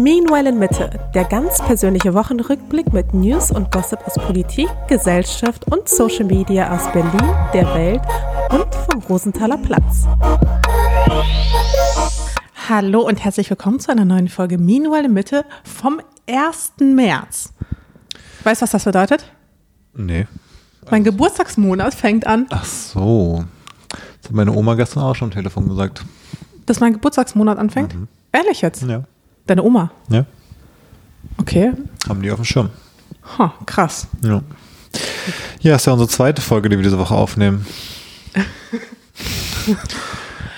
Meanwhile 0.00 0.48
in 0.48 0.58
Mitte, 0.58 0.88
der 1.14 1.24
ganz 1.24 1.58
persönliche 1.58 2.14
Wochenrückblick 2.14 2.90
mit 2.90 3.12
News 3.12 3.50
und 3.50 3.70
Gossip 3.70 3.98
aus 4.06 4.14
Politik, 4.14 4.66
Gesellschaft 4.88 5.70
und 5.70 5.90
Social 5.90 6.24
Media 6.24 6.74
aus 6.74 6.90
Berlin, 6.90 7.34
der 7.52 7.66
Welt 7.74 8.00
und 8.50 8.74
vom 8.74 9.02
Rosenthaler 9.02 9.58
Platz. 9.58 10.06
Hallo 12.66 13.02
und 13.02 13.22
herzlich 13.22 13.50
willkommen 13.50 13.78
zu 13.78 13.92
einer 13.92 14.06
neuen 14.06 14.28
Folge 14.28 14.56
Meanwhile 14.56 15.04
in 15.04 15.12
Mitte 15.12 15.44
vom 15.64 16.00
1. 16.26 16.72
März. 16.80 17.52
Weißt 18.44 18.62
du, 18.62 18.64
was 18.64 18.70
das 18.70 18.84
bedeutet? 18.84 19.30
Nee. 19.92 20.26
Mein 20.90 21.04
Geburtstagsmonat 21.04 21.92
fängt 21.92 22.26
an. 22.26 22.46
Ach 22.48 22.64
so. 22.64 23.44
Das 23.90 24.30
hat 24.30 24.32
meine 24.32 24.52
Oma 24.52 24.76
gestern 24.76 25.02
auch 25.02 25.14
schon 25.14 25.28
am 25.28 25.34
Telefon 25.34 25.68
gesagt. 25.68 26.06
Dass 26.64 26.80
mein 26.80 26.94
Geburtstagsmonat 26.94 27.58
anfängt? 27.58 27.94
Mhm. 27.94 28.08
Ehrlich 28.32 28.62
jetzt? 28.62 28.82
Ja. 28.84 29.04
Deine 29.50 29.64
Oma? 29.64 29.90
Ja. 30.08 30.26
Okay. 31.38 31.72
Haben 32.08 32.22
die 32.22 32.30
auf 32.30 32.36
dem 32.36 32.44
Schirm. 32.44 32.70
Ha, 33.36 33.52
krass. 33.66 34.06
Ja. 34.22 34.42
Ja, 35.58 35.74
ist 35.74 35.86
ja 35.86 35.92
unsere 35.92 36.08
zweite 36.08 36.40
Folge, 36.40 36.68
die 36.68 36.76
wir 36.76 36.84
diese 36.84 37.00
Woche 37.00 37.16
aufnehmen. 37.16 37.66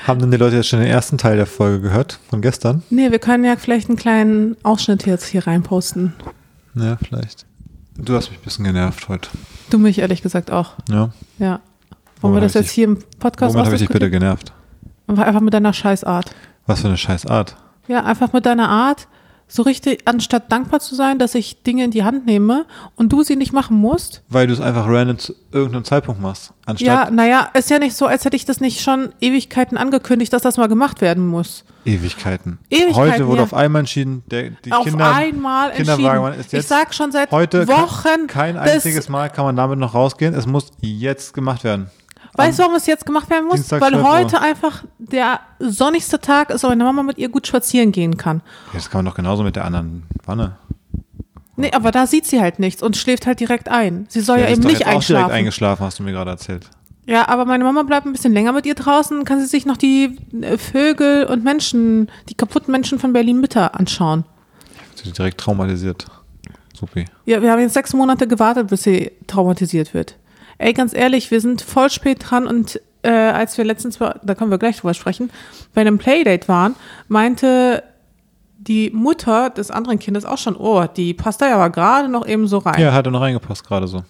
Haben 0.07 0.21
denn 0.21 0.31
die 0.31 0.37
Leute 0.37 0.57
jetzt 0.57 0.69
schon 0.69 0.81
den 0.81 0.91
ersten 0.91 1.17
Teil 1.17 1.39
der 1.39 1.47
Folge 1.47 1.81
gehört? 1.81 2.21
Von 2.29 2.43
gestern? 2.43 2.83
Nee, 2.91 3.11
wir 3.11 3.19
können 3.19 3.45
ja 3.45 3.57
vielleicht 3.57 3.89
einen 3.89 3.97
kleinen 3.97 4.59
Ausschnitt 4.63 5.07
jetzt 5.07 5.25
hier 5.25 5.47
reinposten. 5.47 6.13
Ja, 6.75 6.99
vielleicht. 7.03 7.47
Du 7.97 8.15
hast 8.15 8.29
mich 8.29 8.41
ein 8.41 8.45
bisschen 8.45 8.67
genervt 8.67 9.09
heute. 9.09 9.31
Du 9.71 9.79
mich 9.79 10.01
ehrlich 10.01 10.21
gesagt 10.21 10.51
auch. 10.51 10.75
Ja. 10.91 11.09
Ja. 11.39 11.61
Wollen 12.21 12.35
wir 12.35 12.43
das 12.43 12.55
hab 12.55 12.61
ich 12.61 12.67
jetzt 12.67 12.75
hier 12.75 12.85
im 12.89 12.99
Podcast 13.19 13.55
Womit 13.55 13.65
habe 13.65 13.77
ich 13.77 13.81
dich 13.81 13.89
bitte 13.89 14.11
genervt? 14.11 14.53
Einfach 15.07 15.41
mit 15.41 15.55
deiner 15.55 15.73
Scheißart. 15.73 16.35
Was 16.67 16.83
für 16.83 16.89
eine 16.89 16.99
scheiß 16.99 17.25
Art. 17.25 17.57
Ja, 17.89 18.05
einfach 18.05 18.33
mit 18.33 18.47
deiner 18.47 18.69
Art, 18.69 19.09
so 19.49 19.63
richtig, 19.63 20.01
anstatt 20.07 20.51
dankbar 20.51 20.81
zu 20.81 20.95
sein, 20.95 21.19
dass 21.19 21.35
ich 21.35 21.63
Dinge 21.63 21.85
in 21.85 21.91
die 21.91 22.05
Hand 22.05 22.25
nehme 22.25 22.65
und 22.97 23.13
du 23.13 23.23
sie 23.23 23.37
nicht 23.37 23.53
machen 23.53 23.77
musst. 23.77 24.23
Weil 24.31 24.47
du 24.47 24.55
es 24.55 24.61
einfach 24.61 24.87
random 24.89 25.19
zu 25.19 25.35
irgendeinem 25.51 25.85
Zeitpunkt 25.85 26.23
machst. 26.23 26.55
Anstatt 26.65 26.87
Ja, 26.87 27.11
naja, 27.11 27.51
ist 27.53 27.69
ja 27.69 27.79
nicht 27.79 27.95
so, 27.95 28.07
als 28.07 28.25
hätte 28.25 28.37
ich 28.37 28.47
das 28.47 28.61
nicht 28.61 28.81
schon 28.81 29.13
Ewigkeiten 29.21 29.77
angekündigt, 29.77 30.33
dass 30.33 30.41
das 30.41 30.57
mal 30.57 30.69
gemacht 30.69 31.03
werden 31.03 31.27
muss. 31.27 31.65
Ewigkeiten. 31.85 32.61
Ewigkeiten, 32.71 32.97
Heute 32.97 33.27
wurde 33.27 33.39
ja. 33.39 33.43
auf 33.43 33.53
einmal 33.53 33.81
entschieden, 33.81 34.23
der, 34.31 34.51
die 34.65 34.73
Auf 34.73 34.85
Kinder, 34.85 35.15
einmal 35.15 35.71
entschieden. 35.73 36.33
ist 36.39 36.53
jetzt 36.53 36.65
ich 36.65 36.67
sag 36.69 36.95
schon 36.95 37.13
seit 37.13 37.31
heute 37.31 37.69
Wochen, 37.69 38.29
kein 38.29 38.57
einziges 38.57 39.11
Mal 39.11 39.29
kann 39.29 39.45
man 39.45 39.57
damit 39.57 39.79
noch 39.79 39.93
rausgehen. 39.95 40.33
Es 40.33 40.47
muss 40.47 40.71
jetzt 40.81 41.35
gemacht 41.35 41.63
werden. 41.63 41.91
Weißt 42.35 42.59
du, 42.59 42.63
warum 42.63 42.77
es 42.77 42.87
jetzt 42.87 43.05
gemacht 43.05 43.29
werden 43.29 43.45
muss? 43.47 43.57
Dienstag, 43.57 43.81
Weil 43.83 43.91
12 43.93 44.05
Uhr. 44.05 44.11
heute 44.13 44.41
einfach 44.41 44.85
der 44.99 45.41
sonnigste 45.59 46.19
Tag 46.21 46.51
ist 46.51 46.65
und 46.65 46.71
meine 46.71 46.85
Mama 46.85 47.03
mit 47.03 47.19
ihr 47.19 47.29
gut 47.29 47.47
spazieren 47.47 47.93
gehen 47.93 48.17
kann. 48.17 48.41
Ja, 48.69 48.75
das 48.75 48.89
kann 48.91 49.01
man 49.01 49.07
doch 49.07 49.15
genauso 49.15 49.43
mit 49.43 49.57
der 49.57 49.65
anderen 49.65 50.05
Wanne. 50.25 50.57
Nee, 51.57 51.71
aber 51.73 51.91
da 51.91 52.07
sieht 52.07 52.27
sie 52.27 52.41
halt 52.41 52.59
nichts 52.59 52.83
und 52.83 52.97
schläft 52.97 53.27
halt 53.27 53.39
direkt 53.39 53.69
ein. 53.69 54.07
Sie 54.09 54.21
soll 54.21 54.39
ja, 54.39 54.47
ist 54.47 54.53
eben 54.59 54.63
nicht 54.63 54.81
jetzt 54.81 54.83
auch 54.83 54.87
direkt 54.87 54.97
einschlafen. 54.97 55.33
eingeschlafen, 55.33 55.85
hast 55.85 55.99
du 55.99 56.03
mir 56.03 56.13
gerade 56.13 56.31
erzählt. 56.31 56.71
Ja, 57.05 57.29
aber 57.29 57.45
meine 57.45 57.65
Mama 57.65 57.83
bleibt 57.83 58.07
ein 58.07 58.13
bisschen 58.13 58.33
länger 58.33 58.53
mit 58.53 58.65
ihr 58.65 58.75
draußen, 58.75 59.25
kann 59.25 59.41
sie 59.41 59.47
sich 59.47 59.67
noch 59.67 59.77
die 59.77 60.17
äh, 60.41 60.57
Vögel 60.57 61.25
und 61.27 61.45
Menschen, 61.45 62.11
die 62.29 62.35
kaputten 62.35 62.73
Menschen 62.73 62.99
von 62.99 63.13
Berlin-Mitte 63.13 63.75
anschauen. 63.75 64.25
Sie 64.95 65.09
ist 65.09 65.19
direkt 65.19 65.39
traumatisiert. 65.39 66.07
Supi. 66.75 67.05
Ja, 67.27 67.43
wir 67.43 67.51
haben 67.53 67.61
jetzt 67.61 67.75
sechs 67.75 67.93
Monate 67.93 68.27
gewartet, 68.27 68.69
bis 68.69 68.85
sie 68.85 69.13
traumatisiert 69.27 69.93
wird. 69.95 70.17
Ey, 70.63 70.75
ganz 70.75 70.95
ehrlich, 70.95 71.33
wir 71.33 71.41
sind 71.41 71.61
voll 71.61 71.91
spät 71.91 72.19
dran 72.21 72.47
und 72.47 72.81
äh, 73.03 73.11
als 73.11 73.59
wir 73.59 73.65
letztens, 73.65 73.99
da 73.99 74.35
können 74.37 74.53
wir 74.53 74.59
gleich 74.59 74.77
drüber 74.77 74.95
sprechen, 74.95 75.31
bei 75.75 75.81
einem 75.81 75.99
Playdate 75.99 76.47
waren, 76.47 76.77
meinte 77.09 77.83
die 78.59 78.91
Mutter 78.91 79.51
des 79.51 79.73
anderen 79.73 79.99
Kindes 79.99 80.25
auch 80.25 80.39
schon, 80.39 80.55
oh, 80.55 80.85
die 80.87 81.15
passt 81.15 81.41
da 81.41 81.49
ja 81.49 81.57
aber 81.57 81.71
gerade 81.71 82.09
noch 82.09 82.25
eben 82.27 82.47
so 82.47 82.59
rein. 82.59 82.81
Ja, 82.81 82.93
hat 82.93 83.07
er 83.07 83.11
noch 83.11 83.21
reingepasst 83.21 83.67
gerade 83.67 83.89
so. 83.89 84.05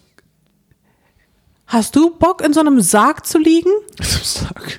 Hast 1.69 1.97
du 1.97 2.11
Bock, 2.11 2.45
in 2.45 2.53
so 2.53 2.61
einem 2.61 2.83
Sarg 2.83 3.25
zu 3.25 3.39
liegen? 3.39 3.71
Samstag. 3.99 4.79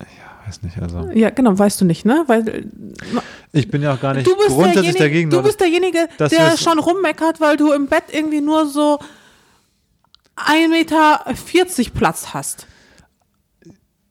Ja, 0.00 0.46
weiß 0.46 0.62
nicht, 0.62 0.80
also. 0.80 1.10
Ja, 1.12 1.30
genau, 1.30 1.58
weißt 1.58 1.80
du 1.80 1.84
nicht, 1.86 2.04
ne? 2.04 2.22
Weil 2.28 2.70
Ich 3.50 3.68
bin 3.68 3.82
ja 3.82 3.94
auch 3.94 4.00
gar 4.00 4.14
nicht 4.14 4.28
du 4.28 4.36
bist 4.36 4.50
grundsätzlich 4.50 4.94
derjenige, 4.94 4.98
dagegen. 5.00 5.30
du 5.30 5.42
bist 5.42 5.60
derjenige, 5.60 6.08
der 6.20 6.56
schon 6.56 6.78
rummeckert, 6.78 7.40
weil 7.40 7.56
du 7.56 7.72
im 7.72 7.88
Bett 7.88 8.04
irgendwie 8.12 8.40
nur 8.40 8.66
so 8.66 9.00
1,40 10.36 10.68
Meter 10.68 11.90
Platz 11.94 12.34
hast. 12.34 12.66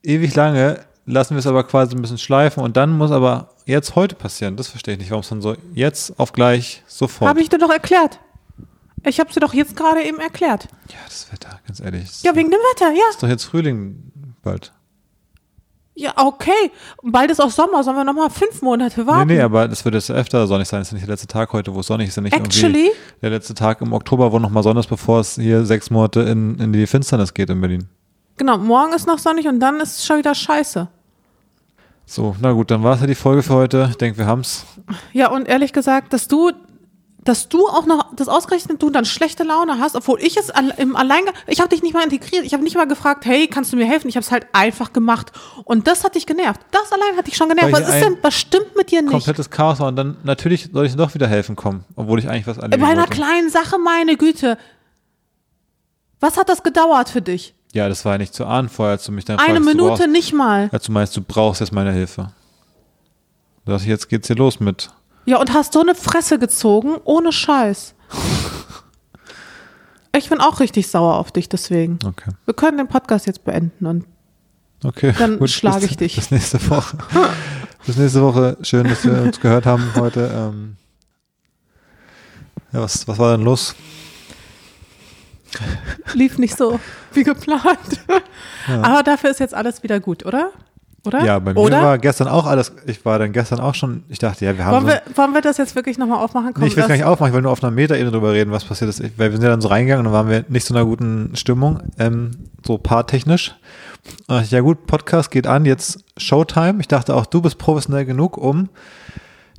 ewig 0.04 0.36
lange 0.36 0.86
lassen 1.06 1.32
wir 1.36 1.40
es 1.40 1.48
aber 1.48 1.64
quasi 1.64 1.96
ein 1.96 2.02
bisschen 2.02 2.18
schleifen 2.18 2.64
und 2.64 2.78
dann 2.78 2.98
muss 2.98 3.12
aber 3.12 3.50
jetzt 3.66 3.96
heute 3.96 4.16
passieren. 4.16 4.56
Das 4.56 4.68
verstehe 4.68 4.94
ich 4.94 5.00
nicht, 5.00 5.12
warum 5.12 5.22
es 5.22 5.30
dann 5.30 5.42
so 5.42 5.56
jetzt 5.74 6.18
auf 6.20 6.34
gleich 6.34 6.84
sofort. 6.88 7.30
Habe 7.30 7.42
ich 7.42 7.50
dir 7.50 7.58
doch 7.58 7.70
erklärt. 7.70 8.20
Ich 9.06 9.20
habe 9.20 9.34
sie 9.34 9.40
doch 9.42 9.54
jetzt 9.54 9.76
gerade 9.76 10.02
eben 10.04 10.20
erklärt. 10.20 10.68
ja, 10.90 10.96
das 11.06 11.32
Wetter, 11.32 11.60
ganz 11.68 11.82
ehrlich. 11.82 12.24
Ja, 12.24 12.36
wegen 12.36 12.50
dem 12.52 12.60
Wetter, 12.72 12.92
ja. 12.92 13.04
ist 13.10 13.22
doch 13.22 13.28
jetzt 13.28 13.44
Frühling 13.44 14.12
bald. 14.42 14.72
Ja, 15.96 16.14
okay. 16.16 16.72
Bald 17.04 17.30
ist 17.30 17.40
auch 17.40 17.52
Sommer, 17.52 17.84
sollen 17.84 17.98
wir 17.98 18.04
nochmal 18.04 18.30
fünf 18.30 18.62
Monate 18.64 19.06
warten? 19.06 19.28
Nee, 19.28 19.36
nee, 19.36 19.42
aber 19.42 19.68
das 19.68 19.86
wird 19.86 19.94
jetzt 19.94 20.10
öfter 20.10 20.48
sonnig 20.48 20.68
sein. 20.68 20.82
Das 20.82 20.88
ist 20.88 20.94
nicht 20.94 21.06
der 21.06 21.14
letzte 21.14 21.28
Tag 21.28 21.54
heute, 21.54 21.74
wo 21.76 21.82
es 21.82 21.88
sonnig 21.88 22.08
ist. 22.08 22.16
Ja 22.16 22.24
nicht 22.24 22.36
Actually? 22.36 22.92
der 23.22 23.30
letzte 23.30 23.54
Tag 23.54 23.80
im 23.82 23.94
Oktober, 23.94 24.32
wo 24.32 24.40
nochmal 24.40 24.64
sonnig 24.64 24.86
ist, 24.86 24.90
bevor 24.90 25.20
es 25.20 25.36
hier 25.36 25.66
sechs 25.66 25.92
Monate 25.92 26.22
in, 26.22 26.58
in 26.60 26.74
die 26.74 26.88
Finsternis 26.88 27.34
geht 27.34 27.50
in 27.52 27.62
Berlin. 27.62 27.88
Genau, 28.38 28.58
morgen 28.58 28.94
ist 28.94 29.06
noch 29.06 29.20
sonnig 29.20 29.48
und 29.48 29.60
dann 29.60 29.80
ist 29.80 30.00
es 30.00 30.06
schon 30.06 30.18
wieder 30.18 30.34
scheiße. 30.34 30.88
So, 32.06 32.36
na 32.42 32.52
gut, 32.52 32.72
dann 32.72 32.84
war 32.84 32.96
es 32.96 33.02
ja 33.02 33.08
die 33.08 33.16
Folge 33.16 33.44
für 33.44 33.54
heute. 33.54 33.88
Ich 33.92 33.98
denke, 33.98 34.18
wir 34.18 34.26
haben's. 34.26 34.66
Ja, 35.14 35.30
und 35.30 35.48
ehrlich 35.48 35.74
gesagt, 35.74 36.12
dass 36.14 36.28
du, 36.28 36.52
dass 37.24 37.48
du 37.48 37.68
auch 37.68 37.86
noch, 37.86 38.14
das 38.16 38.28
ausgerechnet 38.28 38.82
du 38.82 38.90
dann 38.90 39.06
schlechte 39.06 39.44
Laune 39.44 39.80
hast, 39.80 39.96
obwohl 39.96 40.20
ich 40.22 40.36
es 40.38 40.52
im 40.78 40.96
Alleingang, 40.96 41.34
ich 41.48 41.60
habe 41.60 41.70
dich 41.70 41.82
nicht 41.82 41.94
mal 41.94 42.04
integriert, 42.04 42.44
ich 42.44 42.54
habe 42.54 42.64
nicht 42.64 42.76
mal 42.76 42.86
gefragt, 42.88 43.26
hey, 43.26 43.48
kannst 43.48 43.72
du 43.72 43.78
mir 43.78 43.86
helfen? 43.86 44.10
Ich 44.10 44.16
habe 44.18 44.24
es 44.26 44.32
halt 44.32 44.46
einfach 44.52 44.92
gemacht. 44.94 45.32
Und 45.64 45.88
das 45.88 46.04
hat 46.04 46.16
dich 46.16 46.26
genervt. 46.26 46.60
Das 46.72 46.92
allein 46.92 47.16
hat 47.18 47.28
dich 47.28 47.38
schon 47.38 47.48
genervt. 47.50 47.72
Weil 47.72 47.84
Was 47.84 47.96
ist 47.96 48.02
denn, 48.04 48.18
was 48.22 48.34
stimmt 48.34 48.76
mit 48.76 48.92
dir 48.92 49.02
nicht? 49.02 49.12
Komplettes 49.12 49.50
Chaos 49.50 49.80
und 49.80 49.96
dann 49.96 50.18
natürlich 50.24 50.70
soll 50.74 50.86
ich 50.86 50.96
doch 50.96 51.14
wieder 51.14 51.28
helfen 51.28 51.56
kommen, 51.56 51.86
obwohl 51.96 52.20
ich 52.20 52.28
eigentlich 52.30 52.48
was 52.48 52.58
Bei 52.58 52.64
erledigen 52.64 52.86
einer 52.86 53.02
wollte. 53.04 53.14
kleinen 53.16 53.50
Sache, 53.50 53.78
meine 53.80 54.18
Güte. 54.18 54.58
Was 56.20 56.38
hat 56.38 56.50
das 56.50 56.64
gedauert 56.64 57.10
für 57.10 57.22
dich? 57.22 57.54
Ja, 57.74 57.90
das 57.90 58.06
war 58.06 58.14
ja 58.14 58.18
nicht 58.20 58.34
zu 58.34 58.46
ahnen 58.46 58.70
vorher, 58.70 58.94
als 58.94 59.06
du 59.06 59.12
mich 59.12 59.26
dann 59.26 59.40
Eine 59.40 59.56
fragst, 59.62 59.66
Minute 59.68 59.90
brauchst, 59.98 60.08
nicht 60.10 60.34
mal. 60.34 60.70
als 60.72 60.86
du 60.86 60.92
meinst, 60.92 61.18
du 61.18 61.22
brauchst 61.22 61.62
jetzt 61.62 61.72
meine 61.74 61.92
Hilfe. 61.92 62.32
Sagst, 63.66 63.86
jetzt 63.86 64.10
geht's 64.10 64.28
hier 64.28 64.36
los 64.36 64.60
mit. 64.60 64.92
Ja, 65.26 65.38
und 65.38 65.54
hast 65.54 65.74
so 65.74 65.82
eine 65.82 65.96
Fresse 65.96 66.38
gezogen, 66.40 66.98
ohne 67.04 67.32
Scheiß. 67.32 67.96
Ich 70.16 70.30
bin 70.30 70.40
auch 70.40 70.60
richtig 70.60 70.88
sauer 70.88 71.16
auf 71.16 71.32
dich 71.32 71.50
deswegen. 71.50 71.98
Okay. 72.06 72.32
Wir 72.46 72.54
können 72.54 72.78
den 72.78 72.88
Podcast 72.88 73.26
jetzt 73.26 73.44
beenden 73.44 73.86
und 73.86 74.06
Okay. 74.84 75.14
Dann 75.18 75.46
schlage 75.48 75.86
ich 75.86 75.98
dich. 75.98 76.16
Bis 76.18 76.32
nächste 76.32 76.70
Woche. 76.70 76.98
bis 77.86 77.96
nächste 77.98 78.22
Woche. 78.22 78.58
Schön, 78.62 78.88
dass 78.88 79.06
wir 79.06 79.22
uns 79.22 79.40
gehört 79.40 79.66
haben 79.66 79.92
heute. 79.96 80.30
Ähm 80.34 80.76
ja, 82.74 82.82
was, 82.82 83.08
was 83.08 83.18
war 83.18 83.38
denn 83.38 83.46
los? 83.46 83.76
lief 86.14 86.38
nicht 86.38 86.58
so 86.58 86.80
wie 87.14 87.24
geplant. 87.24 88.02
Aber 88.68 89.04
dafür 89.04 89.30
ist 89.30 89.40
jetzt 89.40 89.54
alles 89.54 89.84
wieder 89.84 90.00
gut, 90.00 90.26
oder? 90.26 90.52
Oder? 91.06 91.26
Ja, 91.26 91.40
bei 91.40 91.54
mir 91.54 91.60
oder? 91.60 91.82
war 91.82 91.98
gestern 91.98 92.30
auch 92.30 92.46
alles, 92.46 92.72
ich 92.86 93.04
war 93.04 93.20
dann 93.20 93.34
gestern 93.34 93.60
auch 93.60 93.76
schon, 93.76 94.04
ich 94.08 94.20
dachte, 94.20 94.46
ja, 94.46 94.58
wir 94.58 94.64
haben 94.64 94.86
wollen, 94.86 94.86
so, 94.86 95.12
wir, 95.12 95.18
wollen 95.18 95.34
wir 95.34 95.42
das 95.42 95.58
jetzt 95.58 95.76
wirklich 95.76 95.98
nochmal 95.98 96.24
aufmachen? 96.24 96.54
nee, 96.58 96.68
ich 96.68 96.76
will 96.78 96.84
es 96.84 96.88
gar 96.88 96.96
nicht 96.96 97.04
aufmachen, 97.04 97.32
ich 97.32 97.36
will 97.36 97.42
nur 97.42 97.52
auf 97.52 97.62
einer 97.62 97.72
Metaebene 97.72 98.12
drüber 98.12 98.32
reden, 98.32 98.52
was 98.52 98.64
passiert 98.64 98.90
ist. 98.90 99.02
Ich, 99.02 99.12
weil 99.18 99.32
wir 99.32 99.38
sind 99.38 99.44
ja 99.44 99.50
dann 99.50 99.60
so 99.60 99.68
reingegangen 99.68 100.06
und 100.06 100.14
dann 100.14 100.28
waren 100.28 100.30
wir 100.30 100.46
nicht 100.48 100.66
so 100.66 100.74
in 100.74 100.78
einer 100.80 100.88
guten 100.88 101.36
Stimmung, 101.36 101.82
ähm, 102.00 102.32
so 102.66 102.78
paartechnisch. 102.78 103.54
Und 104.28 104.44
ich, 104.44 104.52
ja 104.52 104.62
gut, 104.62 104.88
Podcast 104.88 105.30
geht 105.30 105.46
an, 105.46 105.66
jetzt 105.66 106.04
Showtime. 106.18 106.80
Ich 106.80 106.88
dachte 106.88 107.16
auch, 107.16 107.26
du 107.26 107.42
bist 107.42 107.58
professionell 107.58 108.06
genug, 108.06 108.38
um 108.38 108.70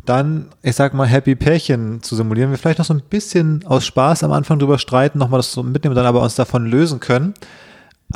dann, 0.07 0.49
ich 0.63 0.77
sag 0.77 0.95
mal, 0.95 1.07
Happy 1.07 1.35
Pärchen 1.35 2.03
zu 2.03 2.17
simulieren. 2.17 2.51
Wir 2.51 2.59
vielleicht 2.59 2.79
noch 2.79 2.87
so 2.87 2.95
ein 2.95 3.03
bisschen 3.09 3.65
aus 3.67 3.87
Spaß 3.87 4.23
am 4.25 4.33
Anfang 4.33 4.59
drüber 4.59 4.79
streiten, 4.79 5.19
nochmal 5.19 5.39
das 5.39 5.53
so 5.53 5.63
mitnehmen, 5.63 5.95
dann 5.95 6.07
aber 6.07 6.23
uns 6.23 6.35
davon 6.35 6.67
lösen 6.67 7.01
können. 7.01 7.35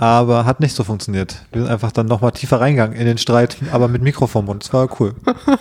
Aber 0.00 0.44
hat 0.44 0.60
nicht 0.60 0.76
so 0.76 0.84
funktioniert. 0.84 1.44
Wir 1.50 1.62
sind 1.62 1.70
einfach 1.70 1.90
dann 1.90 2.06
nochmal 2.06 2.30
tiefer 2.30 2.60
reingegangen 2.60 2.96
in 2.96 3.04
den 3.04 3.18
Streit, 3.18 3.56
aber 3.72 3.88
mit 3.88 4.00
Mikrofon 4.00 4.46
und 4.46 4.62
es 4.62 4.72
war 4.72 4.88
cool. 5.00 5.14
Hat 5.26 5.58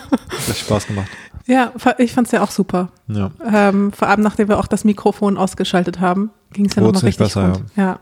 echt 0.50 0.60
Spaß 0.60 0.86
gemacht. 0.88 1.08
Ja, 1.48 1.72
ich 1.98 2.14
fand 2.14 2.28
es 2.28 2.32
ja 2.34 2.44
auch 2.44 2.52
super. 2.52 2.90
Ja. 3.08 3.32
Ähm, 3.52 3.92
vor 3.94 4.10
allem, 4.10 4.22
nachdem 4.22 4.48
wir 4.50 4.60
auch 4.60 4.68
das 4.68 4.84
Mikrofon 4.84 5.38
ausgeschaltet 5.38 6.00
haben, 6.00 6.30
ging 6.54 6.66
es 6.66 6.76
ja 6.76 6.84
nochmal 6.84 7.02
richtig 7.02 7.18
besser, 7.18 7.54
rund. 7.54 7.64
Ja. 7.76 8.00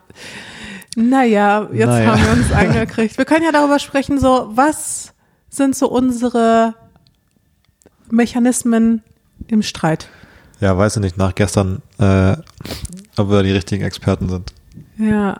Naja, 0.98 1.70
jetzt 1.72 1.88
Naja. 1.88 2.12
haben 2.12 2.24
wir 2.24 2.32
uns 2.32 2.52
eingekriegt. 2.52 3.18
Wir 3.18 3.26
können 3.26 3.46
ja 3.46 3.52
darüber 3.52 3.80
sprechen, 3.80 4.20
so, 4.20 4.50
was 4.56 5.14
sind 5.50 5.76
so 5.76 5.90
unsere 5.90 6.74
Mechanismen 8.10 9.04
im 9.48 9.62
Streit? 9.62 10.10
Ja, 10.60 10.78
weiß 10.78 10.98
ich 10.98 11.02
nicht, 11.02 11.18
nach 11.18 11.36
gestern, 11.36 11.82
äh, 12.00 12.36
ob 13.18 13.30
wir 13.30 13.44
die 13.44 13.52
richtigen 13.52 13.84
Experten 13.84 14.28
sind. 14.28 14.54
Ja. 14.98 15.40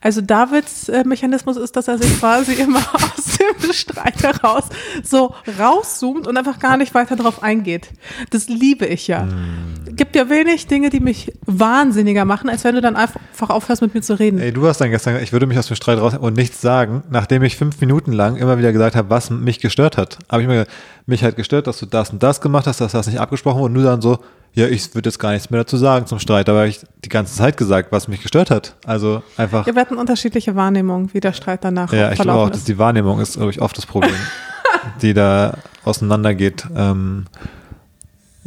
Also 0.00 0.20
Davids 0.20 0.88
äh, 0.88 1.04
Mechanismus 1.04 1.56
ist, 1.56 1.76
dass 1.76 1.88
er 1.88 1.98
sich 1.98 2.18
quasi 2.18 2.54
immer 2.54 2.80
aus 2.92 3.38
dem 3.38 3.72
Streit 3.72 4.22
heraus 4.22 4.64
so 5.02 5.34
rauszoomt 5.58 6.26
und 6.26 6.36
einfach 6.36 6.58
gar 6.58 6.76
nicht 6.76 6.94
weiter 6.94 7.16
drauf 7.16 7.42
eingeht. 7.42 7.88
Das 8.30 8.48
liebe 8.48 8.86
ich 8.86 9.08
ja. 9.08 9.22
Hm. 9.22 9.96
Gibt 9.96 10.16
ja 10.16 10.28
wenig 10.30 10.66
Dinge, 10.66 10.90
die 10.90 11.00
mich 11.00 11.32
wahnsinniger 11.46 12.24
machen, 12.24 12.48
als 12.48 12.64
wenn 12.64 12.74
du 12.74 12.80
dann 12.80 12.96
einfach 12.96 13.50
aufhörst, 13.50 13.82
mit 13.82 13.94
mir 13.94 14.02
zu 14.02 14.18
reden. 14.18 14.38
Ey, 14.38 14.52
du 14.52 14.66
hast 14.66 14.80
dann 14.80 14.90
gestern, 14.90 15.14
gesagt, 15.14 15.24
ich 15.24 15.32
würde 15.32 15.46
mich 15.46 15.58
aus 15.58 15.66
dem 15.66 15.76
Streit 15.76 15.98
raus 15.98 16.14
und 16.18 16.36
nichts 16.36 16.60
sagen, 16.60 17.02
nachdem 17.10 17.42
ich 17.42 17.56
fünf 17.56 17.80
Minuten 17.80 18.12
lang 18.12 18.36
immer 18.36 18.58
wieder 18.58 18.72
gesagt 18.72 18.96
habe, 18.96 19.10
was 19.10 19.30
mich 19.30 19.60
gestört 19.60 19.96
hat. 19.96 20.18
Habe 20.28 20.42
ich 20.42 20.48
mir 20.48 20.66
mich 21.08 21.24
hat 21.24 21.36
gestört, 21.36 21.66
dass 21.66 21.78
du 21.78 21.86
das 21.86 22.10
und 22.10 22.22
das 22.22 22.42
gemacht 22.42 22.66
hast, 22.66 22.82
dass 22.82 22.92
das 22.92 23.06
nicht 23.06 23.18
abgesprochen 23.18 23.60
wurde 23.60 23.72
und 23.72 23.74
du 23.74 23.82
dann 23.82 24.02
so, 24.02 24.18
ja, 24.58 24.66
ich 24.66 24.92
würde 24.92 25.08
jetzt 25.08 25.20
gar 25.20 25.30
nichts 25.30 25.50
mehr 25.50 25.60
dazu 25.60 25.76
sagen 25.76 26.06
zum 26.06 26.18
Streit. 26.18 26.48
Habe 26.48 26.66
ich 26.66 26.80
die 27.04 27.08
ganze 27.08 27.36
Zeit 27.36 27.56
gesagt, 27.56 27.92
was 27.92 28.08
mich 28.08 28.22
gestört 28.22 28.50
hat. 28.50 28.74
Also 28.84 29.22
einfach. 29.36 29.68
Ja, 29.68 29.74
wir 29.76 29.80
hatten 29.80 29.96
unterschiedliche 29.96 30.56
Wahrnehmungen, 30.56 31.14
wie 31.14 31.20
der 31.20 31.32
Streit 31.32 31.62
danach 31.62 31.92
Ja, 31.92 32.10
ich 32.10 32.18
glaube 32.18 32.40
auch, 32.40 32.50
dass 32.50 32.64
die 32.64 32.76
Wahrnehmung 32.76 33.20
ist, 33.20 33.34
glaube 33.36 33.52
ich, 33.52 33.62
oft 33.62 33.78
das 33.78 33.86
Problem, 33.86 34.16
die 35.02 35.14
da 35.14 35.58
auseinandergeht, 35.84 36.66
ähm, 36.74 37.26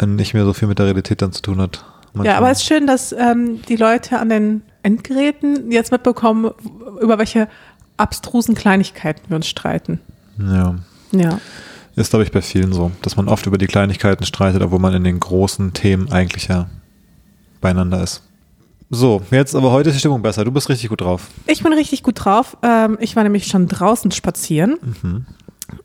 und 0.02 0.18
nicht 0.18 0.34
mehr 0.34 0.44
so 0.44 0.52
viel 0.52 0.68
mit 0.68 0.80
der 0.80 0.88
Realität 0.88 1.22
dann 1.22 1.32
zu 1.32 1.42
tun 1.42 1.62
hat. 1.62 1.78
Ja, 1.78 2.10
Manchmal. 2.14 2.36
aber 2.36 2.52
es 2.52 2.58
ist 2.58 2.68
schön, 2.68 2.88
dass 2.88 3.14
ähm, 3.14 3.62
die 3.70 3.78
Leute 3.78 4.20
an 4.20 4.28
den 4.28 4.64
Endgeräten 4.84 5.72
jetzt 5.72 5.94
mitbekommen, 5.94 6.52
über 7.00 7.20
welche 7.20 7.48
abstrusen 7.96 8.54
Kleinigkeiten 8.54 9.22
wir 9.30 9.38
uns 9.38 9.48
streiten. 9.48 10.02
Ja. 10.38 10.76
Ja. 11.14 11.40
Ist, 12.02 12.10
glaube 12.10 12.24
ich, 12.24 12.32
bei 12.32 12.42
vielen 12.42 12.74
so, 12.74 12.92
dass 13.04 13.16
man 13.16 13.28
oft 13.30 13.46
über 13.46 13.60
die 13.60 13.68
Kleinigkeiten 13.68 14.26
streitet, 14.26 14.64
obwohl 14.64 14.80
man 14.80 14.94
in 14.96 15.04
den 15.04 15.20
großen 15.20 15.74
Themen 15.74 16.12
eigentlich 16.12 16.48
ja 16.48 16.68
beieinander 17.62 18.02
ist. 18.02 18.24
So, 18.90 19.22
jetzt 19.30 19.56
aber 19.56 19.72
heute 19.72 19.90
ist 19.90 19.96
die 19.96 20.00
Stimmung 20.00 20.24
besser. 20.24 20.44
Du 20.44 20.52
bist 20.52 20.68
richtig 20.68 20.90
gut 20.90 21.02
drauf. 21.02 21.30
Ich 21.46 21.62
bin 21.62 21.72
richtig 21.74 22.02
gut 22.02 22.26
drauf. 22.26 22.58
Ähm, 22.64 22.98
ich 23.00 23.16
war 23.16 23.24
nämlich 23.24 23.46
schon 23.46 23.68
draußen 23.68 24.12
spazieren. 24.12 24.78
Mhm. 24.82 25.26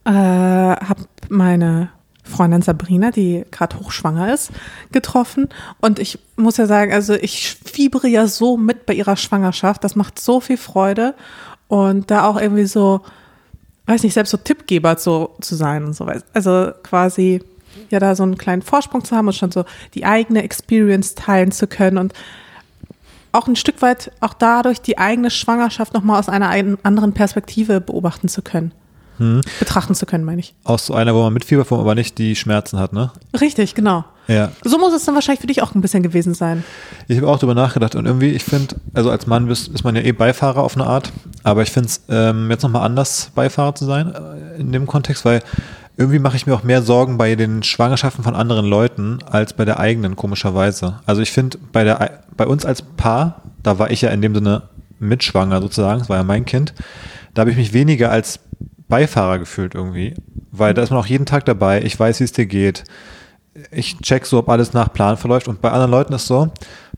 Äh, 0.05 0.11
habe 0.11 1.03
meine 1.29 1.91
Freundin 2.25 2.63
Sabrina, 2.63 3.11
die 3.11 3.45
gerade 3.51 3.79
hochschwanger 3.79 4.33
ist, 4.33 4.51
getroffen. 4.91 5.51
Und 5.81 5.99
ich 5.99 6.19
muss 6.37 6.57
ja 6.57 6.67
sagen, 6.67 6.93
also 6.93 7.15
ich 7.15 7.57
fiebere 7.65 8.09
ja 8.09 8.27
so 8.27 8.57
mit 8.57 8.87
bei 8.87 8.95
ihrer 8.95 9.17
Schwangerschaft. 9.17 9.85
Das 9.85 9.97
macht 9.97 10.19
so 10.19 10.41
viel 10.41 10.57
Freude. 10.57 11.15
Und 11.69 12.11
da 12.11 12.25
auch 12.25 12.41
irgendwie 12.41 12.67
so, 12.67 13.03
weiß 13.87 14.03
nicht, 14.03 14.15
selbst 14.15 14.31
so 14.31 14.37
Tippgeber 14.37 14.97
zu, 14.97 15.31
zu 15.41 15.55
sein 15.55 15.85
und 15.85 15.95
so. 15.95 16.07
Also 16.33 16.71
quasi 16.83 17.43
ja 17.91 17.99
da 18.01 18.15
so 18.15 18.23
einen 18.23 18.39
kleinen 18.39 18.63
Vorsprung 18.63 19.05
zu 19.05 19.17
haben 19.17 19.27
und 19.29 19.35
schon 19.35 19.53
so 19.53 19.65
die 19.95 20.05
eigene 20.05 20.43
Experience 20.43 21.15
teilen 21.15 21.53
zu 21.53 21.67
können 21.67 21.99
und 21.99 22.13
auch 23.33 23.47
ein 23.49 23.57
Stück 23.57 23.83
weit 23.83 24.13
auch 24.21 24.33
dadurch 24.33 24.81
die 24.81 24.99
eigene 24.99 25.31
Schwangerschaft 25.31 25.93
nochmal 25.93 26.19
aus 26.19 26.29
einer 26.29 26.49
ein- 26.49 26.79
anderen 26.85 27.13
Perspektive 27.13 27.81
beobachten 27.81 28.29
zu 28.29 28.41
können. 28.43 28.73
Betrachten 29.59 29.95
zu 29.95 30.07
können, 30.07 30.25
meine 30.25 30.41
ich. 30.41 30.55
Aus 30.65 30.87
so 30.87 30.95
einer, 30.95 31.15
wo 31.15 31.23
man 31.23 31.33
mitfiebert, 31.33 31.71
wo 31.71 31.77
man 31.77 31.85
aber 31.85 31.95
nicht 31.95 32.19
die 32.19 32.37
Schmerzen 32.37 32.79
hat, 32.79 32.93
ne? 32.93 33.11
Richtig, 33.41 33.75
genau. 33.75 34.05
Ja. 34.29 34.51
So 34.65 34.79
muss 34.79 34.93
es 34.93 35.05
dann 35.05 35.15
wahrscheinlich 35.15 35.41
für 35.41 35.47
dich 35.47 35.63
auch 35.63 35.75
ein 35.75 35.81
bisschen 35.81 36.03
gewesen 36.03 36.35
sein. 36.35 36.65
Ich 37.09 37.17
habe 37.19 37.29
auch 37.29 37.39
drüber 37.39 37.55
nachgedacht 37.55 37.95
und 37.95 38.07
irgendwie, 38.07 38.31
ich 38.31 38.45
finde, 38.45 38.77
also 38.93 39.11
als 39.11 39.27
Mann 39.27 39.47
bist, 39.47 39.69
ist 39.69 39.85
man 39.85 39.95
ja 39.95 40.03
eh 40.03 40.13
Beifahrer 40.13 40.63
auf 40.63 40.77
eine 40.77 40.87
Art, 40.87 41.13
aber 41.43 41.63
ich 41.63 41.71
finde 41.71 41.89
es 41.89 42.03
ähm, 42.09 42.51
jetzt 42.51 42.63
nochmal 42.63 42.85
anders, 42.85 43.31
Beifahrer 43.35 43.75
zu 43.75 43.85
sein 43.85 44.13
äh, 44.13 44.61
in 44.61 44.73
dem 44.73 44.87
Kontext, 44.87 45.25
weil 45.25 45.43
irgendwie 45.97 46.19
mache 46.19 46.37
ich 46.37 46.47
mir 46.47 46.55
auch 46.55 46.63
mehr 46.63 46.83
Sorgen 46.83 47.17
bei 47.17 47.35
den 47.37 47.63
Schwangerschaften 47.63 48.23
von 48.23 48.35
anderen 48.35 48.67
Leuten 48.67 49.19
als 49.25 49.55
bei 49.55 49.65
der 49.65 49.81
eigenen, 49.81 50.17
komischerweise. 50.17 51.01
Also 51.07 51.23
ich 51.23 51.31
finde, 51.31 51.59
bei, 51.73 51.85
der, 51.85 52.21
bei 52.37 52.47
uns 52.47 52.67
als 52.67 52.83
Paar, 52.83 53.43
da 53.63 53.79
war 53.79 53.91
ich 53.91 54.03
ja 54.03 54.11
in 54.11 54.21
dem 54.21 54.35
Sinne 54.35 54.63
mitschwanger 54.99 55.61
sozusagen, 55.63 56.01
das 56.01 56.09
war 56.09 56.19
ja 56.19 56.23
mein 56.23 56.45
Kind, 56.45 56.75
da 57.35 57.41
habe 57.41 57.51
ich 57.51 57.57
mich 57.57 57.73
weniger 57.73 58.11
als 58.11 58.41
Beifahrer 58.89 59.39
gefühlt 59.39 59.75
irgendwie, 59.75 60.15
weil 60.51 60.75
da 60.75 60.83
ist 60.83 60.91
man 60.91 61.01
auch 61.01 61.07
jeden 61.07 61.27
Tag 61.27 61.45
dabei, 61.45 61.83
ich 61.83 61.99
weiß, 61.99 62.21
wie 62.21 62.25
es 62.25 62.33
dir 62.33 62.47
geht, 62.47 62.85
ich 63.71 63.99
check 64.01 64.27
so, 64.27 64.39
ob 64.39 64.49
alles 64.49 64.73
nach 64.73 64.93
Plan 64.93 65.17
verläuft. 65.17 65.49
Und 65.49 65.61
bei 65.61 65.71
anderen 65.71 65.91
Leuten 65.91 66.13
ist 66.13 66.27
so, 66.27 66.49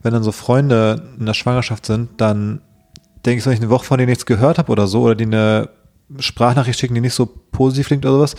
wenn 0.03 0.13
dann 0.13 0.23
so 0.23 0.33
Freunde 0.33 1.09
in 1.19 1.27
der 1.27 1.35
Schwangerschaft 1.35 1.87
sind, 1.87 2.11
dann 2.21 2.61
denke 3.25 3.39
ich, 3.39 3.47
wenn 3.47 3.53
ich 3.53 3.61
eine 3.61 3.71
Woche 3.71 3.85
von 3.85 3.99
denen 3.99 4.11
nichts 4.11 4.27
gehört 4.27 4.59
habe 4.59 4.73
oder 4.73 4.87
so, 4.87 5.03
oder 5.03 5.15
die 5.15 5.25
eine 5.25 5.71
Sprachnachricht 6.19 6.79
schicken, 6.79 6.95
die 6.95 7.01
nicht 7.01 7.15
so 7.15 7.27
positiv 7.27 7.89
klingt 7.89 8.05
oder 8.05 8.15
sowas, 8.15 8.37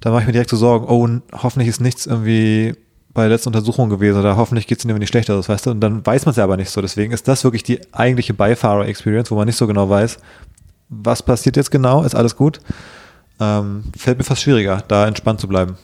dann 0.00 0.12
mache 0.12 0.22
ich 0.22 0.26
mir 0.26 0.32
direkt 0.32 0.50
so 0.50 0.56
Sorgen, 0.56 0.86
oh, 0.88 1.08
hoffentlich 1.42 1.68
ist 1.68 1.80
nichts 1.80 2.06
irgendwie 2.06 2.74
bei 3.14 3.22
der 3.22 3.30
letzten 3.30 3.48
Untersuchung 3.48 3.88
gewesen 3.88 4.20
oder 4.20 4.36
hoffentlich 4.36 4.66
geht 4.66 4.78
es 4.78 4.84
ihnen 4.84 4.98
nicht 4.98 5.08
schlechter, 5.08 5.34
das 5.34 5.48
weißt 5.48 5.66
du, 5.66 5.70
und 5.70 5.80
dann 5.80 6.04
weiß 6.04 6.26
man 6.26 6.32
es 6.32 6.36
ja 6.36 6.44
aber 6.44 6.58
nicht 6.58 6.70
so. 6.70 6.82
Deswegen 6.82 7.12
ist 7.12 7.26
das 7.26 7.44
wirklich 7.44 7.62
die 7.62 7.80
eigentliche 7.92 8.34
Beifahrer-Experience, 8.34 9.30
wo 9.30 9.36
man 9.36 9.46
nicht 9.46 9.56
so 9.56 9.66
genau 9.66 9.88
weiß, 9.88 10.18
was 10.88 11.22
passiert 11.22 11.56
jetzt 11.56 11.70
genau, 11.70 12.02
ist 12.02 12.14
alles 12.14 12.36
gut. 12.36 12.60
Ähm, 13.40 13.84
fällt 13.96 14.18
mir 14.18 14.24
fast 14.24 14.42
schwieriger, 14.42 14.82
da 14.88 15.06
entspannt 15.06 15.40
zu 15.40 15.48
bleiben 15.48 15.76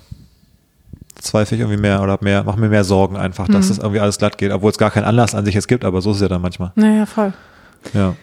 zweifle 1.23 1.57
ich 1.57 1.61
irgendwie 1.61 1.81
mehr 1.81 2.03
oder 2.03 2.19
mehr, 2.21 2.45
mache 2.45 2.59
mir 2.59 2.69
mehr 2.69 2.85
Sorgen 2.85 3.17
einfach, 3.17 3.49
dass 3.49 3.69
das 3.69 3.79
irgendwie 3.79 4.01
alles 4.01 4.19
glatt 4.19 4.39
geht, 4.39 4.51
obwohl 4.53 4.71
es 4.71 4.79
gar 4.79 4.91
keinen 4.91 5.05
Anlass 5.05 5.35
an 5.35 5.45
sich 5.45 5.55
jetzt 5.55 5.69
gibt, 5.69 5.85
aber 5.85 6.01
so 6.03 6.11
ist 6.11 6.17
es 6.17 6.23
ja 6.23 6.29
dann 6.29 6.43
manchmal. 6.43 6.73
Naja, 6.75 7.07
voll. 7.07 7.33
Ja, 7.95 8.15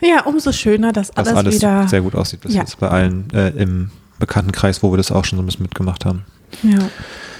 Ja, 0.00 0.22
umso 0.24 0.52
schöner, 0.52 0.92
dass 0.92 1.10
dass 1.10 1.28
alles, 1.28 1.38
alles 1.38 1.54
wieder. 1.56 1.88
sehr 1.88 2.00
gut 2.02 2.14
aussieht 2.14 2.40
bis 2.40 2.54
Ja. 2.54 2.60
jetzt 2.60 2.78
bei 2.80 2.88
allen 2.88 3.30
äh, 3.32 3.50
im 3.50 3.90
Bekanntenkreis, 4.18 4.82
wo 4.82 4.92
wir 4.92 4.96
das 4.96 5.12
auch 5.12 5.24
schon 5.24 5.36
so 5.38 5.42
ein 5.42 5.46
bisschen 5.46 5.62
mitgemacht 5.62 6.04
haben. 6.04 6.24
Ja. 6.62 6.78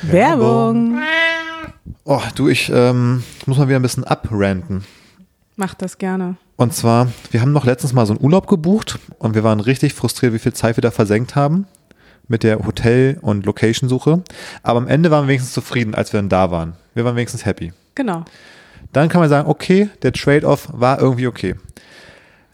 Werbung. 0.03 0.99
Oh, 2.05 2.21
du, 2.35 2.49
ich 2.49 2.71
ähm, 2.75 3.23
muss 3.47 3.59
mal 3.59 3.69
wieder 3.69 3.79
ein 3.79 3.83
bisschen 3.83 4.05
abranten. 4.05 4.85
Mach 5.57 5.75
das 5.75 5.99
gerne. 5.99 6.37
Und 6.57 6.73
zwar, 6.73 7.09
wir 7.31 7.41
haben 7.41 7.53
noch 7.53 7.65
letztens 7.65 7.93
mal 7.93 8.07
so 8.07 8.13
einen 8.13 8.23
Urlaub 8.23 8.47
gebucht 8.47 8.99
und 9.19 9.35
wir 9.35 9.43
waren 9.43 9.61
richtig 9.61 9.95
frustriert, 9.95 10.33
wie 10.33 10.39
viel 10.39 10.53
Zeit 10.53 10.77
wir 10.77 10.83
da 10.83 10.91
versenkt 10.91 11.35
haben 11.35 11.67
mit 12.29 12.43
der 12.43 12.65
Hotel- 12.65 13.19
und 13.21 13.45
Location-Suche. 13.45 14.23
Aber 14.63 14.79
am 14.79 14.89
Ende 14.89 15.11
waren 15.11 15.25
wir 15.25 15.29
wenigstens 15.31 15.53
zufrieden, 15.53 15.95
als 15.95 16.13
wir 16.13 16.19
dann 16.19 16.29
da 16.29 16.51
waren. 16.51 16.75
Wir 16.95 17.05
waren 17.05 17.17
wenigstens 17.17 17.45
happy. 17.45 17.73
Genau. 17.97 18.25
dann 18.93 19.09
kann 19.09 19.21
man 19.21 19.31
sagen, 19.31 19.49
okay, 19.49 19.89
der 20.03 20.13
Trade-off 20.13 20.69
war 20.73 21.01
irgendwie 21.01 21.27
okay. 21.29 21.55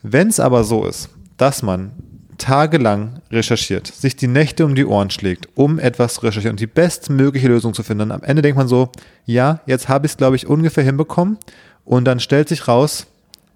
Wenn 0.02 0.28
es 0.28 0.40
aber 0.40 0.64
so 0.64 0.86
ist, 0.86 1.10
dass 1.36 1.62
man 1.62 1.92
tagelang 2.36 3.20
recherchiert, 3.30 3.86
sich 3.86 4.16
die 4.16 4.26
Nächte 4.26 4.64
um 4.64 4.74
die 4.74 4.84
Ohren 4.86 5.10
schlägt, 5.10 5.48
um 5.54 5.78
etwas 5.78 6.14
zu 6.14 6.22
recherchieren 6.22 6.54
und 6.54 6.60
die 6.60 6.66
bestmögliche 6.66 7.48
Lösung 7.48 7.74
zu 7.74 7.82
finden, 7.82 8.12
am 8.12 8.22
Ende 8.22 8.42
denkt 8.42 8.56
man 8.56 8.68
so, 8.68 8.90
ja, 9.26 9.60
jetzt 9.66 9.88
habe 9.88 10.06
ich 10.06 10.12
es, 10.12 10.16
glaube 10.16 10.36
ich, 10.36 10.46
ungefähr 10.46 10.84
hinbekommen 10.84 11.38
und 11.84 12.04
dann 12.06 12.20
stellt 12.20 12.48
sich 12.48 12.66
raus, 12.68 13.06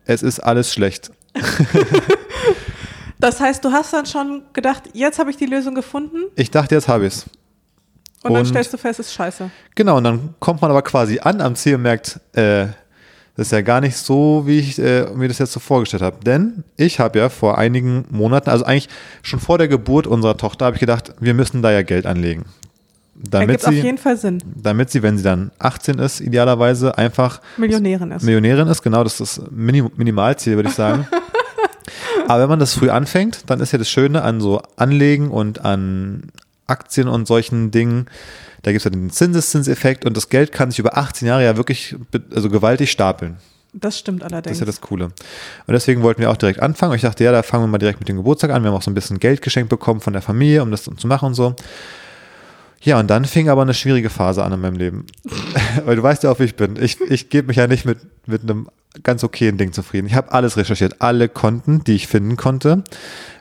es 0.06 0.22
ist 0.22 0.40
alles 0.40 0.72
schlecht. 0.72 1.10
Das 3.20 3.40
heißt, 3.40 3.64
du 3.64 3.70
hast 3.72 3.92
dann 3.92 4.04
schon 4.04 4.42
gedacht, 4.52 4.82
jetzt 4.92 5.18
habe 5.18 5.30
ich 5.30 5.36
die 5.38 5.46
Lösung 5.46 5.74
gefunden 5.74 6.24
Ich 6.36 6.50
dachte, 6.50 6.74
jetzt 6.74 6.88
habe 6.88 7.06
ich 7.06 7.14
es. 7.14 7.22
und, 8.22 8.32
dann 8.34 8.40
Und- 8.40 8.46
stellst 8.46 8.72
du 8.72 8.76
fest, 8.76 9.00
es 9.00 9.06
ist 9.06 9.14
scheiße. 9.14 9.50
Genau, 9.74 9.96
und 9.96 10.05
dann 10.05 10.34
kommt 10.40 10.60
man 10.60 10.70
aber 10.70 10.82
quasi 10.82 11.20
an 11.20 11.40
am 11.40 11.55
Ziel 11.55 11.76
und 11.76 11.82
merkt, 11.82 12.20
äh, 12.34 12.67
das 13.36 13.46
ist 13.46 13.52
ja 13.52 13.62
gar 13.62 13.81
nicht 13.81 13.96
so, 13.96 14.43
wie 14.46 14.58
ich 14.58 14.79
äh, 14.79 15.06
mir 15.14 15.29
das 15.29 15.38
jetzt 15.38 15.52
so 15.52 15.60
vorgestellt 15.60 16.02
habe. 16.02 16.19
Denn 16.22 16.64
ich 16.76 17.00
habe 17.00 17.19
ja 17.19 17.29
vor 17.31 17.56
einigen 17.56 18.05
Monaten, 18.10 18.50
also 18.50 18.64
eigentlich 18.67 18.88
schon 19.22 19.40
vor 19.40 19.56
der 19.58 19.69
Geburt 19.69 20.06
unserer 20.06 20.36
Tochter, 20.36 20.67
habe 20.67 20.76
ich 20.76 20.81
gedacht, 20.81 21.14
wir 21.19 21.32
müssen 21.34 21.62
da 21.62 21.72
ja 21.72 21.81
Geld 21.82 22.05
anlegen. 22.05 22.44
Damit 23.16 23.48
Ergibt 23.50 23.66
auf 23.68 23.74
sie, 23.74 23.80
jeden 23.80 23.98
Fall 23.98 24.16
Sinn. 24.16 24.42
damit 24.56 24.90
sie, 24.90 25.02
wenn 25.02 25.16
sie 25.16 25.22
dann 25.24 25.50
18 25.58 25.98
ist, 25.98 26.20
idealerweise 26.20 26.98
einfach 26.98 27.40
Millionärin 27.56 28.10
ist. 28.10 28.22
Millionärin 28.24 28.66
ist. 28.68 28.82
Genau, 28.82 29.04
das 29.04 29.20
ist 29.20 29.38
das 29.38 29.50
Minim 29.50 29.90
Minimalziel, 29.96 30.56
würde 30.56 30.68
ich 30.68 30.74
sagen. 30.74 31.06
Aber 32.28 32.42
wenn 32.42 32.48
man 32.48 32.58
das 32.58 32.74
früh 32.74 32.90
anfängt, 32.90 33.42
dann 33.50 33.60
ist 33.60 33.72
ja 33.72 33.78
das 33.78 33.88
Schöne 33.88 34.22
an 34.22 34.40
so 34.40 34.60
Anlegen 34.76 35.30
und 35.30 35.64
an 35.64 36.24
Aktien 36.66 37.08
und 37.08 37.26
solchen 37.26 37.70
Dingen, 37.70 38.06
da 38.62 38.72
gibt 38.72 38.80
es 38.80 38.84
ja 38.84 38.90
den 38.90 39.10
Zinseszinseffekt 39.10 40.04
und 40.06 40.16
das 40.16 40.30
Geld 40.30 40.50
kann 40.52 40.70
sich 40.70 40.78
über 40.78 40.96
18 40.96 41.28
Jahre 41.28 41.44
ja 41.44 41.56
wirklich 41.56 41.94
also 42.34 42.48
gewaltig 42.48 42.90
stapeln. 42.90 43.36
Das 43.74 43.98
stimmt 43.98 44.22
Das 44.22 44.32
allerdings. 44.32 44.56
ist 44.56 44.60
ja 44.60 44.66
das 44.66 44.80
Coole. 44.80 45.06
Und 45.06 45.12
deswegen 45.68 46.02
wollten 46.02 46.20
wir 46.22 46.30
auch 46.30 46.36
direkt 46.36 46.60
anfangen. 46.60 46.94
Ich 46.94 47.02
dachte, 47.02 47.24
ja, 47.24 47.32
da 47.32 47.42
fangen 47.42 47.64
wir 47.64 47.68
mal 47.68 47.78
direkt 47.78 47.98
mit 48.00 48.08
dem 48.08 48.16
Geburtstag 48.16 48.50
an. 48.50 48.62
Wir 48.62 48.70
haben 48.70 48.76
auch 48.76 48.82
so 48.82 48.90
ein 48.90 48.94
bisschen 48.94 49.18
Geld 49.18 49.42
geschenkt 49.42 49.68
bekommen 49.68 50.00
von 50.00 50.12
der 50.12 50.22
Familie, 50.22 50.62
um 50.62 50.70
das 50.70 50.84
zu 50.84 51.06
machen 51.06 51.26
und 51.26 51.34
so. 51.34 51.54
Ja, 52.84 53.00
und 53.00 53.08
dann 53.08 53.24
fing 53.24 53.48
aber 53.48 53.62
eine 53.62 53.72
schwierige 53.72 54.10
Phase 54.10 54.44
an 54.44 54.53
in 54.53 54.60
meinem 54.60 54.76
Leben. 54.76 55.06
Weil 55.84 55.96
du 55.96 56.03
weißt 56.03 56.22
ja 56.22 56.31
auch, 56.31 56.38
wie 56.38 56.44
ich 56.44 56.55
bin. 56.55 56.76
Ich, 56.76 57.00
ich 57.00 57.31
gebe 57.31 57.48
mich 57.48 57.56
ja 57.56 57.67
nicht 57.67 57.86
mit, 57.86 57.98
mit 58.26 58.43
einem 58.43 58.69
ganz 59.03 59.24
okayen 59.24 59.56
Ding 59.56 59.72
zufrieden. 59.72 60.06
Ich 60.06 60.14
habe 60.14 60.32
alles 60.32 60.58
recherchiert, 60.58 61.00
alle 61.00 61.31
Konten, 61.31 61.82
die 61.82 61.94
ich 61.94 62.06
finden 62.06 62.36
konnte. 62.36 62.84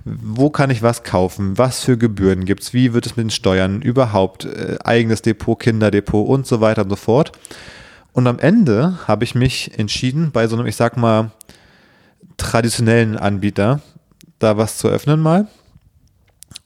Wo 0.06 0.50
kann 0.50 0.70
ich 0.70 0.82
was 0.82 1.04
kaufen? 1.04 1.58
Was 1.58 1.84
für 1.84 1.98
Gebühren 1.98 2.46
gibt's? 2.46 2.74
Wie 2.74 2.94
wird 2.94 3.06
es 3.06 3.18
mit 3.18 3.26
den 3.26 3.30
Steuern? 3.32 3.82
Überhaupt 3.82 4.46
äh, 4.46 4.78
eigenes 4.84 5.22
Depot, 5.22 5.60
Kinderdepot 5.60 6.28
und 6.28 6.48
so 6.48 6.62
weiter 6.62 6.84
und 6.84 6.90
so 6.90 6.96
fort. 6.96 7.34
Und 8.14 8.28
am 8.28 8.40
Ende 8.40 8.98
habe 9.08 9.26
ich 9.26 9.36
mich 9.36 9.78
entschieden, 9.78 10.32
bei 10.32 10.48
so 10.48 10.56
einem, 10.56 10.68
ich 10.68 10.78
sag 10.78 10.96
mal, 10.96 11.32
traditionellen 12.38 13.18
Anbieter 13.18 13.82
da 14.40 14.58
was 14.58 14.78
zu 14.78 14.88
öffnen 14.88 15.20
mal. 15.20 15.48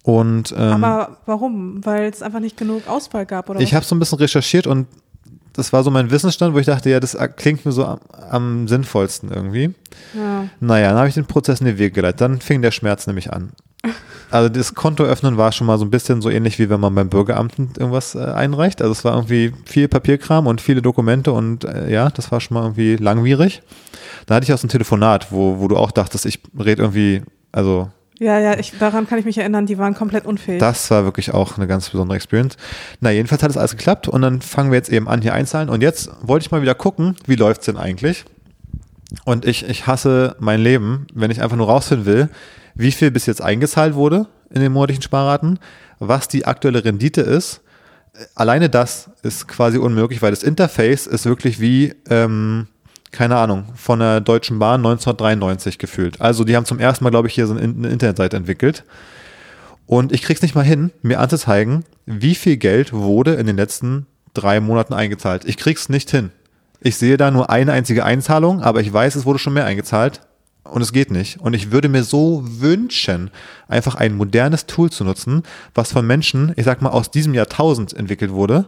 Und 0.08 0.56
ähm, 0.58 0.86
Aber 0.86 1.18
warum? 1.26 1.86
Weil 1.86 2.10
es 2.10 2.22
einfach 2.22 2.40
nicht 2.40 2.56
genug 2.56 2.88
Auswahl 2.88 3.26
gab, 3.26 3.50
oder 3.50 3.60
ich 3.60 3.74
habe 3.74 3.84
so 3.84 3.94
ein 3.94 4.00
bisschen 4.00 4.20
recherchiert 4.20 4.66
und 4.66 4.88
das 5.52 5.74
war 5.74 5.84
so 5.84 5.92
mein 5.92 6.10
Wissensstand, 6.12 6.56
wo 6.56 6.60
ich 6.60 6.66
dachte, 6.66 6.90
ja, 6.90 7.02
das 7.02 7.18
klingt 7.36 7.66
mir 7.66 7.74
so 7.74 7.84
am, 7.84 8.00
am 8.30 8.68
sinnvollsten 8.70 9.30
irgendwie. 9.30 9.74
Ja. 10.16 10.48
Naja, 10.62 10.90
dann 10.90 11.00
habe 11.00 11.10
ich 11.10 11.16
den 11.16 11.26
Prozess 11.26 11.60
in 11.60 11.66
die 11.66 11.78
Wege 11.78 11.92
geleitet. 11.92 12.22
Dann 12.22 12.40
fing 12.40 12.62
der 12.62 12.72
Schmerz 12.72 13.06
nämlich 13.06 13.34
an. 13.34 13.52
Also 14.30 14.50
das 14.50 14.76
Konto 14.76 15.06
öffnen 15.06 15.38
war 15.38 15.54
schon 15.54 15.68
mal 15.68 15.78
so 15.78 15.86
ein 15.86 15.90
bisschen 15.90 16.22
so 16.22 16.30
ähnlich 16.30 16.60
wie 16.60 16.70
wenn 16.70 16.82
man 16.82 16.94
beim 16.94 17.08
Bürgeramt 17.08 17.56
irgendwas 17.58 18.14
äh, 18.14 18.20
einreicht. 18.20 18.82
Also 18.82 18.92
es 18.92 19.06
war 19.06 19.14
irgendwie 19.14 19.54
viel 19.64 19.88
Papierkram 19.88 20.48
und 20.48 20.60
viele 20.60 20.82
Dokumente 20.82 21.32
und 21.32 21.64
äh, 21.64 21.90
ja, 21.90 22.10
das 22.10 22.30
war 22.30 22.42
schon 22.42 22.56
mal 22.56 22.64
irgendwie 22.64 22.98
langwierig. 22.98 23.62
Da 24.26 24.36
hatte 24.36 24.44
ich 24.44 24.52
auch 24.52 24.58
so 24.58 24.68
ein 24.68 24.70
Telefonat, 24.70 25.32
wo, 25.32 25.60
wo 25.60 25.70
du 25.70 25.78
auch 25.78 25.92
dachtest, 25.92 26.26
ich 26.26 26.42
rede 26.60 26.82
irgendwie, 26.82 27.22
also 27.54 27.90
Ja, 28.20 28.40
ja, 28.40 28.58
ich, 28.58 28.74
daran 28.80 29.08
kann 29.08 29.20
ich 29.20 29.26
mich 29.26 29.38
erinnern, 29.38 29.66
die 29.66 29.78
waren 29.78 29.94
komplett 29.94 30.26
unfähig. 30.26 30.60
das 30.60 30.90
war 30.90 31.04
wirklich 31.04 31.34
auch 31.34 31.58
eine 31.58 31.68
ganz 31.68 31.90
besondere 31.90 32.16
Experience. 32.16 32.58
Na, 33.00 33.12
jedenfalls 33.12 33.44
hat 33.44 33.52
es 33.52 33.58
alles 33.58 33.72
geklappt 33.72 34.08
und 34.08 34.22
dann 34.22 34.42
fangen 34.42 34.72
wir 34.72 34.78
jetzt 34.78 34.90
eben 34.90 35.08
an, 35.08 35.22
hier 35.22 35.34
einzahlen. 35.34 35.70
Und 35.70 35.82
jetzt 35.82 36.10
wollte 36.22 36.46
ich 36.46 36.52
mal 36.52 36.62
wieder 36.62 36.76
gucken, 36.76 37.16
wie 37.28 37.36
läuft's 37.36 37.66
denn 37.66 37.78
eigentlich? 37.78 38.26
Und 39.24 39.46
ich, 39.46 39.70
ich 39.70 39.88
hasse 39.88 40.36
mein 40.40 40.60
Leben, 40.62 41.08
wenn 41.14 41.32
ich 41.32 41.42
einfach 41.42 41.58
nur 41.58 41.68
rausfinden 41.68 42.06
will, 42.06 42.30
wie 42.76 42.92
viel 42.92 43.12
bis 43.12 43.26
jetzt 43.26 43.42
eingezahlt 43.42 43.94
wurde 43.94 44.28
in 44.50 44.62
den 44.62 44.72
monatlichen 44.72 45.04
Sparraten, 45.04 45.60
was 46.00 46.28
die 46.28 46.46
aktuelle 46.46 46.84
Rendite 46.84 47.22
ist. 47.22 47.62
Alleine 48.36 48.70
das 48.70 49.12
ist 49.22 49.48
quasi 49.48 49.78
unmöglich, 49.78 50.22
weil 50.22 50.32
das 50.32 50.44
Interface 50.44 51.06
ist 51.06 51.26
wirklich 51.26 51.60
wie, 51.60 51.94
ähm, 52.10 52.68
keine 53.12 53.38
Ahnung, 53.38 53.66
von 53.76 54.00
der 54.00 54.22
Deutschen 54.22 54.60
Bahn 54.60 54.82
1993 54.82 55.78
gefühlt. 55.78 56.22
Also 56.22 56.44
die 56.44 56.56
haben 56.56 56.66
zum 56.66 56.80
ersten 56.80 57.04
Mal, 57.04 57.10
glaube 57.10 57.28
ich, 57.28 57.34
hier 57.34 57.48
so 57.48 57.56
eine 57.56 57.62
Internetseite 57.90 58.38
entwickelt. 58.38 58.84
Und 59.86 60.12
ich 60.12 60.22
krieg's 60.22 60.42
nicht 60.42 60.56
mal 60.56 60.66
hin, 60.66 60.92
mir 61.02 61.20
anzuzeigen, 61.20 61.86
wie 62.06 62.36
viel 62.36 62.58
Geld 62.58 62.92
wurde 62.92 63.36
in 63.36 63.48
den 63.48 63.56
letzten 63.56 64.06
drei 64.34 64.60
Monaten 64.60 64.94
eingezahlt. 64.94 65.46
Ich 65.46 65.58
krieg's 65.58 65.90
nicht 65.90 66.12
hin. 66.12 66.32
Ich 66.82 66.98
sehe 66.98 67.18
da 67.18 67.32
nur 67.32 67.50
eine 67.50 67.72
einzige 67.72 68.04
Einzahlung, 68.04 68.62
aber 68.62 68.82
ich 68.82 68.92
weiß, 68.92 69.16
es 69.16 69.26
wurde 69.26 69.40
schon 69.40 69.54
mehr 69.54 69.66
eingezahlt 69.66 70.22
und 70.64 70.82
es 70.82 70.92
geht 70.92 71.10
nicht. 71.10 71.40
Und 71.40 71.54
ich 71.54 71.72
würde 71.72 71.90
mir 71.90 72.04
so 72.04 72.44
wünschen, 72.46 73.32
einfach 73.68 73.96
ein 73.96 74.16
modernes 74.16 74.66
Tool 74.66 74.92
zu 74.92 75.04
nutzen, 75.04 75.44
was 75.74 75.92
von 75.92 76.06
Menschen, 76.06 76.54
ich 76.56 76.66
sag 76.66 76.82
mal, 76.82 76.90
aus 76.90 77.10
diesem 77.10 77.34
Jahrtausend 77.34 77.94
entwickelt 77.94 78.32
wurde, 78.32 78.68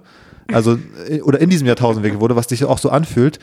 also 0.52 0.80
äh, 1.08 1.22
oder 1.22 1.40
in 1.40 1.50
diesem 1.50 1.68
Jahrtausend 1.68 1.98
entwickelt 1.98 2.22
wurde, 2.22 2.36
was 2.36 2.48
sich 2.48 2.64
auch 2.66 2.80
so 2.80 2.90
anfühlt. 2.90 3.40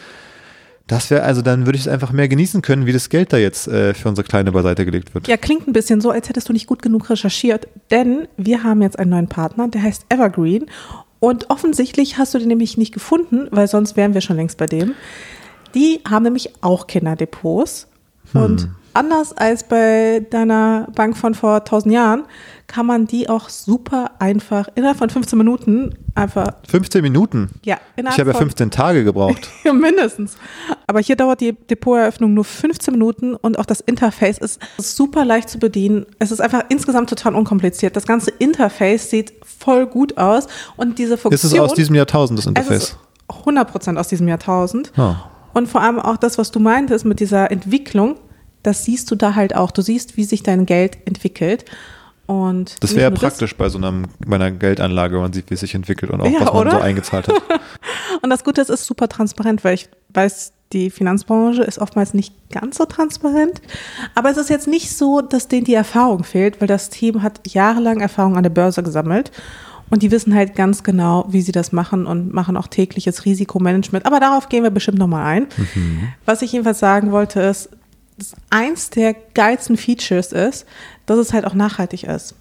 Das 0.87 1.11
wäre 1.11 1.25
also, 1.25 1.43
dann 1.43 1.67
würde 1.67 1.77
ich 1.77 1.87
es 1.87 1.89
einfach 1.89 2.13
mehr 2.13 2.29
genießen 2.29 2.63
können, 2.63 2.87
wie 2.87 2.93
das 2.93 3.09
Geld 3.09 3.33
da 3.33 3.39
jetzt 3.39 3.67
äh, 3.67 3.93
für 3.93 4.09
unsere 4.09 4.27
Kleine 4.27 4.53
beiseite 4.53 4.85
gelegt 4.85 5.15
wird. 5.15 5.27
Ja, 5.27 5.37
klingt 5.37 5.67
ein 5.67 5.73
bisschen 5.73 6.01
so, 6.01 6.11
als 6.11 6.29
hättest 6.29 6.49
du 6.49 6.53
nicht 6.53 6.67
gut 6.67 6.81
genug 6.81 7.11
recherchiert, 7.11 7.67
denn 7.91 8.29
wir 8.37 8.63
haben 8.63 8.83
jetzt 8.83 8.99
einen 8.99 9.11
neuen 9.11 9.29
Partner, 9.29 9.67
der 9.69 9.83
heißt 9.83 10.07
Evergreen. 10.09 10.67
Und 11.19 11.51
offensichtlich 11.51 12.19
hast 12.19 12.35
du 12.35 12.39
den 12.39 12.49
nämlich 12.49 12.77
nicht 12.77 12.95
gefunden, 12.95 13.49
weil 13.51 13.67
sonst 13.67 13.97
wären 13.97 14.15
wir 14.15 14.21
schon 14.21 14.37
längst 14.37 14.59
bei 14.59 14.67
dem. 14.67 14.95
Die 15.75 16.01
haben 16.09 16.23
nämlich 16.23 16.51
auch 16.63 16.87
Kinderdepots. 16.87 17.89
Und 18.33 18.69
anders 18.97 19.33
als 19.33 19.65
bei 19.65 20.27
deiner 20.31 20.89
Bank 20.95 21.17
von 21.17 21.35
vor 21.35 21.57
1000 21.57 21.93
Jahren, 21.93 22.25
kann 22.67 22.87
man 22.87 23.07
die 23.07 23.29
auch 23.29 23.49
super 23.49 24.13
einfach 24.19 24.69
innerhalb 24.75 24.99
von 24.99 25.09
15 25.09 25.39
Minuten 25.39 25.95
einfach, 26.15 26.55
15 26.69 27.03
Minuten. 27.03 27.51
ja, 27.65 27.79
innerhalb 27.95 28.15
Ich 28.17 28.21
habe 28.21 28.31
ja 28.31 28.37
von 28.37 28.47
15 28.47 28.71
Tage 28.71 29.05
gebraucht. 29.05 29.49
Ja, 29.65 29.73
mindestens. 29.73 30.37
Aber 30.87 31.01
hier 31.01 31.17
dauert 31.17 31.41
die 31.41 31.53
Depoteröffnung 31.53 32.35
nur 32.35 32.45
15 32.45 32.93
Minuten 32.93 33.35
und 33.35 33.59
auch 33.59 33.67
das 33.67 33.81
Interface 33.81 34.39
ist 34.39 34.61
super 34.79 35.25
leicht 35.25 35.49
zu 35.51 35.59
bedienen. 35.59 36.07
Es 36.19 36.31
ist 36.31 36.41
einfach 36.41 36.65
insgesamt 36.69 37.09
total 37.11 37.35
unkompliziert. 37.35 37.97
Das 37.97 38.07
ganze 38.07 38.31
Interface 38.31 39.11
sieht 39.11 39.33
voll 39.45 39.87
gut 39.87 40.19
aus 40.19 40.47
und 40.77 40.99
diese 40.99 41.17
Funktion. 41.17 41.35
Ist 41.35 41.45
es 41.45 41.59
aus 41.59 41.75
diesem 41.75 41.95
Jahrtausend, 41.95 42.39
das 42.39 42.47
es 42.47 42.49
Interface? 42.49 42.83
ist 42.83 42.99
100% 43.29 43.97
aus 43.97 44.09
diesem 44.09 44.29
Jahrtausend. 44.29 44.93
Ah. 44.97 45.31
Und 45.53 45.69
vor 45.69 45.81
allem 45.81 45.99
auch 45.99 46.17
das, 46.17 46.39
was 46.39 46.51
du 46.51 46.61
meintest 46.61 47.05
mit 47.05 47.19
dieser 47.19 47.51
Entwicklung, 47.51 48.17
das 48.67 48.85
siehst 48.85 49.11
du 49.11 49.15
da 49.15 49.35
halt 49.35 49.55
auch. 49.55 49.71
Du 49.71 49.83
siehst, 49.83 50.17
wie 50.17 50.25
sich 50.25 50.43
dein 50.43 50.67
Geld 50.67 50.99
entwickelt. 51.07 51.65
Und 52.27 52.83
Das 52.83 52.97
wäre 52.97 53.11
nur 53.11 53.21
praktisch 53.21 53.55
bei 53.55 53.69
so 53.69 53.79
einem, 53.79 54.07
bei 54.27 54.35
einer 54.35 54.51
Geldanlage, 54.51 55.15
wenn 55.15 55.23
man 55.23 55.33
sieht, 55.33 55.49
wie 55.49 55.55
es 55.55 55.61
sich 55.61 55.75
entwickelt 55.77 56.11
und 56.11 56.21
auch 56.21 56.27
Ja, 56.27 56.41
was 56.41 56.53
man 56.53 56.57
oder? 56.63 56.71
so 56.73 56.79
eingezahlt 56.79 57.29
hat. 57.29 57.37
Und 58.23 58.31
das 58.31 58.43
Gute 58.43 58.61
ist, 58.63 58.71
es 58.71 58.81
ist 58.81 58.87
super 58.87 59.09
transparent, 59.09 59.63
weil 59.63 59.75
ich 59.75 59.89
weiß, 60.15 60.53
die 60.73 60.91
Finanzbranche 60.91 61.63
ist 61.63 61.79
oftmals 61.79 62.15
nicht 62.15 62.33
ganz 62.51 62.79
so 62.79 62.87
transparent. 62.87 63.61
Aber 64.17 64.31
es 64.31 64.37
ist 64.39 64.51
jetzt 64.51 64.67
nicht 64.67 64.91
so, 64.97 65.21
dass 65.21 65.47
denen 65.47 65.65
die 65.65 65.75
Erfahrung 65.75 66.25
fehlt, 66.25 66.61
weil 66.61 66.67
das 66.67 66.89
Team 66.91 67.23
hat 67.23 67.41
jahrelang 67.47 68.01
Erfahrung 68.01 68.37
an 68.37 68.43
der 68.43 68.51
Börse 68.51 68.83
gesammelt. 68.83 69.31
Und 69.91 70.03
die 70.03 70.11
wissen 70.11 70.35
halt 70.35 70.57
ganz 70.57 70.83
genau, 70.83 71.27
wie 71.29 71.43
sie 71.43 71.53
das 71.53 71.71
machen 71.71 72.07
und 72.07 72.33
machen 72.35 72.57
auch 72.57 72.67
tägliches 72.67 73.25
Risikomanagement. 73.25 74.05
Aber 74.07 74.19
darauf 74.19 74.49
gehen 74.49 74.65
wir 74.65 74.71
bestimmt 74.71 74.99
nochmal 74.99 75.27
ein. 75.27 75.47
Was 76.25 76.43
ich 76.43 76.51
jedenfalls 76.51 76.81
sagen 76.81 77.13
wollte, 77.13 77.41
ist, 77.41 77.69
eins 78.51 78.91
der 78.91 79.15
geilsten 79.35 79.77
Features 79.77 80.33
ist, 80.33 80.67
dass 81.07 81.19
es 81.19 81.33
halt 81.33 81.45
auch 81.45 81.55
nachhaltig 81.55 82.05
ist. 82.05 82.35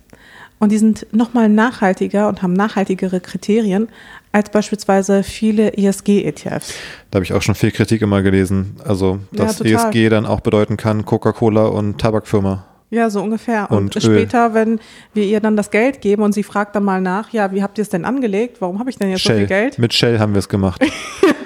Und 0.57 0.71
die 0.71 0.77
sind 0.77 1.05
nochmal 1.11 1.49
nachhaltiger 1.49 2.29
und 2.29 2.41
haben 2.41 2.53
nachhaltigere 2.53 3.19
Kriterien 3.19 3.89
als 4.31 4.49
beispielsweise 4.49 5.23
viele 5.23 5.73
ESG-ETFs. 5.77 6.73
Da 7.11 7.17
habe 7.17 7.25
ich 7.25 7.33
auch 7.33 7.41
schon 7.41 7.55
viel 7.55 7.71
Kritik 7.71 8.01
immer 8.01 8.21
gelesen. 8.21 8.77
Also, 8.83 9.19
Ja, 9.31 9.45
dass 9.45 9.57
total. 9.57 9.89
ESG 9.89 10.09
dann 10.09 10.25
auch 10.25 10.39
bedeuten 10.39 10.77
kann, 10.77 11.05
Coca-Cola 11.05 11.65
und 11.65 11.99
Tabakfirma. 11.99 12.65
Ja, 12.89 13.09
so 13.09 13.21
ungefähr. 13.21 13.69
Und, 13.71 13.77
Und 13.77 13.95
Öl. 13.95 14.01
später, 14.01 14.53
wenn 14.53 14.79
wir 15.13 15.25
ihr 15.25 15.39
dann 15.41 15.57
das 15.57 15.71
Geld 15.71 16.01
geben 16.01 16.21
und 16.21 16.33
sie 16.33 16.43
fragt 16.43 16.75
dann 16.75 16.83
mal 16.83 17.01
nach, 17.01 17.31
ja, 17.33 17.51
wie 17.51 17.61
habt 17.63 17.77
ihr 17.77 17.81
es 17.81 17.89
denn 17.89 18.05
angelegt? 18.05 18.61
Warum 18.61 18.79
habe 18.79 18.89
ich 18.89 18.97
denn 18.97 19.09
jetzt 19.09 19.23
so 19.23 19.29
viel 19.29 19.39
Shell. 19.39 19.47
Geld? 19.47 19.79
Mit 19.79 19.93
Shell 19.93 20.19
haben 20.19 20.33
wir 20.33 20.39
es 20.39 20.47
gemacht. 20.47 20.81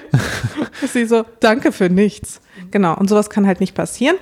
ist 0.84 0.94
sie 0.94 1.06
so, 1.06 1.26
danke 1.40 1.72
für 1.72 1.90
nichts. 1.90 2.42
Genau, 2.72 2.96
und 2.96 3.10
sowas 3.10 3.30
kann 3.30 3.48
halt 3.48 3.60
nicht 3.60 3.76
passieren. 3.76 4.18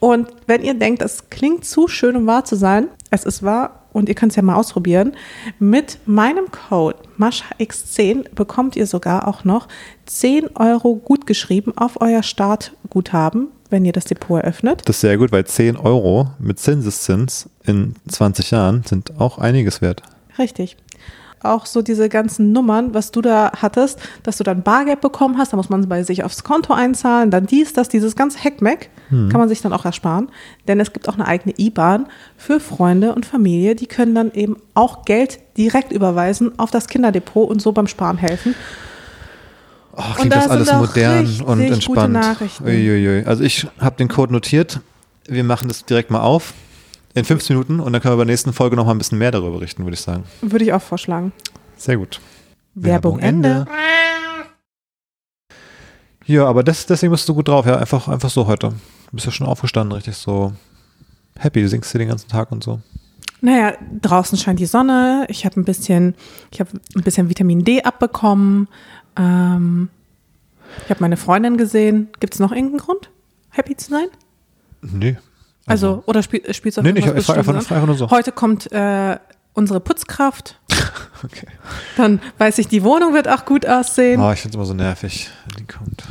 Und 0.00 0.28
wenn 0.46 0.62
ihr 0.62 0.74
denkt, 0.74 1.02
das 1.02 1.30
klingt 1.30 1.64
zu 1.64 1.86
schön, 1.88 2.16
um 2.16 2.26
wahr 2.26 2.44
zu 2.44 2.56
sein, 2.56 2.88
es 3.10 3.24
ist 3.24 3.42
wahr 3.42 3.82
und 3.92 4.08
ihr 4.08 4.14
könnt 4.14 4.32
es 4.32 4.36
ja 4.36 4.42
mal 4.42 4.56
ausprobieren. 4.56 5.12
Mit 5.58 5.98
meinem 6.06 6.50
Code 6.50 6.98
MASCHAX10 7.18 8.34
bekommt 8.34 8.74
ihr 8.76 8.86
sogar 8.86 9.28
auch 9.28 9.44
noch 9.44 9.68
10 10.06 10.56
Euro 10.56 10.96
gutgeschrieben 10.96 11.76
auf 11.76 12.00
euer 12.00 12.22
Startguthaben, 12.22 13.48
wenn 13.70 13.84
ihr 13.84 13.92
das 13.92 14.06
Depot 14.06 14.42
eröffnet. 14.42 14.82
Das 14.86 14.96
ist 14.96 15.02
sehr 15.02 15.18
gut, 15.18 15.30
weil 15.30 15.44
10 15.44 15.76
Euro 15.76 16.30
mit 16.38 16.58
Zinseszins 16.58 17.48
in 17.64 17.94
20 18.08 18.50
Jahren 18.50 18.82
sind 18.84 19.20
auch 19.20 19.38
einiges 19.38 19.82
wert. 19.82 20.02
Richtig. 20.38 20.76
Auch 21.42 21.66
so 21.66 21.82
diese 21.82 22.08
ganzen 22.08 22.52
Nummern, 22.52 22.94
was 22.94 23.10
du 23.10 23.20
da 23.20 23.52
hattest, 23.60 23.98
dass 24.22 24.38
du 24.38 24.44
dann 24.44 24.62
Bargeld 24.62 25.00
bekommen 25.00 25.38
hast, 25.38 25.52
da 25.52 25.56
muss 25.56 25.68
man 25.68 25.88
bei 25.88 26.02
sich 26.02 26.24
aufs 26.24 26.44
Konto 26.44 26.72
einzahlen, 26.72 27.30
dann 27.30 27.46
dies, 27.46 27.72
das, 27.72 27.88
dieses 27.88 28.16
ganze 28.16 28.38
Heckmeck, 28.38 28.90
kann 29.10 29.40
man 29.40 29.48
sich 29.48 29.60
dann 29.60 29.72
auch 29.72 29.84
ersparen. 29.84 30.30
Denn 30.68 30.80
es 30.80 30.92
gibt 30.92 31.08
auch 31.08 31.14
eine 31.14 31.26
eigene 31.26 31.54
IBAN 31.58 32.06
für 32.36 32.60
Freunde 32.60 33.14
und 33.14 33.26
Familie, 33.26 33.74
die 33.74 33.86
können 33.86 34.14
dann 34.14 34.32
eben 34.32 34.56
auch 34.74 35.04
Geld 35.04 35.38
direkt 35.58 35.92
überweisen 35.92 36.58
auf 36.58 36.70
das 36.70 36.88
Kinderdepot 36.88 37.50
und 37.50 37.60
so 37.60 37.72
beim 37.72 37.86
Sparen 37.86 38.16
helfen. 38.16 38.54
Oh, 39.94 40.02
klingt 40.14 40.32
da 40.32 40.36
das 40.36 40.48
alles 40.48 40.72
modern 40.72 41.18
richtig 41.18 41.44
und 41.44 41.60
entspannt. 41.60 42.38
Uiuiui. 42.64 43.24
Also 43.26 43.44
ich 43.44 43.66
habe 43.78 43.96
den 43.96 44.08
Code 44.08 44.32
notiert. 44.32 44.80
Wir 45.26 45.44
machen 45.44 45.68
das 45.68 45.84
direkt 45.84 46.10
mal 46.10 46.20
auf 46.20 46.54
in 47.14 47.24
15 47.24 47.56
Minuten 47.56 47.80
und 47.80 47.92
dann 47.92 48.00
können 48.00 48.14
wir 48.14 48.18
bei 48.18 48.24
der 48.24 48.32
nächsten 48.32 48.52
Folge 48.52 48.76
noch 48.76 48.86
mal 48.86 48.92
ein 48.92 48.98
bisschen 48.98 49.18
mehr 49.18 49.30
darüber 49.30 49.52
berichten, 49.52 49.84
würde 49.84 49.94
ich 49.94 50.00
sagen. 50.00 50.24
Würde 50.40 50.64
ich 50.64 50.72
auch 50.72 50.82
vorschlagen. 50.82 51.32
Sehr 51.76 51.96
gut. 51.96 52.20
Werbung 52.74 53.18
Ende. 53.18 53.66
Ja, 56.26 56.46
aber 56.46 56.62
das, 56.62 56.86
deswegen 56.86 57.12
bist 57.12 57.28
du 57.28 57.34
gut 57.34 57.48
drauf. 57.48 57.66
Ja, 57.66 57.76
einfach, 57.76 58.08
einfach 58.08 58.30
so 58.30 58.46
heute. 58.46 58.68
Du 58.70 58.76
bist 59.12 59.26
ja 59.26 59.32
schon 59.32 59.46
aufgestanden, 59.46 59.92
richtig 59.92 60.16
so 60.16 60.52
happy. 61.36 61.60
Du 61.60 61.68
singst 61.68 61.90
hier 61.90 61.98
den 61.98 62.08
ganzen 62.08 62.28
Tag 62.28 62.52
und 62.52 62.64
so. 62.64 62.80
Naja, 63.40 63.74
draußen 64.00 64.38
scheint 64.38 64.60
die 64.60 64.66
Sonne. 64.66 65.26
Ich 65.28 65.44
habe 65.44 65.60
ein 65.60 65.64
bisschen, 65.64 66.14
ich 66.52 66.60
habe 66.60 66.70
ein 66.94 67.02
bisschen 67.02 67.28
Vitamin 67.28 67.64
D 67.64 67.82
abbekommen. 67.82 68.68
Ähm, 69.16 69.88
ich 70.84 70.90
habe 70.90 71.00
meine 71.00 71.16
Freundin 71.16 71.56
gesehen. 71.56 72.08
Gibt 72.20 72.34
es 72.34 72.40
noch 72.40 72.52
irgendeinen 72.52 72.78
Grund, 72.78 73.10
happy 73.50 73.76
zu 73.76 73.90
sein? 73.90 74.06
Nee. 74.80 75.18
Also, 75.66 76.02
oder 76.06 76.22
spiel, 76.22 76.42
spielst 76.52 76.76
du 76.76 76.80
auf 76.80 76.84
Nee, 76.84 76.92
nee, 76.92 77.00
ich, 77.00 77.06
ich 77.06 77.24
frage 77.24 77.40
einfach, 77.40 77.54
Bestimmtes 77.54 77.66
frag 77.68 77.76
einfach 77.76 77.86
nur 77.86 77.96
so. 77.96 78.10
Heute 78.10 78.32
kommt 78.32 78.70
äh, 78.72 79.16
unsere 79.54 79.80
Putzkraft. 79.80 80.58
Okay. 81.24 81.46
Dann 81.96 82.20
weiß 82.38 82.58
ich, 82.58 82.66
die 82.66 82.82
Wohnung 82.82 83.14
wird 83.14 83.28
auch 83.28 83.44
gut 83.44 83.64
aussehen. 83.64 84.20
Oh, 84.20 84.32
ich 84.32 84.40
finde 84.40 84.48
es 84.48 84.54
immer 84.56 84.64
so 84.64 84.74
nervig, 84.74 85.30
wenn 85.46 85.64
die 85.64 85.72
kommt. 85.72 86.02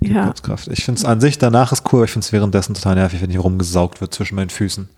Die 0.00 0.10
ja. 0.10 0.24
Putzkraft. 0.24 0.68
Ich 0.68 0.86
finde 0.86 0.98
es 0.98 1.04
an 1.04 1.20
sich 1.20 1.36
danach 1.36 1.70
ist 1.70 1.82
cool, 1.92 1.98
aber 1.98 2.04
ich 2.06 2.12
finde 2.12 2.24
es 2.24 2.32
währenddessen 2.32 2.72
total 2.72 2.94
nervig, 2.94 3.20
wenn 3.20 3.28
hier 3.28 3.40
rumgesaugt 3.40 4.00
wird 4.00 4.14
zwischen 4.14 4.36
meinen 4.36 4.48
Füßen. 4.48 4.88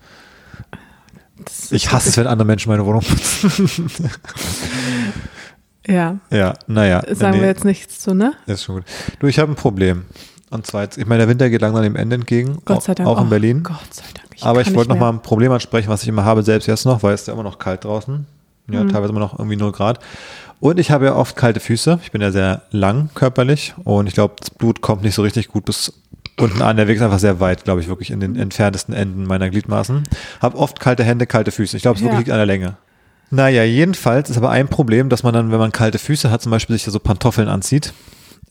Ich 1.71 1.91
hasse 1.91 2.07
es, 2.07 2.15
wenn 2.15 2.27
andere 2.27 2.45
Menschen 2.45 2.69
meine 2.69 2.85
Wohnung 2.85 3.01
putzen. 3.03 3.89
Ja, 5.85 6.19
ja, 6.29 6.53
naja. 6.67 7.03
sagen 7.13 7.37
nee, 7.37 7.41
wir 7.41 7.47
jetzt 7.47 7.65
nichts 7.65 7.99
zu, 7.99 8.13
ne? 8.13 8.33
Ist 8.45 8.63
schon 8.63 8.75
gut. 8.75 8.85
Du, 9.19 9.27
ich 9.27 9.37
habe 9.37 9.51
ein 9.51 9.55
Problem. 9.55 10.05
Und 10.51 10.65
zwar 10.65 10.83
jetzt, 10.83 10.97
ich 10.97 11.05
meine, 11.05 11.19
der 11.19 11.27
Winter 11.29 11.49
geht 11.49 11.61
langsam 11.61 11.83
dem 11.83 11.95
Ende 11.95 12.15
entgegen. 12.15 12.57
Gott 12.65 12.83
sei 12.83 12.95
Dank. 12.95 13.07
Auch 13.07 13.19
in 13.19 13.27
Oh, 13.27 13.29
Berlin. 13.29 13.63
Gott 13.63 13.77
sei 13.93 14.03
Dank. 14.15 14.27
aber 14.41 14.61
ich 14.61 14.67
wollte 14.67 14.79
nicht 14.79 14.87
noch 14.89 14.95
mal 15.05 15.11
mehr. 15.11 15.19
ein 15.19 15.23
Problem 15.23 15.51
ansprechen, 15.51 15.89
was 15.89 16.01
ich 16.03 16.07
immer 16.09 16.25
habe, 16.25 16.41
selbst 16.43 16.65
jetzt 16.67 16.85
noch, 16.85 17.03
weil 17.03 17.13
es 17.13 17.21
ist 17.21 17.27
ja 17.27 17.33
immer 17.33 17.43
noch 17.43 17.59
kalt 17.59 17.83
draußen. 17.83 18.25
Ja, 18.71 18.83
Mhm. 18.83 18.89
teilweise 18.89 19.11
immer 19.11 19.19
noch 19.19 19.37
irgendwie 19.37 19.55
0 19.57 19.71
Grad. 19.71 19.99
Und 20.59 20.79
ich 20.79 20.91
habe 20.91 21.05
ja 21.05 21.15
oft 21.15 21.35
kalte 21.35 21.59
Füße. 21.59 21.99
Ich 22.03 22.11
bin 22.11 22.21
ja 22.21 22.31
sehr 22.31 22.63
lang 22.71 23.09
körperlich 23.15 23.73
und 23.83 24.07
ich 24.07 24.13
glaube, 24.13 24.35
das 24.39 24.49
Blut 24.49 24.81
kommt 24.81 25.03
nicht 25.03 25.15
so 25.15 25.21
richtig 25.21 25.47
gut 25.47 25.65
bis 25.65 25.93
unten 26.37 26.61
an. 26.61 26.77
Der 26.77 26.87
Weg 26.87 26.97
ist 26.97 27.01
einfach 27.01 27.19
sehr 27.19 27.39
weit, 27.39 27.63
glaube 27.63 27.81
ich, 27.81 27.87
wirklich 27.87 28.11
in 28.11 28.19
den 28.19 28.35
entferntesten 28.35 28.93
Enden 28.93 29.25
meiner 29.25 29.49
Gliedmaßen. 29.49 30.03
Hab 30.41 30.55
oft 30.55 30.79
kalte 30.79 31.03
Hände, 31.03 31.25
kalte 31.27 31.51
Füße. 31.51 31.77
Ich 31.77 31.83
glaube, 31.83 31.95
es 31.95 32.01
Ja. 32.01 32.05
wirklich 32.07 32.19
liegt 32.19 32.31
an 32.31 32.37
der 32.37 32.45
Länge. 32.45 32.75
Naja, 33.31 33.63
jedenfalls 33.63 34.29
ist 34.29 34.37
aber 34.37 34.49
ein 34.49 34.67
Problem, 34.67 35.09
dass 35.09 35.23
man 35.23 35.33
dann, 35.33 35.51
wenn 35.51 35.59
man 35.59 35.71
kalte 35.71 35.99
Füße 35.99 36.31
hat, 36.31 36.41
zum 36.41 36.49
Beispiel 36.51 36.75
sich 36.75 36.85
da 36.85 36.91
so 36.91 36.99
Pantoffeln 36.99 37.47
anzieht 37.47 37.93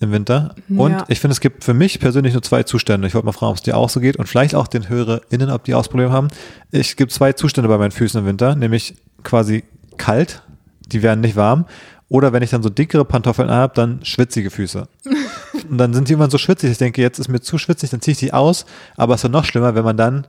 im 0.01 0.13
Winter. 0.13 0.55
Und 0.69 0.93
Ja. 0.93 1.05
ich 1.09 1.21
finde, 1.21 1.33
es 1.33 1.41
gibt 1.41 1.65
für 1.65 1.75
mich 1.75 1.99
persönlich 2.01 2.33
nur 2.33 2.43
zwei 2.43 2.63
Zustände. 2.63 3.07
Ich 3.09 3.15
wollte 3.15 3.27
mal 3.27 3.33
fragen, 3.33 3.51
ob 3.51 3.57
es 3.57 3.63
dir 3.63 3.77
auch 3.77 3.89
so 3.91 4.01
geht 4.01 4.17
und 4.17 4.27
vielleicht 4.29 4.55
auch 4.55 4.69
den 4.69 4.89
HörerInnen, 4.89 5.51
ob 5.51 5.65
die 5.65 5.75
auch 5.75 5.81
das 5.81 5.89
Problem 5.89 6.13
haben. 6.13 6.29
Ich 6.71 6.97
gibt 6.97 7.13
zwei 7.13 7.33
Zustände 7.33 7.69
bei 7.69 7.79
meinen 7.79 7.91
Füßen 7.91 8.21
im 8.21 8.27
Winter, 8.27 8.55
nämlich 8.55 8.95
quasi 9.25 9.65
kalt, 9.97 10.43
die 10.87 11.03
werden 11.03 11.21
nicht 11.21 11.37
warm. 11.37 11.67
Oder 12.11 12.33
wenn 12.33 12.43
ich 12.43 12.51
dann 12.51 12.63
so 12.63 12.71
dickere 12.71 13.05
Pantoffeln 13.05 13.51
habe, 13.51 13.75
dann 13.75 14.01
schwitzige 14.05 14.51
Füße. 14.51 14.89
Und 15.69 15.77
dann 15.79 15.93
sind 15.93 16.09
die 16.09 16.15
immer 16.15 16.31
so 16.31 16.39
schwitzig. 16.39 16.71
Ich 16.71 16.79
denke, 16.79 17.03
jetzt 17.03 17.19
ist 17.19 17.29
mir 17.29 17.41
zu 17.41 17.59
schwitzig, 17.59 17.91
dann 17.91 18.01
ziehe 18.01 18.13
ich 18.13 18.19
die 18.19 18.33
aus. 18.33 18.65
Aber 18.97 19.15
es 19.15 19.25
ist 19.25 19.31
noch 19.31 19.45
schlimmer, 19.45 19.75
wenn 19.75 19.85
man 19.85 19.97
dann, 19.99 20.27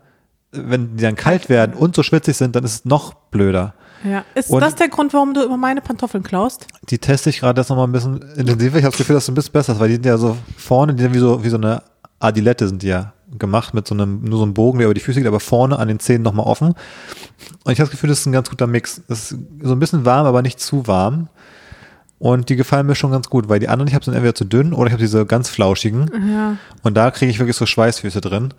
wenn 0.51 0.97
die 0.97 1.03
dann 1.03 1.15
kalt 1.15 1.47
werden 1.47 1.73
und 1.75 1.95
so 1.95 2.03
schwitzig 2.03 2.35
sind, 2.35 2.55
dann 2.55 2.63
ist 2.65 2.73
es 2.73 2.85
noch 2.85 3.13
blöder. 3.13 3.75
Ja. 4.03 4.23
Ist 4.35 4.49
Und- 4.49 4.61
das 4.61 4.75
der 4.75 4.89
Grund, 4.89 5.13
warum 5.13 5.33
du 5.33 5.41
immer 5.43 5.57
meine 5.57 5.81
Pantoffeln 5.81 6.23
klaust? 6.23 6.67
Die 6.89 6.99
teste 6.99 7.29
ich 7.29 7.39
gerade 7.39 7.59
jetzt 7.61 7.69
nochmal 7.69 7.87
ein 7.87 7.91
bisschen 7.91 8.21
intensiver. 8.37 8.77
Ich 8.77 8.83
habe 8.83 8.91
das 8.91 8.97
Gefühl, 8.97 9.15
dass 9.15 9.23
es 9.23 9.29
ein 9.29 9.35
bisschen 9.35 9.51
besser 9.53 9.73
ist, 9.73 9.79
weil 9.79 9.89
die 9.89 9.95
sind 9.95 10.05
ja 10.05 10.17
so 10.17 10.37
vorne, 10.57 10.93
die 10.93 11.03
sind 11.03 11.13
wie 11.13 11.19
so, 11.19 11.43
wie 11.43 11.49
so 11.49 11.57
eine 11.57 11.83
Adilette 12.19 12.67
sind 12.67 12.83
die 12.83 12.87
ja 12.87 13.13
gemacht 13.37 13.73
mit 13.73 13.87
so 13.87 13.93
einem, 13.93 14.23
nur 14.23 14.39
so 14.39 14.43
einem 14.43 14.53
Bogen, 14.53 14.79
der 14.79 14.87
über 14.87 14.93
die 14.93 14.99
Füße 15.01 15.19
geht, 15.19 15.27
aber 15.27 15.39
vorne 15.39 15.77
an 15.77 15.87
den 15.87 15.99
Zähnen 15.99 16.23
nochmal 16.23 16.45
offen. 16.47 16.69
Und 17.63 17.71
ich 17.71 17.79
habe 17.79 17.85
das 17.85 17.91
Gefühl, 17.91 18.09
das 18.09 18.19
ist 18.21 18.25
ein 18.25 18.31
ganz 18.31 18.49
guter 18.49 18.67
Mix. 18.67 19.01
Es 19.07 19.31
ist 19.31 19.39
so 19.61 19.71
ein 19.73 19.79
bisschen 19.79 20.03
warm, 20.05 20.25
aber 20.25 20.41
nicht 20.41 20.59
zu 20.59 20.87
warm. 20.87 21.27
Und 22.17 22.49
die 22.49 22.55
gefallen 22.57 22.85
mir 22.87 22.95
schon 22.95 23.11
ganz 23.11 23.29
gut, 23.29 23.47
weil 23.47 23.59
die 23.59 23.69
anderen, 23.69 23.87
ich 23.87 23.93
habe 23.95 24.03
sind 24.03 24.13
entweder 24.13 24.35
zu 24.35 24.43
dünn 24.45 24.73
oder 24.73 24.87
ich 24.87 24.91
habe 24.93 25.01
diese 25.01 25.25
ganz 25.25 25.47
flauschigen. 25.49 26.09
Ja. 26.29 26.57
Und 26.83 26.95
da 26.97 27.11
kriege 27.11 27.31
ich 27.31 27.39
wirklich 27.39 27.55
so 27.55 27.65
Schweißfüße 27.65 28.19
drin. 28.19 28.53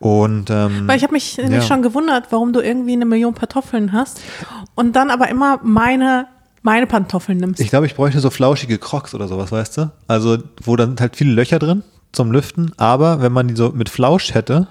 Und 0.00 0.50
ähm, 0.50 0.86
Weil 0.86 0.96
ich 0.96 1.02
habe 1.02 1.12
mich 1.12 1.36
nämlich 1.38 1.54
Ja. 1.56 1.62
schon 1.62 1.82
gewundert, 1.82 2.26
warum 2.30 2.52
du 2.52 2.60
irgendwie 2.60 2.92
eine 2.92 3.04
Million 3.04 3.34
Pantoffeln 3.34 3.92
hast 3.92 4.20
und 4.74 4.94
dann 4.94 5.10
aber 5.10 5.28
immer 5.28 5.58
meine, 5.62 6.26
meine 6.62 6.86
Pantoffeln 6.86 7.38
nimmst. 7.38 7.60
Ich 7.60 7.68
glaube, 7.70 7.86
ich 7.86 7.94
bräuchte 7.96 8.20
so 8.20 8.30
flauschige 8.30 8.78
Crocs 8.78 9.14
oder 9.14 9.26
sowas, 9.28 9.50
weißt 9.50 9.76
du? 9.78 9.90
Also, 10.06 10.38
wo 10.62 10.76
dann 10.76 10.96
halt 11.00 11.16
viele 11.16 11.32
Löcher 11.32 11.58
drin 11.58 11.82
zum 12.12 12.30
Lüften, 12.32 12.72
aber 12.76 13.20
wenn 13.22 13.32
man 13.32 13.48
die 13.48 13.56
so 13.56 13.70
mit 13.70 13.88
Flausch 13.88 14.34
hätte, 14.34 14.68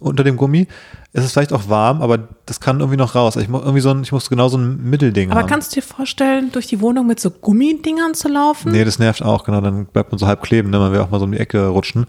unter 0.00 0.24
dem 0.24 0.36
Gummi, 0.36 0.66
ist 1.12 1.24
es 1.24 1.32
vielleicht 1.32 1.52
auch 1.52 1.68
warm, 1.68 2.00
aber 2.00 2.18
das 2.46 2.58
kann 2.60 2.80
irgendwie 2.80 2.96
noch 2.96 3.14
raus. 3.14 3.36
Ich 3.36 3.48
muss 3.48 3.60
irgendwie 3.62 3.80
so 3.80 3.90
ein, 3.90 4.02
ich 4.02 4.12
muss 4.12 4.30
genau 4.30 4.48
so 4.48 4.56
ein 4.56 4.82
Mittelding 4.82 5.30
aber 5.30 5.40
haben. 5.40 5.46
kannst 5.46 5.72
du 5.72 5.80
dir 5.80 5.86
vorstellen, 5.86 6.50
durch 6.52 6.66
die 6.66 6.80
Wohnung 6.80 7.06
mit 7.06 7.20
so 7.20 7.30
Gummidingern 7.30 8.14
zu 8.14 8.28
laufen? 8.28 8.72
nee, 8.72 8.84
das 8.84 8.98
nervt 8.98 9.22
auch, 9.22 9.44
genau, 9.44 9.60
dann 9.60 9.84
bleibt 9.86 10.10
man 10.10 10.18
so 10.18 10.26
halb 10.26 10.42
kleben, 10.42 10.70
ne? 10.70 10.78
man 10.78 10.90
will 10.90 11.00
auch 11.00 11.10
mal 11.10 11.18
so 11.18 11.26
um 11.26 11.32
die 11.32 11.38
Ecke 11.38 11.66
rutschen. 11.68 12.06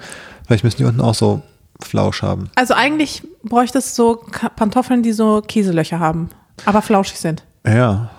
Vielleicht 0.47 0.63
müssen 0.63 0.77
die 0.77 0.85
unten 0.85 1.01
auch 1.01 1.15
so 1.15 1.41
Flausch 1.81 2.21
haben. 2.21 2.49
Also 2.55 2.73
eigentlich 2.73 3.23
bräuchtest 3.43 3.97
du 3.97 4.03
so 4.03 4.23
Pantoffeln, 4.55 5.03
die 5.03 5.11
so 5.11 5.41
Käselöcher 5.45 5.99
haben, 5.99 6.29
aber 6.65 6.81
flauschig 6.81 7.19
sind. 7.19 7.43
Ja, 7.65 8.09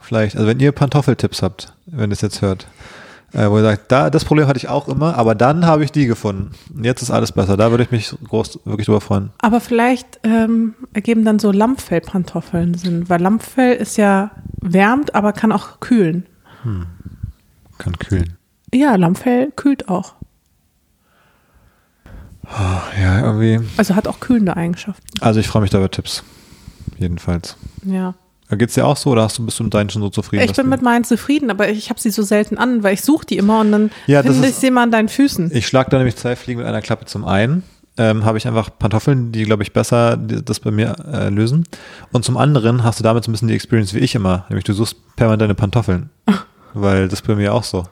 vielleicht. 0.00 0.36
Also 0.36 0.48
wenn 0.48 0.60
ihr 0.60 0.72
Pantoffeltipps 0.72 1.42
habt, 1.42 1.72
wenn 1.86 2.10
ihr 2.10 2.14
es 2.14 2.20
jetzt 2.20 2.42
hört, 2.42 2.66
äh, 3.32 3.50
wo 3.50 3.56
ihr 3.56 3.62
sagt, 3.62 3.90
da, 3.90 4.10
das 4.10 4.24
Problem 4.24 4.46
hatte 4.46 4.58
ich 4.58 4.68
auch 4.68 4.88
immer, 4.88 5.16
aber 5.16 5.34
dann 5.34 5.66
habe 5.66 5.82
ich 5.84 5.90
die 5.90 6.06
gefunden. 6.06 6.52
Und 6.74 6.84
Jetzt 6.84 7.02
ist 7.02 7.10
alles 7.10 7.32
besser. 7.32 7.56
Da 7.56 7.70
würde 7.70 7.82
ich 7.82 7.90
mich 7.90 8.14
groß 8.28 8.60
wirklich 8.64 8.86
drüber 8.86 9.00
freuen. 9.00 9.30
Aber 9.38 9.60
vielleicht 9.60 10.20
ähm, 10.22 10.74
ergeben 10.92 11.24
dann 11.24 11.38
so 11.38 11.50
Lammfellpantoffeln 11.50 12.74
Sinn, 12.74 13.08
weil 13.08 13.20
Lammfell 13.20 13.74
ist 13.76 13.96
ja 13.96 14.30
wärmt, 14.60 15.14
aber 15.14 15.32
kann 15.32 15.52
auch 15.52 15.80
kühlen. 15.80 16.26
Kann 17.78 17.98
kühlen. 17.98 18.36
Ja, 18.72 18.96
Lammfell 18.96 19.52
kühlt 19.54 19.88
auch. 19.88 20.13
Ja, 23.00 23.20
irgendwie. 23.24 23.60
Also 23.76 23.94
hat 23.94 24.06
auch 24.06 24.20
kühlende 24.20 24.56
Eigenschaften. 24.56 25.02
Also 25.20 25.40
ich 25.40 25.48
freue 25.48 25.62
mich 25.62 25.70
da 25.70 25.78
über 25.78 25.90
Tipps. 25.90 26.22
Jedenfalls. 26.98 27.56
Ja. 27.84 28.14
Geht 28.50 28.68
es 28.68 28.74
dir 28.74 28.86
auch 28.86 28.96
so 28.96 29.10
oder 29.10 29.22
hast 29.22 29.38
du, 29.38 29.44
bist 29.44 29.58
du 29.58 29.64
mit 29.64 29.74
deinen 29.74 29.90
schon 29.90 30.02
so 30.02 30.10
zufrieden? 30.10 30.44
Ich 30.44 30.52
bin 30.52 30.68
mit 30.68 30.82
meinen 30.82 31.02
zufrieden, 31.04 31.50
aber 31.50 31.68
ich 31.70 31.90
habe 31.90 31.98
sie 31.98 32.10
so 32.10 32.22
selten 32.22 32.56
an, 32.56 32.82
weil 32.82 32.94
ich 32.94 33.02
suche 33.02 33.26
die 33.26 33.36
immer 33.36 33.60
und 33.60 33.72
dann 33.72 33.90
Ja, 34.06 34.22
finde 34.22 34.46
ich 34.46 34.54
sie 34.54 34.68
immer 34.68 34.82
an 34.82 34.90
deinen 34.92 35.08
Füßen. 35.08 35.50
Ich 35.52 35.66
schlage 35.66 35.90
da 35.90 35.96
nämlich 35.96 36.16
zwei 36.16 36.36
Fliegen 36.36 36.58
mit 36.60 36.68
einer 36.68 36.82
Klappe 36.82 37.06
zum 37.06 37.24
einen. 37.24 37.64
Ähm, 37.96 38.24
habe 38.24 38.38
ich 38.38 38.46
einfach 38.46 38.70
Pantoffeln, 38.78 39.32
die, 39.32 39.44
glaube 39.44 39.62
ich, 39.62 39.72
besser 39.72 40.16
das 40.16 40.60
bei 40.60 40.70
mir 40.72 40.96
äh, 41.10 41.28
lösen. 41.30 41.64
Und 42.12 42.24
zum 42.24 42.36
anderen 42.36 42.84
hast 42.84 42.98
du 42.98 43.04
damit 43.04 43.24
so 43.24 43.30
ein 43.30 43.32
bisschen 43.32 43.48
die 43.48 43.54
Experience 43.54 43.94
wie 43.94 44.00
ich 44.00 44.14
immer. 44.14 44.44
Nämlich 44.48 44.64
du 44.64 44.72
suchst 44.72 44.96
permanent 45.16 45.42
deine 45.42 45.54
Pantoffeln. 45.54 46.10
Weil 46.74 47.08
das 47.08 47.20
ist 47.20 47.26
bei 47.26 47.34
mir 47.36 47.54
auch 47.54 47.62
so. 47.64 47.84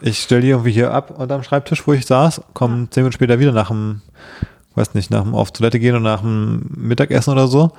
Ich 0.00 0.20
stelle 0.20 0.40
die 0.42 0.48
irgendwie 0.50 0.70
hier 0.72 0.92
ab 0.94 1.18
unterm 1.18 1.42
Schreibtisch, 1.42 1.86
wo 1.86 1.92
ich 1.92 2.06
saß, 2.06 2.40
komme 2.54 2.88
zehn 2.90 3.02
Minuten 3.02 3.14
später 3.14 3.38
wieder 3.40 3.52
nach 3.52 3.68
dem, 3.68 4.00
weiß 4.76 4.94
nicht, 4.94 5.10
nach 5.10 5.22
dem 5.22 5.34
auf 5.34 5.50
Toilette 5.50 5.80
gehen 5.80 5.96
und 5.96 6.02
nach 6.04 6.20
dem 6.20 6.66
Mittagessen 6.76 7.32
oder 7.32 7.48
so. 7.48 7.72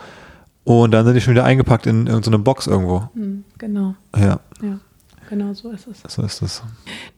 Und 0.66 0.92
dann 0.92 1.06
sind 1.06 1.16
die 1.16 1.22
schon 1.22 1.34
wieder 1.34 1.46
eingepackt 1.46 1.88
in 1.88 2.08
irgendeine 2.08 2.40
Box 2.40 2.68
irgendwo. 2.68 3.04
Hm, 3.14 3.46
genau, 3.58 3.96
Ja, 4.18 4.40
ja, 4.62 4.80
genau 5.30 5.54
so 5.54 5.72
ist 5.72 5.88
es. 5.88 6.14
so 6.14 6.22
ist 6.24 6.42
es. 6.42 6.62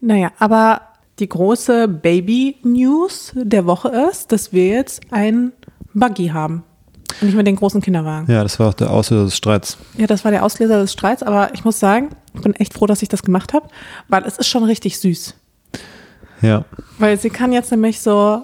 Naja, 0.02 0.32
aber 0.38 0.82
die 1.18 1.28
große 1.28 1.88
Baby-News 1.88 3.34
der 3.36 3.66
Woche 3.66 3.90
ist, 4.12 4.32
dass 4.32 4.54
wir 4.54 4.68
jetzt 4.68 5.02
ein 5.10 5.52
Buggy 5.96 6.28
haben. 6.28 6.64
Und 7.22 7.28
nicht 7.28 7.36
mehr 7.36 7.44
den 7.44 7.56
großen 7.56 7.82
Kinderwagen. 7.82 8.32
Ja, 8.32 8.44
das 8.44 8.60
war 8.60 8.70
auch 8.70 8.74
der 8.74 8.92
Auslöser 8.92 9.26
des 9.26 9.36
Streits. 9.36 9.78
Ja, 9.98 10.08
das 10.08 10.24
war 10.24 10.32
der 10.32 10.44
Auslöser 10.44 10.80
des 10.80 10.94
Streits, 10.94 11.24
aber 11.24 11.54
ich 11.54 11.66
muss 11.66 11.80
sagen, 11.80 12.10
ich 12.34 12.42
bin 12.42 12.54
echt 12.56 12.74
froh, 12.74 12.86
dass 12.86 13.02
ich 13.02 13.10
das 13.10 13.24
gemacht 13.24 13.54
habe, 13.54 13.68
weil 14.08 14.24
es 14.26 14.38
ist 14.38 14.48
schon 14.48 14.64
richtig 14.64 15.00
süß. 15.00 15.36
Ja. 16.42 16.66
Weil 16.98 17.20
sie 17.20 17.30
kann 17.30 17.52
jetzt 17.52 17.72
nämlich 17.72 18.00
so 18.00 18.44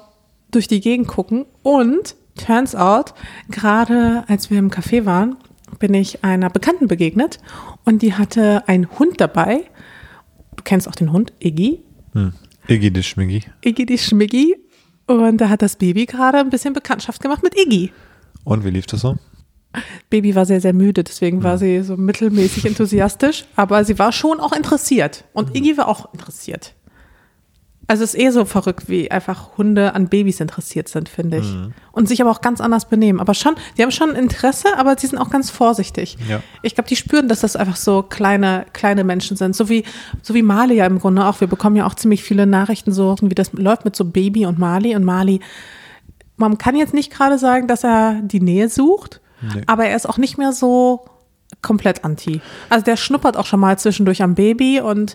durch 0.52 0.68
die 0.68 0.82
Gegend 0.82 1.08
gucken 1.08 1.46
und 1.64 2.16
turns 2.36 2.76
out, 2.76 3.14
gerade 3.50 4.24
als 4.28 4.50
wir 4.50 4.60
im 4.60 4.70
Café 4.70 5.06
waren, 5.06 5.38
bin 5.80 5.94
ich 5.94 6.24
einer 6.24 6.50
Bekannten 6.50 6.88
begegnet 6.88 7.40
und 7.84 8.02
die 8.02 8.14
hatte 8.14 8.68
einen 8.68 8.90
Hund 9.00 9.20
dabei. 9.22 9.64
Du 10.56 10.64
kennst 10.64 10.88
auch 10.88 10.96
den 10.96 11.12
Hund, 11.12 11.34
Iggy. 11.40 11.82
Hm. 12.14 12.34
Iggy 12.68 12.92
die 12.92 13.04
Schmiggy. 13.04 13.44
Iggy 13.62 13.86
die 13.86 13.98
Schmiggy. 13.98 14.56
Und 15.08 15.38
da 15.38 15.50
hat 15.50 15.62
das 15.62 15.76
Baby 15.76 16.06
gerade 16.06 16.40
ein 16.40 16.50
bisschen 16.50 16.74
Bekanntschaft 16.74 17.22
gemacht 17.22 17.44
mit 17.44 17.58
Iggy. 17.58 17.92
Und 18.46 18.64
wie 18.64 18.70
lief 18.70 18.86
das 18.86 19.02
so? 19.02 19.18
Baby 20.10 20.36
war 20.36 20.46
sehr, 20.46 20.62
sehr 20.62 20.72
müde, 20.72 21.04
deswegen 21.04 21.44
war 21.44 21.58
sie 21.58 21.82
so 21.84 21.98
mittelmäßig 21.98 22.66
enthusiastisch, 22.66 23.44
aber 23.58 23.84
sie 23.84 24.00
war 24.00 24.14
schon 24.14 24.40
auch 24.40 24.54
interessiert. 24.54 25.26
Und 25.34 25.54
Iggy 25.54 25.78
war 25.78 25.90
auch 25.90 26.14
interessiert. 26.14 26.74
Also 27.88 28.04
es 28.04 28.16
ist 28.16 28.20
eh 28.20 28.30
so 28.32 28.46
verrückt, 28.46 28.90
wie 28.90 29.12
einfach 29.12 29.58
Hunde 29.58 29.94
an 29.94 30.08
Babys 30.08 30.40
interessiert 30.40 30.88
sind, 30.88 31.08
finde 31.08 31.38
ich. 31.38 31.56
Und 31.92 32.08
sich 32.08 32.20
aber 32.20 32.32
auch 32.32 32.42
ganz 32.42 32.60
anders 32.60 32.86
benehmen. 32.86 33.20
Aber 33.20 33.36
schon, 33.36 33.56
die 33.78 33.84
haben 33.84 33.92
schon 33.92 34.16
Interesse, 34.16 34.76
aber 34.78 34.98
sie 34.98 35.06
sind 35.06 35.20
auch 35.20 35.30
ganz 35.30 35.52
vorsichtig. 35.52 36.18
Ja. 36.28 36.42
Ich 36.64 36.74
glaube, 36.74 36.88
die 36.88 36.96
spüren, 36.96 37.28
dass 37.28 37.42
das 37.42 37.56
einfach 37.56 37.76
so 37.76 38.02
kleine, 38.02 38.66
kleine 38.74 39.04
Menschen 39.04 39.38
sind. 39.38 39.56
So 39.56 39.70
wie, 39.70 39.84
so 40.24 40.34
wie 40.34 40.42
Mali 40.42 40.76
ja 40.78 40.88
im 40.88 40.98
Grunde 40.98 41.26
auch. 41.26 41.40
Wir 41.42 41.48
bekommen 41.48 41.76
ja 41.76 41.86
auch 41.86 41.94
ziemlich 41.94 42.24
viele 42.24 42.48
Nachrichten, 42.48 42.92
so 42.92 43.16
wie 43.22 43.36
das 43.36 43.54
läuft 43.54 43.86
mit 43.86 43.96
so 43.96 44.04
Baby 44.04 44.48
und 44.48 44.58
Mali. 44.58 44.96
Und 44.96 45.04
Mali, 45.04 45.40
man 46.38 46.58
kann 46.58 46.76
jetzt 46.76 46.94
nicht 46.94 47.12
gerade 47.12 47.38
sagen, 47.38 47.68
dass 47.68 47.84
er 47.84 48.20
die 48.22 48.42
Nähe 48.42 48.70
sucht, 48.70 49.22
Nee. 49.42 49.62
aber 49.68 49.86
er 49.86 49.96
ist 49.96 50.08
auch 50.08 50.18
nicht 50.18 50.38
mehr 50.38 50.54
so 50.54 51.06
komplett 51.62 52.04
anti. 52.04 52.42
Also 52.70 52.84
der 52.86 52.98
schnuppert 52.98 53.38
auch 53.38 53.46
schon 53.46 53.60
mal 53.60 53.78
zwischendurch 53.78 54.24
am 54.24 54.34
Baby 54.36 54.80
und 54.82 55.14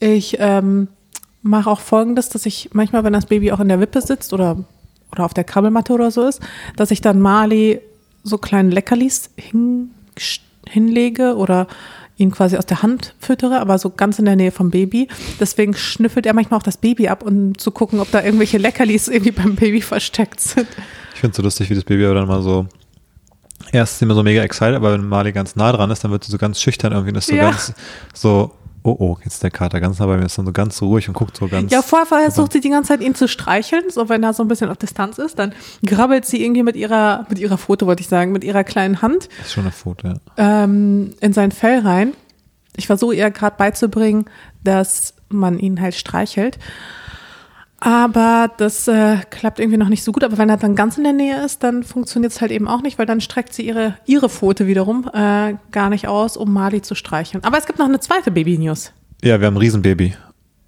ich 0.00 0.36
ähm, 0.40 0.88
mache 1.42 1.70
auch 1.70 1.80
folgendes, 1.80 2.28
dass 2.28 2.44
ich 2.44 2.70
manchmal, 2.72 3.04
wenn 3.04 3.12
das 3.12 3.26
Baby 3.26 3.52
auch 3.52 3.60
in 3.60 3.68
der 3.68 3.80
Wippe 3.80 4.00
sitzt 4.00 4.32
oder, 4.32 4.64
oder 5.12 5.24
auf 5.24 5.32
der 5.34 5.44
Krabbelmatte 5.44 5.92
oder 5.92 6.10
so 6.10 6.26
ist, 6.26 6.40
dass 6.76 6.90
ich 6.90 7.00
dann 7.00 7.20
Mali 7.20 7.80
so 8.24 8.38
kleine 8.38 8.70
Leckerlis 8.70 9.30
hin, 9.36 9.92
hinlege 10.68 11.36
oder 11.36 11.66
ihn 12.16 12.30
quasi 12.30 12.56
aus 12.56 12.66
der 12.66 12.82
Hand 12.82 13.14
füttere, 13.18 13.58
aber 13.60 13.78
so 13.78 13.90
ganz 13.90 14.18
in 14.18 14.24
der 14.26 14.36
Nähe 14.36 14.52
vom 14.52 14.70
Baby. 14.70 15.08
Deswegen 15.40 15.74
schnüffelt 15.74 16.26
er 16.26 16.34
manchmal 16.34 16.58
auch 16.60 16.62
das 16.62 16.76
Baby 16.76 17.08
ab, 17.08 17.22
um 17.24 17.56
zu 17.58 17.70
gucken, 17.70 18.00
ob 18.00 18.10
da 18.10 18.22
irgendwelche 18.22 18.58
Leckerlis 18.58 19.08
irgendwie 19.08 19.32
beim 19.32 19.54
Baby 19.56 19.80
versteckt 19.80 20.40
sind. 20.40 20.66
Ich 21.14 21.20
finde 21.20 21.32
es 21.32 21.36
so 21.36 21.42
lustig, 21.42 21.70
wie 21.70 21.74
das 21.74 21.84
Baby 21.84 22.04
aber 22.04 22.14
dann 22.14 22.28
mal 22.28 22.42
so. 22.42 22.66
Erst 23.72 23.94
ist 23.94 24.02
immer 24.02 24.14
so 24.14 24.22
mega 24.22 24.42
excited, 24.42 24.74
aber 24.74 24.92
wenn 24.92 25.06
Mali 25.08 25.32
ganz 25.32 25.56
nah 25.56 25.72
dran 25.72 25.90
ist, 25.90 26.04
dann 26.04 26.10
wird 26.10 26.24
sie 26.24 26.30
so 26.32 26.36
ganz 26.38 26.60
schüchtern 26.60 26.92
irgendwie. 26.92 27.10
und 27.12 27.16
ist 27.18 27.28
so 27.28 27.34
Ja. 27.34 27.50
ganz 27.50 27.72
so, 28.12 28.52
oh 28.84 28.96
oh, 28.98 29.16
jetzt 29.24 29.34
ist 29.34 29.42
der 29.42 29.50
Kater 29.50 29.80
ganz 29.80 29.98
nah 29.98 30.06
bei 30.06 30.16
mir, 30.16 30.26
ist 30.26 30.38
dann 30.38 30.46
so 30.46 30.52
ganz 30.52 30.80
ruhig 30.82 31.08
und 31.08 31.14
guckt 31.14 31.36
so 31.36 31.48
ganz. 31.48 31.72
Ja, 31.72 31.82
vorher 31.82 32.06
versucht 32.06 32.52
sie 32.52 32.60
die 32.60 32.70
ganze 32.70 32.88
Zeit 32.88 33.00
ihn 33.00 33.14
zu 33.14 33.28
streicheln, 33.28 33.84
so 33.90 34.08
wenn 34.08 34.22
er 34.22 34.32
so 34.32 34.42
ein 34.42 34.48
bisschen 34.48 34.70
auf 34.70 34.76
Distanz 34.76 35.18
ist, 35.18 35.38
dann 35.38 35.54
grabbelt 35.84 36.24
sie 36.24 36.42
irgendwie 36.42 36.62
mit 36.62 36.76
ihrer, 36.76 37.26
mit 37.28 37.38
ihrer 37.38 37.58
Foto, 37.58 37.86
wollte 37.86 38.02
ich 38.02 38.08
sagen, 38.08 38.32
mit 38.32 38.44
ihrer 38.44 38.64
kleinen 38.64 39.02
Hand 39.02 39.28
Das 39.38 39.46
ist 39.48 39.52
schon 39.52 39.64
eine 39.64 39.72
Foto, 39.72 40.08
ja. 40.08 40.14
ähm, 40.36 41.14
in 41.20 41.32
sein 41.32 41.52
Fell 41.52 41.80
rein. 41.80 42.14
Ich 42.76 42.86
versuche 42.86 43.14
ihr 43.14 43.30
gerade 43.30 43.56
beizubringen, 43.56 44.24
dass 44.64 45.14
man 45.28 45.58
ihn 45.58 45.80
halt 45.80 45.94
streichelt. 45.94 46.58
Aber 47.84 48.48
das 48.58 48.86
äh, 48.86 49.16
klappt 49.30 49.58
irgendwie 49.58 49.76
noch 49.76 49.88
nicht 49.88 50.04
so 50.04 50.12
gut. 50.12 50.22
Aber 50.22 50.38
wenn 50.38 50.48
er 50.48 50.56
dann 50.56 50.76
ganz 50.76 50.98
in 50.98 51.02
der 51.02 51.12
Nähe 51.12 51.44
ist, 51.44 51.64
dann 51.64 51.82
funktioniert 51.82 52.32
es 52.32 52.40
halt 52.40 52.52
eben 52.52 52.68
auch 52.68 52.80
nicht, 52.80 52.96
weil 52.96 53.06
dann 53.06 53.20
streckt 53.20 53.52
sie 53.52 53.66
ihre, 53.66 53.96
ihre 54.06 54.28
Pfote 54.28 54.68
wiederum 54.68 55.10
äh, 55.12 55.54
gar 55.72 55.90
nicht 55.90 56.06
aus, 56.06 56.36
um 56.36 56.52
Mali 56.52 56.80
zu 56.80 56.94
streicheln. 56.94 57.42
Aber 57.42 57.58
es 57.58 57.66
gibt 57.66 57.80
noch 57.80 57.86
eine 57.86 57.98
zweite 57.98 58.30
Baby-News. 58.30 58.92
Ja, 59.24 59.40
wir 59.40 59.48
haben 59.48 59.54
ein 59.54 59.58
Riesenbaby. 59.58 60.14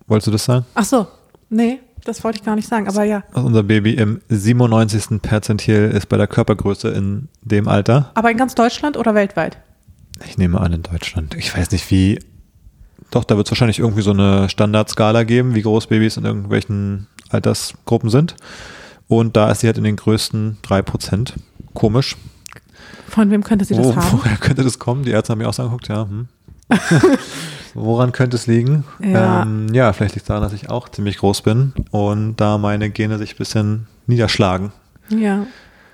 Wolltest 0.08 0.26
du 0.26 0.30
das 0.32 0.44
sagen? 0.44 0.66
Ach 0.74 0.84
so. 0.84 1.06
Nee, 1.50 1.78
das 2.04 2.24
wollte 2.24 2.40
ich 2.40 2.44
gar 2.44 2.56
nicht 2.56 2.68
sagen, 2.68 2.88
aber 2.88 3.04
ja. 3.04 3.22
Also 3.32 3.46
unser 3.46 3.62
Baby 3.62 3.94
im 3.94 4.20
97. 4.28 5.22
Perzentil 5.22 5.92
ist 5.94 6.08
bei 6.08 6.16
der 6.16 6.26
Körpergröße 6.26 6.88
in 6.88 7.28
dem 7.42 7.68
Alter. 7.68 8.10
Aber 8.14 8.32
in 8.32 8.36
ganz 8.36 8.56
Deutschland 8.56 8.96
oder 8.96 9.14
weltweit? 9.14 9.58
Ich 10.26 10.36
nehme 10.36 10.60
an 10.60 10.72
in 10.72 10.82
Deutschland. 10.82 11.36
Ich 11.36 11.56
weiß 11.56 11.70
nicht 11.70 11.88
wie. 11.92 12.18
Doch, 13.10 13.24
da 13.24 13.36
wird 13.36 13.46
es 13.46 13.52
wahrscheinlich 13.52 13.78
irgendwie 13.78 14.02
so 14.02 14.10
eine 14.10 14.48
Standardskala 14.48 15.24
geben, 15.24 15.54
wie 15.54 15.62
groß 15.62 15.86
Babys 15.86 16.16
in 16.16 16.24
irgendwelchen 16.24 17.06
Altersgruppen 17.30 18.10
sind. 18.10 18.34
Und 19.08 19.36
da 19.36 19.50
ist 19.50 19.60
sie 19.60 19.66
halt 19.66 19.78
in 19.78 19.84
den 19.84 19.96
größten 19.96 20.58
3%. 20.62 21.32
Komisch. 21.74 22.16
Von 23.08 23.30
wem 23.30 23.44
könnte 23.44 23.64
sie 23.64 23.74
das 23.74 23.86
Wo, 23.86 23.96
haben? 23.96 24.08
woher 24.24 24.36
könnte 24.36 24.64
das 24.64 24.78
kommen? 24.78 25.04
Die 25.04 25.10
Ärzte 25.10 25.32
haben 25.32 25.38
mich 25.38 25.46
auch 25.46 25.54
so 25.54 25.62
angeguckt, 25.62 25.88
ja. 25.88 26.08
Hm. 26.08 26.28
Woran 27.74 28.12
könnte 28.12 28.36
es 28.36 28.46
liegen? 28.46 28.84
Ja. 29.00 29.42
Ähm, 29.42 29.66
ja, 29.72 29.92
vielleicht 29.92 30.14
liegt 30.14 30.24
es 30.24 30.28
daran, 30.28 30.42
dass 30.42 30.52
ich 30.52 30.70
auch 30.70 30.88
ziemlich 30.88 31.18
groß 31.18 31.42
bin 31.42 31.72
und 31.90 32.36
da 32.36 32.56
meine 32.56 32.90
Gene 32.90 33.18
sich 33.18 33.34
ein 33.34 33.38
bisschen 33.38 33.86
niederschlagen. 34.06 34.72
Ja. 35.10 35.46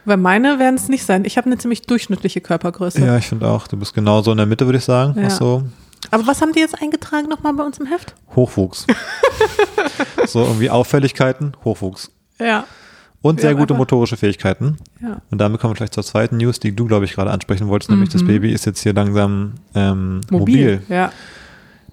Weil 0.04 0.18
meine 0.18 0.58
werden 0.58 0.76
es 0.76 0.88
nicht 0.88 1.04
sein. 1.04 1.24
Ich 1.24 1.36
habe 1.36 1.46
eine 1.46 1.58
ziemlich 1.58 1.82
durchschnittliche 1.82 2.40
Körpergröße. 2.40 3.04
Ja, 3.04 3.16
ich 3.16 3.26
finde 3.26 3.48
auch, 3.48 3.66
du 3.66 3.76
bist 3.76 3.94
genauso 3.94 4.30
in 4.30 4.36
der 4.36 4.46
Mitte, 4.46 4.66
würde 4.66 4.78
ich 4.78 4.84
sagen. 4.84 5.14
Ja. 5.18 5.26
Was 5.26 5.36
so 5.36 5.64
Aber 6.10 6.26
was 6.26 6.40
haben 6.42 6.52
die 6.52 6.60
jetzt 6.60 6.80
eingetragen 6.80 7.28
nochmal 7.28 7.52
bei 7.54 7.64
uns 7.64 7.78
im 7.78 7.86
Heft? 7.86 8.14
Hochwuchs. 8.34 8.86
so 10.26 10.40
irgendwie 10.44 10.70
Auffälligkeiten, 10.70 11.52
Hochwuchs. 11.64 12.10
Ja. 12.38 12.64
Und 13.22 13.40
sehr 13.40 13.52
gute 13.54 13.74
einfach- 13.74 13.76
motorische 13.78 14.16
Fähigkeiten. 14.16 14.78
Ja. 15.02 15.20
Und 15.30 15.38
damit 15.38 15.60
kommen 15.60 15.72
wir 15.72 15.76
vielleicht 15.76 15.94
zur 15.94 16.04
zweiten 16.04 16.38
News, 16.38 16.58
die 16.58 16.74
du, 16.74 16.86
glaube 16.86 17.04
ich, 17.04 17.12
gerade 17.14 17.30
ansprechen 17.30 17.68
wolltest, 17.68 17.90
nämlich 17.90 18.08
das 18.08 18.22
Mhm. 18.22 18.28
Baby 18.28 18.52
ist 18.52 18.64
jetzt 18.64 18.82
hier 18.82 18.94
langsam 18.94 19.54
ähm, 19.74 20.22
mobil. 20.30 20.82
Ja. 20.88 21.12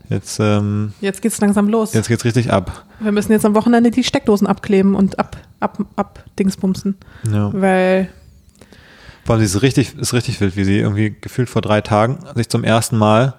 Jetzt, 0.09 0.39
ähm, 0.39 0.93
Jetzt 1.01 1.21
geht's 1.21 1.41
langsam 1.41 1.67
los. 1.67 1.93
jetzt 1.93 2.07
geht's 2.07 2.23
richtig 2.23 2.49
ab. 2.53 2.85
Wir 3.01 3.11
müssen 3.11 3.33
jetzt 3.33 3.45
am 3.45 3.55
Wochenende 3.55 3.91
die 3.91 4.05
Steckdosen 4.05 4.47
abkleben 4.47 4.95
und 4.95 5.19
ab, 5.19 5.35
ab, 5.59 5.79
ab 5.97 6.23
Dingsbumsen. 6.39 6.95
Ja. 7.29 7.51
Weil, 7.53 8.07
Vor 9.25 9.35
allem, 9.35 9.45
sie 9.45 9.53
ist 9.57 9.61
richtig, 9.61 9.97
ist 9.97 10.13
richtig 10.13 10.39
wild, 10.39 10.55
wie 10.55 10.63
sie 10.63 10.79
irgendwie 10.79 11.13
gefühlt 11.19 11.49
vor 11.49 11.61
drei 11.61 11.81
Tagen 11.81 12.19
sich 12.35 12.47
zum 12.47 12.63
ersten 12.63 12.97
Mal 12.97 13.33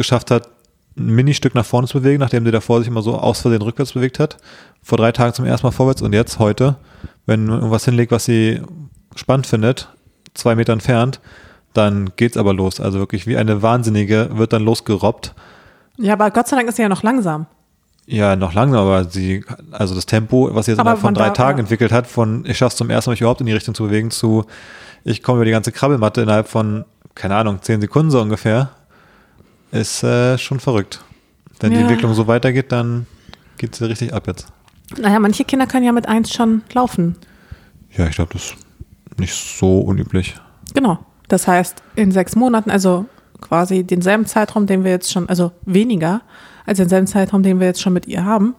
geschafft 0.00 0.30
hat, 0.30 0.48
ein 0.96 1.06
Ministück 1.14 1.54
nach 1.54 1.64
vorne 1.64 1.86
zu 1.86 2.00
bewegen, 2.00 2.20
nachdem 2.20 2.44
sie 2.44 2.50
davor 2.50 2.78
sich 2.80 2.88
immer 2.88 3.02
so 3.02 3.16
aus 3.18 3.40
Versehen 3.42 3.62
rückwärts 3.62 3.92
bewegt 3.92 4.18
hat. 4.18 4.38
Vor 4.82 4.98
drei 4.98 5.12
Tagen 5.12 5.34
zum 5.34 5.44
ersten 5.44 5.66
Mal 5.66 5.70
vorwärts 5.72 6.02
und 6.02 6.12
jetzt 6.12 6.38
heute, 6.38 6.76
wenn 7.26 7.46
man 7.46 7.58
irgendwas 7.58 7.84
hinlegt, 7.84 8.10
was 8.10 8.24
sie 8.24 8.60
spannend 9.14 9.46
findet, 9.46 9.88
zwei 10.34 10.54
Meter 10.54 10.72
entfernt, 10.72 11.20
dann 11.74 12.10
geht's 12.16 12.36
aber 12.36 12.54
los. 12.54 12.80
Also 12.80 12.98
wirklich 12.98 13.26
wie 13.26 13.36
eine 13.36 13.62
Wahnsinnige 13.62 14.30
wird 14.32 14.52
dann 14.52 14.64
losgerobbt. 14.64 15.34
ja, 15.98 16.14
aber 16.14 16.30
Gott 16.30 16.48
sei 16.48 16.56
Dank 16.56 16.68
ist 16.68 16.76
sie 16.76 16.82
ja 16.82 16.88
noch 16.88 17.02
langsam. 17.02 17.46
Ja, 18.06 18.34
noch 18.34 18.54
langsam, 18.54 18.80
aber 18.80 19.04
sie, 19.04 19.44
also 19.70 19.94
das 19.94 20.06
Tempo, 20.06 20.48
was 20.52 20.64
sie 20.66 20.72
jetzt 20.72 20.80
innerhalb 20.80 20.98
von 20.98 21.08
von 21.08 21.14
drei 21.14 21.26
da- 21.28 21.34
Tagen 21.34 21.58
ja. 21.58 21.62
entwickelt 21.62 21.92
hat, 21.92 22.06
von 22.08 22.44
ich 22.46 22.58
schaff's 22.58 22.74
zum 22.74 22.90
ersten 22.90 23.10
Mal, 23.10 23.12
mich 23.12 23.20
überhaupt 23.20 23.40
in 23.40 23.46
die 23.46 23.52
Richtung 23.52 23.74
zu 23.74 23.84
bewegen, 23.84 24.10
zu 24.10 24.44
ich 25.04 25.22
komme 25.22 25.36
über 25.36 25.44
die 25.44 25.52
ganze 25.52 25.70
Krabbelmatte 25.70 26.22
innerhalb 26.22 26.48
von, 26.48 26.84
keine 27.14 27.36
Ahnung, 27.36 27.62
zehn 27.62 27.80
Sekunden 27.80 28.10
so 28.10 28.20
ungefähr, 28.20 28.70
ist 29.72 30.02
äh, 30.02 30.36
schon 30.38 30.60
verrückt. 30.60 31.02
Wenn 31.60 31.70
die 31.70 31.76
Ja. 31.76 31.82
Entwicklung 31.82 32.14
so 32.14 32.26
weitergeht, 32.26 32.72
dann 32.72 33.06
geht 33.58 33.74
sie 33.74 33.84
richtig 33.88 34.12
ab 34.14 34.26
jetzt. 34.26 34.48
Naja, 34.98 35.18
manche 35.20 35.44
Kinder 35.44 35.66
können 35.66 35.84
ja 35.84 35.92
mit 35.92 36.08
eins 36.08 36.32
schon 36.32 36.62
laufen. 36.72 37.16
Ja, 37.96 38.06
ich 38.06 38.16
glaube, 38.16 38.32
das 38.32 38.44
ist 38.44 38.56
nicht 39.18 39.34
so 39.34 39.80
unüblich. 39.80 40.34
Genau. 40.74 40.98
Das 41.28 41.46
heißt, 41.46 41.82
in 41.94 42.10
sechs 42.10 42.34
Monaten, 42.34 42.70
also 42.70 43.06
quasi 43.40 43.84
denselben 43.84 44.26
Zeitraum, 44.26 44.66
den 44.66 44.82
wir 44.84 44.90
jetzt 44.90 45.12
schon, 45.12 45.28
also 45.28 45.52
weniger 45.64 46.22
als 46.66 46.78
denselben 46.78 47.06
Zeitraum, 47.06 47.42
den 47.42 47.60
wir 47.60 47.66
jetzt 47.66 47.80
schon 47.80 47.92
mit 47.92 48.06
ihr 48.06 48.24
haben, 48.24 48.54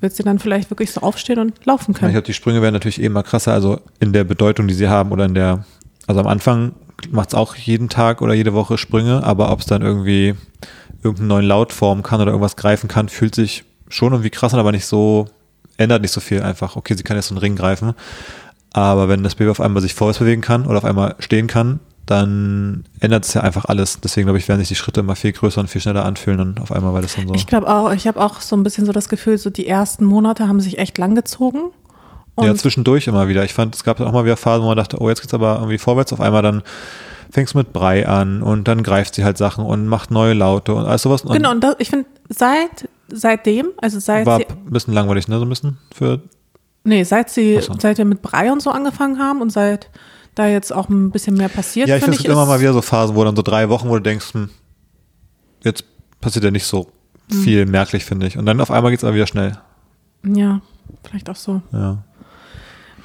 wird 0.00 0.14
sie 0.14 0.22
dann 0.22 0.38
vielleicht 0.38 0.70
wirklich 0.70 0.90
so 0.92 1.00
aufstehen 1.00 1.38
und 1.38 1.66
laufen 1.66 1.90
Ich 1.92 1.98
können. 1.98 2.12
glaube, 2.12 2.26
die 2.26 2.34
Sprünge 2.34 2.62
werden 2.62 2.74
natürlich 2.74 3.00
eh 3.02 3.06
immer 3.06 3.22
krasser, 3.22 3.52
also 3.52 3.80
in 4.00 4.12
der 4.12 4.24
Bedeutung, 4.24 4.68
die 4.68 4.74
sie 4.74 4.88
haben 4.88 5.10
oder 5.12 5.24
in 5.24 5.34
der, 5.34 5.64
also 6.06 6.20
am 6.20 6.26
Anfang 6.28 6.72
macht 7.10 7.30
es 7.30 7.34
auch 7.34 7.54
jeden 7.54 7.88
Tag 7.88 8.22
oder 8.22 8.34
jede 8.34 8.54
Woche 8.54 8.78
Sprünge, 8.78 9.24
aber 9.24 9.50
ob 9.52 9.60
es 9.60 9.66
dann 9.66 9.82
irgendwie 9.82 10.34
irgendeinen 11.02 11.28
neuen 11.28 11.46
Laut 11.46 11.72
formen 11.72 12.02
kann 12.02 12.20
oder 12.20 12.32
irgendwas 12.32 12.56
greifen 12.56 12.88
kann, 12.88 13.08
fühlt 13.08 13.34
sich 13.34 13.64
schon 13.88 14.12
irgendwie 14.12 14.30
krass 14.30 14.52
an, 14.54 14.60
aber 14.60 14.72
nicht 14.72 14.86
so, 14.86 15.26
ändert 15.76 16.02
nicht 16.02 16.12
so 16.12 16.20
viel 16.20 16.42
einfach. 16.42 16.76
Okay, 16.76 16.94
sie 16.94 17.04
kann 17.04 17.16
jetzt 17.16 17.28
so 17.28 17.34
einen 17.34 17.40
Ring 17.40 17.56
greifen, 17.56 17.94
aber 18.72 19.08
wenn 19.08 19.22
das 19.22 19.36
Baby 19.36 19.50
auf 19.50 19.60
einmal 19.60 19.82
sich 19.82 19.94
vorwärts 19.94 20.18
bewegen 20.18 20.42
kann 20.42 20.66
oder 20.66 20.78
auf 20.78 20.84
einmal 20.84 21.14
stehen 21.20 21.46
kann, 21.46 21.80
dann 22.06 22.84
ändert 23.00 23.26
es 23.26 23.34
ja 23.34 23.42
einfach 23.42 23.66
alles. 23.66 24.00
Deswegen 24.00 24.26
glaube 24.26 24.38
ich, 24.38 24.48
werden 24.48 24.60
sich 24.60 24.68
die 24.68 24.74
Schritte 24.74 25.00
immer 25.00 25.14
viel 25.14 25.32
größer 25.32 25.60
und 25.60 25.68
viel 25.68 25.80
schneller 25.80 26.06
anfühlen 26.06 26.38
dann 26.38 26.58
auf 26.58 26.72
einmal, 26.72 26.94
weil 26.94 27.02
das 27.02 27.16
dann 27.16 27.28
so. 27.28 27.34
Ich 27.34 27.46
glaube 27.46 27.68
auch, 27.68 27.92
ich 27.92 28.06
habe 28.06 28.20
auch 28.20 28.40
so 28.40 28.56
ein 28.56 28.62
bisschen 28.62 28.86
so 28.86 28.92
das 28.92 29.10
Gefühl, 29.10 29.36
so 29.36 29.50
die 29.50 29.66
ersten 29.66 30.04
Monate 30.06 30.48
haben 30.48 30.60
sich 30.60 30.78
echt 30.78 30.96
lang 30.96 31.14
gezogen. 31.14 31.70
Und 32.38 32.46
ja, 32.46 32.54
zwischendurch 32.54 33.06
immer 33.06 33.28
wieder. 33.28 33.44
Ich 33.44 33.54
fand, 33.54 33.74
es 33.74 33.84
gab 33.84 34.00
auch 34.00 34.12
mal 34.12 34.24
wieder 34.24 34.36
Phasen, 34.36 34.62
wo 34.62 34.68
man 34.68 34.76
dachte, 34.76 35.00
oh, 35.00 35.08
jetzt 35.08 35.20
geht's 35.20 35.34
aber 35.34 35.56
irgendwie 35.56 35.78
vorwärts. 35.78 36.12
Auf 36.12 36.20
einmal 36.20 36.42
dann 36.42 36.62
fängst 37.30 37.54
du 37.54 37.58
mit 37.58 37.72
Brei 37.72 38.06
an 38.06 38.42
und 38.42 38.68
dann 38.68 38.82
greift 38.82 39.14
sie 39.14 39.24
halt 39.24 39.38
Sachen 39.38 39.64
und 39.64 39.86
macht 39.86 40.10
neue 40.10 40.34
Laute 40.34 40.74
und 40.74 40.86
alles 40.86 41.02
sowas. 41.02 41.22
Und 41.22 41.32
genau, 41.32 41.50
und 41.50 41.62
das, 41.62 41.76
ich 41.78 41.90
finde, 41.90 42.06
seit 42.28 42.88
seitdem, 43.08 43.68
also 43.78 43.98
seit 44.00 44.26
war 44.26 44.38
ein 44.38 44.70
bisschen 44.70 44.94
langweilig, 44.94 45.28
ne, 45.28 45.38
so 45.38 45.44
ein 45.44 45.48
bisschen 45.48 45.78
für, 45.94 46.20
nee, 46.84 47.04
seit 47.04 47.30
sie, 47.30 47.60
so. 47.60 47.74
seit 47.78 47.98
wir 47.98 48.04
mit 48.04 48.22
Brei 48.22 48.52
und 48.52 48.62
so 48.62 48.70
angefangen 48.70 49.18
haben 49.18 49.40
und 49.40 49.50
seit 49.50 49.90
da 50.34 50.46
jetzt 50.46 50.72
auch 50.72 50.88
ein 50.88 51.10
bisschen 51.10 51.36
mehr 51.36 51.48
passiert, 51.48 51.88
ja, 51.88 51.96
ich 51.96 52.04
finde, 52.04 52.18
es 52.18 52.24
immer 52.24 52.46
mal 52.46 52.60
wieder 52.60 52.72
so 52.72 52.82
Phasen, 52.82 53.16
wo 53.16 53.24
dann 53.24 53.34
so 53.34 53.42
drei 53.42 53.68
Wochen, 53.68 53.88
wo 53.88 53.94
du 53.94 54.02
denkst, 54.02 54.34
hm, 54.34 54.50
jetzt 55.64 55.84
passiert 56.20 56.44
ja 56.44 56.50
nicht 56.50 56.66
so 56.66 56.88
Hm. 57.30 57.42
viel 57.42 57.66
merklich, 57.66 58.04
finde 58.04 58.26
ich. 58.26 58.38
Und 58.38 58.46
dann 58.46 58.60
auf 58.60 58.70
einmal 58.70 58.90
geht's 58.90 59.04
aber 59.04 59.14
wieder 59.14 59.26
schnell. 59.26 59.58
Ja, 60.24 60.60
vielleicht 61.04 61.28
auch 61.30 61.36
so. 61.36 61.62
Ja. 61.72 61.98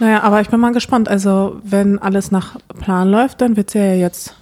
Naja, 0.04 0.22
aber 0.24 0.42
ich 0.42 0.50
bin 0.50 0.60
mal 0.60 0.74
gespannt. 0.74 1.08
Also, 1.08 1.62
wenn 1.64 1.98
alles 1.98 2.30
nach 2.30 2.58
Plan 2.82 3.10
läuft, 3.10 3.40
dann 3.40 3.56
wird 3.56 3.70
sie 3.70 3.80
ja 3.80 3.94
jetzt 3.94 4.36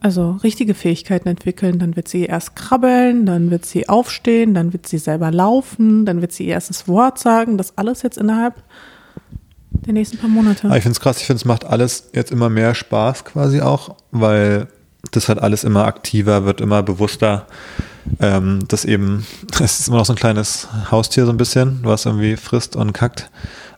also 0.00 0.32
richtige 0.42 0.74
Fähigkeiten 0.74 1.28
entwickeln. 1.28 1.78
Dann 1.78 1.94
wird 1.94 2.08
sie 2.08 2.24
erst 2.24 2.56
krabbeln, 2.56 3.24
dann 3.24 3.52
wird 3.52 3.64
sie 3.64 3.88
aufstehen, 3.88 4.54
dann 4.54 4.72
wird 4.72 4.88
sie 4.88 4.98
selber 4.98 5.30
laufen, 5.30 6.04
dann 6.04 6.20
wird 6.20 6.32
sie 6.32 6.46
ihr 6.46 6.54
erstes 6.54 6.88
Wort 6.88 7.20
sagen. 7.20 7.58
Das 7.58 7.78
alles 7.78 8.02
jetzt 8.02 8.18
innerhalb 8.18 8.54
der 9.70 9.92
nächsten 9.92 10.18
paar 10.18 10.28
Monate. 10.28 10.66
Aber 10.66 10.76
ich 10.76 10.82
finde 10.82 10.96
es 10.96 11.00
krass, 11.00 11.18
ich 11.18 11.26
finde, 11.26 11.38
es 11.38 11.44
macht 11.44 11.64
alles 11.64 12.10
jetzt 12.12 12.32
immer 12.32 12.48
mehr 12.48 12.74
Spaß 12.74 13.24
quasi 13.24 13.60
auch, 13.60 13.94
weil 14.10 14.66
das 15.12 15.28
halt 15.28 15.38
alles 15.38 15.62
immer 15.62 15.84
aktiver 15.84 16.44
wird, 16.44 16.60
immer 16.60 16.82
bewusster. 16.82 17.46
Ähm, 18.18 18.64
das 18.66 18.84
eben, 18.84 19.24
es 19.60 19.78
ist 19.78 19.86
immer 19.86 19.98
noch 19.98 20.06
so 20.06 20.12
ein 20.12 20.16
kleines 20.16 20.66
Haustier 20.90 21.24
so 21.24 21.30
ein 21.30 21.36
bisschen, 21.36 21.78
was 21.84 22.04
irgendwie 22.04 22.36
frisst 22.36 22.74
und 22.74 22.92
kackt. 22.92 23.30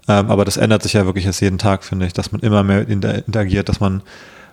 Ähm, 0.08 0.30
aber 0.30 0.44
das 0.44 0.56
ändert 0.56 0.82
sich 0.82 0.94
ja 0.94 1.04
wirklich 1.06 1.26
erst 1.26 1.40
jeden 1.40 1.58
Tag, 1.58 1.84
finde 1.84 2.06
ich, 2.06 2.12
dass 2.12 2.32
man 2.32 2.40
immer 2.40 2.62
mehr 2.62 2.88
inter- 2.88 3.26
interagiert, 3.26 3.68
dass 3.68 3.80
man 3.80 4.02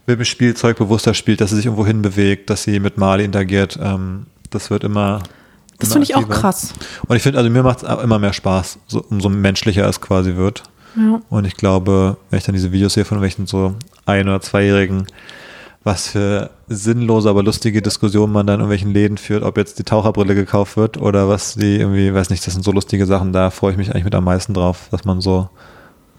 mit 0.05 0.19
dem 0.19 0.25
Spielzeug 0.25 0.77
bewusster 0.77 1.13
spielt, 1.13 1.41
dass 1.41 1.49
sie 1.49 1.57
sich 1.57 1.65
irgendwo 1.65 1.85
hin 1.85 2.01
bewegt, 2.01 2.49
dass 2.49 2.63
sie 2.63 2.79
mit 2.79 2.97
Mali 2.97 3.23
interagiert. 3.25 3.77
Ähm, 3.81 4.27
das 4.49 4.69
wird 4.69 4.83
immer. 4.83 5.21
das 5.79 5.91
finde 5.91 6.05
ich 6.05 6.15
auch 6.15 6.27
krass. 6.29 6.73
Und 7.07 7.15
ich 7.17 7.23
finde, 7.23 7.39
also 7.39 7.49
mir 7.49 7.63
macht 7.63 7.83
es 7.83 8.03
immer 8.03 8.19
mehr 8.19 8.33
Spaß, 8.33 8.79
so, 8.87 9.03
umso 9.09 9.29
menschlicher 9.29 9.87
es 9.87 9.99
quasi 10.01 10.35
wird. 10.35 10.63
Ja. 10.95 11.21
Und 11.29 11.45
ich 11.45 11.55
glaube, 11.55 12.17
wenn 12.29 12.39
ich 12.39 12.45
dann 12.45 12.55
diese 12.55 12.71
Videos 12.71 12.93
sehe 12.93 13.05
von 13.05 13.21
welchen 13.21 13.45
so 13.47 13.75
ein- 14.05 14.27
oder 14.27 14.41
zweijährigen, 14.41 15.05
was 15.87 16.09
für 16.09 16.51
sinnlose, 16.67 17.29
aber 17.29 17.41
lustige 17.41 17.81
Diskussionen 17.81 18.33
man 18.33 18.45
dann 18.45 18.55
in 18.55 18.59
irgendwelchen 18.59 18.93
Läden 18.93 19.17
führt, 19.17 19.41
ob 19.41 19.57
jetzt 19.57 19.79
die 19.79 19.83
Taucherbrille 19.83 20.35
gekauft 20.35 20.75
wird 20.75 20.97
oder 20.97 21.29
was 21.29 21.55
die 21.55 21.77
irgendwie, 21.77 22.13
weiß 22.13 22.29
nicht, 22.29 22.45
das 22.45 22.53
sind 22.53 22.63
so 22.63 22.71
lustige 22.71 23.05
Sachen, 23.05 23.31
da 23.31 23.49
freue 23.49 23.71
ich 23.71 23.77
mich 23.77 23.89
eigentlich 23.89 24.03
mit 24.03 24.13
am 24.13 24.25
meisten 24.25 24.53
drauf, 24.53 24.89
dass 24.91 25.05
man 25.05 25.21
so, 25.21 25.49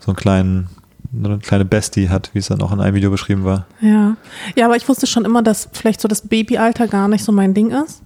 so 0.01 0.11
einen 0.11 0.17
kleinen, 0.17 0.69
eine 1.13 1.39
kleine 1.39 1.67
Bestie 1.67 2.09
hat, 2.09 2.31
wie 2.33 2.39
es 2.39 2.49
dann 2.49 2.63
auch 2.63 2.73
in 2.73 2.81
einem 2.81 2.97
Video 2.97 3.11
beschrieben 3.11 3.45
war. 3.45 3.67
Ja. 3.81 4.17
Ja, 4.57 4.65
aber 4.65 4.77
ich 4.77 4.89
wusste 4.89 5.07
schon 5.07 5.27
immer, 5.27 5.43
dass 5.43 5.69
vielleicht 5.73 6.01
so 6.01 6.09
das 6.09 6.23
Babyalter 6.23 6.89
gar 6.89 7.07
nicht 7.09 7.25
so 7.25 7.31
mein 7.31 7.53
Ding 7.53 7.71
ist. 7.71 8.03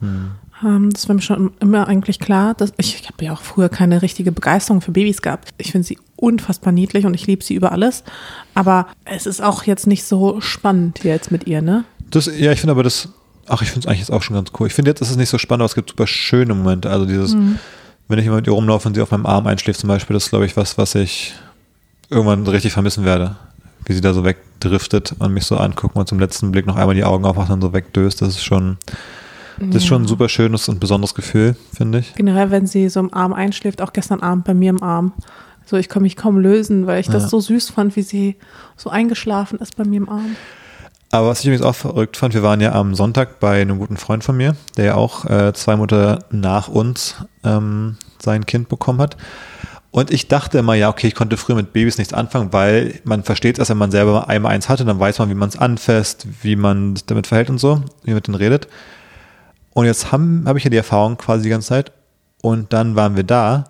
Ähm, 0.64 0.90
das 0.92 1.08
war 1.08 1.14
mir 1.14 1.22
schon 1.22 1.52
immer 1.60 1.88
eigentlich 1.88 2.18
klar. 2.18 2.54
Dass 2.54 2.72
ich 2.76 3.00
ich 3.00 3.08
habe 3.08 3.24
ja 3.24 3.32
auch 3.32 3.40
früher 3.40 3.68
keine 3.68 4.02
richtige 4.02 4.32
Begeisterung 4.32 4.80
für 4.80 4.92
Babys 4.92 5.22
gehabt. 5.22 5.50
Ich 5.58 5.72
finde 5.72 5.86
sie 5.86 5.98
unfassbar 6.22 6.72
niedlich 6.72 7.04
und 7.04 7.14
ich 7.14 7.26
liebe 7.26 7.42
sie 7.42 7.54
über 7.54 7.72
alles. 7.72 8.04
Aber 8.54 8.86
es 9.04 9.26
ist 9.26 9.42
auch 9.42 9.64
jetzt 9.64 9.86
nicht 9.86 10.04
so 10.04 10.40
spannend 10.40 11.02
jetzt 11.04 11.30
mit 11.32 11.46
ihr, 11.46 11.62
ne? 11.62 11.84
Das, 12.10 12.26
ja, 12.26 12.52
ich 12.52 12.60
finde 12.60 12.72
aber 12.72 12.82
das, 12.82 13.08
ach, 13.48 13.62
ich 13.62 13.70
finde 13.70 13.80
es 13.80 13.86
eigentlich 13.86 14.00
jetzt 14.00 14.12
auch 14.12 14.22
schon 14.22 14.36
ganz 14.36 14.50
cool. 14.58 14.66
Ich 14.68 14.74
finde 14.74 14.90
jetzt 14.90 15.00
ist 15.00 15.10
es 15.10 15.16
nicht 15.16 15.30
so 15.30 15.38
spannend, 15.38 15.62
aber 15.62 15.66
es 15.66 15.74
gibt 15.74 15.90
super 15.90 16.06
schöne 16.06 16.54
Momente. 16.54 16.90
Also 16.90 17.06
dieses, 17.06 17.34
wenn 18.08 18.18
ich 18.18 18.26
immer 18.26 18.36
mit 18.36 18.46
ihr 18.46 18.52
rumlaufe 18.52 18.86
und 18.86 18.94
sie 18.94 19.00
auf 19.00 19.10
meinem 19.10 19.26
Arm 19.26 19.46
einschläft 19.46 19.80
zum 19.80 19.88
Beispiel, 19.88 20.14
das 20.14 20.24
ist, 20.24 20.30
glaube 20.30 20.46
ich, 20.46 20.56
was, 20.56 20.78
was 20.78 20.94
ich 20.94 21.34
irgendwann 22.08 22.46
richtig 22.46 22.72
vermissen 22.72 23.04
werde. 23.04 23.36
Wie 23.84 23.94
sie 23.94 24.00
da 24.00 24.14
so 24.14 24.24
wegdriftet 24.24 25.16
und 25.18 25.32
mich 25.32 25.44
so 25.44 25.56
anguckt 25.56 25.96
und 25.96 26.08
zum 26.08 26.20
letzten 26.20 26.52
Blick 26.52 26.66
noch 26.66 26.76
einmal 26.76 26.94
die 26.94 27.02
Augen 27.02 27.24
aufmacht 27.24 27.50
und 27.50 27.60
so 27.60 27.72
wegdöst. 27.72 28.22
Das 28.22 28.28
ist 28.28 28.44
schon, 28.44 28.76
das 29.58 29.76
ist 29.76 29.86
schon 29.86 30.02
ein 30.02 30.06
super 30.06 30.28
schönes 30.28 30.68
und 30.68 30.78
besonderes 30.78 31.14
Gefühl, 31.14 31.56
finde 31.74 31.98
ich. 31.98 32.14
Generell, 32.14 32.52
wenn 32.52 32.68
sie 32.68 32.88
so 32.88 33.00
im 33.00 33.12
Arm 33.12 33.32
einschläft, 33.32 33.82
auch 33.82 33.92
gestern 33.92 34.20
Abend 34.20 34.44
bei 34.44 34.54
mir 34.54 34.70
im 34.70 34.82
Arm. 34.82 35.12
So, 35.64 35.76
ich 35.76 35.88
kann 35.88 36.02
mich 36.02 36.16
kaum 36.16 36.38
lösen, 36.38 36.86
weil 36.86 37.00
ich 37.00 37.06
das 37.08 37.24
Ja. 37.24 37.28
so 37.28 37.40
süß 37.40 37.70
fand, 37.70 37.96
wie 37.96 38.02
sie 38.02 38.36
so 38.76 38.90
eingeschlafen 38.90 39.58
ist 39.58 39.76
bei 39.76 39.84
mir 39.84 39.96
im 39.98 40.08
Arm. 40.08 40.36
Aber 41.10 41.28
was 41.28 41.40
ich 41.40 41.46
übrigens 41.46 41.64
auch 41.64 41.74
verrückt 41.74 42.16
fand, 42.16 42.32
wir 42.34 42.42
waren 42.42 42.60
ja 42.60 42.72
am 42.72 42.94
Sonntag 42.94 43.38
bei 43.38 43.60
einem 43.60 43.78
guten 43.78 43.98
Freund 43.98 44.24
von 44.24 44.36
mir, 44.36 44.56
der 44.76 44.84
ja 44.86 44.94
auch 44.94 45.26
äh, 45.26 45.52
zwei 45.52 45.76
Monate 45.76 46.20
nach 46.30 46.68
uns 46.68 47.16
ähm, 47.44 47.96
sein 48.18 48.46
Kind 48.46 48.68
bekommen 48.70 49.00
hat. 49.00 49.16
Und 49.90 50.10
ich 50.10 50.28
dachte 50.28 50.56
immer, 50.56 50.72
ja, 50.72 50.88
okay, 50.88 51.08
ich 51.08 51.14
konnte 51.14 51.36
früher 51.36 51.54
mit 51.56 51.74
Babys 51.74 51.98
nichts 51.98 52.14
anfangen, 52.14 52.50
weil 52.54 52.98
man 53.04 53.24
versteht 53.24 53.58
es, 53.58 53.68
wenn 53.68 53.76
man 53.76 53.90
selber 53.90 54.26
einmal 54.30 54.52
eins 54.52 54.70
hatte, 54.70 54.86
dann 54.86 54.98
weiß 54.98 55.18
man, 55.18 55.28
wie 55.28 55.34
man 55.34 55.50
es 55.50 55.58
anfasst, 55.58 56.26
wie 56.40 56.56
man 56.56 56.96
sich 56.96 57.04
damit 57.04 57.26
verhält 57.26 57.50
und 57.50 57.58
so, 57.58 57.82
wie 58.02 58.10
man 58.12 58.14
mit 58.16 58.26
denen 58.26 58.36
redet. 58.36 58.68
Und 59.74 59.84
jetzt 59.84 60.10
habe 60.10 60.42
hab 60.46 60.56
ich 60.56 60.64
ja 60.64 60.70
die 60.70 60.78
Erfahrung 60.78 61.18
quasi 61.18 61.42
die 61.42 61.48
ganze 61.50 61.68
Zeit. 61.68 61.92
Und 62.40 62.72
dann 62.72 62.96
waren 62.96 63.16
wir 63.16 63.22
da. 63.22 63.64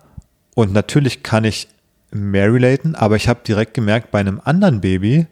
Und 0.55 0.71
natürlich 0.71 1.23
kann 1.23 1.43
ich 1.43 1.67
relaten, 2.13 2.95
aber 2.95 3.15
ich 3.15 3.27
habe 3.27 3.41
direkt 3.45 3.73
gemerkt, 3.73 4.11
bei 4.11 4.19
einem 4.19 4.39
anderen 4.43 4.81
Baby 4.81 5.27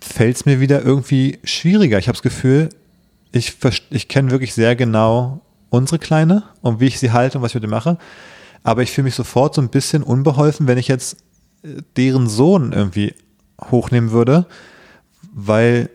fällt 0.00 0.36
es 0.36 0.46
mir 0.46 0.60
wieder 0.60 0.82
irgendwie 0.82 1.38
schwieriger. 1.44 1.98
Ich 1.98 2.08
habe 2.08 2.16
das 2.16 2.22
Gefühl, 2.22 2.68
ich, 3.32 3.56
ich 3.90 4.08
kenne 4.08 4.30
wirklich 4.30 4.54
sehr 4.54 4.76
genau 4.76 5.40
unsere 5.70 5.98
Kleine 5.98 6.44
und 6.60 6.80
wie 6.80 6.86
ich 6.86 6.98
sie 6.98 7.10
halte 7.10 7.38
und 7.38 7.42
was 7.42 7.50
ich 7.50 7.54
mit 7.56 7.64
ihr 7.64 7.70
mache. 7.70 7.98
Aber 8.62 8.82
ich 8.82 8.92
fühle 8.92 9.06
mich 9.06 9.14
sofort 9.14 9.54
so 9.54 9.60
ein 9.60 9.68
bisschen 9.68 10.02
unbeholfen, 10.02 10.66
wenn 10.66 10.78
ich 10.78 10.88
jetzt 10.88 11.16
äh, 11.62 11.82
deren 11.96 12.28
Sohn 12.28 12.72
irgendwie 12.72 13.14
hochnehmen 13.70 14.10
würde, 14.10 14.46
weil 15.32 15.90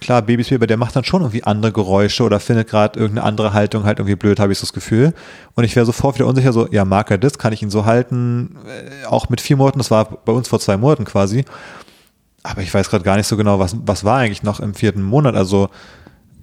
klar, 0.00 0.22
Babys 0.22 0.48
Baby, 0.48 0.66
der 0.66 0.76
macht 0.76 0.96
dann 0.96 1.04
schon 1.04 1.22
irgendwie 1.22 1.44
andere 1.44 1.72
Geräusche 1.72 2.22
oder 2.22 2.40
findet 2.40 2.68
gerade 2.68 2.98
irgendeine 2.98 3.26
andere 3.26 3.52
Haltung 3.52 3.84
halt 3.84 3.98
irgendwie 3.98 4.16
blöd, 4.16 4.38
habe 4.40 4.52
ich 4.52 4.58
so 4.58 4.62
das 4.62 4.72
Gefühl. 4.72 5.14
Und 5.54 5.64
ich 5.64 5.74
wäre 5.76 5.86
sofort 5.86 6.16
wieder 6.16 6.26
unsicher, 6.26 6.52
so, 6.52 6.68
ja, 6.70 6.84
mag 6.84 7.10
er 7.10 7.18
das? 7.18 7.38
Kann 7.38 7.52
ich 7.52 7.62
ihn 7.62 7.70
so 7.70 7.84
halten? 7.84 8.56
Äh, 8.66 9.06
auch 9.06 9.28
mit 9.28 9.40
vier 9.40 9.56
Monaten, 9.56 9.78
das 9.78 9.90
war 9.90 10.04
bei 10.04 10.32
uns 10.32 10.48
vor 10.48 10.60
zwei 10.60 10.76
Monaten 10.76 11.04
quasi. 11.04 11.44
Aber 12.42 12.62
ich 12.62 12.72
weiß 12.72 12.90
gerade 12.90 13.04
gar 13.04 13.16
nicht 13.16 13.26
so 13.26 13.36
genau, 13.36 13.58
was, 13.58 13.76
was 13.84 14.04
war 14.04 14.18
eigentlich 14.18 14.42
noch 14.42 14.60
im 14.60 14.74
vierten 14.74 15.02
Monat. 15.02 15.34
Also, 15.34 15.68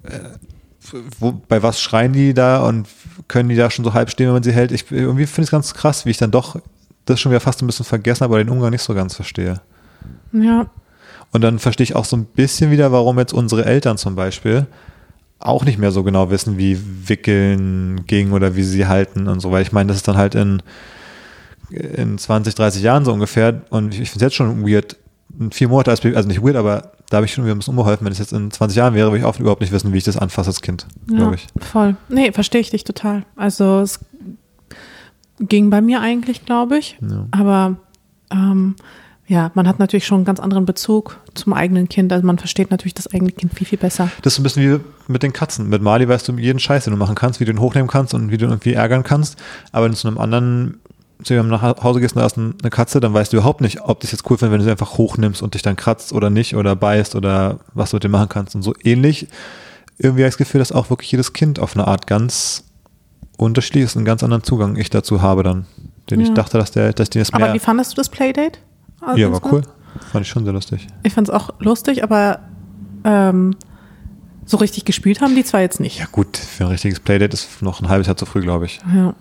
äh, 0.02 0.18
wo, 1.18 1.32
bei 1.32 1.62
was 1.62 1.80
schreien 1.80 2.12
die 2.12 2.34
da 2.34 2.66
und 2.66 2.86
können 3.26 3.48
die 3.48 3.56
da 3.56 3.70
schon 3.70 3.84
so 3.84 3.94
halb 3.94 4.10
stehen, 4.10 4.26
wenn 4.26 4.34
man 4.34 4.42
sie 4.42 4.52
hält? 4.52 4.70
Ich, 4.70 4.90
irgendwie 4.90 5.26
finde 5.26 5.42
ich 5.42 5.48
es 5.48 5.50
ganz 5.50 5.72
krass, 5.72 6.04
wie 6.04 6.10
ich 6.10 6.18
dann 6.18 6.30
doch 6.30 6.56
das 7.06 7.20
schon 7.20 7.32
wieder 7.32 7.40
fast 7.40 7.62
ein 7.62 7.66
bisschen 7.66 7.86
vergessen, 7.86 8.24
aber 8.24 8.38
den 8.38 8.50
Umgang 8.50 8.70
nicht 8.70 8.82
so 8.82 8.94
ganz 8.94 9.14
verstehe. 9.14 9.60
Ja, 10.32 10.66
und 11.34 11.40
dann 11.40 11.58
verstehe 11.58 11.82
ich 11.82 11.96
auch 11.96 12.04
so 12.04 12.16
ein 12.16 12.26
bisschen 12.26 12.70
wieder, 12.70 12.92
warum 12.92 13.18
jetzt 13.18 13.34
unsere 13.34 13.64
Eltern 13.64 13.98
zum 13.98 14.14
Beispiel 14.14 14.66
auch 15.40 15.64
nicht 15.64 15.78
mehr 15.78 15.90
so 15.90 16.04
genau 16.04 16.30
wissen, 16.30 16.58
wie 16.58 16.78
Wickeln 17.08 18.06
ging 18.06 18.30
oder 18.30 18.54
wie 18.54 18.62
sie 18.62 18.86
halten 18.86 19.26
und 19.26 19.40
so, 19.40 19.50
weil 19.50 19.62
ich 19.62 19.72
meine, 19.72 19.88
das 19.88 19.96
ist 19.96 20.06
dann 20.06 20.16
halt 20.16 20.36
in, 20.36 20.62
in 21.70 22.18
20, 22.18 22.54
30 22.54 22.82
Jahren 22.82 23.04
so 23.04 23.12
ungefähr 23.12 23.62
und 23.70 23.94
ich 23.94 24.10
finde 24.10 24.24
es 24.24 24.32
jetzt 24.32 24.36
schon 24.36 24.64
weird, 24.64 24.96
in 25.38 25.50
vier 25.50 25.68
Monate 25.68 25.90
als 25.90 26.02
Baby, 26.02 26.14
also 26.14 26.28
nicht 26.28 26.40
weird, 26.40 26.54
aber 26.54 26.92
da 27.10 27.16
habe 27.16 27.26
ich 27.26 27.34
schon 27.34 27.44
wieder 27.44 27.56
ein 27.56 27.58
bisschen 27.58 27.72
umgeholfen. 27.72 28.04
Wenn 28.04 28.12
es 28.12 28.20
jetzt 28.20 28.32
in 28.32 28.52
20 28.52 28.76
Jahren 28.76 28.94
wäre, 28.94 29.08
würde 29.08 29.18
ich 29.18 29.24
auch 29.24 29.38
überhaupt 29.40 29.60
nicht 29.60 29.72
wissen, 29.72 29.92
wie 29.92 29.98
ich 29.98 30.04
das 30.04 30.16
anfasse 30.16 30.50
als 30.50 30.62
Kind, 30.62 30.86
ja, 31.10 31.16
glaube 31.16 31.34
ich. 31.34 31.48
Voll. 31.58 31.96
Nee, 32.08 32.30
verstehe 32.30 32.60
ich 32.60 32.70
dich 32.70 32.84
total. 32.84 33.24
Also 33.34 33.80
es 33.80 33.98
ging 35.40 35.68
bei 35.68 35.80
mir 35.80 36.00
eigentlich, 36.00 36.46
glaube 36.46 36.78
ich. 36.78 36.96
Ja. 37.00 37.26
Aber 37.32 37.76
ähm, 38.30 38.76
ja, 39.26 39.50
man 39.54 39.66
hat 39.66 39.78
natürlich 39.78 40.06
schon 40.06 40.18
einen 40.18 40.24
ganz 40.24 40.38
anderen 40.38 40.66
Bezug 40.66 41.18
zum 41.34 41.54
eigenen 41.54 41.88
Kind. 41.88 42.12
Also 42.12 42.26
man 42.26 42.38
versteht 42.38 42.70
natürlich 42.70 42.94
das 42.94 43.12
eigene 43.12 43.32
Kind 43.32 43.54
viel, 43.54 43.66
viel 43.66 43.78
besser. 43.78 44.10
Das 44.22 44.34
ist 44.34 44.38
ein 44.38 44.42
bisschen 44.42 44.80
wie 44.80 45.12
mit 45.12 45.22
den 45.22 45.32
Katzen. 45.32 45.68
Mit 45.68 45.80
Mali 45.80 46.06
weißt 46.06 46.28
du 46.28 46.36
jeden 46.36 46.58
Scheiß, 46.58 46.84
den 46.84 46.92
du 46.92 46.98
machen 46.98 47.14
kannst, 47.14 47.40
wie 47.40 47.46
du 47.46 47.52
ihn 47.52 47.60
hochnehmen 47.60 47.88
kannst 47.88 48.12
und 48.12 48.30
wie 48.30 48.36
du 48.36 48.44
ihn 48.44 48.50
irgendwie 48.50 48.74
ärgern 48.74 49.02
kannst. 49.02 49.38
Aber 49.72 49.86
wenn 49.86 49.92
du 49.92 49.98
zu 49.98 50.08
einem 50.08 50.18
anderen 50.18 50.80
zu 51.22 51.32
jemandem 51.32 51.58
nach 51.58 51.82
Hause 51.82 52.00
gehst 52.00 52.16
und 52.16 52.20
da 52.20 52.26
ist 52.26 52.36
eine 52.36 52.70
Katze, 52.70 53.00
dann 53.00 53.14
weißt 53.14 53.32
du 53.32 53.38
überhaupt 53.38 53.62
nicht, 53.62 53.80
ob 53.82 54.00
das 54.00 54.12
jetzt 54.12 54.28
cool 54.28 54.36
findest, 54.36 54.52
wenn 54.52 54.58
du 54.58 54.64
sie 54.64 54.70
einfach 54.70 54.98
hochnimmst 54.98 55.42
und 55.42 55.54
dich 55.54 55.62
dann 55.62 55.76
kratzt 55.76 56.12
oder 56.12 56.28
nicht 56.28 56.54
oder 56.54 56.76
beißt 56.76 57.14
oder 57.14 57.60
was 57.72 57.90
du 57.90 57.96
mit 57.96 58.04
dem 58.04 58.10
machen 58.10 58.28
kannst. 58.28 58.54
Und 58.54 58.62
so 58.62 58.74
ähnlich 58.82 59.28
irgendwie 59.96 60.22
habe 60.22 60.28
ich 60.28 60.34
das 60.34 60.38
Gefühl, 60.38 60.58
dass 60.58 60.72
auch 60.72 60.90
wirklich 60.90 61.10
jedes 61.10 61.32
Kind 61.32 61.58
auf 61.60 61.76
eine 61.76 61.86
Art 61.86 62.06
ganz 62.06 62.64
unterschiedlich 63.38 63.84
ist, 63.84 63.96
einen 63.96 64.04
ganz 64.04 64.22
anderen 64.22 64.42
Zugang 64.42 64.76
ich 64.76 64.90
dazu 64.90 65.22
habe 65.22 65.42
dann. 65.42 65.66
Den 66.10 66.20
ja. 66.20 66.26
ich 66.26 66.34
dachte, 66.34 66.58
dass 66.58 66.72
der, 66.72 66.92
dass 66.92 67.08
die 67.10 67.20
das 67.20 67.32
mehr. 67.32 67.44
Aber 67.44 67.54
wie 67.54 67.58
fandest 67.58 67.92
du 67.92 67.96
das 67.96 68.08
Playdate? 68.08 68.58
Also 69.06 69.20
ja, 69.20 69.32
war 69.32 69.40
cool. 69.52 69.62
Fand 70.12 70.24
ich 70.24 70.30
schon 70.30 70.44
sehr 70.44 70.52
lustig. 70.52 70.86
Ich 71.02 71.12
fand 71.12 71.28
es 71.28 71.34
auch 71.34 71.50
lustig, 71.60 72.02
aber 72.02 72.40
ähm, 73.04 73.54
so 74.44 74.56
richtig 74.56 74.84
gespielt 74.84 75.20
haben 75.20 75.34
die 75.34 75.44
zwar 75.44 75.60
jetzt 75.60 75.80
nicht. 75.80 75.98
Ja, 75.98 76.06
gut, 76.10 76.36
für 76.36 76.64
ein 76.64 76.70
richtiges 76.70 77.00
Playdate 77.00 77.34
ist 77.34 77.62
noch 77.62 77.80
ein 77.80 77.88
halbes 77.88 78.06
Jahr 78.06 78.16
zu 78.16 78.26
früh, 78.26 78.40
glaube 78.40 78.66
ich. 78.66 78.80
Ja. 78.94 79.14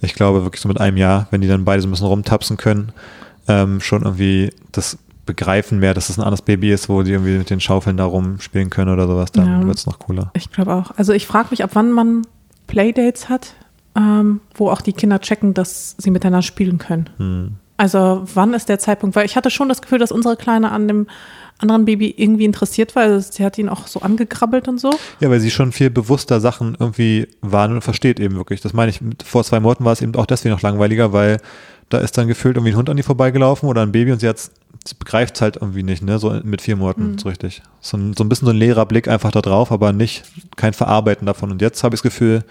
Ich 0.00 0.14
glaube 0.14 0.42
wirklich 0.42 0.60
so 0.60 0.68
mit 0.68 0.80
einem 0.80 0.96
Jahr, 0.96 1.28
wenn 1.30 1.40
die 1.40 1.48
dann 1.48 1.64
beide 1.64 1.80
so 1.82 1.88
ein 1.88 1.90
bisschen 1.90 2.06
rumtapsen 2.06 2.56
können, 2.56 2.92
ähm, 3.48 3.80
schon 3.80 4.02
irgendwie 4.02 4.52
das 4.72 4.98
begreifen 5.24 5.78
mehr, 5.78 5.94
dass 5.94 6.04
es 6.04 6.16
das 6.16 6.18
ein 6.18 6.24
anderes 6.24 6.42
Baby 6.42 6.72
ist, 6.72 6.88
wo 6.88 7.02
die 7.02 7.12
irgendwie 7.12 7.38
mit 7.38 7.50
den 7.50 7.60
Schaufeln 7.60 7.96
da 7.96 8.04
rumspielen 8.04 8.70
können 8.70 8.92
oder 8.92 9.06
sowas, 9.06 9.30
dann 9.30 9.46
ja, 9.46 9.66
wird 9.66 9.78
es 9.78 9.86
noch 9.86 10.00
cooler. 10.00 10.30
Ich 10.34 10.50
glaube 10.50 10.74
auch. 10.74 10.90
Also 10.96 11.12
ich 11.12 11.26
frage 11.26 11.48
mich, 11.50 11.62
ab 11.62 11.70
wann 11.74 11.92
man 11.92 12.22
Playdates 12.66 13.28
hat, 13.28 13.54
ähm, 13.96 14.40
wo 14.54 14.70
auch 14.70 14.80
die 14.80 14.92
Kinder 14.92 15.20
checken, 15.20 15.54
dass 15.54 15.94
sie 15.98 16.10
miteinander 16.10 16.42
spielen 16.42 16.78
können. 16.78 17.10
Hm. 17.18 17.56
Also 17.82 18.22
wann 18.34 18.54
ist 18.54 18.68
der 18.68 18.78
Zeitpunkt? 18.78 19.16
Weil 19.16 19.26
ich 19.26 19.34
hatte 19.34 19.50
schon 19.50 19.68
das 19.68 19.82
Gefühl, 19.82 19.98
dass 19.98 20.12
unsere 20.12 20.36
Kleine 20.36 20.70
an 20.70 20.86
dem 20.86 21.08
anderen 21.58 21.84
Baby 21.84 22.14
irgendwie 22.16 22.44
interessiert 22.44 22.94
war. 22.94 23.02
Also 23.02 23.32
sie 23.32 23.44
hat 23.44 23.58
ihn 23.58 23.68
auch 23.68 23.88
so 23.88 24.02
angekrabbelt 24.02 24.68
und 24.68 24.78
so. 24.78 24.92
Ja, 25.18 25.30
weil 25.30 25.40
sie 25.40 25.50
schon 25.50 25.72
viel 25.72 25.90
bewusster 25.90 26.38
Sachen 26.40 26.76
irgendwie 26.78 27.26
wahrnimmt 27.40 27.78
und 27.78 27.82
versteht 27.82 28.20
eben 28.20 28.36
wirklich. 28.36 28.60
Das 28.60 28.72
meine 28.72 28.90
ich, 28.90 29.00
vor 29.24 29.42
zwei 29.42 29.58
Monaten 29.58 29.84
war 29.84 29.94
es 29.94 30.00
eben 30.00 30.14
auch 30.14 30.26
deswegen 30.26 30.54
noch 30.54 30.62
langweiliger, 30.62 31.12
weil 31.12 31.38
da 31.88 31.98
ist 31.98 32.16
dann 32.16 32.28
gefühlt 32.28 32.56
irgendwie 32.56 32.72
ein 32.72 32.76
Hund 32.76 32.88
an 32.88 32.96
die 32.96 33.02
vorbeigelaufen 33.02 33.68
oder 33.68 33.82
ein 33.82 33.90
Baby 33.90 34.12
und 34.12 34.20
sie 34.20 34.28
hat 34.28 34.38
begreift 35.00 35.34
es 35.34 35.42
halt 35.42 35.56
irgendwie 35.56 35.82
nicht, 35.82 36.04
ne, 36.04 36.20
so 36.20 36.30
mit 36.44 36.62
vier 36.62 36.76
Monaten, 36.76 37.12
mhm. 37.12 37.18
so 37.18 37.28
richtig. 37.28 37.62
So 37.80 37.96
ein, 37.96 38.14
so 38.16 38.22
ein 38.22 38.28
bisschen 38.28 38.46
so 38.46 38.52
ein 38.52 38.58
leerer 38.58 38.86
Blick 38.86 39.08
einfach 39.08 39.32
da 39.32 39.40
drauf, 39.40 39.72
aber 39.72 39.92
nicht, 39.92 40.22
kein 40.54 40.72
Verarbeiten 40.72 41.26
davon. 41.26 41.50
Und 41.50 41.60
jetzt 41.60 41.82
habe 41.82 41.96
ich 41.96 42.00
das 42.00 42.12
Gefühl, 42.12 42.44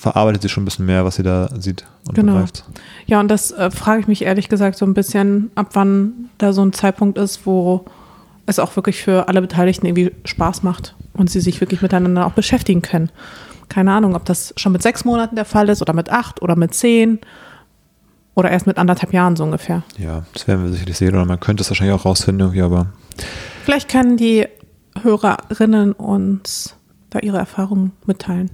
verarbeitet 0.00 0.40
sie 0.40 0.48
schon 0.48 0.62
ein 0.62 0.64
bisschen 0.64 0.86
mehr, 0.86 1.04
was 1.04 1.16
sie 1.16 1.22
da 1.22 1.50
sieht 1.58 1.84
und 2.08 2.14
genau. 2.14 2.32
begreift. 2.32 2.64
Ja, 3.06 3.20
und 3.20 3.28
das 3.28 3.50
äh, 3.50 3.70
frage 3.70 4.00
ich 4.00 4.08
mich 4.08 4.22
ehrlich 4.22 4.48
gesagt 4.48 4.78
so 4.78 4.86
ein 4.86 4.94
bisschen, 4.94 5.50
ab 5.56 5.70
wann 5.74 6.30
da 6.38 6.54
so 6.54 6.64
ein 6.64 6.72
Zeitpunkt 6.72 7.18
ist, 7.18 7.44
wo 7.44 7.84
es 8.46 8.58
auch 8.58 8.74
wirklich 8.76 9.02
für 9.02 9.28
alle 9.28 9.42
Beteiligten 9.42 9.84
irgendwie 9.84 10.12
Spaß 10.24 10.62
macht 10.62 10.96
und 11.12 11.28
sie 11.30 11.40
sich 11.40 11.60
wirklich 11.60 11.82
miteinander 11.82 12.24
auch 12.24 12.32
beschäftigen 12.32 12.80
können. 12.80 13.10
Keine 13.68 13.92
Ahnung, 13.92 14.16
ob 14.16 14.24
das 14.24 14.54
schon 14.56 14.72
mit 14.72 14.82
sechs 14.82 15.04
Monaten 15.04 15.36
der 15.36 15.44
Fall 15.44 15.68
ist 15.68 15.82
oder 15.82 15.92
mit 15.92 16.08
acht 16.08 16.40
oder 16.40 16.56
mit 16.56 16.74
zehn 16.74 17.18
oder 18.34 18.50
erst 18.50 18.66
mit 18.66 18.78
anderthalb 18.78 19.12
Jahren 19.12 19.36
so 19.36 19.44
ungefähr. 19.44 19.82
Ja, 19.98 20.24
das 20.32 20.48
werden 20.48 20.64
wir 20.64 20.72
sicherlich 20.72 20.96
sehen 20.96 21.14
oder 21.14 21.26
man 21.26 21.40
könnte 21.40 21.62
es 21.62 21.68
wahrscheinlich 21.68 21.94
auch 21.94 22.06
rausfinden 22.06 22.40
irgendwie, 22.40 22.62
aber. 22.62 22.86
Vielleicht 23.64 23.90
können 23.90 24.16
die 24.16 24.46
Hörerinnen 25.02 25.92
uns 25.92 26.74
da 27.10 27.18
ihre 27.20 27.38
Erfahrungen 27.38 27.92
mitteilen. 28.06 28.50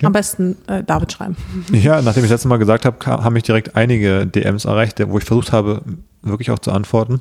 Ja. 0.00 0.06
Am 0.06 0.12
besten 0.12 0.56
äh, 0.66 0.82
David 0.82 1.12
schreiben. 1.12 1.36
Ja, 1.72 2.00
nachdem 2.02 2.24
ich 2.24 2.30
letztes 2.30 2.48
Mal 2.48 2.56
gesagt 2.56 2.84
habe, 2.84 3.04
haben 3.06 3.32
mich 3.32 3.42
direkt 3.42 3.76
einige 3.76 4.26
DMs 4.26 4.64
erreicht, 4.64 5.00
wo 5.08 5.18
ich 5.18 5.24
versucht 5.24 5.52
habe, 5.52 5.82
wirklich 6.22 6.50
auch 6.50 6.58
zu 6.58 6.72
antworten. 6.72 7.20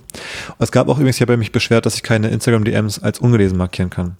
Es 0.59 0.71
gab 0.71 0.87
auch 0.87 0.97
übrigens, 0.97 1.17
ich 1.17 1.21
habe 1.21 1.37
mich 1.37 1.51
beschwert, 1.51 1.85
dass 1.85 1.95
ich 1.95 2.03
keine 2.03 2.29
Instagram-DMs 2.29 2.99
als 2.99 3.19
ungelesen 3.19 3.57
markieren 3.57 3.89
kann. 3.89 4.15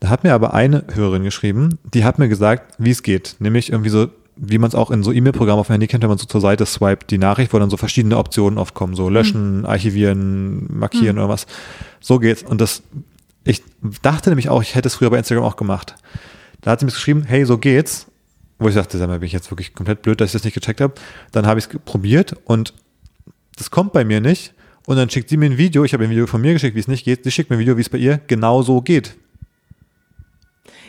Da 0.00 0.08
hat 0.08 0.24
mir 0.24 0.32
aber 0.32 0.54
eine 0.54 0.84
Hörerin 0.92 1.24
geschrieben, 1.24 1.78
die 1.92 2.04
hat 2.04 2.18
mir 2.18 2.28
gesagt, 2.28 2.74
wie 2.78 2.90
es 2.90 3.02
geht. 3.02 3.36
Nämlich 3.38 3.70
irgendwie 3.70 3.90
so, 3.90 4.08
wie 4.36 4.58
man 4.58 4.68
es 4.68 4.74
auch 4.74 4.90
in 4.90 5.02
so 5.02 5.12
E-Mail-Programmen 5.12 5.60
auf 5.60 5.66
dem 5.66 5.74
Handy 5.74 5.86
kennt, 5.86 6.02
wenn 6.02 6.08
man 6.08 6.18
so 6.18 6.24
zur 6.24 6.40
Seite 6.40 6.64
swiped, 6.64 7.10
die 7.10 7.18
Nachricht, 7.18 7.52
wo 7.52 7.58
dann 7.58 7.70
so 7.70 7.76
verschiedene 7.76 8.16
Optionen 8.16 8.58
aufkommen, 8.58 8.94
so 8.94 9.10
löschen, 9.10 9.58
mhm. 9.58 9.66
archivieren, 9.66 10.66
markieren 10.72 11.16
mhm. 11.16 11.22
oder 11.22 11.28
was. 11.28 11.46
So 12.00 12.18
geht's. 12.18 12.42
Und 12.42 12.60
das, 12.60 12.82
ich 13.44 13.62
dachte 14.02 14.30
nämlich 14.30 14.48
auch, 14.48 14.62
ich 14.62 14.74
hätte 14.74 14.88
es 14.88 14.94
früher 14.94 15.10
bei 15.10 15.18
Instagram 15.18 15.44
auch 15.44 15.56
gemacht. 15.56 15.94
Da 16.60 16.72
hat 16.72 16.80
sie 16.80 16.86
mir 16.86 16.92
geschrieben, 16.92 17.24
hey, 17.24 17.44
so 17.44 17.58
geht's. 17.58 18.06
Wo 18.58 18.68
ich 18.68 18.74
dachte, 18.74 18.98
sag 18.98 19.08
mal, 19.08 19.18
bin 19.18 19.26
ich 19.26 19.32
jetzt 19.32 19.50
wirklich 19.50 19.74
komplett 19.74 20.02
blöd, 20.02 20.20
dass 20.20 20.28
ich 20.28 20.32
das 20.32 20.44
nicht 20.44 20.54
gecheckt 20.54 20.82
habe. 20.82 20.94
Dann 21.32 21.46
habe 21.46 21.58
ich 21.58 21.66
es 21.66 21.80
probiert 21.84 22.36
und 22.44 22.74
das 23.56 23.70
kommt 23.70 23.92
bei 23.92 24.04
mir 24.04 24.20
nicht. 24.20 24.52
Und 24.86 24.96
dann 24.96 25.08
schickt 25.08 25.30
sie 25.30 25.36
mir 25.36 25.46
ein 25.46 25.56
Video, 25.56 25.84
ich 25.84 25.94
habe 25.94 26.04
ein 26.04 26.10
Video 26.10 26.26
von 26.26 26.40
mir 26.40 26.52
geschickt, 26.52 26.74
wie 26.74 26.80
es 26.80 26.88
nicht 26.88 27.04
geht. 27.04 27.24
Sie 27.24 27.30
schickt 27.30 27.48
mir 27.48 27.56
ein 27.56 27.60
Video, 27.60 27.76
wie 27.76 27.82
es 27.82 27.88
bei 27.88 27.98
ihr 27.98 28.20
genau 28.26 28.62
so 28.62 28.82
geht. 28.82 29.16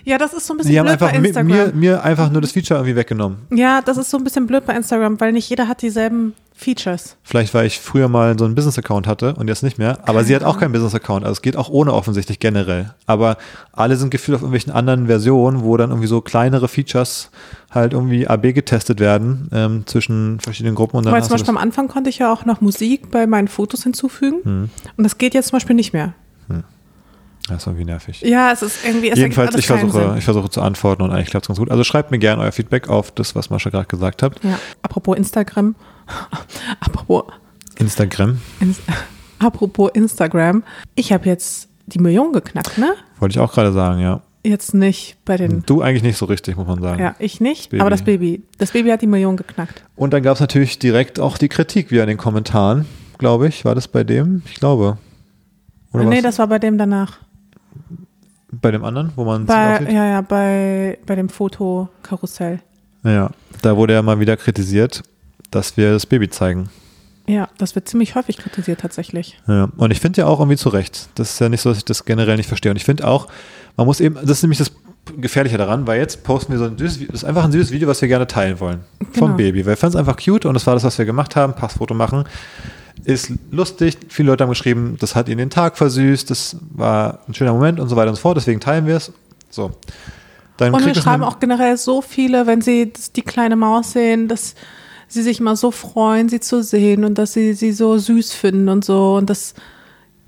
Ja, 0.03 0.17
das 0.17 0.33
ist 0.33 0.47
so 0.47 0.53
ein 0.53 0.57
bisschen 0.57 0.71
Die 0.71 0.79
haben 0.79 0.87
einfach 0.87 1.13
mir, 1.43 1.71
mir 1.73 2.03
einfach 2.03 2.31
nur 2.31 2.41
das 2.41 2.51
Feature 2.51 2.79
irgendwie 2.79 2.95
weggenommen. 2.95 3.39
Ja, 3.51 3.81
das 3.81 3.97
ist 3.97 4.09
so 4.09 4.17
ein 4.17 4.23
bisschen 4.23 4.47
blöd 4.47 4.65
bei 4.65 4.75
Instagram, 4.75 5.19
weil 5.19 5.31
nicht 5.31 5.49
jeder 5.49 5.67
hat 5.67 5.81
dieselben 5.81 6.33
Features. 6.61 7.17
Vielleicht, 7.23 7.55
weil 7.55 7.65
ich 7.65 7.79
früher 7.79 8.07
mal 8.07 8.37
so 8.37 8.45
einen 8.45 8.53
Business-Account 8.53 9.07
hatte 9.07 9.33
und 9.33 9.47
jetzt 9.47 9.63
nicht 9.63 9.79
mehr. 9.79 9.97
Aber 10.03 10.19
Keine 10.19 10.25
sie 10.25 10.35
hat 10.35 10.43
auch 10.43 10.59
keinen 10.59 10.71
Business-Account. 10.71 11.25
Also 11.25 11.33
es 11.33 11.41
geht 11.41 11.57
auch 11.57 11.69
ohne 11.69 11.91
offensichtlich 11.91 12.37
generell. 12.37 12.93
Aber 13.07 13.37
alle 13.71 13.95
sind 13.95 14.11
gefühlt 14.11 14.35
auf 14.35 14.41
irgendwelchen 14.41 14.71
anderen 14.71 15.07
Versionen, 15.07 15.63
wo 15.63 15.75
dann 15.75 15.89
irgendwie 15.89 16.07
so 16.07 16.21
kleinere 16.21 16.67
Features 16.67 17.31
halt 17.71 17.93
irgendwie 17.93 18.27
AB 18.27 18.53
getestet 18.53 18.99
werden 18.99 19.49
ähm, 19.51 19.87
zwischen 19.87 20.39
verschiedenen 20.39 20.75
Gruppen. 20.75 20.97
Und 20.97 21.05
dann 21.05 21.13
Weil 21.13 21.23
zum 21.23 21.31
Beispiel 21.31 21.49
am 21.49 21.57
Anfang 21.57 21.87
konnte 21.87 22.11
ich 22.11 22.19
ja 22.19 22.31
auch 22.31 22.45
noch 22.45 22.61
Musik 22.61 23.09
bei 23.09 23.25
meinen 23.25 23.47
Fotos 23.47 23.81
hinzufügen. 23.81 24.41
Hm. 24.43 24.69
Und 24.97 25.03
das 25.03 25.17
geht 25.17 25.33
jetzt 25.33 25.47
zum 25.47 25.55
Beispiel 25.55 25.75
nicht 25.75 25.93
mehr. 25.93 26.13
Hm. 26.47 26.63
Das 27.47 27.63
ist 27.63 27.65
irgendwie 27.65 27.85
nervig. 27.85 28.21
Ja, 28.21 28.51
es 28.51 28.61
ist 28.61 28.85
irgendwie. 28.85 29.09
Es 29.09 29.17
Jedenfalls, 29.17 29.55
ich 29.55 29.65
versuche, 29.65 30.15
ich 30.15 30.25
versuche 30.25 30.49
zu 30.51 30.61
antworten 30.61 31.01
und 31.01 31.09
eigentlich 31.09 31.31
klappt 31.31 31.45
es 31.45 31.47
ganz 31.47 31.57
gut. 31.57 31.71
Also 31.71 31.83
schreibt 31.83 32.11
mir 32.11 32.19
gerne 32.19 32.43
euer 32.43 32.51
Feedback 32.51 32.87
auf 32.87 33.09
das, 33.09 33.35
was 33.35 33.49
Mascha 33.49 33.71
gerade 33.71 33.87
gesagt 33.87 34.21
hat. 34.21 34.43
Ja. 34.43 34.59
Apropos 34.83 35.17
Instagram. 35.17 35.73
Apropos. 36.79 37.23
Instagram. 37.77 38.39
Inst 38.59 38.81
apropos 39.39 39.91
Instagram. 39.93 40.63
Ich 40.95 41.11
habe 41.11 41.25
jetzt 41.25 41.67
die 41.87 41.99
Million 41.99 42.31
geknackt, 42.31 42.77
ne? 42.77 42.93
Wollte 43.19 43.33
ich 43.33 43.39
auch 43.39 43.51
gerade 43.51 43.71
sagen, 43.71 43.99
ja. 43.99 44.21
jetzt 44.43 44.73
nicht 44.73 45.17
bei 45.25 45.37
den. 45.37 45.63
Du 45.65 45.81
eigentlich 45.81 46.03
nicht 46.03 46.17
so 46.17 46.25
richtig, 46.25 46.57
muss 46.57 46.67
man 46.67 46.81
sagen. 46.81 47.01
Ja, 47.01 47.15
ich 47.19 47.41
nicht, 47.41 47.69
Baby. 47.71 47.81
aber 47.81 47.89
das 47.89 48.03
Baby. 48.03 48.43
Das 48.57 48.71
Baby 48.71 48.89
hat 48.89 49.01
die 49.01 49.07
Million 49.07 49.35
geknackt. 49.37 49.83
Und 49.95 50.13
dann 50.13 50.23
gab 50.23 50.35
es 50.35 50.39
natürlich 50.39 50.79
direkt 50.79 51.19
auch 51.19 51.37
die 51.37 51.49
Kritik 51.49 51.91
wieder 51.91 52.03
in 52.03 52.09
den 52.09 52.17
Kommentaren, 52.17 52.85
glaube 53.17 53.47
ich. 53.47 53.65
War 53.65 53.75
das 53.75 53.87
bei 53.87 54.03
dem? 54.03 54.43
Ich 54.45 54.55
glaube. 54.55 54.97
Oder 55.91 56.05
nee, 56.05 56.17
was? 56.17 56.23
das 56.23 56.39
war 56.39 56.47
bei 56.47 56.59
dem 56.59 56.77
danach. 56.77 57.19
bei 58.51 58.71
dem 58.71 58.83
anderen, 58.85 59.11
wo 59.15 59.25
man 59.25 59.45
Bei, 59.45 59.79
sieht? 59.79 59.91
ja, 59.91 60.05
ja, 60.05 60.21
bei, 60.21 60.99
bei 61.05 61.15
dem 61.15 61.29
Fotokarussell. 61.29 62.59
Ja, 63.03 63.31
da 63.61 63.75
wurde 63.75 63.93
ja 63.93 64.01
mal 64.01 64.19
wieder 64.19 64.37
kritisiert, 64.37 65.03
dass 65.51 65.77
wir 65.77 65.91
das 65.93 66.05
Baby 66.05 66.29
zeigen. 66.29 66.69
Ja, 67.27 67.49
das 67.57 67.75
wird 67.75 67.87
ziemlich 67.87 68.15
häufig 68.15 68.37
kritisiert 68.37 68.81
tatsächlich. 68.81 69.39
Ja, 69.47 69.69
und 69.77 69.91
ich 69.91 69.99
finde 69.99 70.21
ja 70.21 70.27
auch 70.27 70.39
irgendwie 70.39 70.57
zu 70.57 70.69
Recht. 70.69 71.09
Das 71.15 71.33
ist 71.33 71.39
ja 71.39 71.49
nicht 71.49 71.61
so, 71.61 71.69
dass 71.69 71.77
ich 71.77 71.85
das 71.85 72.03
generell 72.05 72.35
nicht 72.37 72.47
verstehe. 72.47 72.71
Und 72.71 72.77
ich 72.77 72.83
finde 72.83 73.07
auch, 73.07 73.27
man 73.77 73.85
muss 73.85 73.99
eben, 73.99 74.15
das 74.15 74.31
ist 74.31 74.41
nämlich 74.41 74.57
das 74.57 74.71
Gefährliche 75.17 75.57
daran, 75.57 75.87
weil 75.87 75.99
jetzt 75.99 76.23
posten 76.23 76.51
wir 76.51 76.59
so 76.59 76.65
ein 76.65 76.77
süßes, 76.77 77.07
das 77.07 77.15
ist 77.17 77.23
einfach 77.23 77.43
ein 77.43 77.51
süßes 77.51 77.71
Video, 77.71 77.87
was 77.87 78.01
wir 78.01 78.07
gerne 78.07 78.27
teilen 78.27 78.59
wollen. 78.59 78.81
Vom 79.11 79.27
Genau. 79.27 79.37
Baby. 79.37 79.59
Weil 79.65 79.73
wir 79.73 79.77
fanden 79.77 79.97
es 79.97 79.99
einfach 79.99 80.17
cute 80.17 80.45
und 80.45 80.53
das 80.53 80.65
war 80.67 80.73
das, 80.73 80.83
was 80.83 80.97
wir 80.97 81.05
gemacht 81.05 81.35
haben. 81.35 81.53
Passfoto 81.53 81.93
machen. 81.93 82.25
Ist 83.03 83.31
lustig. 83.51 83.97
Viele 84.09 84.29
Leute 84.31 84.43
haben 84.43 84.49
geschrieben, 84.51 84.97
das 84.99 85.15
hat 85.15 85.27
ihnen 85.27 85.37
den 85.37 85.49
Tag 85.49 85.77
versüßt. 85.77 86.29
Das 86.29 86.57
war 86.71 87.19
ein 87.27 87.33
schöner 87.33 87.53
Moment 87.53 87.79
und 87.79 87.87
so 87.87 87.95
weiter 87.95 88.09
und 88.09 88.15
so 88.15 88.21
fort. 88.21 88.37
Deswegen 88.37 88.59
teilen 88.59 88.85
wir 88.87 88.97
es. 88.97 89.11
So. 89.49 89.71
Dann 90.57 90.73
Und 90.73 90.85
wir 90.85 90.93
schreiben 90.95 91.23
auch 91.23 91.39
generell 91.39 91.77
so 91.77 92.01
viele, 92.01 92.45
wenn 92.45 92.61
sie 92.61 92.93
die 93.15 93.21
kleine 93.23 93.55
Maus 93.55 93.93
sehen, 93.93 94.27
dass 94.27 94.53
sie 95.11 95.21
sich 95.23 95.39
immer 95.39 95.55
so 95.55 95.71
freuen, 95.71 96.29
sie 96.29 96.39
zu 96.39 96.63
sehen 96.63 97.03
und 97.03 97.17
dass 97.17 97.33
sie 97.33 97.53
sie 97.53 97.71
so 97.71 97.97
süß 97.97 98.33
finden 98.33 98.69
und 98.69 98.83
so 98.85 99.15
und 99.15 99.29
dass, 99.29 99.53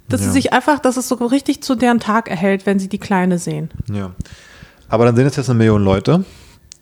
dass 0.09 0.21
Ja. 0.21 0.27
sie 0.27 0.33
sich 0.33 0.53
einfach, 0.53 0.79
dass 0.79 0.97
es 0.97 1.07
so 1.07 1.15
richtig 1.15 1.61
zu 1.63 1.75
deren 1.75 1.99
Tag 1.99 2.29
erhält, 2.29 2.65
wenn 2.65 2.79
sie 2.79 2.89
die 2.89 2.97
Kleine 2.99 3.39
sehen. 3.39 3.69
Ja. 3.91 4.11
Aber 4.89 5.05
dann 5.05 5.15
sehen 5.15 5.25
es 5.25 5.35
jetzt 5.35 5.49
eine 5.49 5.57
Million 5.57 5.83
Leute 5.83 6.23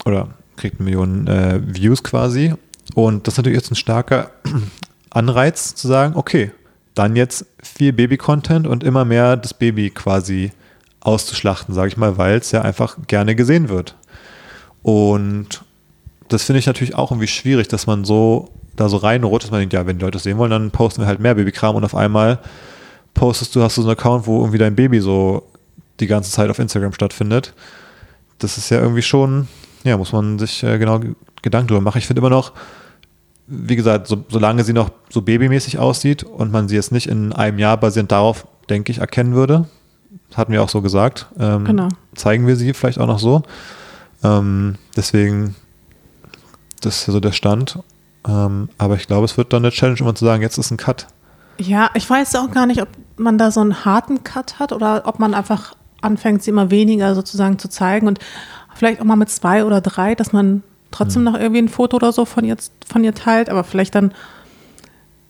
oder 0.06 0.30
kriegt 0.58 0.80
eine 0.80 0.86
Million 0.86 1.28
äh, 1.28 1.62
Views 1.64 2.04
quasi. 2.04 2.54
Und 2.96 3.26
das 3.28 3.36
ist 3.36 3.38
natürlich 3.38 3.58
jetzt 3.58 3.72
ein 3.72 3.76
starker 3.76 4.32
Anreiz 5.10 5.76
zu 5.76 5.88
sagen, 5.88 6.16
okay, 6.16 6.52
dann 6.96 7.16
jetzt 7.16 7.46
viel 7.64 7.94
Baby-Content 7.94 8.68
und 8.68 8.84
immer 8.84 9.06
mehr 9.06 9.38
das 9.38 9.54
Baby 9.54 9.90
quasi 9.92 10.52
auszuschlachten, 11.00 11.74
sage 11.74 11.88
ich 11.88 11.98
mal, 11.98 12.18
weil 12.18 12.38
es 12.38 12.52
ja 12.52 12.62
einfach 12.64 12.98
gerne 13.08 13.36
gesehen 13.36 13.70
wird. 13.70 13.96
Und 14.84 15.64
das 16.32 16.44
finde 16.44 16.60
ich 16.60 16.66
natürlich 16.66 16.96
auch 16.96 17.12
irgendwie 17.12 17.28
schwierig, 17.28 17.68
dass 17.68 17.88
man 17.88 18.04
so 18.06 18.50
da 18.76 18.88
so 18.90 18.98
reinrutscht, 18.98 19.44
dass 19.46 19.52
man 19.52 19.60
denkt, 19.60 19.74
ja, 19.74 19.86
wenn 19.86 19.98
die 19.98 20.06
Leute 20.06 20.18
es 20.18 20.24
sehen 20.24 20.38
wollen, 20.38 20.52
dann 20.52 20.72
posten 20.72 21.02
wir 21.02 21.08
halt 21.08 21.20
mehr 21.20 21.36
Babykram 21.36 21.76
und 21.76 21.84
auf 21.84 21.96
einmal 21.96 22.40
postest 23.14 23.56
du, 23.56 23.62
hast 23.62 23.78
du 23.78 23.82
so 23.82 23.90
einen 23.90 23.98
Account, 23.98 24.28
wo 24.28 24.40
irgendwie 24.40 24.58
dein 24.58 24.76
Baby 24.76 25.02
so 25.02 25.44
die 26.00 26.08
ganze 26.08 26.32
Zeit 26.32 26.50
auf 26.50 26.58
Instagram 26.60 26.94
stattfindet. 26.94 27.54
Das 28.40 28.58
ist 28.58 28.70
ja 28.70 28.80
irgendwie 28.80 29.02
schon, 29.02 29.48
ja, 29.84 29.98
muss 29.98 30.14
man 30.14 30.40
sich 30.40 30.64
äh, 30.64 30.78
genau 30.80 31.02
Gedanken 31.42 31.68
drüber 31.68 31.82
machen. 31.82 31.98
Ich 31.98 32.08
finde 32.08 32.22
immer 32.22 32.30
noch, 32.30 32.54
wie 33.48 33.76
gesagt, 33.76 34.08
so, 34.08 34.24
solange 34.30 34.64
sie 34.64 34.74
noch 34.74 34.90
so 35.10 35.22
babymäßig 35.22 35.78
aussieht 35.78 36.24
und 36.24 36.52
man 36.52 36.70
sie 36.70 36.76
jetzt 36.76 36.94
nicht 36.94 37.08
in 37.08 37.34
einem 37.34 37.60
Jahr 37.60 37.76
basierend 37.78 38.12
darauf, 38.12 38.48
denke 38.70 38.92
ich, 38.92 39.00
erkennen 39.00 39.34
würde, 39.36 39.68
hatten 40.34 40.54
wir 40.54 40.64
auch 40.64 40.70
so 40.70 40.82
gesagt, 40.82 41.28
ähm, 41.38 41.66
Genau. 41.66 41.90
zeigen 42.16 42.48
wir 42.48 42.56
sie 42.56 42.74
vielleicht 42.74 43.00
auch 43.00 43.08
noch 43.08 43.20
so. 43.20 43.44
Ähm, 44.24 44.76
deswegen, 44.96 45.56
das 46.82 47.00
ist 47.00 47.06
so 47.06 47.20
der 47.20 47.32
Stand. 47.32 47.80
Ähm, 48.28 48.70
aber 48.78 48.96
ich 48.96 49.08
glaube, 49.08 49.26
es 49.26 49.38
wird 49.38 49.54
dann 49.54 49.64
eine 49.64 49.72
Challenge, 49.72 50.02
um 50.02 50.16
zu 50.16 50.26
sagen, 50.26 50.42
jetzt 50.42 50.58
ist 50.58 50.72
ein 50.72 50.78
Cut. 50.78 51.08
Ja, 51.58 51.90
ich 51.94 52.10
weiß 52.10 52.36
auch 52.36 52.52
gar 52.52 52.66
nicht, 52.66 52.82
ob 52.82 52.90
man 53.18 53.38
da 53.38 53.52
so 53.52 53.62
einen 53.62 53.86
harten 53.86 54.24
Cut 54.24 54.60
hat 54.60 54.72
oder 54.72 55.04
ob 55.06 55.20
man 55.20 55.34
einfach 55.34 55.76
anfängt, 56.02 56.44
sie 56.44 56.50
immer 56.50 56.72
weniger 56.72 57.14
sozusagen 57.16 57.60
zu 57.60 57.70
zeigen 57.70 58.08
und 58.08 58.20
vielleicht 58.74 59.00
auch 59.02 59.06
mal 59.06 59.16
mit 59.16 59.30
zwei 59.30 59.66
oder 59.66 59.82
drei, 59.82 60.16
dass 60.16 60.34
man 60.34 60.64
trotzdem 60.90 61.24
noch 61.24 61.36
irgendwie 61.36 61.62
ein 61.62 61.70
Foto 61.70 61.98
oder 61.98 62.12
so 62.12 62.26
von 62.26 62.44
ihr, 62.44 62.58
von 62.88 63.04
ihr 63.04 63.14
teilt, 63.14 63.50
aber 63.50 63.64
vielleicht 63.64 63.96
dann 63.96 64.14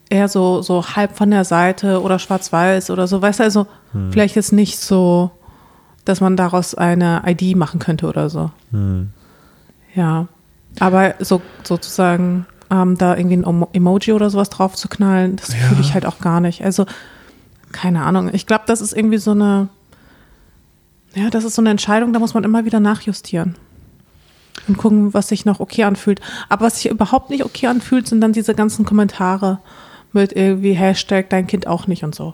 eher 0.10 0.28
so, 0.28 0.62
so 0.62 0.86
halb 0.96 1.16
von 1.18 1.32
der 1.32 1.46
Seite 1.46 2.02
oder 2.02 2.20
schwarz-weiß 2.20 2.90
oder 2.90 3.08
so, 3.08 3.22
weißt 3.22 3.40
du, 3.40 3.44
also 3.44 3.68
vielleicht 4.12 4.38
ist 4.38 4.52
nicht 4.52 4.80
so, 4.80 5.32
dass 6.04 6.20
man 6.22 6.36
daraus 6.36 6.76
eine 6.76 7.24
ID 7.26 7.56
machen 7.56 7.80
könnte 7.80 8.08
oder 8.08 8.30
so. 8.30 8.52
Ja, 9.94 10.28
aber 10.80 11.16
so 11.20 11.42
sozusagen 11.64 12.46
ähm, 12.70 12.98
da 12.98 13.16
irgendwie 13.18 13.38
ein 13.38 13.46
Emo- 13.46 13.70
Emoji 13.74 14.14
oder 14.14 14.30
sowas 14.30 14.50
drauf 14.50 14.76
zu 14.76 14.88
knallen, 14.88 15.36
das 15.36 15.50
Ja. 15.50 15.68
fühle 15.68 15.82
ich 15.82 15.94
halt 15.94 16.06
auch 16.06 16.20
gar 16.20 16.40
nicht. 16.40 16.64
Also 16.64 16.86
keine 17.72 18.04
Ahnung. 18.04 18.30
Ich 18.34 18.46
glaube, 18.48 18.64
das 18.68 18.82
ist 18.82 18.94
irgendwie 18.94 19.18
so 19.18 19.32
eine, 19.32 19.70
ja, 21.16 21.30
das 21.30 21.44
ist 21.44 21.56
so 21.56 21.62
eine 21.62 21.70
Entscheidung, 21.72 22.14
da 22.14 22.20
muss 22.20 22.34
man 22.34 22.44
immer 22.44 22.66
wieder 22.66 22.80
nachjustieren 22.80 23.56
und 24.68 24.78
gucken, 24.78 25.14
was 25.14 25.28
sich 25.30 25.46
noch 25.46 25.60
okay 25.60 25.84
anfühlt. 25.84 26.22
Aber 26.50 26.66
was 26.66 26.80
sich 26.82 26.92
überhaupt 26.92 27.30
nicht 27.30 27.44
okay 27.44 27.68
anfühlt, 27.68 28.08
sind 28.08 28.22
dann 28.22 28.34
diese 28.34 28.54
ganzen 28.56 28.86
Kommentare 28.86 29.60
mit 30.14 30.34
irgendwie 30.34 30.74
Hashtag 30.74 31.30
dein 31.30 31.48
Kind 31.48 31.68
auch 31.68 31.88
nicht 31.88 32.04
und 32.04 32.16
so. 32.16 32.34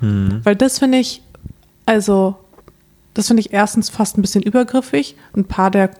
Weil 0.00 0.56
das 0.56 0.78
finde 0.80 0.98
ich, 0.98 1.22
also 1.86 2.36
das 3.14 3.28
finde 3.28 3.40
ich 3.40 3.52
erstens 3.54 3.88
fast 3.88 4.18
ein 4.18 4.22
bisschen 4.22 4.42
übergriffig. 4.42 5.16
Ein 5.34 5.44
paar 5.46 5.70
der 5.70 5.90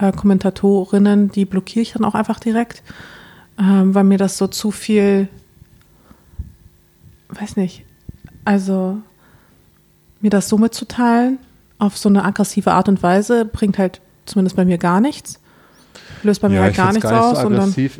äh, 0.00 0.12
Kommentatorinnen, 0.12 1.30
die 1.30 1.44
blockiere 1.44 1.82
ich 1.82 1.92
dann 1.92 2.04
auch 2.04 2.14
einfach 2.14 2.40
direkt, 2.40 2.82
ähm, 3.58 3.94
weil 3.94 4.04
mir 4.04 4.18
das 4.18 4.38
so 4.38 4.46
zu 4.46 4.70
viel, 4.70 5.28
weiß 7.28 7.56
nicht, 7.56 7.84
also 8.44 8.98
mir 10.20 10.30
das 10.30 10.48
so 10.48 10.58
mitzuteilen 10.58 11.38
auf 11.78 11.96
so 11.96 12.08
eine 12.08 12.24
aggressive 12.24 12.72
Art 12.72 12.88
und 12.88 13.02
Weise 13.02 13.44
bringt 13.44 13.78
halt 13.78 14.00
zumindest 14.26 14.56
bei 14.56 14.64
mir 14.64 14.78
gar 14.78 15.00
nichts. 15.00 15.40
Löst 16.22 16.42
bei 16.42 16.48
mir 16.48 16.60
halt 16.60 16.76
gar 16.76 16.92
nichts 16.92 17.10
aus. 17.10 17.44
und 17.44 17.52
dann, 17.52 17.62
aggressiv. 17.62 17.98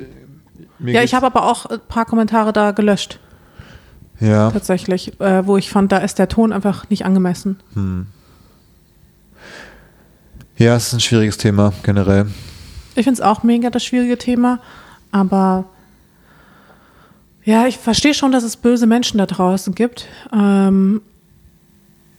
Mir 0.78 0.94
ja, 0.94 1.02
ich 1.02 1.14
habe 1.14 1.26
aber 1.26 1.44
auch 1.44 1.66
ein 1.66 1.80
paar 1.88 2.06
Kommentare 2.06 2.52
da 2.52 2.70
gelöscht, 2.70 3.18
ja. 4.18 4.50
tatsächlich, 4.50 5.18
äh, 5.20 5.46
wo 5.46 5.56
ich 5.56 5.70
fand, 5.70 5.92
da 5.92 5.98
ist 5.98 6.18
der 6.18 6.28
Ton 6.28 6.52
einfach 6.52 6.88
nicht 6.88 7.04
angemessen. 7.04 7.58
Ja, 10.61 10.77
es 10.77 10.88
ist 10.88 10.92
ein 10.92 11.01
schwieriges 11.01 11.38
Thema 11.38 11.73
generell. 11.83 12.27
Ich 12.94 13.05
finde 13.05 13.14
es 13.14 13.20
auch 13.20 13.42
mega 13.42 13.70
das 13.70 13.83
schwierige 13.83 14.18
Thema, 14.18 14.61
aber 15.11 15.64
ja, 17.44 17.66
ich 17.66 17.79
verstehe 17.79 18.12
schon, 18.12 18.31
dass 18.31 18.44
es 18.44 18.57
böse 18.57 18.87
Menschen 18.87 19.18
da 19.18 19.27
draußen 19.27 19.75
gibt. 19.75 20.07
Ähm, 20.33 21.01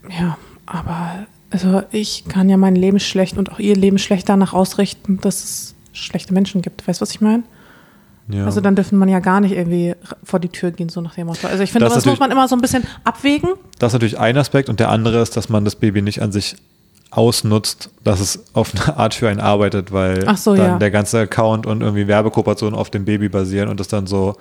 ja, 0.10 0.38
aber 0.66 1.28
also 1.52 1.84
ich 1.92 2.26
kann 2.28 2.50
ja 2.50 2.58
mein 2.58 2.76
Leben 2.76 3.00
schlecht 3.00 3.38
und 3.38 3.52
auch 3.52 3.60
ihr 3.60 3.76
Leben 3.76 4.00
schlecht 4.00 4.28
danach 4.28 4.54
ausrichten, 4.54 5.20
dass 5.22 5.44
es 5.44 5.76
schlechte 5.94 6.34
Menschen 6.34 6.64
gibt. 6.64 6.88
Weißt 6.88 7.00
du, 7.00 7.04
was 7.04 7.12
ich 7.12 7.22
meine? 7.22 7.44
Ja. 8.30 8.46
Also 8.46 8.62
dann 8.62 8.76
dürfen 8.76 8.98
man 8.98 9.10
ja 9.10 9.20
gar 9.20 9.42
nicht 9.42 9.52
irgendwie 9.52 9.94
vor 10.24 10.40
die 10.40 10.50
Tür 10.50 10.72
gehen, 10.72 10.90
so 10.90 11.02
nach 11.02 11.16
dem 11.16 11.28
Motto. 11.28 11.48
Also 11.48 11.62
ich 11.64 11.72
finde, 11.72 11.86
Das 11.86 11.94
das, 11.94 12.06
muss 12.06 12.20
man 12.20 12.32
immer 12.32 12.48
so 12.48 12.56
ein 12.56 12.62
bisschen 12.62 12.84
abwägen. 13.04 13.52
Das 13.78 13.90
ist 13.90 13.94
natürlich 13.94 14.18
ein 14.18 14.38
Aspekt 14.38 14.70
und 14.70 14.80
der 14.80 14.90
andere 14.90 15.22
ist, 15.22 15.38
dass 15.38 15.50
man 15.50 15.66
das 15.66 15.76
Baby 15.76 16.02
nicht 16.02 16.22
an 16.22 16.32
sich 16.32 16.56
ausnutzt, 17.12 17.90
dass 18.04 18.20
es 18.20 18.44
auf 18.54 18.74
eine 18.74 18.98
Art 18.98 19.14
für 19.14 19.30
einen 19.30 19.40
arbeitet, 19.40 19.92
weil 19.92 20.36
so, 20.38 20.56
dann 20.56 20.66
ja. 20.66 20.78
der 20.78 20.92
ganze 20.92 21.20
Account 21.20 21.66
und 21.66 21.82
irgendwie 21.82 22.08
Werbekooperationen 22.08 22.78
auf 22.78 22.90
dem 22.90 23.06
Baby 23.06 23.30
basieren 23.30 23.70
und 23.70 23.80
das 23.80 23.90
dann 23.90 24.08
so 24.08 24.36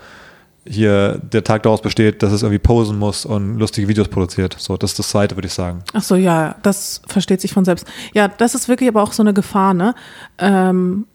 hier 0.67 1.19
der 1.19 1.43
Tag 1.43 1.63
daraus 1.63 1.81
besteht, 1.81 2.23
dass 2.23 2.33
es 2.33 2.43
irgendwie 2.43 2.59
posen 2.59 2.99
muss 2.99 3.25
und 3.25 3.59
lustige 3.59 3.89
Videos 3.89 4.09
produziert. 4.09 4.57
So, 4.59 4.77
das 4.77 4.91
ist 4.91 4.99
das 4.99 5.09
zweite, 5.09 5.37
würde 5.37 5.49
ich 5.49 5.55
sagen. 5.55 5.83
Ach 5.95 6.03
so, 6.03 6.17
ja, 6.17 6.57
das 6.63 7.01
versteht 7.07 7.41
sich 7.41 7.53
von 7.53 7.65
selbst. 7.65 7.87
Ja, 8.13 8.29
das 8.29 8.55
ist 8.55 8.69
wirklich 8.69 8.89
aber 8.89 9.03
auch 9.03 9.13
so 9.13 9.23
eine 9.23 9.33
Gefahr, 9.33 9.75
ne? 9.75 9.95
Ähm, 10.39 11.07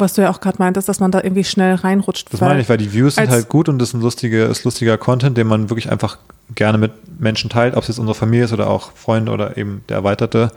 was 0.00 0.14
du 0.14 0.22
ja 0.22 0.30
auch 0.30 0.40
gerade 0.40 0.58
meintest, 0.58 0.88
dass 0.88 1.00
man 1.00 1.10
da 1.10 1.22
irgendwie 1.22 1.44
schnell 1.44 1.74
reinrutscht. 1.74 2.32
Das 2.32 2.40
meine 2.40 2.60
ich, 2.60 2.68
weil 2.68 2.78
die 2.78 2.92
Views 2.92 3.16
sind 3.16 3.30
halt 3.30 3.48
gut 3.48 3.68
und 3.68 3.78
das 3.78 3.88
ist 3.88 3.94
ein 3.94 4.00
lustiger, 4.00 4.48
ist 4.48 4.64
lustiger 4.64 4.98
Content, 4.98 5.36
den 5.36 5.46
man 5.46 5.70
wirklich 5.70 5.90
einfach 5.90 6.18
gerne 6.54 6.78
mit 6.78 6.92
Menschen 7.20 7.50
teilt, 7.50 7.76
ob 7.76 7.82
es 7.82 7.88
jetzt 7.88 7.98
unsere 7.98 8.14
Familie 8.14 8.44
ist 8.44 8.52
oder 8.52 8.68
auch 8.68 8.92
Freunde 8.92 9.32
oder 9.32 9.56
eben 9.56 9.82
der 9.88 9.96
erweiterte, 9.96 10.52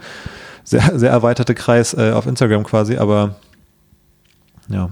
sehr, 0.64 0.98
sehr 0.98 1.10
erweiterte 1.10 1.54
Kreis 1.54 1.94
äh, 1.94 2.12
auf 2.12 2.26
Instagram 2.26 2.64
quasi, 2.64 2.96
aber 2.96 3.36
ja. 4.68 4.90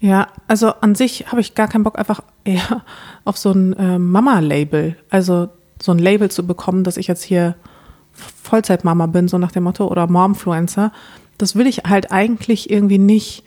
Ja, 0.00 0.26
also 0.48 0.72
an 0.80 0.96
sich 0.96 1.26
habe 1.28 1.40
ich 1.40 1.54
gar 1.54 1.68
keinen 1.68 1.84
Bock, 1.84 1.98
einfach 1.98 2.22
eher 2.44 2.82
auf 3.24 3.38
so 3.38 3.52
ein 3.52 3.72
äh, 3.74 3.98
Mama-Label, 3.98 4.96
also 5.10 5.48
so 5.80 5.92
ein 5.92 5.98
Label 5.98 6.30
zu 6.30 6.46
bekommen, 6.46 6.82
dass 6.82 6.96
ich 6.96 7.06
jetzt 7.06 7.22
hier 7.22 7.54
Vollzeitmama 8.12 9.06
bin, 9.06 9.28
so 9.28 9.38
nach 9.38 9.52
dem 9.52 9.64
Motto, 9.64 9.86
oder 9.86 10.06
Momfluencer. 10.06 10.92
Das 11.38 11.56
will 11.56 11.66
ich 11.66 11.78
halt 11.84 12.12
eigentlich 12.12 12.70
irgendwie 12.70 12.98
nicht. 12.98 13.44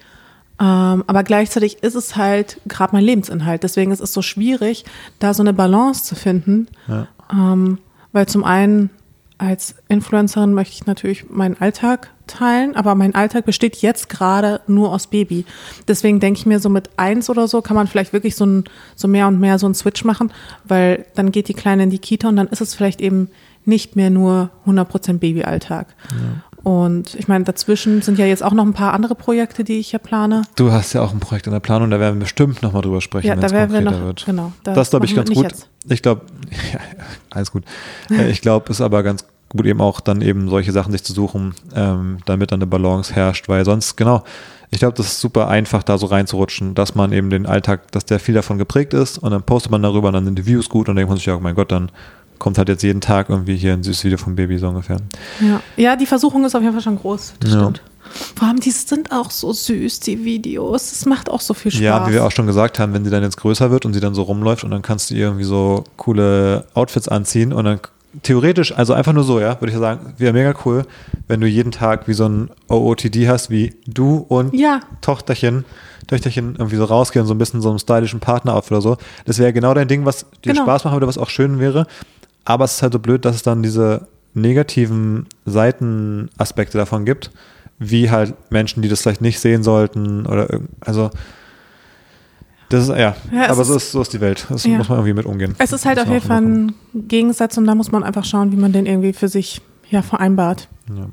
Ähm, 0.59 1.03
aber 1.07 1.23
gleichzeitig 1.23 1.83
ist 1.83 1.95
es 1.95 2.15
halt 2.15 2.61
gerade 2.67 2.95
mein 2.95 3.03
Lebensinhalt. 3.03 3.63
Deswegen 3.63 3.91
ist 3.91 3.99
es 3.99 4.13
so 4.13 4.21
schwierig, 4.21 4.85
da 5.19 5.33
so 5.33 5.43
eine 5.43 5.53
Balance 5.53 6.03
zu 6.03 6.15
finden. 6.15 6.67
Ja. 6.87 7.07
Ähm, 7.31 7.79
weil 8.13 8.27
zum 8.27 8.43
einen 8.43 8.89
als 9.37 9.75
Influencerin 9.89 10.53
möchte 10.53 10.73
ich 10.73 10.85
natürlich 10.85 11.29
meinen 11.29 11.59
Alltag 11.59 12.09
teilen, 12.25 12.75
aber 12.75 12.95
mein 12.95 13.13
Alltag 13.13 13.45
besteht 13.45 13.75
jetzt 13.77 14.07
gerade 14.07 14.61
nur 14.67 14.91
aus 14.93 15.07
Baby. 15.07 15.45
Deswegen 15.87 16.21
denke 16.21 16.39
ich 16.39 16.45
mir, 16.45 16.59
so 16.59 16.69
mit 16.69 16.89
eins 16.97 17.29
oder 17.29 17.47
so 17.47 17.61
kann 17.61 17.75
man 17.75 17.87
vielleicht 17.87 18.13
wirklich 18.13 18.35
so, 18.37 18.45
ein, 18.45 18.63
so 18.95 19.09
mehr 19.09 19.27
und 19.27 19.39
mehr 19.39 19.59
so 19.59 19.65
einen 19.65 19.75
Switch 19.75 20.05
machen, 20.05 20.31
weil 20.63 21.05
dann 21.15 21.31
geht 21.31 21.49
die 21.49 21.53
Kleine 21.53 21.83
in 21.83 21.89
die 21.89 21.99
Kita 21.99 22.29
und 22.29 22.37
dann 22.37 22.47
ist 22.47 22.61
es 22.61 22.73
vielleicht 22.73 23.01
eben 23.01 23.29
nicht 23.65 23.95
mehr 23.95 24.09
nur 24.09 24.51
100% 24.65 25.17
Babyalltag. 25.17 25.87
Und 26.66 27.13
ich 27.13 27.28
meine, 27.28 27.43
dazwischen 27.43 28.01
sind 28.01 28.18
ja 28.18 28.26
jetzt 28.26 28.43
auch 28.43 28.51
noch 28.51 28.66
ein 28.66 28.74
paar 28.74 28.93
andere 28.95 29.13
Projekte, 29.13 29.63
die 29.63 29.78
ich 29.78 29.91
ja 29.91 29.99
plane. 29.99 30.41
Du 30.55 30.72
hast 30.72 30.93
ja 30.93 31.03
auch 31.03 31.13
ein 31.13 31.20
Projekt 31.20 31.45
in 31.45 31.53
der 31.53 31.59
Planung, 31.59 31.91
da 31.91 31.99
werden 31.99 32.16
wir 32.16 32.22
bestimmt 32.22 32.63
nochmal 32.63 32.82
drüber 32.82 33.01
sprechen, 33.01 33.28
Ja, 33.28 33.34
wenn 33.34 33.41
da 33.41 33.45
es 33.45 33.53
werden 33.53 33.72
wir 33.72 33.82
konkreter 33.84 33.99
noch, 33.99 34.05
wird. 34.07 34.26
genau. 34.26 34.51
das 34.63 34.89
glaube 34.89 35.05
ich 35.05 35.13
ganz 35.16 35.30
gut. 35.30 35.43
jetzt. 35.43 35.70
Ich 35.88 36.01
glaube, 36.01 36.22
ja, 36.74 36.80
alles 37.30 37.51
gut. 37.51 37.66
Äh, 38.09 38.32
Ich 38.32 38.41
glaube, 38.41 38.66
es 38.72 38.78
ist 38.78 38.82
aber 38.82 39.03
ganz 39.03 39.26
gut 39.49 39.68
eben 39.68 39.80
auch 39.80 39.99
dann 39.99 40.24
eben 40.24 40.49
solche 40.49 40.72
Sachen 40.72 40.91
sich 40.91 41.03
zu 41.03 41.13
suchen, 41.13 41.53
ähm, 41.76 42.18
damit 42.26 42.51
dann 42.51 42.57
eine 42.61 42.66
Balance 42.68 43.13
herrscht, 43.13 43.47
weil 43.47 43.63
sonst, 43.63 43.95
genau, 43.95 44.24
ich 44.72 44.80
glaube, 44.80 44.97
das 44.97 45.05
ist 45.05 45.22
super 45.22 45.47
einfach, 45.47 45.84
da 45.84 45.99
so 45.99 46.07
reinzurutschen, 46.07 46.74
dass 46.74 46.95
man 46.95 47.11
eben 47.13 47.30
den 47.30 47.45
Alltag, 47.45 47.91
dass 47.91 48.05
der 48.05 48.20
viel 48.20 48.34
davon 48.34 48.57
geprägt 48.57 48.95
ist 48.95 49.20
und 49.20 49.30
dann 49.30 49.43
postet 49.43 49.72
man 49.72 49.84
darüber 49.84 50.07
und 50.07 50.16
dann 50.16 50.26
sind 50.26 50.39
die 50.39 50.47
Views 50.47 50.68
gut 50.68 50.89
und 50.89 50.95
dann 50.95 50.95
denkt 50.95 51.09
man 51.09 51.18
sich, 51.18 51.28
ja, 51.28 51.36
oh 51.36 51.39
mein 51.39 51.53
Gott, 51.53 51.72
dann 51.72 51.91
kommt 52.39 52.57
halt 52.57 52.69
jetzt 52.69 52.83
jeden 52.83 53.01
Tag 53.01 53.29
irgendwie 53.29 53.55
hier 53.55 53.73
ein 53.73 53.83
süßes 53.83 54.03
Video 54.03 54.17
vom 54.17 54.36
Baby 54.36 54.57
so 54.57 54.67
ungefähr. 54.69 54.97
Ja. 55.41 55.61
ja, 55.77 55.95
die 55.95 56.05
Versuchung 56.05 56.45
ist 56.45 56.55
auf 56.55 56.61
jeden 56.61 56.73
Fall 56.73 56.81
schon 56.83 56.97
groß. 56.97 57.33
Das 57.39 57.51
Ja. 57.53 57.59
stimmt. 57.61 57.81
Vor 58.36 58.47
allem, 58.47 58.59
die 58.59 58.71
sind 58.71 59.11
auch 59.11 59.29
so 59.31 59.51
süß, 59.51 59.99
die 60.01 60.23
Videos. 60.23 60.91
Es 60.91 61.05
macht 61.05 61.29
auch 61.29 61.41
so 61.41 61.53
viel 61.53 61.71
Spaß. 61.71 61.81
Ja, 61.81 62.07
wie 62.07 62.13
wir 62.13 62.23
auch 62.25 62.31
schon 62.31 62.45
gesagt 62.47 62.79
haben, 62.79 62.93
wenn 62.93 63.03
sie 63.03 63.09
dann 63.11 63.23
jetzt 63.23 63.36
größer 63.38 63.71
wird 63.71 63.86
und 63.86 63.93
sie 63.93 63.99
dann 63.99 64.13
so 64.13 64.21
rumläuft 64.21 64.63
und 64.63 64.71
dann 64.71 64.81
kannst 64.83 65.09
du 65.09 65.15
ihr 65.15 65.25
irgendwie 65.25 65.43
so 65.43 65.83
coole 65.97 66.65
Outfits 66.75 67.07
anziehen 67.07 67.51
und 67.51 67.65
dann 67.65 67.79
theoretisch, 68.23 68.71
also 68.77 68.93
einfach 68.93 69.11
nur 69.11 69.23
so, 69.25 69.41
ja, 69.41 69.59
würde 69.59 69.73
ich 69.73 69.77
sagen, 69.77 70.13
wäre 70.17 70.31
mega 70.31 70.53
cool, 70.63 70.86
wenn 71.27 71.41
du 71.41 71.47
jeden 71.47 71.71
Tag 71.71 72.07
wie 72.07 72.13
so 72.13 72.25
ein 72.29 72.49
OOTD 72.69 73.27
hast, 73.27 73.49
wie 73.49 73.73
du 73.88 74.17
und 74.29 74.53
Ja. 74.53 74.79
Tochterchen, 75.01 75.65
Töchterchen 76.07 76.55
irgendwie 76.57 76.77
so 76.77 76.86
rausgehen 76.86 77.23
und 77.23 77.27
so 77.27 77.33
ein 77.33 77.38
bisschen 77.39 77.61
so 77.61 77.69
einem 77.69 77.79
stylischen 77.79 78.21
Partner-Outfit 78.21 78.71
oder 78.71 78.81
so. 78.81 78.97
Das 79.25 79.39
wäre 79.39 79.51
genau 79.51 79.73
dein 79.73 79.88
Ding, 79.89 80.05
was 80.05 80.25
dir 80.45 80.53
Genau. 80.53 80.61
Spaß 80.63 80.86
machen 80.86 80.95
würde, 80.95 81.07
was 81.07 81.17
auch 81.17 81.29
schön 81.29 81.59
wäre. 81.59 81.88
Aber 82.45 82.65
es 82.65 82.75
ist 82.75 82.81
halt 82.83 82.93
so 82.93 82.99
blöd, 82.99 83.25
dass 83.25 83.35
es 83.35 83.43
dann 83.43 83.63
diese 83.63 84.07
negativen 84.33 85.25
Seitenaspekte 85.45 86.77
davon 86.77 87.05
gibt, 87.05 87.31
wie 87.79 88.09
halt 88.11 88.33
Menschen, 88.51 88.81
die 88.81 88.89
das 88.89 89.01
vielleicht 89.01 89.21
nicht 89.21 89.39
sehen 89.39 89.63
sollten 89.63 90.25
oder 90.25 90.59
also 90.81 91.09
das 92.69 92.83
ist, 92.89 92.97
ja, 92.97 93.15
Ja, 93.31 93.49
aber 93.49 93.63
so 93.63 93.75
ist, 93.75 93.91
so 93.91 94.01
ist 94.01 94.11
die 94.13 94.21
Welt. 94.21 94.47
Das 94.49 94.65
Ja. 94.65 94.77
muss 94.77 94.89
man 94.89 94.97
irgendwie 94.99 95.13
mit 95.13 95.25
umgehen. 95.25 95.55
Es 95.59 95.71
ist 95.71 95.85
halt 95.85 95.99
auf 95.99 96.07
jeden 96.07 96.25
Fall 96.25 96.41
ein 96.41 96.73
Gegensatz 96.93 97.57
und 97.57 97.65
da 97.65 97.75
muss 97.75 97.91
man 97.91 98.03
einfach 98.03 98.25
schauen, 98.25 98.51
wie 98.51 98.55
man 98.55 98.71
den 98.73 98.85
irgendwie 98.85 99.13
für 99.13 99.27
sich 99.27 99.61
ja, 99.89 100.01
vereinbart. 100.01 100.67
Ja. 100.89 101.07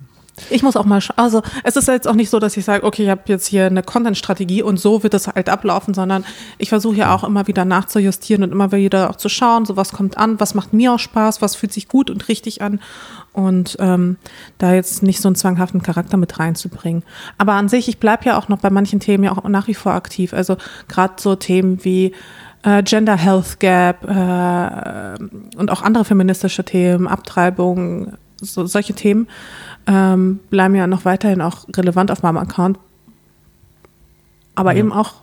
Ich 0.49 0.63
muss 0.63 0.77
auch 0.77 0.87
mal, 0.87 1.01
scha- 1.01 1.13
also 1.17 1.43
es 1.63 1.77
ist 1.77 1.89
jetzt 1.89 2.09
auch 2.09 2.15
nicht 2.15 2.31
so, 2.31 2.39
dass 2.39 2.57
ich 2.57 2.65
sage, 2.65 2.85
okay, 2.85 3.05
ich 3.05 3.11
habe 3.11 3.23
jetzt 3.27 3.47
hier 3.47 3.67
eine 3.67 3.83
Content-Strategie 3.83 4.63
und 4.63 4.81
so 4.81 5.03
wird 5.03 5.13
es 5.13 5.29
halt 5.29 5.51
ablaufen, 5.51 5.93
sondern 5.93 6.25
ich 6.57 6.71
versuche 6.71 6.97
ja 6.97 7.15
auch 7.15 7.23
immer 7.23 7.47
wieder 7.49 7.67
nachzujustieren 7.67 8.43
und 8.43 8.51
immer 8.51 8.73
wieder 8.73 9.11
auch 9.11 9.17
zu 9.17 9.29
schauen, 9.29 9.67
so 9.67 9.77
was 9.77 9.93
kommt 9.93 10.17
an, 10.17 10.41
was 10.41 10.55
macht 10.55 10.73
mir 10.73 10.95
auch 10.95 10.99
Spaß, 10.99 11.43
was 11.43 11.55
fühlt 11.55 11.75
sich 11.75 11.87
gut 11.87 12.09
und 12.09 12.29
richtig 12.29 12.63
an 12.63 12.81
und 13.35 13.77
ähm, 13.79 14.17
da 14.57 14.73
jetzt 14.73 15.03
nicht 15.03 15.21
so 15.21 15.29
einen 15.29 15.37
zwanghaften 15.37 15.83
Charakter 15.83 16.17
mit 16.17 16.39
reinzubringen. 16.39 17.03
Aber 17.37 17.53
an 17.53 17.69
sich, 17.69 17.89
ich 17.89 17.99
bleibe 17.99 18.25
ja 18.25 18.39
auch 18.39 18.49
noch 18.49 18.59
bei 18.59 18.71
manchen 18.71 19.01
Themen 19.01 19.25
ja 19.25 19.33
auch 19.33 19.45
nach 19.45 19.69
wie 19.69 19.75
vor 19.75 19.93
aktiv, 19.93 20.33
also 20.33 20.57
gerade 20.89 21.15
so 21.19 21.37
Themen 21.37 21.85
wie 21.85 22.15
äh, 22.63 22.83
Gender 22.83 23.17
Health 23.17 23.61
Gap 23.61 24.05
äh, 24.09 25.59
und 25.59 25.71
auch 25.71 25.83
andere 25.83 26.07
feministische 26.07 26.65
Themen, 26.65 27.07
Abtreibung, 27.07 28.15
so, 28.41 28.67
solche 28.67 28.95
Themen 28.95 29.29
ähm, 29.87 30.41
bleiben 30.51 30.75
ja 30.75 30.87
noch 30.87 31.05
weiterhin 31.05 31.41
auch 31.41 31.67
relevant 31.75 32.11
auf 32.11 32.23
meinem 32.23 32.39
Account. 32.39 32.79
Aber 34.55 34.73
Ja. 34.73 34.79
eben 34.81 34.93
auch 34.93 35.15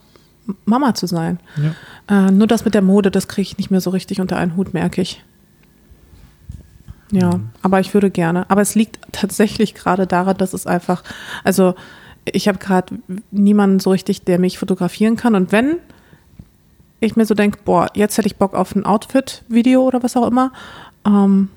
Mama 0.65 0.95
zu 0.95 1.05
sein. 1.07 1.39
Äh, 2.09 2.31
nur 2.31 2.47
das 2.47 2.65
mit 2.65 2.73
der 2.73 2.81
Mode, 2.81 3.11
das 3.11 3.27
kriege 3.27 3.43
ich 3.43 3.57
nicht 3.57 3.69
mehr 3.71 3.81
so 3.81 3.91
richtig 3.91 4.19
unter 4.19 4.37
einen 4.37 4.55
Hut, 4.55 4.73
merke 4.73 5.01
ich. 5.01 5.23
Ja, 7.11 7.39
aber 7.61 7.79
ich 7.79 7.93
würde 7.93 8.09
gerne. 8.11 8.49
Aber 8.49 8.61
es 8.61 8.75
liegt 8.75 8.99
tatsächlich 9.11 9.73
gerade 9.73 10.05
daran, 10.07 10.37
dass 10.37 10.53
es 10.53 10.67
einfach, 10.67 11.03
also 11.43 11.73
ich 12.25 12.47
habe 12.47 12.59
gerade 12.59 12.95
niemanden 13.31 13.79
so 13.79 13.89
richtig, 13.91 14.23
der 14.23 14.39
mich 14.39 14.59
fotografieren 14.59 15.15
kann. 15.15 15.33
Und 15.35 15.51
wenn 15.51 15.77
ich 16.99 17.15
mir 17.15 17.25
so 17.25 17.33
denke, 17.33 17.59
boah, 17.65 17.87
jetzt 17.95 18.17
hätte 18.17 18.27
ich 18.27 18.35
Bock 18.37 18.53
auf 18.53 18.75
ein 18.75 18.85
Outfit-Video 18.85 19.83
oder 19.83 20.03
was 20.03 20.17
auch 20.17 20.27
immer, 20.27 20.51
ähm, 21.05 21.49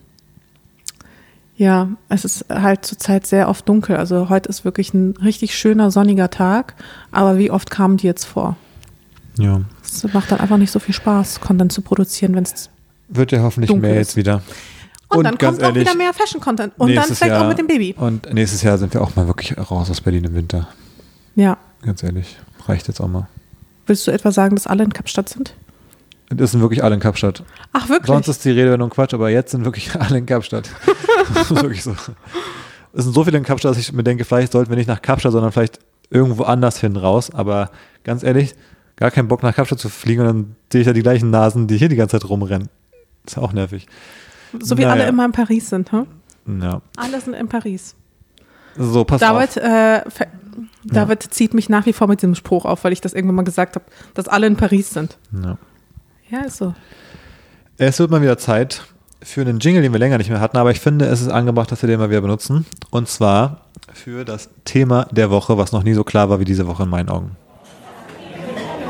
ja, 1.62 1.88
es 2.08 2.24
ist 2.24 2.46
halt 2.50 2.84
zurzeit 2.84 3.24
sehr 3.24 3.48
oft 3.48 3.68
dunkel. 3.68 3.96
Also 3.96 4.28
heute 4.28 4.48
ist 4.48 4.64
wirklich 4.64 4.92
ein 4.94 5.16
richtig 5.22 5.54
schöner 5.54 5.92
sonniger 5.92 6.28
Tag. 6.28 6.74
Aber 7.12 7.38
wie 7.38 7.52
oft 7.52 7.70
kamen 7.70 7.98
die 7.98 8.06
jetzt 8.06 8.24
vor? 8.24 8.56
ja. 9.38 9.60
Es 9.84 10.10
macht 10.12 10.32
dann 10.32 10.40
einfach 10.40 10.56
nicht 10.56 10.70
so 10.72 10.78
viel 10.78 10.94
Spaß, 10.94 11.40
Content 11.40 11.70
zu 11.70 11.82
produzieren, 11.82 12.34
wenn 12.34 12.44
es. 12.44 12.70
Wird 13.08 13.30
ja 13.30 13.42
hoffentlich 13.42 13.72
mehr 13.76 13.94
jetzt 13.94 14.16
wieder. 14.16 14.42
Und, 15.08 15.24
dann 15.24 15.36
ganz 15.36 15.58
kommt 15.58 15.62
auch 15.62 15.68
ehrlich, 15.68 15.86
wieder 15.86 15.94
mehr 15.96 16.12
Fashion-Content. 16.14 16.72
Und 16.78 16.94
dann 16.94 17.04
vielleicht 17.04 17.22
auch 17.22 17.40
Jahr- 17.40 17.48
mit 17.48 17.58
dem 17.58 17.66
Baby. 17.66 17.94
Und 17.98 18.32
nächstes 18.32 18.62
Jahr 18.62 18.78
sind 18.78 18.94
wir 18.94 19.02
auch 19.02 19.14
mal 19.14 19.26
wirklich 19.26 19.56
raus 19.58 19.90
aus 19.90 20.00
Berlin 20.00 20.24
im 20.24 20.34
Winter. 20.34 20.66
Ja. 21.34 21.58
Ganz 21.82 22.02
ehrlich. 22.02 22.38
Reicht 22.66 22.88
jetzt 22.88 23.00
auch 23.00 23.08
mal. 23.08 23.28
Willst 23.86 24.06
du 24.06 24.10
etwa 24.10 24.32
sagen, 24.32 24.56
dass 24.56 24.66
alle 24.66 24.82
in 24.82 24.92
Kapstadt 24.94 25.28
sind? 25.28 25.54
Das 26.36 26.52
sind 26.52 26.60
wirklich 26.60 26.82
alle 26.82 26.94
in 26.94 27.00
Kapstadt. 27.00 27.42
Ach, 27.72 27.88
wirklich? 27.88 28.06
Sonst 28.06 28.28
ist 28.28 28.44
die 28.44 28.50
Redewendung 28.50 28.90
Quatsch, 28.90 29.14
aber 29.14 29.30
jetzt 29.30 29.50
sind 29.50 29.64
wirklich 29.64 29.94
alle 30.00 30.18
in 30.18 30.26
Kapstadt. 30.26 30.70
das 31.34 31.50
ist 31.50 31.62
wirklich 31.62 31.82
so. 31.82 31.94
Es 32.92 33.04
sind 33.04 33.12
so 33.14 33.24
viele 33.24 33.38
in 33.38 33.44
Kapstadt, 33.44 33.72
dass 33.72 33.78
ich 33.78 33.92
mir 33.92 34.02
denke, 34.02 34.24
vielleicht 34.24 34.52
sollten 34.52 34.70
wir 34.70 34.76
nicht 34.76 34.88
nach 34.88 35.02
Kapstadt, 35.02 35.32
sondern 35.32 35.52
vielleicht 35.52 35.78
irgendwo 36.10 36.44
anders 36.44 36.78
hin 36.78 36.96
raus. 36.96 37.30
Aber 37.32 37.70
ganz 38.04 38.22
ehrlich, 38.22 38.54
gar 38.96 39.10
keinen 39.10 39.28
Bock 39.28 39.42
nach 39.42 39.54
Kapstadt 39.54 39.78
zu 39.78 39.88
fliegen 39.88 40.20
und 40.20 40.26
dann 40.26 40.56
sehe 40.70 40.82
ich 40.82 40.86
ja 40.86 40.92
die 40.92 41.02
gleichen 41.02 41.30
Nasen, 41.30 41.66
die 41.66 41.76
hier 41.76 41.88
die 41.88 41.96
ganze 41.96 42.18
Zeit 42.18 42.28
rumrennen. 42.28 42.68
Ist 43.26 43.38
auch 43.38 43.52
nervig. 43.52 43.86
so 44.60 44.76
wie 44.76 44.82
naja. 44.82 44.92
alle 44.92 45.08
immer 45.08 45.24
in 45.24 45.32
Paris 45.32 45.70
sind, 45.70 45.92
hm? 45.92 46.06
Ja. 46.60 46.82
Alle 46.96 47.20
sind 47.20 47.34
in 47.34 47.48
Paris. 47.48 47.94
So, 48.76 49.04
pass 49.04 49.20
David, 49.20 49.50
auf. 49.58 49.64
äh, 49.64 50.26
David 50.84 51.22
zieht 51.22 51.54
mich 51.54 51.68
nach 51.68 51.86
wie 51.86 51.92
vor 51.92 52.08
mit 52.08 52.22
diesem 52.22 52.34
Spruch 52.34 52.64
auf, 52.64 52.84
weil 52.84 52.92
ich 52.92 53.00
das 53.00 53.12
irgendwann 53.12 53.36
mal 53.36 53.44
gesagt 53.44 53.76
habe, 53.76 53.84
dass 54.14 54.28
alle 54.28 54.46
in 54.46 54.56
Paris 54.56 54.90
sind. 54.90 55.18
Ja. 55.32 55.58
Ja, 56.32 56.40
ist 56.40 56.56
so. 56.56 56.72
Es 57.76 57.98
wird 57.98 58.10
mal 58.10 58.22
wieder 58.22 58.38
Zeit 58.38 58.84
für 59.22 59.42
einen 59.42 59.58
Jingle, 59.58 59.82
den 59.82 59.92
wir 59.92 59.98
länger 59.98 60.16
nicht 60.16 60.30
mehr 60.30 60.40
hatten, 60.40 60.56
aber 60.56 60.70
ich 60.70 60.80
finde, 60.80 61.04
es 61.04 61.20
ist 61.20 61.28
angebracht, 61.28 61.70
dass 61.70 61.82
wir 61.82 61.88
den 61.88 61.98
mal 62.00 62.08
wieder 62.08 62.22
benutzen. 62.22 62.64
Und 62.90 63.06
zwar 63.06 63.66
für 63.92 64.24
das 64.24 64.48
Thema 64.64 65.06
der 65.10 65.28
Woche, 65.30 65.58
was 65.58 65.72
noch 65.72 65.82
nie 65.82 65.92
so 65.92 66.04
klar 66.04 66.30
war 66.30 66.40
wie 66.40 66.46
diese 66.46 66.66
Woche 66.66 66.84
in 66.84 66.88
meinen 66.88 67.10
Augen. 67.10 67.36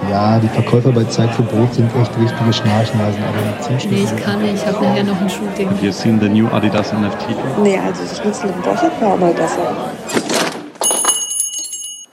Ja, 0.08 0.38
die 0.38 0.46
Verkäufer 0.48 0.92
bei 0.92 1.02
Zeit 1.04 1.34
für 1.34 1.42
Brot 1.42 1.74
sind 1.74 1.90
echt 1.96 2.16
richtige 2.16 2.52
Schnarchnasen, 2.52 3.20
aber 3.24 3.60
ziemlich 3.60 3.90
Nee, 3.90 4.04
ich 4.04 4.22
kann 4.22 4.40
nicht. 4.40 4.54
Ich 4.54 4.66
habe 4.66 4.84
nachher 4.84 5.02
noch 5.02 5.20
ein 5.20 5.30
Shooting. 5.30 5.68
Have 5.68 5.84
you 5.84 5.90
seen 5.90 6.20
the 6.20 6.28
new 6.28 6.46
Adidas 6.46 6.92
NFT? 6.92 7.26
Nee, 7.60 7.76
also 7.76 8.22
Schnitzel 8.22 8.50
im 8.50 8.62
Doppelt 8.62 8.92
war 9.00 9.16
mal 9.16 9.34
besser. 9.34 9.90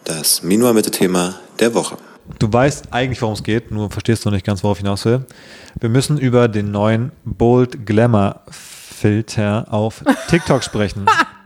Das 0.05 0.41
Minua-Mitte-Thema 0.41 1.35
der 1.59 1.75
Woche. 1.75 1.97
Du 2.37 2.51
weißt 2.51 2.93
eigentlich, 2.93 3.21
worum 3.21 3.33
es 3.33 3.43
geht, 3.43 3.71
nur 3.71 3.89
verstehst 3.89 4.25
du 4.25 4.29
nicht 4.29 4.45
ganz, 4.45 4.63
worauf 4.63 4.77
ich 4.77 4.83
hinaus 4.83 5.05
will. 5.05 5.25
Wir 5.79 5.89
müssen 5.89 6.17
über 6.17 6.47
den 6.47 6.71
neuen 6.71 7.11
Bold 7.25 7.85
Glamour 7.85 8.41
Filter 8.49 9.67
auf 9.73 10.03
TikTok 10.29 10.63
sprechen. 10.63 11.05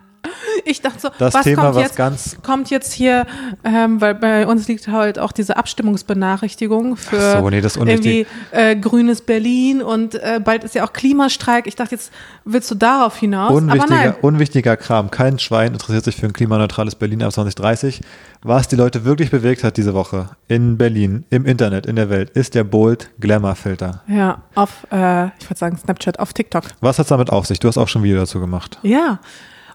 Ich 0.65 0.81
dachte 0.81 0.99
so, 0.99 1.09
Das 1.17 1.33
was 1.33 1.43
Thema, 1.43 1.63
kommt 1.63 1.75
was 1.75 1.83
jetzt? 1.83 1.95
ganz- 1.95 2.37
kommt 2.43 2.69
jetzt 2.69 2.93
hier, 2.93 3.25
ähm, 3.63 3.99
weil 4.01 4.15
bei 4.15 4.47
uns 4.47 4.67
liegt 4.67 4.87
halt 4.87 5.19
auch 5.19 5.31
diese 5.31 5.57
Abstimmungsbenachrichtigung 5.57 6.95
für 6.97 7.37
so, 7.41 7.49
nee, 7.49 7.59
irgendwie 7.59 8.25
äh, 8.51 8.75
grünes 8.75 9.21
Berlin 9.21 9.81
und 9.81 10.15
äh, 10.15 10.39
bald 10.43 10.63
ist 10.63 10.75
ja 10.75 10.85
auch 10.85 10.93
Klimastreik. 10.93 11.67
Ich 11.67 11.75
dachte, 11.75 11.95
jetzt 11.95 12.11
willst 12.45 12.69
du 12.71 12.75
darauf 12.75 13.17
hinaus. 13.17 13.51
Unwichtiger, 13.51 14.15
unwichtiger 14.21 14.77
Kram. 14.77 15.11
Kein 15.11 15.39
Schwein 15.39 15.73
interessiert 15.73 16.03
sich 16.05 16.15
für 16.15 16.25
ein 16.27 16.33
klimaneutrales 16.33 16.95
Berlin 16.95 17.23
ab 17.23 17.31
2030. 17.33 18.01
Was 18.45 18.67
die 18.67 18.75
Leute 18.75 19.05
wirklich 19.05 19.31
bewegt 19.31 19.63
hat 19.63 19.77
diese 19.77 19.93
Woche 19.93 20.29
in 20.49 20.77
Berlin, 20.77 21.23
im 21.29 21.45
Internet, 21.45 21.85
in 21.85 21.95
der 21.95 22.09
Welt, 22.09 22.29
ist 22.31 22.55
der 22.55 22.63
Bold 22.65 23.09
Glamour 23.19 23.55
Filter. 23.55 24.01
Ja, 24.07 24.41
auf, 24.55 24.85
äh, 24.91 25.27
ich 25.39 25.49
würde 25.49 25.57
sagen 25.57 25.77
Snapchat, 25.77 26.19
auf 26.19 26.33
TikTok. 26.33 26.63
Was 26.81 26.99
hat 26.99 27.05
es 27.05 27.09
damit 27.09 27.29
auf 27.29 27.45
sich? 27.45 27.59
Du 27.59 27.67
hast 27.69 27.77
auch 27.77 27.87
schon 27.87 28.01
ein 28.01 28.05
Video 28.05 28.17
dazu 28.19 28.39
gemacht. 28.41 28.79
Ja. 28.83 29.19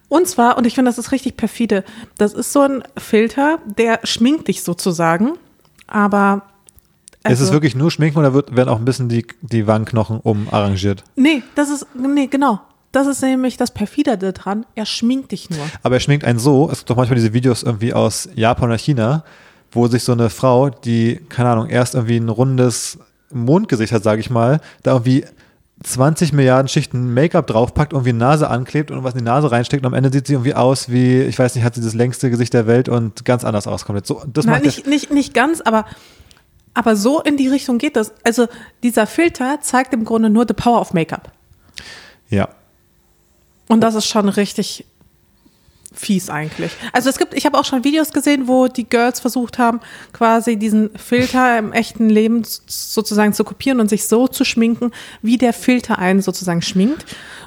Und 0.08 0.26
zwar, 0.26 0.56
und 0.56 0.66
ich 0.66 0.74
finde, 0.74 0.88
das 0.90 0.98
ist 0.98 1.12
richtig 1.12 1.36
perfide, 1.36 1.84
das 2.16 2.32
ist 2.32 2.52
so 2.52 2.60
ein 2.60 2.82
Filter, 2.96 3.58
der 3.66 4.00
schminkt 4.04 4.48
dich 4.48 4.62
sozusagen, 4.62 5.32
aber. 5.86 6.42
ist 7.24 7.34
es 7.34 7.40
also- 7.40 7.52
wirklich 7.52 7.74
nur 7.74 7.90
Schminken 7.90 8.18
oder 8.18 8.32
wird, 8.32 8.56
werden 8.56 8.68
auch 8.68 8.78
ein 8.78 8.84
bisschen 8.84 9.08
die, 9.08 9.26
die 9.42 9.66
Wangenknochen 9.66 10.20
umarrangiert? 10.20 11.04
Nee, 11.16 11.42
das 11.54 11.70
ist, 11.70 11.86
nee, 11.94 12.26
genau. 12.26 12.60
Das 12.90 13.06
ist 13.06 13.20
nämlich 13.20 13.58
das 13.58 13.70
perfide 13.72 14.16
dran. 14.16 14.64
Er 14.74 14.86
schminkt 14.86 15.32
dich 15.32 15.50
nur. 15.50 15.60
Aber 15.82 15.96
er 15.96 16.00
schminkt 16.00 16.24
einen 16.24 16.38
so, 16.38 16.70
es 16.72 16.78
gibt 16.78 16.90
doch 16.90 16.96
manchmal 16.96 17.16
diese 17.16 17.34
Videos 17.34 17.62
irgendwie 17.62 17.92
aus 17.92 18.30
Japan 18.34 18.70
oder 18.70 18.78
China, 18.78 19.24
wo 19.70 19.86
sich 19.88 20.04
so 20.04 20.12
eine 20.12 20.30
Frau, 20.30 20.70
die, 20.70 21.20
keine 21.28 21.50
Ahnung, 21.50 21.68
erst 21.68 21.94
irgendwie 21.94 22.16
ein 22.16 22.30
rundes 22.30 22.98
Mondgesicht 23.30 23.92
hat, 23.92 24.02
sage 24.02 24.22
ich 24.22 24.30
mal, 24.30 24.60
da 24.82 24.92
irgendwie 24.92 25.26
20 25.82 26.32
Milliarden 26.32 26.68
Schichten 26.68 27.14
Make-up 27.14 27.46
draufpackt, 27.46 27.92
irgendwie 27.92 28.10
eine 28.10 28.18
Nase 28.18 28.50
anklebt 28.50 28.90
und 28.90 29.04
was 29.04 29.14
in 29.14 29.18
die 29.18 29.24
Nase 29.24 29.50
reinsteckt 29.50 29.84
und 29.84 29.86
am 29.86 29.94
Ende 29.94 30.10
sieht 30.12 30.26
sie 30.26 30.32
irgendwie 30.32 30.54
aus 30.54 30.90
wie, 30.90 31.22
ich 31.22 31.38
weiß 31.38 31.54
nicht, 31.54 31.64
hat 31.64 31.74
sie 31.74 31.82
das 31.82 31.94
längste 31.94 32.30
Gesicht 32.30 32.52
der 32.52 32.66
Welt 32.66 32.88
und 32.88 33.24
ganz 33.24 33.44
anders 33.44 33.66
auskommt. 33.66 34.04
So, 34.06 34.22
das 34.26 34.44
Nein, 34.44 34.54
macht 34.54 34.64
nicht, 34.64 34.86
nicht, 34.86 35.10
nicht 35.12 35.34
ganz, 35.34 35.60
aber, 35.60 35.84
aber 36.74 36.96
so 36.96 37.20
in 37.20 37.36
die 37.36 37.48
Richtung 37.48 37.78
geht 37.78 37.94
das. 37.94 38.12
Also 38.24 38.48
dieser 38.82 39.06
Filter 39.06 39.58
zeigt 39.60 39.94
im 39.94 40.04
Grunde 40.04 40.30
nur 40.30 40.46
the 40.48 40.54
power 40.54 40.80
of 40.80 40.92
Make-up. 40.94 41.30
ja. 42.28 42.48
Und 43.70 43.82
das 43.82 43.94
ist 43.94 44.06
schon 44.06 44.30
richtig 44.30 44.86
fies 45.92 46.30
eigentlich. 46.30 46.72
Also 46.92 47.08
es 47.08 47.18
gibt, 47.18 47.34
ich 47.34 47.46
habe 47.46 47.58
auch 47.58 47.64
schon 47.64 47.84
Videos 47.84 48.12
gesehen, 48.12 48.46
wo 48.46 48.68
die 48.68 48.88
Girls 48.88 49.20
versucht 49.20 49.58
haben, 49.58 49.80
quasi 50.12 50.56
diesen 50.56 50.90
Filter 50.96 51.58
im 51.58 51.72
echten 51.72 52.08
Leben 52.08 52.42
sozusagen 52.66 53.32
zu 53.32 53.44
kopieren 53.44 53.80
und 53.80 53.88
sich 53.88 54.06
so 54.06 54.28
zu 54.28 54.44
schminken, 54.44 54.92
wie 55.22 55.38
der 55.38 55.52
Filter 55.52 55.98
einen 55.98 56.22
sozusagen 56.22 56.62
schminkt. 56.62 57.06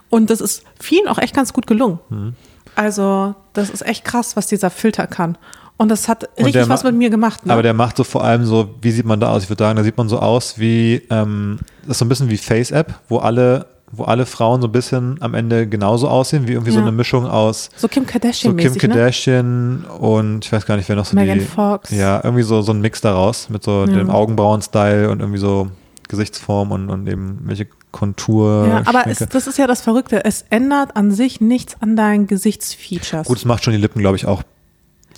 Und 0.09 0.29
das 0.29 0.41
ist 0.41 0.63
vielen 0.79 1.07
auch 1.07 1.17
echt 1.17 1.35
ganz 1.35 1.53
gut 1.53 1.67
gelungen. 1.67 1.99
Mhm. 2.09 2.33
Also 2.75 3.35
das 3.53 3.69
ist 3.69 3.85
echt 3.85 4.05
krass, 4.05 4.35
was 4.35 4.47
dieser 4.47 4.69
Filter 4.69 5.07
kann. 5.07 5.37
Und 5.77 5.89
das 5.89 6.07
hat 6.07 6.25
Und 6.35 6.45
richtig 6.45 6.69
was 6.69 6.83
mit 6.83 6.95
mir 6.95 7.09
gemacht. 7.09 7.45
Ne? 7.45 7.53
Aber 7.53 7.63
der 7.63 7.73
macht 7.73 7.97
so 7.97 8.03
vor 8.03 8.23
allem 8.23 8.45
so, 8.45 8.75
wie 8.81 8.91
sieht 8.91 9.05
man 9.05 9.19
da 9.19 9.31
aus? 9.31 9.43
Ich 9.43 9.49
würde 9.49 9.63
sagen, 9.63 9.77
da 9.77 9.83
sieht 9.83 9.97
man 9.97 10.07
so 10.09 10.19
aus 10.19 10.59
wie, 10.59 11.01
ähm, 11.09 11.57
das 11.81 11.91
ist 11.91 11.97
so 11.97 12.05
ein 12.05 12.09
bisschen 12.09 12.29
wie 12.29 12.37
Face-App, 12.37 12.99
wo 13.09 13.17
alle, 13.17 13.65
wo 13.91 14.03
alle 14.03 14.25
Frauen 14.25 14.61
so 14.61 14.67
ein 14.67 14.71
bisschen 14.71 15.17
am 15.21 15.33
Ende 15.33 15.67
genauso 15.67 16.07
aussehen, 16.07 16.47
wie 16.47 16.53
irgendwie 16.53 16.71
so 16.71 16.77
Ja. 16.79 16.83
eine 16.85 16.91
Mischung 16.91 17.25
aus 17.27 17.69
so 17.75 17.87
Kim 17.87 18.05
so 18.05 18.11
Kardashian-mäßig, 18.11 18.79
Kim 18.79 18.89
ne? 18.89 18.95
Kardashian 18.95 19.85
und 19.99 20.45
ich 20.45 20.51
weiß 20.51 20.65
gar 20.65 20.77
nicht, 20.77 20.87
wer 20.89 20.95
noch 20.95 21.05
so 21.05 21.15
Megan 21.15 21.39
die. 21.39 21.45
Fox. 21.45 21.91
Ja, 21.91 22.21
irgendwie 22.23 22.43
so, 22.43 22.61
so 22.61 22.71
ein 22.71 22.81
Mix 22.81 23.01
daraus 23.01 23.49
mit 23.49 23.63
so 23.63 23.81
Ja. 23.85 23.97
dem 23.97 24.09
Augenbrauen-Style 24.09 25.09
und 25.09 25.19
irgendwie 25.19 25.39
so 25.39 25.69
Gesichtsform 26.07 26.71
und, 26.71 26.89
und 26.89 27.07
eben 27.07 27.39
welche 27.45 27.67
Kontur. 27.91 28.67
Ja, 28.67 28.81
aber 28.85 29.07
es, 29.07 29.19
das 29.19 29.47
ist 29.47 29.57
ja 29.57 29.67
das 29.67 29.81
Verrückte. 29.81 30.23
Es 30.25 30.45
ändert 30.49 30.95
an 30.95 31.11
sich 31.11 31.41
nichts 31.41 31.75
an 31.81 31.95
deinen 31.95 32.27
Gesichtsfeatures. 32.27 33.27
Gut, 33.27 33.37
es 33.37 33.45
macht 33.45 33.63
schon 33.63 33.73
die 33.73 33.79
Lippen, 33.79 33.99
glaube 33.99 34.15
ich, 34.17 34.25
auch. 34.25 34.43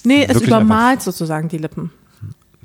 Nee, 0.03 0.25
es 0.27 0.41
übermalt 0.41 1.01
sozusagen 1.01 1.47
die 1.49 1.57
Lippen. 1.57 1.91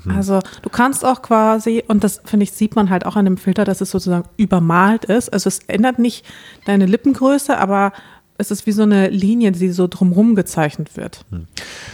Hm. 0.09 0.16
Also 0.16 0.40
du 0.62 0.68
kannst 0.68 1.04
auch 1.04 1.22
quasi, 1.22 1.84
und 1.86 2.04
das 2.04 2.20
finde 2.24 2.44
ich, 2.44 2.52
sieht 2.52 2.76
man 2.76 2.90
halt 2.90 3.06
auch 3.06 3.16
an 3.16 3.24
dem 3.24 3.36
Filter, 3.36 3.64
dass 3.64 3.80
es 3.80 3.90
sozusagen 3.90 4.28
übermalt 4.36 5.04
ist. 5.04 5.32
Also 5.32 5.48
es 5.48 5.61
ändert 5.66 5.98
nicht 5.98 6.24
deine 6.64 6.86
Lippengröße, 6.86 7.59
aber 7.59 7.92
es 8.38 8.52
ist 8.52 8.66
wie 8.66 8.72
so 8.72 8.82
eine 8.82 9.09
Linie, 9.09 9.50
die 9.50 9.70
so 9.70 9.88
drumrum 9.88 10.36
gezeichnet 10.36 10.96
wird. 10.96 11.24
Hm. 11.30 11.46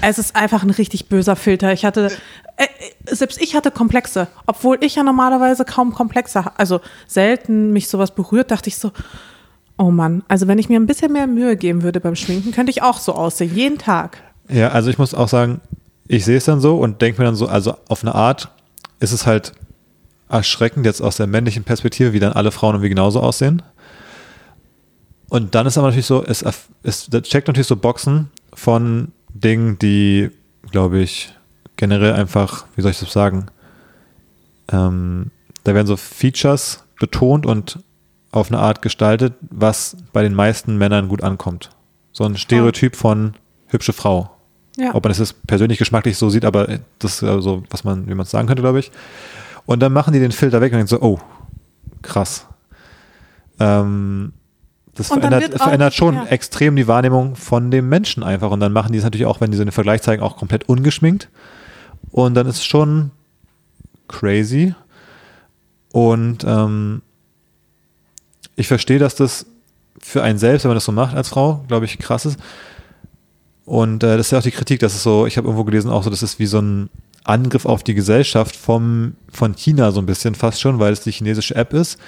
Es 0.03 0.19
ist 0.19 0.37
einfach 0.37 0.63
ein 0.63 0.71
richtig 0.71 1.09
böser 1.09 1.37
Filter. 1.37 1.73
Ich 1.73 1.85
hatte, 1.85 2.13
äh, 2.57 2.65
äh, 2.65 3.15
selbst 3.15 3.41
ich 3.41 3.57
hatte 3.57 3.71
Komplexe, 3.71 4.29
obwohl 4.47 4.79
ich 4.81 4.97
ja 4.97 5.03
normalerweise 5.03 5.65
kaum 5.65 5.95
Komplexe, 5.95 6.45
also 6.59 6.81
selten 7.07 7.73
mich 7.73 7.89
sowas 7.89 8.15
berührt, 8.15 8.51
dachte 8.51 8.69
ich 8.69 8.77
so, 8.77 8.93
oh 9.79 9.91
Mann, 9.91 10.23
also 10.29 10.47
wenn 10.47 10.59
ich 10.59 10.69
mir 10.69 10.79
ein 10.79 10.87
bisschen 10.87 11.13
mehr 11.13 11.27
Mühe 11.27 11.57
geben 11.57 11.83
würde 11.83 12.01
beim 12.01 12.15
Schminken, 12.15 12.53
könnte 12.53 12.71
ich 12.71 12.83
auch 12.83 12.99
so 12.99 13.15
aussehen, 13.15 13.55
jeden 13.55 13.79
Tag. 13.79 14.19
Ja, 14.49 14.69
also 14.69 14.91
ich 14.91 14.99
muss 14.99 15.15
auch 15.15 15.29
sagen, 15.29 15.63
ich 16.07 16.25
sehe 16.25 16.37
es 16.37 16.45
dann 16.45 16.61
so 16.61 16.79
und 16.79 17.01
denke 17.03 17.21
mir 17.21 17.27
dann 17.27 17.35
so, 17.35 17.47
also 17.47 17.77
auf 17.89 18.03
eine 18.03 18.15
Art 18.15 18.51
ist 19.01 19.13
es 19.13 19.27
halt 19.27 19.53
erschreckend 20.29 20.87
jetzt 20.87 21.01
aus 21.01 21.17
der 21.17 21.27
männlichen 21.27 21.65
Perspektive, 21.65 22.13
wie 22.13 22.21
dann 22.21 22.33
alle 22.33 22.51
Frauen 22.51 22.75
irgendwie 22.75 22.89
genauso 22.89 23.21
aussehen. 23.21 23.63
Und 25.29 25.55
dann 25.55 25.67
ist 25.67 25.79
aber 25.79 25.89
natürlich 25.89 26.07
so, 26.07 26.25
es, 26.25 26.45
es 26.83 27.11
checkt 27.23 27.49
natürlich 27.49 27.67
so 27.67 27.77
Boxen 27.77 28.31
von 28.53 29.13
Dingen, 29.33 29.79
die, 29.79 30.31
glaube 30.71 31.01
ich, 31.01 31.33
generell 31.77 32.13
einfach, 32.13 32.67
wie 32.77 32.83
soll 32.83 32.93
ich 32.93 33.01
das 33.01 33.13
sagen, 33.13 33.47
ähm, 34.71 35.31
da 35.65 35.75
werden 35.75 35.87
so 35.87 35.97
Features 35.97 36.85
betont 37.01 37.47
und 37.47 37.79
auf 38.31 38.51
eine 38.51 38.61
Art 38.61 38.83
gestaltet, 38.83 39.35
was 39.41 39.97
bei 40.13 40.23
den 40.23 40.35
meisten 40.35 40.77
Männern 40.77 41.09
gut 41.09 41.23
ankommt. 41.23 41.71
So 42.13 42.25
ein 42.25 42.37
Stereotyp 42.37 42.97
von 42.97 43.35
hübsche 43.69 43.93
Frau. 43.93 44.34
Ja. 44.77 44.95
Ob 44.95 45.05
man 45.05 45.13
es 45.13 45.19
jetzt 45.19 45.47
persönlich 45.47 45.79
geschmacklich 45.79 46.17
so 46.19 46.31
sieht, 46.31 46.45
aber 46.45 46.67
das 46.99 47.23
ist 47.23 47.43
so, 47.43 47.63
was 47.71 47.85
man, 47.85 48.07
wie 48.09 48.15
man 48.15 48.25
es 48.25 48.31
sagen 48.31 48.49
könnte, 48.49 48.63
glaube 48.63 48.81
ich. 48.81 48.91
Und 49.67 49.81
dann 49.81 49.93
machen 49.93 50.13
die 50.13 50.19
den 50.19 50.33
Filter 50.33 50.61
weg 50.61 50.73
und 50.73 50.79
denken 50.79 50.89
so, 50.89 51.01
oh, 51.01 51.21
krass. 52.03 52.47
Ähm, 53.61 54.33
das 54.95 55.11
Und 55.11 55.21
verändert, 55.21 55.55
auch- 55.55 55.65
verändert 55.65 55.95
schon 55.95 56.15
ja. 56.17 56.25
extrem 56.27 56.77
die 56.77 56.87
Wahrnehmung 56.89 57.37
von 57.37 57.71
dem 57.71 57.89
Menschen 57.89 58.23
einfach. 58.23 58.51
Und 58.51 58.61
dann 58.61 58.73
machen 58.73 58.93
die 58.93 58.99
es 58.99 59.05
natürlich 59.05 59.27
auch, 59.27 59.41
wenn 59.41 59.51
die 59.51 59.57
so 59.57 59.63
einen 59.63 59.73
Vergleich 59.73 60.03
zeigen, 60.03 60.23
auch 60.23 60.37
komplett 60.37 60.69
ungeschminkt. 60.69 61.29
Und 62.11 62.35
dann 62.35 62.47
ist 62.47 62.57
es 62.57 62.65
schon 62.65 63.11
crazy. 64.09 64.75
Und 65.93 66.45
ähm, 66.45 67.03
ich 68.57 68.69
verstehe, 68.69 68.99
dass 68.99 69.15
das 69.15 69.47
für 70.01 70.23
einen 70.23 70.39
selbst, 70.39 70.65
wenn 70.65 70.71
man 70.71 70.77
das 70.77 70.85
so 70.85 70.93
macht 70.93 71.17
als 71.17 71.29
Frau, 71.29 71.65
glaube 71.69 71.87
ich, 71.87 71.99
krass 71.99 72.27
ist. 72.27 72.39
Und 73.65 74.03
äh, 74.03 74.17
das 74.17 74.27
ist 74.27 74.31
ja 74.33 74.39
auch 74.39 74.43
die 74.43 74.51
Kritik, 74.51 74.81
dass 74.81 74.95
es 74.95 75.03
so, 75.03 75.27
ich 75.27 75.37
habe 75.37 75.47
irgendwo 75.49 75.65
gelesen, 75.65 75.91
auch 75.91 76.03
so, 76.03 76.11
das 76.11 76.23
ist 76.23 76.39
wie 76.39 76.47
so 76.47 76.61
ein 76.61 76.91
Angriff 77.25 77.65
auf 77.65 77.83
die 77.83 77.95
Gesellschaft 77.95 78.55
vom, 78.55 79.15
von 79.33 79.55
China 79.55 79.91
so 79.91 80.01
ein 80.01 80.07
bisschen 80.07 80.35
fast 80.35 80.61
schon, 80.61 80.79
weil 80.79 80.93
es 80.93 81.01
die 81.01 81.13
chinesische 81.13 81.55
App 81.55 81.73
ist, 81.73 81.99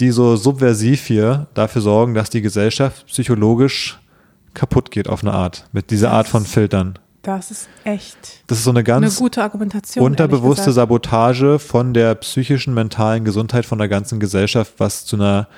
die 0.00 0.10
so 0.10 0.36
subversiv 0.36 1.06
hier 1.06 1.46
dafür 1.54 1.82
sorgen, 1.82 2.14
dass 2.14 2.30
die 2.30 2.40
Gesellschaft 2.40 3.06
psychologisch 3.06 4.00
kaputt 4.54 4.90
geht 4.90 5.08
auf 5.08 5.22
eine 5.22 5.32
Art, 5.32 5.66
mit 5.72 5.90
dieser 5.90 6.12
Art 6.12 6.28
von 6.28 6.44
Filtern. 6.46 6.98
Das 7.22 7.50
ist 7.50 7.68
echt 7.84 8.42
Das 8.46 8.58
ist 8.58 8.64
so 8.64 8.70
eine 8.70 8.80
eine 8.80 8.84
ganz 8.84 9.16
gute 9.16 9.42
Argumentation. 9.42 10.04
unterbewusste. 10.04 10.72
Sabotage 10.72 11.58
von 11.58 11.94
der 11.94 12.14
psychischen, 12.16 12.74
mentalen 12.74 13.24
Gesundheit 13.24 13.64
von 13.64 13.78
der 13.78 13.88
ganzen 13.88 14.20
Gesellschaft, 14.20 14.74
was 14.78 15.06
zu 15.06 15.16
einer 15.16 15.48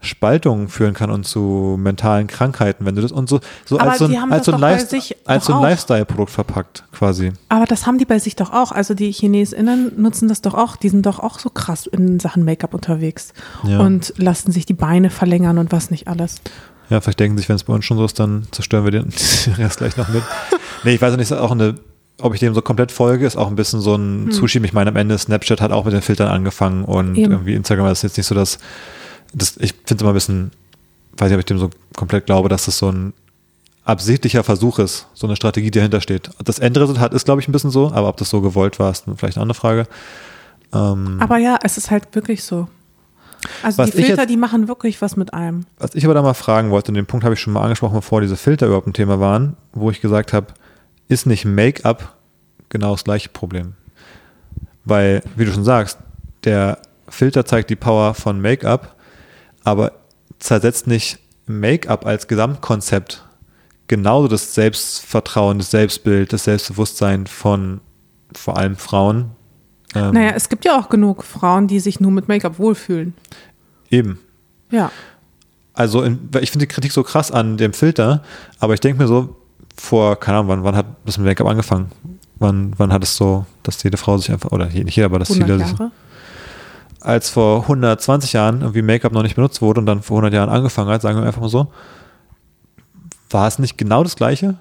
Spaltung 0.00 0.68
führen 0.68 0.94
kann 0.94 1.10
und 1.10 1.24
zu 1.26 1.76
mentalen 1.78 2.28
Krankheiten, 2.28 2.86
wenn 2.86 2.94
du 2.94 3.02
das 3.02 3.10
und 3.10 3.28
so, 3.28 3.40
so 3.64 3.80
Aber 3.80 3.90
als 3.90 3.98
so 3.98 4.04
ein, 4.04 4.16
als 4.32 4.46
das 4.46 4.58
so 4.60 4.64
ein, 4.64 4.78
sich 4.86 5.16
als 5.26 5.46
so 5.46 5.54
ein. 5.54 5.62
Lifestyle-Produkt 5.62 6.30
verpackt, 6.30 6.84
quasi. 6.92 7.32
Aber 7.48 7.64
das 7.64 7.86
haben 7.86 7.98
die 7.98 8.04
bei 8.04 8.18
sich 8.20 8.36
doch 8.36 8.52
auch. 8.52 8.70
Also 8.70 8.94
die 8.94 9.12
ChinesInnen 9.12 10.00
nutzen 10.00 10.28
das 10.28 10.40
doch 10.40 10.54
auch. 10.54 10.76
Die 10.76 10.88
sind 10.88 11.04
doch 11.04 11.18
auch 11.18 11.38
so 11.40 11.50
krass 11.50 11.86
in 11.88 12.20
Sachen 12.20 12.44
Make-up 12.44 12.74
unterwegs 12.74 13.32
Ja. 13.64 13.80
und 13.80 14.14
lassen 14.18 14.52
sich 14.52 14.66
die 14.66 14.74
Beine 14.74 15.10
verlängern 15.10 15.58
und 15.58 15.72
was 15.72 15.90
nicht 15.90 16.06
alles. 16.06 16.36
Ja, 16.90 17.00
vielleicht 17.00 17.20
denken 17.20 17.36
sich, 17.36 17.48
wenn 17.48 17.56
es 17.56 17.64
bei 17.64 17.74
uns 17.74 17.84
schon 17.84 17.98
so 17.98 18.04
ist, 18.04 18.18
dann 18.20 18.46
zerstören 18.52 18.84
wir 18.84 18.92
den 18.92 19.08
Rest 19.56 19.78
gleich 19.78 19.96
noch 19.96 20.08
mit. 20.08 20.22
Nee, 20.84 20.94
ich 20.94 21.02
weiß 21.02 21.10
nicht, 21.16 21.22
ist 21.22 21.32
auch 21.32 21.50
eine, 21.50 21.74
ob 22.22 22.34
ich 22.34 22.40
dem 22.40 22.54
so 22.54 22.62
komplett 22.62 22.92
folge, 22.92 23.26
ist 23.26 23.36
auch 23.36 23.48
ein 23.48 23.56
bisschen 23.56 23.80
so 23.80 23.96
ein 23.96 24.30
Zuschieben. 24.30 24.64
Ich 24.64 24.72
meine, 24.72 24.90
am 24.90 24.96
Ende 24.96 25.18
Snapchat 25.18 25.60
hat 25.60 25.72
auch 25.72 25.84
mit 25.86 25.92
den 25.92 26.02
Filtern 26.02 26.28
angefangen 26.28 26.84
und 26.84 27.08
Hm. 27.08 27.16
Eben. 27.16 27.32
irgendwie 27.32 27.54
Instagram 27.54 27.88
ist 27.88 28.02
jetzt 28.04 28.16
nicht 28.16 28.26
so, 28.28 28.36
dass 28.36 28.60
das, 29.32 29.56
ich 29.58 29.72
finde 29.72 29.94
es 29.96 30.00
immer 30.02 30.10
ein 30.10 30.14
bisschen, 30.14 30.50
weiß 31.16 31.28
nicht, 31.28 31.34
ob 31.34 31.40
ich 31.40 31.44
dem 31.46 31.58
so 31.58 31.70
komplett 31.96 32.26
glaube, 32.26 32.48
dass 32.48 32.64
das 32.66 32.78
so 32.78 32.90
ein 32.90 33.12
absichtlicher 33.84 34.44
Versuch 34.44 34.78
ist, 34.78 35.06
so 35.14 35.26
eine 35.26 35.36
Strategie, 35.36 35.70
die 35.70 35.78
dahinter 35.78 36.00
steht. 36.00 36.30
Das 36.44 36.58
Endresultat 36.58 37.14
ist, 37.14 37.24
glaube 37.24 37.40
ich, 37.40 37.48
ein 37.48 37.52
bisschen 37.52 37.70
so, 37.70 37.90
aber 37.92 38.08
ob 38.08 38.16
das 38.18 38.28
so 38.30 38.40
gewollt 38.40 38.78
war, 38.78 38.90
ist 38.90 39.04
vielleicht 39.16 39.36
eine 39.38 39.42
andere 39.42 39.58
Frage. 39.58 39.86
Ähm, 40.74 41.16
Aber 41.20 41.38
ja, 41.38 41.58
es 41.62 41.78
ist 41.78 41.90
halt 41.90 42.14
wirklich 42.14 42.44
so. 42.44 42.68
Also 43.62 43.84
die 43.84 43.92
Filter, 43.92 44.22
jetzt- 44.22 44.30
die 44.30 44.36
machen 44.36 44.68
wirklich 44.68 45.00
was 45.00 45.16
mit 45.16 45.32
einem. 45.32 45.64
Was 45.78 45.94
ich 45.94 46.04
aber 46.04 46.12
da 46.12 46.20
mal 46.22 46.34
fragen 46.34 46.70
wollte, 46.70 46.90
und 46.90 46.96
den 46.96 47.06
Punkt 47.06 47.24
habe 47.24 47.34
ich 47.34 47.40
schon 47.40 47.52
mal 47.54 47.62
angesprochen, 47.62 47.94
bevor 47.94 48.20
diese 48.20 48.36
Filter 48.36 48.66
überhaupt 48.66 48.86
ein 48.88 48.92
Thema 48.92 49.20
waren, 49.20 49.56
wo 49.72 49.90
ich 49.90 50.00
gesagt 50.02 50.32
habe, 50.34 50.48
ist 51.08 51.24
nicht 51.24 51.44
Make-up 51.46 52.14
genau 52.68 52.90
das 52.92 53.04
gleiche 53.04 53.30
Problem? 53.30 53.72
Weil, 54.84 55.22
wie 55.36 55.44
du 55.44 55.52
schon 55.52 55.64
sagst, 55.64 55.98
der 56.44 56.78
Filter 57.08 57.46
zeigt 57.46 57.70
die 57.70 57.76
Power 57.76 58.12
von 58.14 58.40
Make-up, 58.40 58.96
aber 59.68 59.92
zersetzt 60.38 60.86
nicht 60.86 61.18
Make-up 61.46 62.06
als 62.06 62.28
Gesamtkonzept 62.28 63.24
genauso 63.88 64.28
das 64.28 64.54
Selbstvertrauen, 64.54 65.58
das 65.58 65.70
Selbstbild, 65.70 66.32
das 66.32 66.44
Selbstbewusstsein 66.44 67.26
von 67.26 67.80
vor 68.34 68.58
allem 68.58 68.76
Frauen. 68.76 69.30
Ähm, 69.94 70.12
Naja, 70.12 70.32
es 70.36 70.48
gibt 70.48 70.64
ja 70.66 70.78
auch 70.78 70.90
genug 70.90 71.24
Frauen, 71.24 71.66
die 71.66 71.80
sich 71.80 71.98
nur 71.98 72.10
mit 72.10 72.28
Make-up 72.28 72.58
wohlfühlen. 72.58 73.14
Eben. 73.90 74.20
Ja. 74.70 74.92
Also 75.72 76.02
in, 76.02 76.28
ich 76.40 76.50
finde 76.50 76.66
die 76.66 76.72
Kritik 76.72 76.92
so 76.92 77.02
krass 77.02 77.30
an 77.32 77.56
dem 77.56 77.72
Filter, 77.72 78.22
aber 78.60 78.74
ich 78.74 78.80
denke 78.80 79.02
mir 79.02 79.08
so, 79.08 79.36
vor, 79.76 80.18
keine 80.20 80.38
Ahnung, 80.38 80.48
wann, 80.48 80.64
wann 80.64 80.76
hat 80.76 80.86
das 81.06 81.16
mit 81.16 81.26
Make-up 81.26 81.46
angefangen? 81.46 81.90
Wann, 82.36 82.74
wann 82.76 82.92
hat 82.92 83.02
es 83.02 83.16
so, 83.16 83.46
dass 83.62 83.82
jede 83.82 83.96
Frau 83.96 84.18
sich 84.18 84.30
einfach, 84.30 84.52
oder 84.52 84.66
nicht 84.66 84.96
jeder, 84.96 85.06
aber 85.06 85.18
dass 85.18 85.30
100 85.30 85.48
viele 85.48 85.64
sich, 85.64 85.78
Jahre. 85.78 85.92
Als 87.00 87.30
vor 87.30 87.62
120 87.62 88.32
Jahren 88.32 88.60
irgendwie 88.60 88.82
Make-up 88.82 89.12
noch 89.12 89.22
nicht 89.22 89.36
benutzt 89.36 89.62
wurde 89.62 89.80
und 89.80 89.86
dann 89.86 90.02
vor 90.02 90.16
100 90.18 90.34
Jahren 90.34 90.48
angefangen 90.48 90.90
hat, 90.90 91.02
sagen 91.02 91.18
wir 91.20 91.26
einfach 91.26 91.40
mal 91.40 91.48
so, 91.48 91.68
war 93.30 93.46
es 93.46 93.58
nicht 93.58 93.76
genau 93.78 94.02
das 94.02 94.16
Gleiche? 94.16 94.56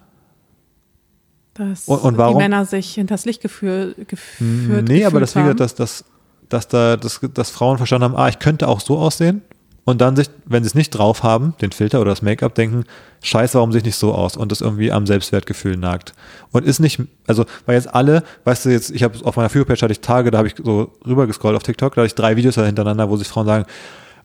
Dass 1.54 1.88
Und- 1.88 2.02
und 2.02 2.18
warum- 2.18 2.38
die 2.38 2.44
Männer 2.44 2.66
sich 2.66 2.94
hinters 2.94 3.26
Licht 3.26 3.42
geführ, 3.42 3.96
geführt 4.08 4.88
nee, 4.88 5.06
aber 5.06 5.20
das, 5.20 5.36
haben. 5.36 5.56
dass, 5.58 5.74
dass, 5.76 6.06
dass 6.50 6.68
da, 6.68 6.98
dass, 6.98 7.20
dass 7.34 7.50
Frauen 7.50 7.78
verstanden 7.78 8.06
haben, 8.06 8.16
ah, 8.16 8.28
ich 8.30 8.40
könnte 8.40 8.68
auch 8.68 8.80
so 8.80 8.98
aussehen 8.98 9.42
und 9.88 10.02
dann 10.02 10.18
sich, 10.18 10.30
wenn 10.44 10.66
sie 10.66 10.68
es 10.68 10.76
nicht 10.76 10.90
drauf 10.90 11.24
haben, 11.24 11.54
den 11.62 11.72
Filter 11.72 12.02
oder 12.02 12.10
das 12.10 12.22
Make-up, 12.22 12.54
denken, 12.56 12.84
scheiße, 13.24 13.54
warum 13.54 13.72
sehe 13.72 13.80
ich 13.80 13.86
nicht 13.86 13.96
so 13.96 14.14
aus 14.14 14.36
und 14.36 14.52
das 14.52 14.60
irgendwie 14.60 14.92
am 14.92 15.08
Selbstwertgefühl 15.08 15.78
nagt. 15.78 16.12
Und 16.52 16.66
ist 16.66 16.80
nicht, 16.80 17.02
also, 17.26 17.46
weil 17.66 17.76
jetzt 17.76 17.96
alle, 17.96 18.24
weißt 18.44 18.66
du, 18.66 18.70
jetzt, 18.70 18.92
ich 18.92 19.04
habe 19.04 19.18
auf 19.24 19.38
meiner 19.38 19.48
Führerpage 19.48 19.82
hatte 19.82 19.94
ich 19.94 20.02
Tage, 20.02 20.30
da 20.30 20.40
habe 20.40 20.50
ich 20.50 20.56
so 20.62 20.92
rüber 21.06 21.26
gescrollt 21.26 21.56
auf 21.56 21.64
TikTok, 21.64 21.96
da 21.96 22.02
hatte 22.02 22.08
ich 22.08 22.16
drei 22.16 22.36
Videos 22.36 22.56
hintereinander, 22.56 23.10
wo 23.10 23.16
sich 23.16 23.30
Frauen 23.30 23.46
sagen, 23.46 23.66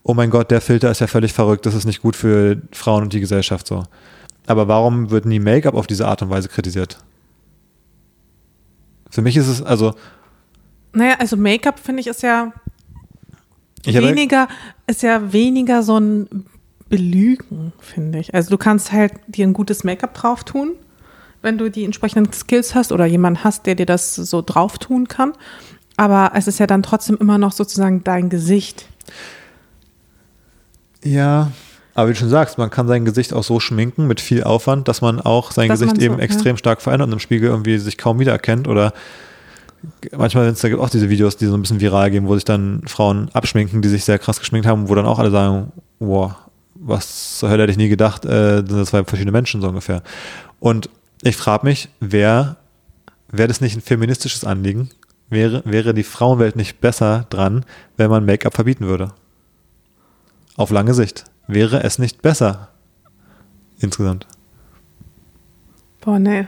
oh 0.03 0.13
mein 0.13 0.31
Gott, 0.31 0.51
der 0.51 0.59
Filter 0.59 0.91
ist 0.91 0.99
ja 0.99 1.07
völlig 1.07 1.31
verrückt, 1.31 1.65
das 1.65 1.75
ist 1.75 1.85
nicht 1.85 2.01
gut 2.01 2.17
für 2.17 2.61
Frauen 2.73 3.03
und 3.03 3.13
die 3.13 3.21
Gesellschaft 3.21 3.65
so. 3.65 3.85
Aber 4.47 4.67
warum 4.67 5.11
wird 5.11 5.23
nie 5.23 5.39
Make-up 5.39 5.75
auf 5.75 5.87
diese 5.87 6.09
Art 6.09 6.21
und 6.21 6.29
Weise 6.29 6.49
kritisiert? 6.49 6.97
Für 9.09 9.21
mich 9.21 9.37
ist 9.37 9.47
es, 9.47 9.61
also, 9.61 9.93
Naja, 10.91 11.15
also 11.19 11.37
Make-up, 11.37 11.79
finde 11.79 12.01
ich, 12.01 12.07
ist 12.07 12.21
ja 12.21 12.51
ich 13.85 13.95
weniger, 13.95 14.47
ist 14.87 15.03
ja 15.03 15.33
weniger 15.33 15.83
so 15.83 15.99
ein 15.99 16.45
belügen, 16.89 17.73
finde 17.79 18.19
ich. 18.19 18.33
Also 18.33 18.51
du 18.51 18.57
kannst 18.57 18.91
halt 18.91 19.13
dir 19.27 19.47
ein 19.47 19.53
gutes 19.53 19.83
Make-up 19.83 20.13
drauf 20.13 20.43
tun, 20.43 20.73
wenn 21.41 21.57
du 21.57 21.71
die 21.71 21.85
entsprechenden 21.85 22.31
Skills 22.33 22.75
hast 22.75 22.91
oder 22.91 23.05
jemanden 23.05 23.43
hast, 23.43 23.65
der 23.65 23.75
dir 23.75 23.87
das 23.87 24.15
so 24.15 24.41
drauf 24.41 24.77
tun 24.77 25.07
kann. 25.07 25.33
Aber 25.97 26.31
es 26.35 26.47
ist 26.47 26.59
ja 26.59 26.67
dann 26.67 26.83
trotzdem 26.83 27.17
immer 27.17 27.37
noch 27.37 27.51
sozusagen 27.51 28.03
dein 28.03 28.29
Gesicht. 28.29 28.87
Ja, 31.03 31.51
aber 31.95 32.09
wie 32.09 32.13
du 32.13 32.19
schon 32.19 32.29
sagst, 32.29 32.57
man 32.57 32.69
kann 32.69 32.87
sein 32.87 33.05
Gesicht 33.05 33.33
auch 33.33 33.43
so 33.43 33.59
schminken 33.59 34.07
mit 34.07 34.21
viel 34.21 34.43
Aufwand, 34.43 34.87
dass 34.87 35.01
man 35.01 35.19
auch 35.19 35.51
sein 35.51 35.69
Dass 35.69 35.79
Gesicht 35.79 35.95
man 35.95 35.99
so, 35.99 36.05
eben 36.05 36.17
ja. 36.19 36.23
extrem 36.23 36.57
stark 36.57 36.81
verändert 36.81 37.07
und 37.07 37.13
im 37.13 37.19
Spiegel 37.19 37.49
irgendwie 37.49 37.77
sich 37.77 37.97
kaum 37.97 38.19
wiedererkennt 38.19 38.67
oder 38.67 38.93
manchmal 40.15 40.51
da 40.53 40.69
gibt 40.69 40.81
auch 40.81 40.89
diese 40.89 41.09
Videos, 41.09 41.37
die 41.37 41.45
so 41.45 41.55
ein 41.55 41.61
bisschen 41.61 41.81
viral 41.81 42.11
gehen, 42.11 42.27
wo 42.27 42.35
sich 42.35 42.45
dann 42.45 42.81
Frauen 42.87 43.29
abschminken, 43.33 43.81
die 43.81 43.89
sich 43.89 44.05
sehr 44.05 44.19
krass 44.19 44.39
geschminkt 44.39 44.67
haben, 44.67 44.89
wo 44.89 44.95
dann 44.95 45.05
auch 45.05 45.19
alle 45.19 45.31
sagen, 45.31 45.71
wow, 45.99 46.33
was 46.75 47.39
zur 47.39 47.49
Hölle 47.49 47.63
hätte 47.63 47.71
ich 47.71 47.77
nie 47.77 47.89
gedacht, 47.89 48.25
äh, 48.25 48.57
sind 48.57 48.71
das 48.71 48.89
zwei 48.89 49.03
verschiedene 49.03 49.31
Menschen 49.31 49.61
so 49.61 49.67
ungefähr. 49.67 50.03
Und 50.59 50.89
ich 51.21 51.35
frage 51.35 51.65
mich, 51.65 51.89
wer, 51.99 52.57
wäre 53.29 53.47
das 53.47 53.61
nicht 53.61 53.75
ein 53.75 53.81
feministisches 53.81 54.43
Anliegen? 54.43 54.89
Wäre, 55.29 55.63
wäre 55.65 55.93
die 55.93 56.03
Frauenwelt 56.03 56.55
nicht 56.55 56.81
besser 56.81 57.25
dran, 57.29 57.65
wenn 57.97 58.09
man 58.09 58.25
Make-up 58.25 58.53
verbieten 58.53 58.85
würde? 58.85 59.13
Auf 60.55 60.69
lange 60.69 60.93
Sicht. 60.93 61.25
Wäre 61.47 61.83
es 61.83 61.97
nicht 61.97 62.21
besser? 62.21 62.69
Insgesamt. 63.79 64.27
Boah, 66.01 66.19
nee. 66.19 66.47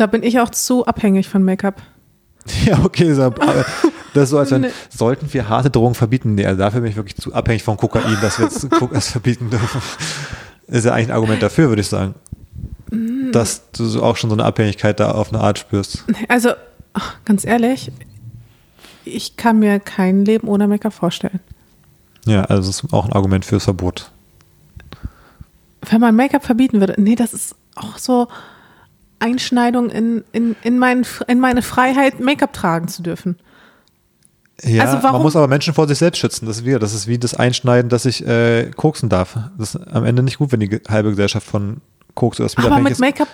Da 0.00 0.06
bin 0.06 0.22
ich 0.22 0.40
auch 0.40 0.48
zu 0.48 0.86
abhängig 0.86 1.28
von 1.28 1.44
Make-up. 1.44 1.82
Ja, 2.64 2.82
okay, 2.84 3.12
so, 3.12 3.24
aber 3.24 3.66
das 4.14 4.24
ist 4.24 4.30
so, 4.30 4.38
als 4.38 4.50
wenn, 4.50 4.62
Nee. 4.62 4.70
sollten 4.88 5.30
wir 5.30 5.50
harte 5.50 5.68
Drogen 5.68 5.94
verbieten? 5.94 6.36
Nee, 6.36 6.46
also 6.46 6.58
dafür 6.58 6.80
bin 6.80 6.90
ich 6.90 6.96
wirklich 6.96 7.16
zu 7.16 7.34
abhängig 7.34 7.62
von 7.62 7.76
Kokain, 7.76 8.16
dass 8.22 8.38
wir 8.38 8.46
jetzt 8.46 8.66
das 8.92 9.10
verbieten 9.10 9.50
dürfen. 9.50 9.82
Ist 10.68 10.86
ja 10.86 10.94
eigentlich 10.94 11.08
ein 11.08 11.14
Argument 11.14 11.42
dafür, 11.42 11.68
würde 11.68 11.82
ich 11.82 11.88
sagen. 11.88 12.14
Mm. 12.90 13.30
Dass 13.32 13.70
du 13.72 14.02
auch 14.02 14.16
schon 14.16 14.30
so 14.30 14.36
eine 14.36 14.46
Abhängigkeit 14.46 14.98
da 15.00 15.10
auf 15.10 15.34
eine 15.34 15.42
Art 15.42 15.58
spürst. 15.58 16.02
Also, 16.28 16.52
ganz 17.26 17.44
ehrlich, 17.44 17.92
ich 19.04 19.36
kann 19.36 19.58
mir 19.58 19.80
kein 19.80 20.24
Leben 20.24 20.48
ohne 20.48 20.66
Make-up 20.66 20.94
vorstellen. 20.94 21.40
Ja, 22.24 22.44
also 22.44 22.70
das 22.70 22.82
ist 22.82 22.92
auch 22.94 23.04
ein 23.04 23.12
Argument 23.12 23.44
fürs 23.44 23.64
Verbot. 23.64 24.10
Wenn 25.90 26.00
man 26.00 26.16
Make-up 26.16 26.42
verbieten 26.46 26.80
würde, 26.80 26.94
nee, 26.96 27.16
das 27.16 27.34
ist 27.34 27.54
auch 27.74 27.98
so 27.98 28.28
Einschneidung 29.20 29.90
in, 29.90 30.24
in, 30.32 30.56
in, 30.62 30.78
mein, 30.78 31.06
in 31.28 31.40
meine 31.40 31.62
Freiheit, 31.62 32.20
Make-up 32.20 32.52
tragen 32.52 32.88
zu 32.88 33.02
dürfen. 33.02 33.36
Ja, 34.62 34.84
Also 34.84 34.98
man 35.06 35.22
muss 35.22 35.36
aber 35.36 35.48
Menschen 35.48 35.72
vor 35.72 35.88
sich 35.88 35.98
selbst 35.98 36.18
schützen. 36.18 36.46
Das 36.46 36.58
ist 36.58 36.64
wieder, 36.64 36.78
das 36.78 36.92
ist 36.92 37.06
wie 37.06 37.18
das 37.18 37.34
Einschneiden, 37.34 37.88
dass 37.88 38.04
ich 38.04 38.26
äh, 38.26 38.70
koksen 38.76 39.08
darf. 39.08 39.38
Das 39.56 39.74
ist 39.74 39.86
am 39.88 40.04
Ende 40.04 40.22
nicht 40.22 40.38
gut, 40.38 40.52
wenn 40.52 40.60
die 40.60 40.80
halbe 40.88 41.10
Gesellschaft 41.10 41.46
von 41.46 41.80
Koks 42.14 42.40
oder 42.40 42.50
Aber 42.56 42.78
mit. 42.80 42.98
Make-up, 42.98 43.28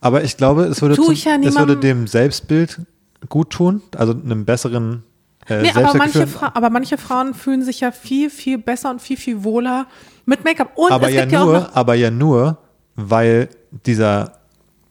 Aber 0.00 0.22
ich 0.22 0.36
glaube, 0.36 0.64
es 0.64 0.82
würde, 0.82 0.94
zum, 0.94 1.12
ja 1.12 1.36
es 1.42 1.56
würde 1.56 1.76
dem 1.76 2.06
Selbstbild 2.06 2.80
gut 3.28 3.50
tun, 3.50 3.82
also 3.96 4.12
einem 4.12 4.44
besseren 4.44 5.02
äh, 5.48 5.62
nee, 5.62 5.70
aber 5.74 5.94
manche. 5.94 6.26
Fra 6.26 6.52
aber 6.54 6.70
manche 6.70 6.98
Frauen 6.98 7.34
fühlen 7.34 7.64
sich 7.64 7.80
ja 7.80 7.90
viel, 7.90 8.30
viel 8.30 8.58
besser 8.58 8.90
und 8.90 9.00
viel, 9.00 9.16
viel 9.16 9.44
wohler 9.44 9.86
mit 10.26 10.44
Make-up. 10.44 10.72
Und 10.76 10.92
aber 10.92 11.08
es 11.08 11.14
ja 11.14 11.22
gibt 11.22 11.32
ja 11.32 11.42
auch 11.42 11.74
aber 11.74 11.94
ja 11.94 12.10
nur, 12.10 12.58
weil 12.94 13.48
dieser 13.86 14.37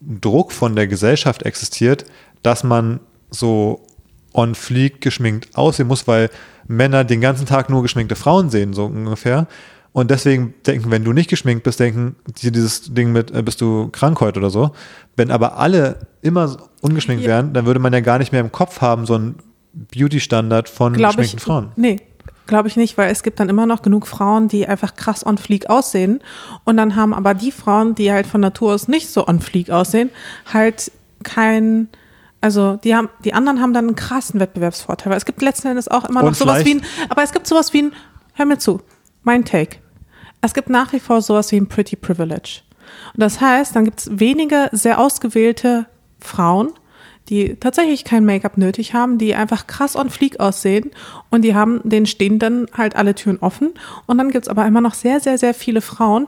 Druck 0.01 0.51
von 0.51 0.75
der 0.75 0.87
Gesellschaft 0.87 1.43
existiert, 1.43 2.05
dass 2.43 2.63
man 2.63 2.99
so 3.29 3.85
on 4.33 4.55
fleek 4.55 5.01
geschminkt 5.01 5.55
aussehen 5.57 5.87
muss, 5.87 6.07
weil 6.07 6.29
Männer 6.67 7.03
den 7.03 7.21
ganzen 7.21 7.45
Tag 7.45 7.69
nur 7.69 7.81
geschminkte 7.81 8.15
Frauen 8.15 8.49
sehen, 8.49 8.73
so 8.73 8.85
ungefähr. 8.85 9.47
Und 9.93 10.11
deswegen 10.11 10.53
denken, 10.67 10.91
wenn 10.91 11.03
du 11.03 11.11
nicht 11.11 11.29
geschminkt 11.29 11.63
bist, 11.63 11.79
denken 11.79 12.15
die 12.43 12.51
dieses 12.51 12.93
Ding 12.93 13.11
mit, 13.11 13.31
äh, 13.31 13.41
bist 13.41 13.61
du 13.61 13.89
krank 13.91 14.19
heute 14.21 14.39
oder 14.39 14.51
so. 14.51 14.71
Wenn 15.15 15.31
aber 15.31 15.57
alle 15.57 16.01
immer 16.21 16.55
ungeschminkt 16.81 17.23
Ja. 17.23 17.29
wären, 17.29 17.53
dann 17.53 17.65
würde 17.65 17.79
man 17.79 17.93
ja 17.93 18.01
gar 18.01 18.19
nicht 18.19 18.31
mehr 18.31 18.41
im 18.41 18.51
Kopf 18.51 18.81
haben, 18.81 19.07
so 19.07 19.15
einen 19.15 19.35
Beauty-Standard 19.73 20.69
von 20.69 20.93
glaube 20.93 21.15
geschminkten 21.15 21.37
ich, 21.39 21.43
Frauen. 21.43 21.71
nee, 21.75 21.97
glaube 22.47 22.67
ich 22.67 22.77
nicht, 22.77 22.97
weil 22.97 23.11
es 23.11 23.23
gibt 23.23 23.39
dann 23.39 23.49
immer 23.49 23.65
noch 23.65 23.81
genug 23.81 24.07
Frauen, 24.07 24.47
die 24.47 24.67
einfach 24.67 24.95
krass 24.95 25.25
on 25.25 25.37
fleek 25.37 25.69
aussehen. 25.69 26.21
Und 26.63 26.77
dann 26.77 26.95
haben 26.95 27.13
aber 27.13 27.33
die 27.33 27.51
Frauen, 27.51 27.95
die 27.95 28.11
halt 28.11 28.27
von 28.27 28.41
Natur 28.41 28.73
aus 28.73 28.87
nicht 28.87 29.09
so 29.09 29.27
on 29.27 29.39
fleek 29.39 29.69
aussehen, 29.69 30.09
halt 30.51 30.91
kein, 31.23 31.89
also 32.41 32.77
die 32.77 32.95
haben, 32.95 33.09
die 33.23 33.33
anderen 33.33 33.61
haben 33.61 33.73
dann 33.73 33.87
einen 33.87 33.95
krassen 33.95 34.39
Wettbewerbsvorteil. 34.39 35.11
Weil 35.11 35.17
es 35.17 35.25
gibt 35.25 35.41
letzten 35.41 35.67
Endes 35.67 35.87
auch 35.87 36.05
immer 36.05 36.21
noch 36.21 36.29
Und 36.29 36.37
sowas 36.37 36.65
wie 36.65 36.75
ein, 36.75 36.81
aber 37.09 37.23
es 37.23 37.31
gibt 37.31 37.47
sowas 37.47 37.73
wie 37.73 37.83
ein, 37.83 37.93
hör 38.33 38.45
mir 38.45 38.57
zu, 38.57 38.81
mein 39.23 39.45
Take. 39.45 39.77
Es 40.41 40.53
gibt 40.53 40.69
nach 40.69 40.93
wie 40.93 40.99
vor 40.99 41.21
sowas 41.21 41.51
wie 41.51 41.57
ein 41.57 41.67
Pretty 41.67 41.95
Privilege. 41.95 42.61
Und 43.13 43.21
das 43.21 43.41
heißt, 43.41 43.75
dann 43.75 43.85
gibt 43.85 43.99
es 43.99 44.19
wenige 44.19 44.69
sehr 44.71 44.99
ausgewählte 44.99 45.87
Frauen, 46.19 46.71
die 47.29 47.55
tatsächlich 47.55 48.03
kein 48.03 48.25
Make-up 48.25 48.57
nötig 48.57 48.93
haben, 48.93 49.17
die 49.17 49.35
einfach 49.35 49.67
krass 49.67 49.95
on 49.95 50.09
fleek 50.09 50.39
aussehen 50.39 50.91
und 51.29 51.41
die 51.43 51.55
haben, 51.55 51.81
denen 51.83 52.05
stehen 52.05 52.39
dann 52.39 52.67
halt 52.73 52.95
alle 52.95 53.15
Türen 53.15 53.39
offen. 53.39 53.73
Und 54.05 54.17
dann 54.17 54.31
gibt 54.31 54.45
es 54.45 54.49
aber 54.49 54.65
immer 54.65 54.81
noch 54.81 54.93
sehr, 54.93 55.19
sehr, 55.19 55.37
sehr 55.37 55.53
viele 55.53 55.81
Frauen, 55.81 56.27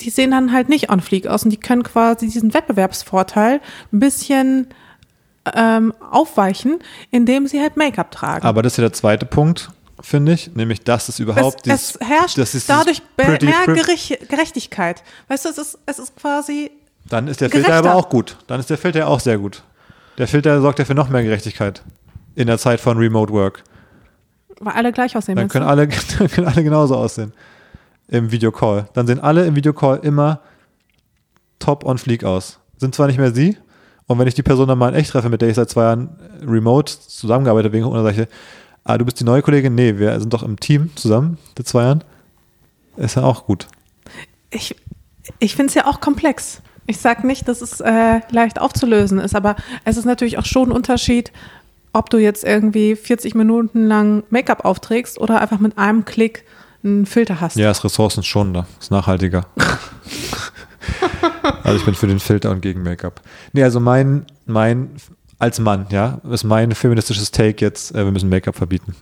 die 0.00 0.10
sehen 0.10 0.30
dann 0.30 0.52
halt 0.52 0.68
nicht 0.68 0.90
on 0.90 1.00
fleek 1.00 1.26
aus 1.26 1.44
und 1.44 1.50
die 1.50 1.56
können 1.56 1.82
quasi 1.82 2.26
diesen 2.28 2.54
Wettbewerbsvorteil 2.54 3.60
ein 3.92 4.00
bisschen 4.00 4.68
ähm, 5.54 5.92
aufweichen, 6.10 6.78
indem 7.10 7.46
sie 7.46 7.60
halt 7.60 7.76
Make-up 7.76 8.10
tragen. 8.10 8.44
Aber 8.44 8.62
das 8.62 8.74
ist 8.74 8.76
ja 8.78 8.82
der 8.82 8.92
zweite 8.92 9.26
Punkt, 9.26 9.70
finde 10.00 10.32
ich, 10.32 10.54
nämlich, 10.54 10.82
dass 10.82 11.08
es 11.08 11.18
überhaupt 11.18 11.66
es, 11.66 11.96
es 11.96 12.08
herrscht 12.08 12.38
das 12.38 12.54
ist 12.54 12.68
dadurch 12.68 13.02
dieses 13.18 13.38
pretty 13.38 13.46
mehr 13.46 14.18
Gerechtigkeit. 14.28 15.02
Weißt 15.28 15.44
du, 15.44 15.48
es 15.48 15.58
ist, 15.58 15.78
es 15.86 15.98
ist 15.98 16.16
quasi, 16.16 16.70
Dann 17.08 17.28
ist 17.28 17.40
der 17.40 17.50
Filter 17.50 17.74
aber 17.74 17.94
auch 17.94 18.08
gut. 18.08 18.36
Dann 18.46 18.60
ist 18.60 18.70
der 18.70 18.78
Filter 18.78 19.08
auch 19.08 19.20
sehr 19.20 19.38
gut. 19.38 19.62
Der 20.18 20.28
Filter 20.28 20.60
sorgt 20.60 20.78
ja 20.78 20.84
für 20.84 20.94
noch 20.94 21.08
mehr 21.08 21.22
Gerechtigkeit 21.22 21.82
in 22.34 22.46
der 22.46 22.58
Zeit 22.58 22.80
von 22.80 22.98
Remote 22.98 23.32
Work. 23.32 23.64
weil 24.60 24.74
alle 24.74 24.92
gleich 24.92 25.16
aussehen. 25.16 25.36
Dann 25.36 25.48
können 25.48 25.66
alle, 25.66 25.88
dann 26.18 26.28
können 26.28 26.46
alle 26.46 26.62
genauso 26.62 26.96
aussehen 26.96 27.32
im 28.08 28.30
Videocall. 28.30 28.88
Dann 28.94 29.06
sehen 29.06 29.20
alle 29.20 29.46
im 29.46 29.54
Videocall 29.54 30.00
immer 30.02 30.40
top 31.58 31.84
on 31.84 31.98
fleek 31.98 32.24
aus. 32.24 32.58
Sind 32.76 32.94
zwar 32.94 33.06
nicht 33.06 33.18
mehr 33.18 33.32
sie, 33.32 33.56
und 34.08 34.18
wenn 34.18 34.26
ich 34.26 34.34
die 34.34 34.42
Person 34.42 34.66
dann 34.66 34.78
mal 34.78 34.88
in 34.88 34.94
echt 34.94 35.10
treffe, 35.10 35.28
mit 35.28 35.42
der 35.42 35.50
ich 35.50 35.54
seit 35.54 35.68
zwei 35.68 35.82
Jahren 35.82 36.08
remote 36.42 36.92
zusammengearbeitet 36.98 37.66
habe, 37.66 37.74
wegen 37.74 37.84
Corona, 37.84 38.02
sage 38.02 38.22
ich, 38.22 38.28
ah, 38.84 38.96
du 38.96 39.04
bist 39.04 39.20
die 39.20 39.24
neue 39.24 39.42
Kollegin? 39.42 39.74
Nee, 39.74 39.98
wir 39.98 40.18
sind 40.18 40.32
doch 40.32 40.42
im 40.42 40.58
Team 40.58 40.90
zusammen 40.96 41.36
seit 41.56 41.68
zwei 41.68 41.82
Jahren. 41.82 42.04
Ist 42.96 43.16
ja 43.16 43.22
auch 43.22 43.44
gut. 43.44 43.68
ich, 44.50 44.74
ich 45.38 45.54
finde 45.54 45.68
es 45.68 45.74
ja 45.74 45.86
auch 45.86 46.00
komplex. 46.00 46.62
Ich 46.88 46.98
sage 46.98 47.26
nicht, 47.26 47.46
dass 47.48 47.60
es 47.60 47.80
äh, 47.80 48.20
leicht 48.30 48.58
aufzulösen 48.58 49.18
ist, 49.18 49.36
aber 49.36 49.56
es 49.84 49.98
ist 49.98 50.06
natürlich 50.06 50.38
auch 50.38 50.46
schon 50.46 50.70
ein 50.70 50.72
Unterschied, 50.72 51.32
ob 51.92 52.08
du 52.08 52.16
jetzt 52.16 52.44
irgendwie 52.44 52.96
40 52.96 53.34
Minuten 53.34 53.86
lang 53.86 54.22
Make-up 54.30 54.64
aufträgst 54.64 55.20
oder 55.20 55.42
einfach 55.42 55.58
mit 55.58 55.76
einem 55.76 56.06
Klick 56.06 56.44
einen 56.82 57.04
Filter 57.04 57.42
hast. 57.42 57.58
Ja, 57.58 57.70
ist 57.70 57.84
ressourcenschonender, 57.84 58.66
ist 58.80 58.90
nachhaltiger. 58.90 59.44
also 61.62 61.76
ich 61.76 61.84
bin 61.84 61.94
für 61.94 62.06
den 62.06 62.20
Filter 62.20 62.50
und 62.50 62.62
gegen 62.62 62.82
Make-up. 62.82 63.20
Nee, 63.52 63.64
also 63.64 63.80
mein, 63.80 64.24
mein, 64.46 64.88
als 65.38 65.58
Mann, 65.58 65.88
ja, 65.90 66.22
ist 66.30 66.44
mein 66.44 66.72
feministisches 66.72 67.32
Take 67.32 67.62
jetzt, 67.62 67.94
äh, 67.94 68.02
wir 68.02 68.12
müssen 68.12 68.30
Make-up 68.30 68.56
verbieten. 68.56 68.96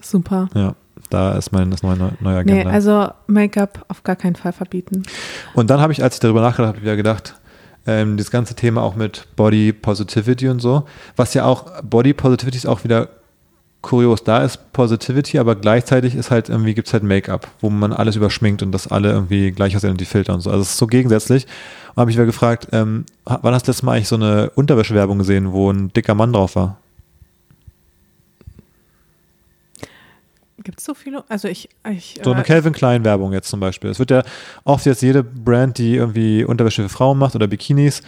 Super. 0.00 0.48
Ja, 0.54 0.74
da 1.12 1.32
ist 1.36 1.52
mein 1.52 1.70
das 1.70 1.82
neue, 1.82 1.96
neue 1.96 2.12
neue 2.20 2.44
Nee, 2.44 2.52
Agenda. 2.60 2.70
also 2.70 3.08
Make-up 3.26 3.84
auf 3.88 4.02
gar 4.02 4.16
keinen 4.16 4.36
Fall 4.36 4.52
verbieten. 4.52 5.02
und 5.54 5.70
dann 5.70 5.80
habe 5.80 5.92
ich, 5.92 6.02
als 6.02 6.14
ich 6.14 6.20
darüber 6.20 6.40
nachgedacht 6.40 6.74
habe, 6.74 6.82
wieder 6.82 6.96
gedacht, 6.96 7.34
ähm, 7.86 8.16
das 8.16 8.30
ganze 8.30 8.54
Thema 8.54 8.82
auch 8.82 8.94
mit 8.94 9.26
Body 9.36 9.72
Positivity 9.72 10.48
und 10.48 10.60
so, 10.60 10.84
was 11.16 11.34
ja 11.34 11.44
auch, 11.44 11.82
Body 11.82 12.14
Positivity 12.14 12.56
ist 12.58 12.66
auch 12.66 12.84
wieder 12.84 13.08
kurios. 13.80 14.22
Da 14.22 14.44
ist 14.44 14.72
Positivity, 14.72 15.40
aber 15.40 15.56
gleichzeitig 15.56 16.14
ist 16.14 16.30
halt 16.30 16.48
irgendwie, 16.48 16.72
gibt 16.74 16.86
es 16.86 16.92
halt 16.94 17.02
Make-up, 17.02 17.48
wo 17.60 17.68
man 17.68 17.92
alles 17.92 18.14
überschminkt 18.14 18.62
und 18.62 18.70
das 18.72 18.86
alle 18.86 19.10
irgendwie 19.10 19.50
gleich 19.50 19.74
aussehen 19.76 19.90
und 19.90 20.00
die 20.00 20.04
Filter 20.04 20.34
und 20.34 20.40
so. 20.40 20.50
Also 20.50 20.62
es 20.62 20.70
ist 20.70 20.78
so 20.78 20.86
gegensätzlich. 20.86 21.46
Und 21.94 22.00
habe 22.02 22.10
ich 22.10 22.16
wieder 22.16 22.24
gefragt, 22.26 22.68
ähm, 22.70 23.04
wann 23.24 23.52
hast 23.54 23.66
du 23.66 23.70
letztes 23.72 23.82
Mal 23.82 23.94
eigentlich 23.96 24.06
so 24.08 24.14
eine 24.14 24.50
Unterwäschewerbung 24.54 25.18
gesehen, 25.18 25.52
wo 25.52 25.68
ein 25.70 25.92
dicker 25.92 26.14
Mann 26.14 26.32
drauf 26.32 26.54
war? 26.54 26.78
Gibt 30.64 30.78
es 30.78 30.84
so 30.84 30.94
viele? 30.94 31.24
Also 31.28 31.48
ich, 31.48 31.68
ich 31.90 32.20
So 32.22 32.32
eine 32.32 32.42
äh, 32.42 32.44
Calvin 32.44 32.72
Klein 32.72 33.04
Werbung 33.04 33.32
jetzt 33.32 33.48
zum 33.48 33.60
Beispiel. 33.60 33.90
Es 33.90 33.98
wird 33.98 34.10
ja 34.10 34.22
oft 34.64 34.86
jetzt 34.86 35.02
jede 35.02 35.22
Brand, 35.22 35.78
die 35.78 35.96
irgendwie 35.96 36.44
Unterwäsche 36.44 36.82
für 36.82 36.88
Frauen 36.88 37.18
macht 37.18 37.34
oder 37.34 37.46
Bikinis, 37.46 38.02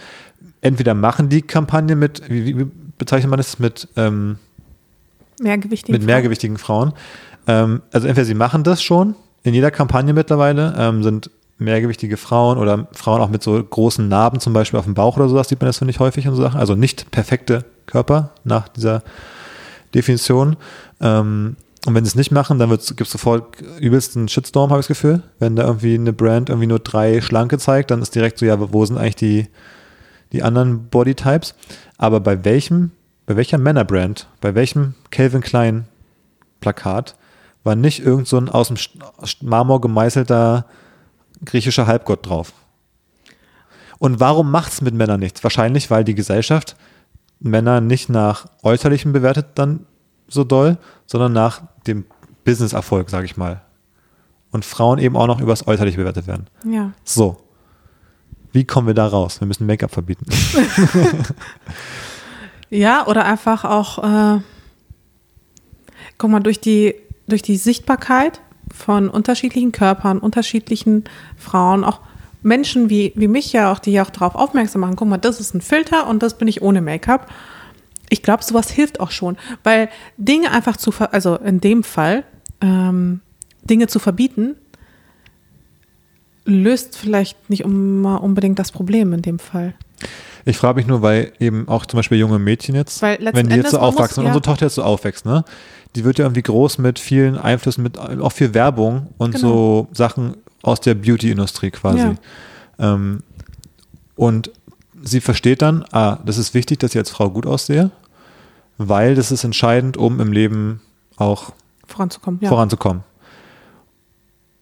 entweder 0.61 0.93
machen 0.93 1.29
die 1.29 1.41
Kampagne 1.41 1.95
mit, 1.95 2.29
wie, 2.29 2.57
wie 2.57 2.67
bezeichnet 2.97 3.29
man 3.29 3.37
das, 3.37 3.59
mit, 3.59 3.87
ähm, 3.97 4.37
mehrgewichtige 5.39 5.91
mit 5.91 6.01
Frauen. 6.01 6.05
mehrgewichtigen 6.07 6.57
Frauen. 6.57 6.93
Ähm, 7.47 7.81
also 7.91 8.07
entweder 8.07 8.25
sie 8.25 8.33
machen 8.33 8.63
das 8.63 8.81
schon, 8.81 9.15
in 9.43 9.53
jeder 9.53 9.71
Kampagne 9.71 10.13
mittlerweile 10.13 10.73
ähm, 10.77 11.03
sind 11.03 11.29
mehrgewichtige 11.57 12.17
Frauen 12.17 12.57
oder 12.57 12.87
Frauen 12.91 13.21
auch 13.21 13.29
mit 13.29 13.41
so 13.43 13.61
großen 13.63 14.07
Narben 14.07 14.39
zum 14.39 14.53
Beispiel 14.53 14.79
auf 14.79 14.85
dem 14.85 14.93
Bauch 14.93 15.17
oder 15.17 15.29
sowas, 15.29 15.47
sieht 15.47 15.61
man 15.61 15.67
das 15.67 15.77
finde 15.77 15.91
ich 15.91 15.99
häufig 15.99 16.27
und 16.27 16.35
so 16.35 16.41
Sachen. 16.41 16.59
Also 16.59 16.75
nicht 16.75 17.11
perfekte 17.11 17.63
Körper 17.85 18.31
nach 18.43 18.67
dieser 18.67 19.03
Definition. 19.93 20.57
Ähm, 20.99 21.55
Und 21.85 21.93
wenn 21.93 22.03
sie 22.03 22.09
es 22.09 22.15
nicht 22.15 22.31
machen, 22.31 22.57
dann 22.57 22.69
gibt 22.69 23.01
es 23.01 23.11
sofort 23.11 23.61
übelsten 23.79 24.27
Shitstorm, 24.27 24.71
habe 24.71 24.79
ich 24.79 24.87
das 24.87 24.97
Gefühl. 24.97 25.21
Wenn 25.37 25.55
da 25.55 25.65
irgendwie 25.67 25.93
eine 25.93 26.13
Brand 26.13 26.49
irgendwie 26.49 26.67
nur 26.67 26.79
drei 26.79 27.21
Schlanke 27.21 27.59
zeigt, 27.59 27.91
dann 27.91 28.01
ist 28.01 28.15
direkt 28.15 28.39
so, 28.39 28.45
ja, 28.45 28.57
wo 28.73 28.83
sind 28.85 28.97
eigentlich 28.97 29.15
die, 29.15 29.47
die 30.31 30.41
anderen 30.41 30.87
Bodytypes? 30.87 31.53
Aber 31.97 32.19
bei 32.21 32.43
welchem, 32.43 32.91
bei 33.27 33.35
welcher 33.35 33.59
Männerbrand, 33.59 34.27
bei 34.41 34.55
welchem 34.55 34.95
Calvin 35.11 35.41
Klein 35.41 35.85
Plakat 36.59 37.15
war 37.63 37.75
nicht 37.75 38.03
irgend 38.03 38.27
so 38.27 38.37
ein 38.37 38.49
aus 38.49 38.69
dem 38.69 38.77
Marmor 39.41 39.79
gemeißelter 39.79 40.65
griechischer 41.45 41.85
Halbgott 41.85 42.27
drauf? 42.27 42.53
Und 43.99 44.19
warum 44.19 44.49
macht 44.49 44.73
es 44.73 44.81
mit 44.81 44.95
Männern 44.95 45.19
nichts? 45.19 45.43
Wahrscheinlich, 45.43 45.91
weil 45.91 46.03
die 46.03 46.15
Gesellschaft 46.15 46.75
Männer 47.39 47.79
nicht 47.79 48.09
nach 48.09 48.47
Äußerlichen 48.63 49.13
bewertet 49.13 49.47
dann 49.55 49.85
so 50.27 50.43
doll, 50.43 50.77
sondern 51.05 51.33
nach 51.33 51.61
dem 51.87 52.05
Business-Erfolg, 52.43 53.09
sage 53.09 53.25
ich 53.25 53.37
mal. 53.37 53.61
Und 54.51 54.65
Frauen 54.65 54.99
eben 54.99 55.17
auch 55.17 55.27
noch 55.27 55.41
übers 55.41 55.67
Äußerliche 55.67 55.97
bewertet 55.97 56.27
werden. 56.27 56.47
Ja. 56.65 56.91
So. 57.03 57.37
Wie 58.51 58.63
kommen 58.63 58.87
wir 58.87 58.93
da 58.93 59.07
raus? 59.07 59.41
Wir 59.41 59.47
müssen 59.47 59.65
Make-up 59.67 59.91
verbieten. 59.91 60.25
Ja, 62.69 63.07
oder 63.07 63.25
einfach 63.25 63.63
auch, 63.63 64.03
äh, 64.03 64.41
guck 66.17 66.29
mal, 66.29 66.39
durch 66.39 66.59
die, 66.59 66.95
durch 67.27 67.41
die 67.41 67.57
Sichtbarkeit 67.57 68.41
von 68.73 69.09
unterschiedlichen 69.09 69.71
Körpern, 69.71 70.19
unterschiedlichen 70.19 71.03
Frauen, 71.37 71.83
auch 71.83 71.99
Menschen 72.41 72.89
wie, 72.89 73.13
wie 73.15 73.27
mich 73.27 73.53
ja 73.53 73.71
auch, 73.71 73.79
die 73.79 73.91
ja 73.91 74.03
auch 74.03 74.09
darauf 74.09 74.35
aufmerksam 74.35 74.81
machen, 74.81 74.95
guck 74.95 75.07
mal, 75.07 75.17
das 75.17 75.39
ist 75.39 75.53
ein 75.53 75.61
Filter 75.61 76.07
und 76.07 76.21
das 76.21 76.37
bin 76.37 76.47
ich 76.47 76.61
ohne 76.61 76.81
Make-up. 76.81 77.31
Ich 78.09 78.21
glaube, 78.21 78.43
sowas 78.43 78.69
hilft 78.69 78.99
auch 78.99 79.11
schon, 79.11 79.37
weil 79.63 79.89
Dinge 80.17 80.51
einfach 80.51 80.77
zu, 80.77 80.93
also 81.11 81.35
in 81.37 81.59
dem 81.59 81.83
Fall, 81.83 82.23
ähm, 82.61 83.21
Dinge 83.63 83.87
zu 83.87 83.99
verbieten, 83.99 84.55
löst 86.45 86.97
vielleicht 86.97 87.49
nicht 87.49 87.61
immer 87.61 88.21
unbedingt 88.21 88.59
das 88.59 88.71
Problem 88.71 89.13
in 89.13 89.21
dem 89.21 89.39
Fall. 89.39 89.73
Ich 90.45 90.57
frage 90.57 90.75
mich 90.77 90.85
nur, 90.85 91.01
weil 91.01 91.33
eben 91.39 91.67
auch 91.67 91.87
zum 91.87 91.97
Beispiel 91.97 92.19
junge 92.19 92.37
Mädchen 92.37 92.75
jetzt, 92.75 93.01
wenn 93.01 93.49
die 93.49 93.55
jetzt 93.55 93.71
so 93.71 93.79
aufwachsen, 93.79 93.97
muss- 93.97 94.17
und 94.17 94.25
unsere 94.27 94.35
ja. 94.35 94.41
Tochter 94.41 94.65
jetzt 94.67 94.75
so 94.75 94.83
aufwächst, 94.83 95.25
ne? 95.25 95.43
Die 95.95 96.03
wird 96.03 96.19
ja 96.19 96.25
irgendwie 96.25 96.43
groß 96.43 96.77
mit 96.77 96.99
vielen 96.99 97.37
Einflüssen, 97.37 97.81
mit 97.81 97.97
auch 97.97 98.31
viel 98.31 98.53
Werbung 98.53 99.07
und 99.17 99.33
Genau. 99.35 99.47
so 99.47 99.87
Sachen 99.93 100.35
aus 100.61 100.81
der 100.81 100.93
Beauty-Industrie 100.93 101.71
quasi. 101.71 101.99
Ja. 101.99 102.15
Ähm, 102.77 103.23
und 104.15 104.51
sie 105.05 105.21
versteht 105.21 105.61
dann, 105.61 105.85
ah, 105.91 106.17
das 106.25 106.37
ist 106.37 106.53
wichtig, 106.53 106.79
dass 106.79 106.91
ich 106.91 106.97
als 106.97 107.09
Frau 107.09 107.29
gut 107.29 107.45
aussehe, 107.45 107.91
weil 108.77 109.15
das 109.15 109.31
ist 109.31 109.43
entscheidend, 109.43 109.95
um 109.95 110.19
im 110.19 110.33
Leben 110.33 110.81
auch 111.15 111.53
Voranzukommen, 111.87 112.39
ja. 112.41 112.49
voranzukommen. 112.49 113.03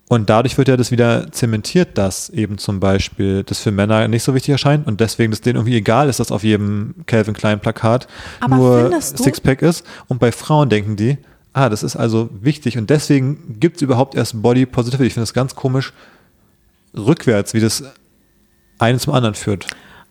Und 0.09 0.29
dadurch 0.29 0.57
wird 0.57 0.67
ja 0.67 0.77
das 0.77 0.91
wieder 0.91 1.31
zementiert, 1.31 1.97
dass 1.97 2.29
eben 2.29 2.57
zum 2.57 2.79
Beispiel 2.79 3.43
das 3.43 3.59
für 3.59 3.71
Männer 3.71 4.07
nicht 4.07 4.21
so 4.21 4.35
wichtig 4.35 4.51
erscheint 4.51 4.85
und 4.85 4.99
deswegen 4.99 5.31
das 5.31 5.41
denen 5.41 5.55
irgendwie 5.55 5.77
egal 5.77 6.09
ist, 6.09 6.19
dass 6.19 6.31
auf 6.31 6.43
jedem 6.43 6.93
Calvin 7.07 7.33
Klein 7.33 7.59
Plakat 7.59 8.07
Aber 8.39 8.55
nur 8.55 9.01
Sixpack 9.01 9.61
ist. 9.63 9.83
Und 10.09 10.19
bei 10.19 10.31
Frauen 10.31 10.69
denken 10.69 10.97
die, 10.97 11.17
ah, 11.53 11.69
das 11.69 11.81
ist 11.81 11.95
also 11.95 12.29
wichtig 12.31 12.77
und 12.77 12.89
deswegen 12.89 13.59
gibt 13.59 13.77
es 13.77 13.81
überhaupt 13.81 14.13
erst 14.13 14.39
Body 14.41 14.65
Positivity. 14.65 15.07
Ich 15.07 15.13
finde 15.13 15.23
das 15.23 15.33
ganz 15.33 15.55
komisch 15.55 15.93
rückwärts, 16.95 17.53
wie 17.55 17.61
das 17.61 17.83
einen 18.77 18.99
zum 18.99 19.13
anderen 19.13 19.33
führt. 19.33 19.65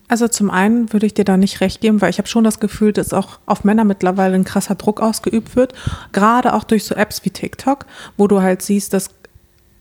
Also 0.08 0.28
zum 0.28 0.50
einen 0.50 0.92
würde 0.92 1.06
ich 1.06 1.14
dir 1.14 1.24
da 1.24 1.36
nicht 1.36 1.60
recht 1.60 1.80
geben, 1.80 2.00
weil 2.00 2.10
ich 2.10 2.18
habe 2.18 2.28
schon 2.28 2.44
das 2.44 2.60
Gefühl, 2.60 2.92
dass 2.92 3.12
auch 3.12 3.38
auf 3.46 3.64
Männer 3.64 3.84
mittlerweile 3.84 4.34
ein 4.34 4.44
krasser 4.44 4.74
Druck 4.74 5.00
ausgeübt 5.00 5.56
wird. 5.56 5.72
Gerade 6.12 6.52
auch 6.54 6.64
durch 6.64 6.84
so 6.84 6.94
Apps 6.94 7.24
wie 7.24 7.30
TikTok, 7.30 7.86
wo 8.16 8.26
du 8.26 8.42
halt 8.42 8.62
siehst, 8.62 8.92
dass 8.92 9.08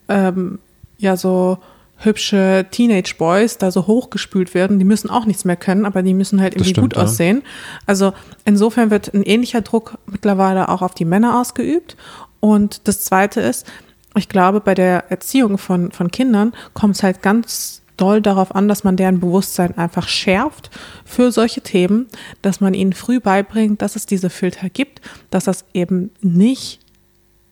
ähm, 0.08 0.60
ja 0.98 1.18
so 1.18 1.58
hübsche 1.98 2.66
Teenage 2.72 3.16
Boys 3.18 3.58
da 3.58 3.72
so 3.72 3.88
hochgespült 3.88 4.54
werden. 4.54 4.80
Die 4.80 4.86
müssen 4.86 5.10
auch 5.10 5.26
nichts 5.26 5.46
mehr 5.46 5.56
können, 5.56 5.86
aber 5.86 6.02
die 6.02 6.14
müssen 6.14 6.42
halt 6.42 6.54
irgendwie 6.54 6.72
stimmt, 6.72 6.94
gut 6.94 6.98
ja. 6.98 7.04
aussehen. 7.04 7.44
Also 7.86 8.14
insofern 8.46 8.90
wird 8.90 9.14
ein 9.14 9.24
ähnlicher 9.24 9.62
Druck 9.62 9.98
mittlerweile 10.08 10.70
auch 10.70 10.82
auf 10.82 10.94
die 10.94 11.06
Männer 11.06 11.40
ausgeübt. 11.40 11.96
Und 12.40 12.88
das 12.88 13.04
Zweite 13.04 13.42
ist, 13.42 13.68
ich 14.16 14.30
glaube, 14.30 14.60
bei 14.60 14.74
der 14.74 15.12
Erziehung 15.12 15.58
von, 15.58 15.92
von 15.92 16.12
Kindern 16.12 16.54
kommt 16.74 16.96
es 16.96 17.04
halt 17.04 17.22
ganz 17.22 17.81
doll 18.02 18.22
darauf 18.22 18.56
an, 18.56 18.68
dass 18.68 18.84
man 18.84 18.98
deren 18.98 19.20
Bewusstsein 19.20 19.78
einfach 19.78 20.08
schärft 20.08 20.72
für 21.06 21.32
solche 21.32 21.62
Themen, 21.62 22.08
dass 22.42 22.60
man 22.60 22.74
ihnen 22.74 22.94
früh 22.94 23.20
beibringt, 23.20 23.82
dass 23.82 23.96
es 23.96 24.06
diese 24.06 24.30
Filter 24.30 24.70
gibt, 24.70 25.02
dass 25.30 25.46
das 25.46 25.66
eben 25.74 26.10
nicht 26.22 26.80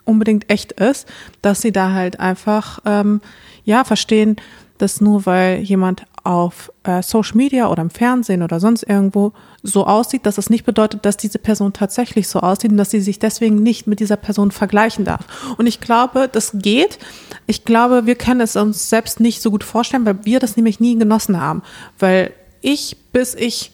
unbedingt 0.05 0.49
echt 0.49 0.71
ist, 0.71 1.07
dass 1.43 1.61
sie 1.61 1.71
da 1.71 1.93
halt 1.93 2.19
einfach 2.19 2.79
ähm, 2.85 3.21
ja 3.63 3.83
verstehen, 3.83 4.37
dass 4.79 5.01
nur 5.01 5.25
weil 5.25 5.59
jemand 5.59 6.03
auf 6.23 6.71
äh, 6.83 7.01
Social 7.01 7.37
Media 7.37 7.69
oder 7.69 7.81
im 7.81 7.89
Fernsehen 7.89 8.43
oder 8.43 8.59
sonst 8.59 8.83
irgendwo 8.83 9.33
so 9.63 9.85
aussieht, 9.85 10.25
dass 10.25 10.37
es 10.37 10.49
nicht 10.49 10.65
bedeutet, 10.65 11.05
dass 11.05 11.17
diese 11.17 11.39
Person 11.39 11.73
tatsächlich 11.73 12.27
so 12.27 12.39
aussieht 12.39 12.71
und 12.71 12.77
dass 12.77 12.91
sie 12.91 13.01
sich 13.01 13.19
deswegen 13.19 13.61
nicht 13.61 13.87
mit 13.87 13.99
dieser 13.99 14.17
Person 14.17 14.51
vergleichen 14.51 15.05
darf. 15.05 15.25
Und 15.57 15.67
ich 15.67 15.79
glaube, 15.81 16.29
das 16.31 16.51
geht. 16.55 16.99
Ich 17.47 17.65
glaube, 17.65 18.05
wir 18.05 18.15
können 18.15 18.41
es 18.41 18.55
uns 18.55 18.89
selbst 18.89 19.19
nicht 19.19 19.41
so 19.41 19.51
gut 19.51 19.63
vorstellen, 19.63 20.05
weil 20.05 20.25
wir 20.25 20.39
das 20.39 20.55
nämlich 20.55 20.79
nie 20.79 20.97
genossen 20.97 21.39
haben. 21.39 21.63
Weil 21.97 22.31
ich, 22.61 22.97
bis 23.11 23.35
ich 23.35 23.71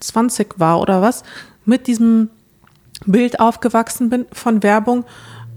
20 0.00 0.58
war 0.58 0.80
oder 0.80 1.02
was, 1.02 1.22
mit 1.64 1.86
diesem 1.86 2.30
Bild 3.06 3.40
aufgewachsen 3.40 4.10
bin 4.10 4.26
von 4.32 4.62
Werbung, 4.62 5.04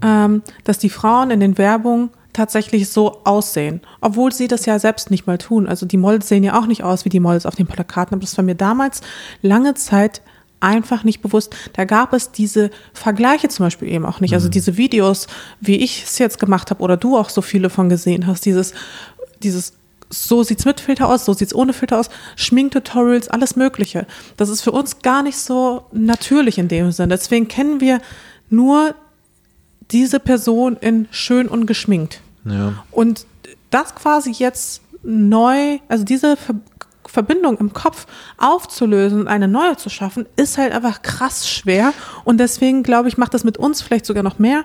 ähm, 0.02 0.42
dass 0.64 0.78
die 0.78 0.90
Frauen 0.90 1.30
in 1.30 1.40
den 1.40 1.58
Werbungen 1.58 2.10
tatsächlich 2.32 2.88
so 2.88 3.20
aussehen, 3.24 3.80
obwohl 4.00 4.32
sie 4.32 4.48
das 4.48 4.66
ja 4.66 4.78
selbst 4.78 5.10
nicht 5.10 5.26
mal 5.26 5.38
tun. 5.38 5.66
Also 5.66 5.86
die 5.86 5.96
Models 5.96 6.28
sehen 6.28 6.44
ja 6.44 6.58
auch 6.58 6.66
nicht 6.66 6.82
aus 6.82 7.04
wie 7.04 7.10
die 7.10 7.20
Models 7.20 7.46
auf 7.46 7.56
den 7.56 7.66
Plakaten, 7.66 8.14
aber 8.14 8.22
das 8.22 8.36
war 8.36 8.44
mir 8.44 8.54
damals 8.54 9.02
lange 9.42 9.74
Zeit 9.74 10.22
einfach 10.60 11.04
nicht 11.04 11.20
bewusst. 11.20 11.54
Da 11.74 11.84
gab 11.84 12.12
es 12.12 12.30
diese 12.30 12.70
Vergleiche 12.94 13.48
zum 13.48 13.66
Beispiel 13.66 13.88
eben 13.88 14.06
auch 14.06 14.20
nicht. 14.20 14.34
Also 14.34 14.48
diese 14.48 14.76
Videos, 14.76 15.26
wie 15.60 15.76
ich 15.76 16.04
es 16.04 16.18
jetzt 16.18 16.38
gemacht 16.38 16.70
habe 16.70 16.82
oder 16.82 16.96
du 16.96 17.18
auch 17.18 17.28
so 17.28 17.42
viele 17.42 17.68
von 17.68 17.88
gesehen 17.88 18.26
hast, 18.26 18.46
dieses, 18.46 18.72
dieses 19.42 19.74
so 20.08 20.42
sieht's 20.42 20.64
mit 20.64 20.80
Filter 20.80 21.08
aus, 21.08 21.24
so 21.24 21.32
sieht's 21.32 21.54
ohne 21.54 21.72
Filter 21.72 21.98
aus, 21.98 22.10
Schminktutorials, 22.36 23.28
alles 23.28 23.56
Mögliche. 23.56 24.06
Das 24.36 24.48
ist 24.48 24.60
für 24.60 24.72
uns 24.72 25.00
gar 25.00 25.22
nicht 25.22 25.38
so 25.38 25.84
natürlich 25.92 26.58
in 26.58 26.68
dem 26.68 26.92
Sinne. 26.92 27.08
Deswegen 27.08 27.48
kennen 27.48 27.80
wir 27.80 28.00
nur 28.48 28.94
diese 29.92 30.20
Person 30.20 30.76
in 30.80 31.08
schön 31.10 31.48
und 31.48 31.66
geschminkt. 31.66 32.20
Ja. 32.44 32.84
Und 32.90 33.26
das 33.70 33.94
quasi 33.94 34.30
jetzt 34.32 34.82
neu, 35.02 35.78
also 35.88 36.04
diese 36.04 36.36
Ver 36.36 36.54
Verbindung 37.04 37.58
im 37.58 37.74
Kopf 37.74 38.06
aufzulösen 38.38 39.20
und 39.20 39.28
eine 39.28 39.46
neue 39.46 39.76
zu 39.76 39.90
schaffen, 39.90 40.24
ist 40.36 40.56
halt 40.56 40.72
einfach 40.72 41.02
krass 41.02 41.50
schwer. 41.50 41.92
Und 42.24 42.38
deswegen 42.38 42.82
glaube 42.82 43.08
ich, 43.08 43.18
macht 43.18 43.34
das 43.34 43.44
mit 43.44 43.58
uns 43.58 43.82
vielleicht 43.82 44.06
sogar 44.06 44.22
noch 44.22 44.38
mehr 44.38 44.64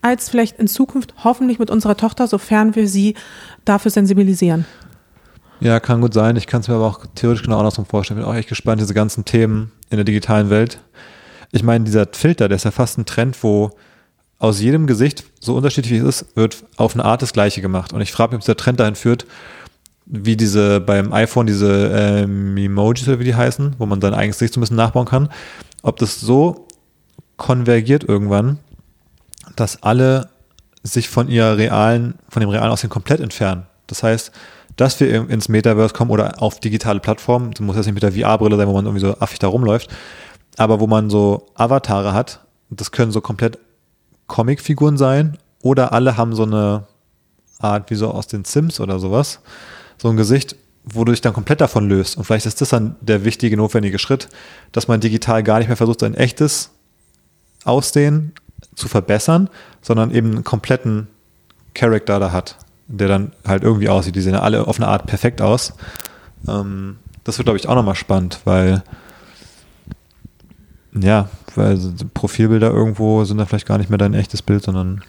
als 0.00 0.28
vielleicht 0.28 0.60
in 0.60 0.68
Zukunft 0.68 1.14
hoffentlich 1.24 1.58
mit 1.58 1.70
unserer 1.70 1.96
Tochter, 1.96 2.28
sofern 2.28 2.76
wir 2.76 2.86
sie 2.86 3.14
dafür 3.64 3.90
sensibilisieren. 3.90 4.64
Ja, 5.60 5.80
kann 5.80 6.00
gut 6.00 6.14
sein. 6.14 6.36
Ich 6.36 6.46
kann 6.46 6.60
es 6.60 6.68
mir 6.68 6.74
aber 6.74 6.86
auch 6.86 7.04
theoretisch 7.16 7.42
genau 7.42 7.58
andersrum 7.58 7.84
vorstellen. 7.84 8.20
Bin 8.20 8.28
auch 8.28 8.34
echt 8.34 8.48
gespannt, 8.48 8.80
diese 8.80 8.94
ganzen 8.94 9.24
Themen 9.24 9.72
in 9.90 9.96
der 9.96 10.04
digitalen 10.04 10.50
Welt. 10.50 10.78
Ich 11.50 11.64
meine, 11.64 11.84
dieser 11.84 12.06
Filter, 12.12 12.48
der 12.48 12.56
ist 12.56 12.64
ja 12.64 12.70
fast 12.70 12.98
ein 12.98 13.06
Trend, 13.06 13.42
wo 13.42 13.72
aus 14.38 14.60
jedem 14.60 14.86
Gesicht, 14.86 15.24
so 15.40 15.56
unterschiedlich 15.56 15.92
wie 15.92 16.06
es 16.06 16.22
ist, 16.22 16.36
wird 16.36 16.64
auf 16.76 16.94
eine 16.94 17.04
Art 17.04 17.22
das 17.22 17.32
Gleiche 17.32 17.60
gemacht. 17.60 17.92
Und 17.92 18.00
ich 18.00 18.12
frage 18.12 18.30
mich, 18.30 18.36
ob 18.36 18.42
dieser 18.42 18.56
Trend 18.56 18.78
dahin 18.78 18.94
führt, 18.94 19.26
wie 20.06 20.36
diese 20.36 20.80
beim 20.80 21.12
iPhone 21.12 21.46
diese 21.46 21.90
ähm, 21.92 22.56
Emojis 22.56 23.08
oder 23.08 23.18
wie 23.18 23.24
die 23.24 23.34
heißen, 23.34 23.76
wo 23.78 23.86
man 23.86 24.00
sein 24.00 24.14
eigenes 24.14 24.38
Gesicht 24.38 24.54
so 24.54 24.60
ein 24.60 24.62
bisschen 24.62 24.76
nachbauen 24.76 25.06
kann, 25.06 25.28
ob 25.82 25.98
das 25.98 26.20
so 26.20 26.66
konvergiert 27.36 28.04
irgendwann, 28.04 28.58
dass 29.56 29.82
alle 29.82 30.30
sich 30.82 31.08
von 31.08 31.28
ihrer 31.28 31.58
realen, 31.58 32.14
von 32.28 32.40
dem 32.40 32.48
realen 32.48 32.70
Aussehen 32.70 32.90
komplett 32.90 33.20
entfernen. 33.20 33.66
Das 33.86 34.02
heißt, 34.02 34.32
dass 34.76 34.98
wir 35.00 35.28
ins 35.28 35.48
Metaverse 35.48 35.92
kommen 35.92 36.10
oder 36.10 36.40
auf 36.40 36.60
digitale 36.60 37.00
Plattformen, 37.00 37.50
das 37.50 37.60
muss 37.60 37.76
jetzt 37.76 37.86
nicht 37.86 37.94
mit 37.94 38.02
der 38.02 38.12
VR-Brille 38.12 38.56
sein, 38.56 38.68
wo 38.68 38.72
man 38.72 38.86
irgendwie 38.86 39.04
so 39.04 39.18
affig 39.18 39.40
da 39.40 39.48
rumläuft, 39.48 39.90
aber 40.56 40.80
wo 40.80 40.86
man 40.86 41.10
so 41.10 41.46
Avatare 41.54 42.12
hat, 42.12 42.40
das 42.70 42.92
können 42.92 43.10
so 43.10 43.20
komplett 43.20 43.58
Comicfiguren 44.28 44.96
sein 44.96 45.36
oder 45.60 45.92
alle 45.92 46.16
haben 46.16 46.34
so 46.34 46.44
eine 46.44 46.86
Art 47.58 47.90
wie 47.90 47.96
so 47.96 48.10
aus 48.10 48.28
den 48.28 48.44
Sims 48.44 48.78
oder 48.78 49.00
sowas, 49.00 49.40
so 49.96 50.08
ein 50.08 50.16
Gesicht, 50.16 50.54
wo 50.84 51.04
du 51.04 51.12
dich 51.12 51.20
dann 51.20 51.32
komplett 51.32 51.60
davon 51.60 51.88
löst. 51.88 52.16
Und 52.16 52.24
vielleicht 52.24 52.46
ist 52.46 52.60
das 52.60 52.68
dann 52.68 52.96
der 53.00 53.24
wichtige, 53.24 53.56
notwendige 53.56 53.98
Schritt, 53.98 54.28
dass 54.72 54.88
man 54.88 55.00
digital 55.00 55.42
gar 55.42 55.58
nicht 55.58 55.68
mehr 55.68 55.76
versucht, 55.76 56.00
sein 56.00 56.14
echtes 56.14 56.70
Aussehen 57.64 58.32
zu 58.74 58.88
verbessern, 58.88 59.50
sondern 59.82 60.12
eben 60.12 60.30
einen 60.30 60.44
kompletten 60.44 61.08
Charakter 61.74 62.20
da 62.20 62.32
hat, 62.32 62.56
der 62.86 63.08
dann 63.08 63.32
halt 63.46 63.62
irgendwie 63.62 63.88
aussieht. 63.88 64.16
Die 64.16 64.20
sehen 64.20 64.34
ja 64.34 64.40
alle 64.40 64.66
auf 64.66 64.78
eine 64.78 64.88
Art 64.88 65.06
perfekt 65.06 65.42
aus. 65.42 65.74
Ähm, 66.46 66.98
das 67.24 67.38
wird, 67.38 67.46
glaube 67.46 67.58
ich, 67.58 67.68
auch 67.68 67.74
nochmal 67.74 67.94
spannend, 67.94 68.40
weil 68.44 68.82
ja, 70.94 71.28
weil 71.54 71.78
Profilbilder 72.14 72.70
irgendwo 72.70 73.24
sind 73.24 73.38
da 73.38 73.46
vielleicht 73.46 73.66
gar 73.66 73.78
nicht 73.78 73.90
mehr 73.90 73.98
dein 73.98 74.14
echtes 74.14 74.42
Bild, 74.42 74.62
sondern 74.62 75.02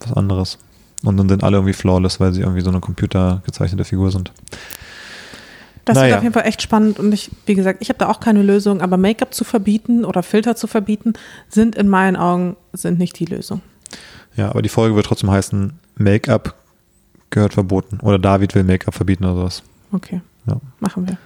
was 0.00 0.12
anderes. 0.12 0.58
Und 1.04 1.16
dann 1.16 1.28
sind 1.28 1.44
alle 1.44 1.58
irgendwie 1.58 1.72
flawless, 1.74 2.20
weil 2.20 2.32
sie 2.32 2.40
irgendwie 2.40 2.62
so 2.62 2.70
eine 2.70 2.80
computergezeichnete 2.80 3.84
Figur 3.84 4.10
sind. 4.10 4.32
Das 5.84 5.94
Naja. 5.94 6.08
wird 6.08 6.16
auf 6.18 6.22
jeden 6.24 6.34
Fall 6.34 6.46
echt 6.46 6.62
spannend 6.62 6.98
und 6.98 7.12
ich, 7.12 7.30
wie 7.46 7.54
gesagt, 7.54 7.78
ich 7.80 7.90
habe 7.90 7.98
da 7.98 8.08
auch 8.08 8.18
keine 8.18 8.42
Lösung, 8.42 8.80
aber 8.80 8.96
Make-up 8.96 9.32
zu 9.32 9.44
verbieten 9.44 10.04
oder 10.04 10.24
Filter 10.24 10.56
zu 10.56 10.66
verbieten, 10.66 11.12
sind 11.48 11.76
in 11.76 11.88
meinen 11.88 12.16
Augen 12.16 12.56
sind 12.72 12.98
nicht 12.98 13.18
die 13.20 13.24
Lösung. 13.26 13.60
Ja, 14.34 14.50
aber 14.50 14.62
die 14.62 14.68
Folge 14.68 14.96
wird 14.96 15.06
trotzdem 15.06 15.30
heißen, 15.30 15.74
Make-up 15.96 16.54
gehört 17.30 17.54
verboten. 17.54 18.00
Oder 18.00 18.18
David 18.18 18.54
will 18.56 18.64
Make-up 18.64 18.94
verbieten 18.94 19.24
oder 19.24 19.36
sowas. 19.36 19.62
Okay, 19.92 20.20
Ja. 20.46 20.56
machen 20.80 21.06
wir. 21.06 21.18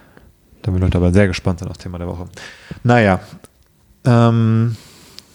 Da 0.62 0.70
bin 0.70 0.86
ich 0.86 0.94
aber 0.94 1.10
sehr 1.12 1.26
gespannt 1.26 1.60
sein 1.60 1.68
auf 1.68 1.76
das 1.78 1.82
Thema 1.82 1.96
der 1.96 2.06
Woche. 2.08 2.26
Naja, 2.84 3.20
ähm, 4.05 4.76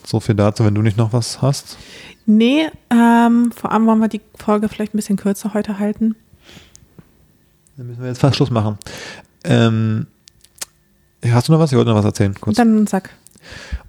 so 0.03 0.20
viel 0.20 0.36
dazu, 0.36 0.66
wenn 0.66 0.76
du 0.76 0.82
nicht 0.82 0.97
noch 0.97 1.13
was 1.13 1.41
hast. 1.41 1.78
Nee, 2.26 2.70
ähm, 2.89 3.51
vor 3.51 3.72
allem 3.72 3.86
wollen 3.86 3.99
wir 3.99 4.07
die 4.07 4.22
Folge 4.38 4.70
vielleicht 4.70 4.93
ein 4.93 4.97
bisschen 4.97 5.18
kürzer 5.18 5.53
heute 5.53 5.80
halten. 5.80 6.16
Dann 7.78 7.88
müssen 7.88 8.01
wir 8.01 8.07
jetzt 8.07 8.22
fast 8.22 8.36
Schluss 8.36 8.51
machen. 8.51 8.78
Ähm, 9.43 10.07
hast 11.24 11.47
du 11.47 11.51
noch 11.51 11.59
was? 11.59 11.72
Ich 11.72 11.78
wollte 11.78 11.91
noch 11.91 11.97
was 11.97 12.05
erzählen. 12.05 12.34
Kurz. 12.39 12.57
Dann 12.57 12.88
sag. 12.88 13.09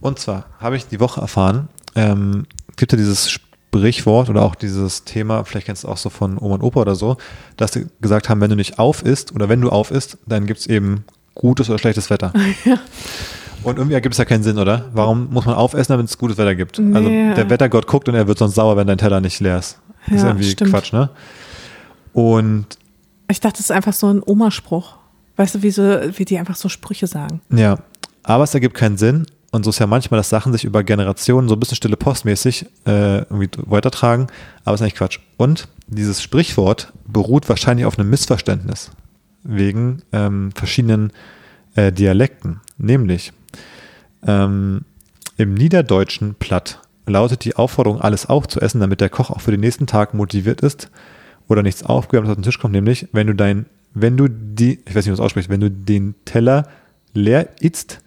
Und 0.00 0.18
zwar 0.18 0.46
habe 0.58 0.76
ich 0.76 0.86
die 0.86 1.00
Woche 1.00 1.20
erfahren, 1.20 1.68
ähm, 1.94 2.46
gibt 2.76 2.92
ja 2.92 2.98
dieses 2.98 3.30
Sprichwort 3.30 4.28
oder 4.28 4.42
auch 4.42 4.54
dieses 4.54 5.04
Thema, 5.04 5.44
vielleicht 5.44 5.66
kennst 5.66 5.84
du 5.84 5.88
es 5.88 5.92
auch 5.92 5.96
so 5.96 6.10
von 6.10 6.38
Oma 6.38 6.56
und 6.56 6.62
Opa 6.62 6.80
oder 6.80 6.94
so, 6.94 7.16
dass 7.56 7.72
sie 7.72 7.86
gesagt 8.00 8.28
haben, 8.28 8.40
wenn 8.40 8.50
du 8.50 8.56
nicht 8.56 8.78
auf 8.78 9.02
isst 9.02 9.34
oder 9.34 9.48
wenn 9.48 9.60
du 9.60 9.70
auf 9.70 9.90
isst, 9.90 10.18
dann 10.26 10.46
gibt 10.46 10.60
es 10.60 10.66
eben 10.66 11.04
gutes 11.34 11.70
oder 11.70 11.78
schlechtes 11.78 12.10
Wetter. 12.10 12.32
Und 13.66 13.78
irgendwie 13.78 13.94
ergibt 13.94 14.14
es 14.14 14.18
ja 14.18 14.24
keinen 14.24 14.42
Sinn, 14.42 14.58
oder? 14.58 14.86
Warum 14.92 15.28
muss 15.32 15.44
man 15.44 15.54
aufessen, 15.54 15.92
damit 15.92 16.06
es 16.08 16.16
gutes 16.18 16.38
Wetter 16.38 16.54
gibt? 16.54 16.78
Also 16.78 17.08
Nee. 17.08 17.34
der 17.34 17.50
Wettergott 17.50 17.86
guckt 17.86 18.08
und 18.08 18.14
er 18.14 18.26
wird 18.28 18.38
sonst 18.38 18.54
sauer, 18.54 18.76
wenn 18.76 18.86
dein 18.86 18.98
Teller 18.98 19.20
nicht 19.20 19.40
leer 19.40 19.58
ist. 19.58 19.78
Das 20.06 20.16
ist 20.16 20.22
Ja, 20.22 20.28
irgendwie 20.28 20.50
stimmt. 20.50 20.70
Quatsch, 20.70 20.92
ne? 20.92 21.10
Und 22.12 22.66
Ich 23.28 23.40
dachte, 23.40 23.54
das 23.56 23.66
ist 23.66 23.70
einfach 23.72 23.92
so 23.92 24.06
ein 24.08 24.22
Omaspruch. 24.24 24.94
Weißt 25.36 25.56
du, 25.56 25.62
wie, 25.62 25.70
so, 25.70 25.82
wie 25.82 26.24
die 26.24 26.38
einfach 26.38 26.54
so 26.56 26.68
Sprüche 26.68 27.06
sagen. 27.08 27.40
Ja, 27.50 27.78
aber 28.22 28.44
es 28.44 28.54
ergibt 28.54 28.74
keinen 28.76 28.96
Sinn. 28.96 29.26
Und 29.50 29.64
so 29.64 29.70
ist 29.70 29.78
ja 29.78 29.86
manchmal, 29.86 30.18
dass 30.18 30.28
Sachen 30.28 30.52
sich 30.52 30.64
über 30.64 30.82
Generationen 30.84 31.48
so 31.48 31.54
ein 31.56 31.60
bisschen 31.60 31.76
stille 31.76 31.96
postmäßig 31.96 32.66
äh, 32.86 33.18
irgendwie 33.22 33.48
weitertragen, 33.66 34.26
aber 34.64 34.74
ist 34.74 34.82
eigentlich 34.82 34.94
Quatsch. 34.96 35.18
Und 35.38 35.68
dieses 35.88 36.22
Sprichwort 36.22 36.92
beruht 37.06 37.48
wahrscheinlich 37.48 37.86
auf 37.86 37.98
einem 37.98 38.10
Missverständnis 38.10 38.90
wegen 39.44 40.02
ähm, 40.12 40.50
verschiedenen 40.54 41.12
äh, 41.74 41.90
Dialekten. 41.92 42.60
Nämlich 42.78 43.32
ähm, 44.26 44.84
im 45.36 45.54
Niederdeutschen 45.54 46.34
Platt 46.34 46.80
lautet 47.06 47.44
die 47.44 47.56
Aufforderung, 47.56 48.00
alles 48.00 48.26
aufzuessen, 48.26 48.80
damit 48.80 49.00
der 49.00 49.10
Koch 49.10 49.30
auch 49.30 49.40
für 49.40 49.50
den 49.52 49.60
nächsten 49.60 49.86
Tag 49.86 50.14
motiviert 50.14 50.60
ist 50.60 50.90
oder 51.48 51.62
nichts 51.62 51.84
aufgewärmt 51.84 52.28
auf 52.28 52.34
den 52.34 52.42
Tisch 52.42 52.58
kommt, 52.58 52.74
nämlich 52.74 53.08
wenn 53.12 53.28
du 53.28 53.34
dein, 53.34 53.66
wenn 53.94 54.16
du 54.16 54.28
die, 54.28 54.80
ich 54.84 54.94
weiß 54.94 55.06
nicht, 55.06 55.06
wie 55.06 55.10
man 55.10 55.20
ausspricht, 55.20 55.48
wenn 55.48 55.60
du 55.60 55.70
den 55.70 56.14
Teller 56.24 56.68
leer 57.14 57.48
isst, 57.60 58.00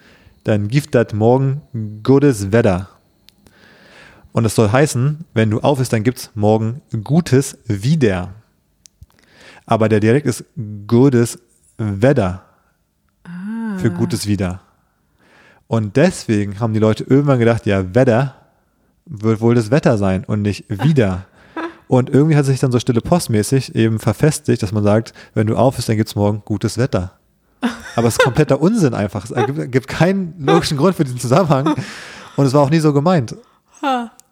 dann 0.43 0.67
gibt 0.67 0.95
das 0.95 1.13
morgen 1.13 1.61
gutes 2.03 2.51
Wetter. 2.51 2.89
Und 4.31 4.43
das 4.43 4.55
soll 4.55 4.71
heißen, 4.71 5.25
wenn 5.33 5.49
du 5.49 5.59
auf 5.59 5.79
isst, 5.79 5.93
dann 5.93 6.03
gibt's 6.03 6.31
morgen 6.35 6.81
gutes 7.03 7.57
wieder. 7.65 8.33
Aber 9.65 9.89
der 9.89 9.99
Dialekt 9.99 10.27
ist 10.27 10.43
gutes 10.87 11.39
Wetter 11.77 12.43
für 13.77 13.91
gutes 13.91 14.27
wieder. 14.27 14.61
Und 15.69 15.97
deswegen 15.97 16.59
haben 16.59 16.73
die 16.73 16.79
Leute 16.79 17.03
irgendwann 17.03 17.37
gedacht, 17.37 17.67
ja, 17.67 17.93
Wetter 17.93 18.33
wird 19.05 19.39
wohl 19.39 19.53
das 19.53 19.69
Wetter 19.69 19.99
sein 19.99 20.25
und 20.25 20.41
nicht 20.41 20.65
wieder. 20.67 21.25
Und 21.87 22.09
irgendwie 22.09 22.35
hat 22.35 22.45
sich 22.45 22.59
dann 22.59 22.71
so 22.71 22.79
stille 22.79 23.01
postmäßig 23.01 23.75
eben 23.75 23.99
verfestigt, 23.99 24.63
dass 24.63 24.71
man 24.71 24.83
sagt, 24.83 25.13
wenn 25.35 25.45
du 25.45 25.55
auf 25.55 25.75
bist, 25.75 25.87
dann 25.87 25.97
gibt's 25.97 26.15
morgen 26.15 26.41
gutes 26.43 26.79
Wetter. 26.79 27.13
Aber 27.95 28.07
es 28.07 28.15
ist 28.15 28.23
kompletter 28.23 28.59
Unsinn 28.61 28.95
einfach. 28.95 29.25
Es 29.25 29.31
ergibt, 29.31 29.71
gibt 29.71 29.87
keinen 29.87 30.33
logischen 30.39 30.77
Grund 30.77 30.95
für 30.95 31.03
diesen 31.03 31.19
Zusammenhang. 31.19 31.75
Und 32.35 32.45
es 32.45 32.53
war 32.53 32.61
auch 32.61 32.69
nie 32.71 32.79
so 32.79 32.91
gemeint. 32.91 33.35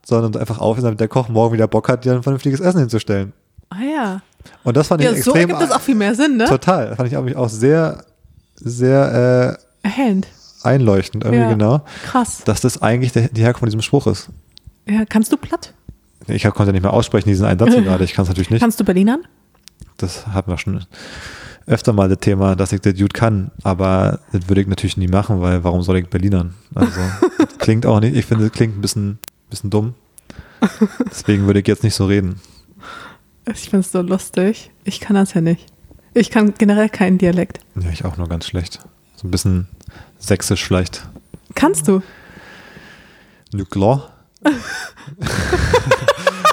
Sondern 0.05 0.39
einfach 0.39 0.57
auf 0.57 0.77
ist, 0.77 0.83
damit 0.83 0.99
der 0.99 1.07
Koch 1.07 1.29
morgen 1.29 1.53
wieder 1.53 1.67
Bock 1.67 1.87
hat, 1.87 2.03
dir 2.03 2.13
ein 2.13 2.23
vernünftiges 2.23 2.59
Essen 2.59 2.79
hinzustellen. 2.79 3.33
Ah 3.69 3.75
ja. 3.81 4.21
Und 4.63 4.75
das 4.75 4.87
fand 4.87 5.01
ich 5.01 5.07
so 5.07 5.15
extrem. 5.15 5.35
ergibt 5.35 5.61
das 5.61 5.71
auch 5.71 5.81
viel 5.81 5.95
mehr 5.95 6.15
Sinn, 6.15 6.37
ne? 6.37 6.45
Total. 6.45 6.89
Das 6.89 6.97
fand 6.97 7.11
ich 7.11 7.35
auch 7.35 7.49
sehr, 7.49 8.05
sehr 8.55 9.59
Erhellend. 9.83 10.27
Einleuchtend 10.67 11.23
irgendwie 11.23 11.43
Ja. 11.43 11.49
genau, 11.49 11.85
Krass. 12.05 12.43
dass 12.45 12.61
das 12.61 12.81
eigentlich 12.81 13.11
der, 13.13 13.29
die 13.29 13.41
Herkunft 13.41 13.59
von 13.61 13.67
diesem 13.69 13.81
Spruch 13.81 14.05
ist. 14.07 14.29
Ja, 14.87 15.03
kannst 15.05 15.31
du 15.31 15.37
platt? 15.37 15.73
Ich 16.27 16.43
konnte 16.43 16.73
nicht 16.73 16.81
mehr 16.81 16.93
aussprechen, 16.93 17.29
diesen 17.29 17.45
einen 17.45 17.59
Satz 17.59 17.73
gerade. 17.73 18.03
Ich 18.03 18.13
kann 18.13 18.23
es 18.23 18.29
natürlich 18.29 18.49
nicht. 18.49 18.59
Kannst 18.61 18.79
du 18.79 18.83
Berlinern? 18.83 19.21
Das 19.97 20.27
hatten 20.27 20.51
wir 20.51 20.57
schon 20.57 20.85
öfter 21.65 21.91
mal 21.93 22.07
das 22.09 22.19
Thema, 22.19 22.55
dass 22.55 22.71
ich 22.71 22.81
das 22.81 22.95
gut 22.97 23.13
kann, 23.13 23.51
aber 23.63 24.19
das 24.31 24.47
würde 24.47 24.61
ich 24.61 24.67
natürlich 24.67 24.97
nie 24.97 25.07
machen, 25.07 25.41
weil 25.41 25.63
warum 25.63 25.81
soll 25.83 25.97
ich 25.97 26.07
Berlinern? 26.09 26.53
Also 26.75 26.99
das 27.37 27.47
klingt 27.57 27.85
auch 27.85 27.99
nicht, 27.99 28.15
ich 28.15 28.25
finde, 28.25 28.45
es 28.45 28.51
klingt 28.51 28.77
ein 28.77 28.81
bisschen, 28.81 29.19
bisschen 29.49 29.69
dumm. 29.69 29.93
Deswegen 31.09 31.45
würde 31.45 31.59
ich 31.59 31.67
jetzt 31.67 31.83
nicht 31.83 31.95
so 31.95 32.05
reden. 32.05 32.39
Ich 33.51 33.69
finde 33.69 33.79
es 33.79 33.91
so 33.91 34.01
lustig. 34.01 34.71
Ich 34.83 34.99
kann 34.99 35.15
das 35.15 35.33
ja 35.33 35.41
nicht. 35.41 35.65
Ich 36.13 36.31
kann 36.31 36.53
generell 36.57 36.89
keinen 36.89 37.17
Dialekt. 37.17 37.59
Ja, 37.79 37.89
ich 37.91 38.03
auch 38.05 38.17
nur 38.17 38.27
ganz 38.27 38.45
schlecht. 38.47 38.79
So 39.15 39.27
ein 39.27 39.31
bisschen 39.31 39.67
sächsisch 40.19 40.63
vielleicht. 40.65 41.07
Kannst 41.55 41.87
du? 41.87 42.01
Nuklear. 43.53 44.09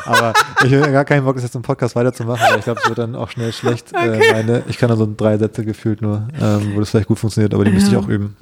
Aber 0.07 0.35
ich 0.65 0.73
habe 0.75 0.93
gar 0.93 1.05
keinen 1.05 1.25
Bock, 1.25 1.35
das 1.37 1.45
jetzt 1.45 1.55
im 1.55 1.63
Podcast 1.63 1.97
weiterzumachen, 1.97 2.47
weil 2.51 2.59
ich 2.59 2.65
glaube, 2.65 2.81
es 2.83 2.89
wird 2.89 2.99
dann 2.99 3.15
auch 3.17 3.31
schnell 3.31 3.53
schlecht. 3.53 3.93
Äh, 3.95 4.33
meine, 4.33 4.63
ich 4.69 4.77
kann 4.79 4.91
da 4.91 4.97
so 4.97 5.11
drei 5.17 5.39
Sätze 5.39 5.65
gefühlt 5.65 6.03
nur, 6.03 6.29
ähm, 6.41 6.73
wo 6.75 6.81
das 6.81 6.91
vielleicht 6.91 7.09
gut 7.09 7.19
funktioniert, 7.19 7.55
aber 7.55 7.65
die 7.65 7.71
müsste 7.71 7.89
ich 7.89 7.95
Ja. 7.95 8.01
auch 8.01 8.09
üben. 8.09 8.37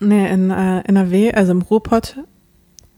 Nee, 0.00 0.30
in 0.32 0.50
äh, 0.50 0.80
NRW, 0.82 1.32
also 1.32 1.52
im 1.52 1.62
Ruhrpott, 1.62 2.16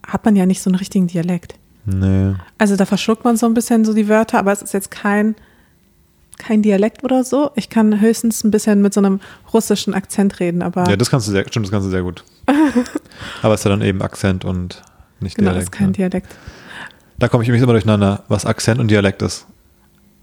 hat 0.06 0.24
man 0.24 0.36
ja 0.36 0.44
nicht 0.46 0.60
so 0.60 0.68
einen 0.70 0.76
richtigen 0.76 1.06
Dialekt. 1.06 1.54
Nee. 1.86 2.34
Also 2.58 2.76
da 2.76 2.84
verschluckt 2.86 3.24
man 3.24 3.36
so 3.36 3.46
ein 3.46 3.54
bisschen 3.54 3.84
so 3.84 3.94
die 3.94 4.08
Wörter, 4.08 4.38
aber 4.38 4.52
es 4.52 4.62
ist 4.62 4.74
jetzt 4.74 4.90
kein, 4.90 5.34
kein 6.42 6.62
Dialekt 6.62 7.04
oder 7.04 7.24
so. 7.24 7.50
Ich 7.54 7.68
kann 7.68 8.00
höchstens 8.00 8.44
ein 8.44 8.50
bisschen 8.50 8.82
mit 8.82 8.92
so 8.94 9.00
einem 9.00 9.20
russischen 9.52 9.94
Akzent 9.94 10.40
reden, 10.40 10.62
aber 10.62 10.88
Ja, 10.88 10.96
das 10.96 11.10
kannst 11.10 11.28
du 11.28 11.32
sehr, 11.32 11.46
stimmt, 11.48 11.66
das 11.66 11.70
kannst 11.70 11.86
du 11.86 11.90
sehr 11.90 12.02
gut. 12.02 12.24
aber 13.42 13.54
es 13.54 13.60
ist 13.60 13.64
ja 13.64 13.70
dann 13.70 13.82
eben 13.82 14.02
Akzent 14.02 14.44
und 14.44 14.82
nicht 15.20 15.36
genau, 15.36 15.50
das 15.50 15.54
Dialekt. 15.56 15.74
ist 15.74 15.78
kein 15.78 15.86
ne? 15.88 15.92
Dialekt. 15.92 16.34
Da 17.18 17.28
komme 17.28 17.42
ich 17.44 17.48
übrigens 17.48 17.62
immer 17.64 17.72
durcheinander, 17.74 18.24
was 18.28 18.44
Akzent 18.46 18.80
und 18.80 18.88
Dialekt 18.90 19.22
ist. 19.22 19.46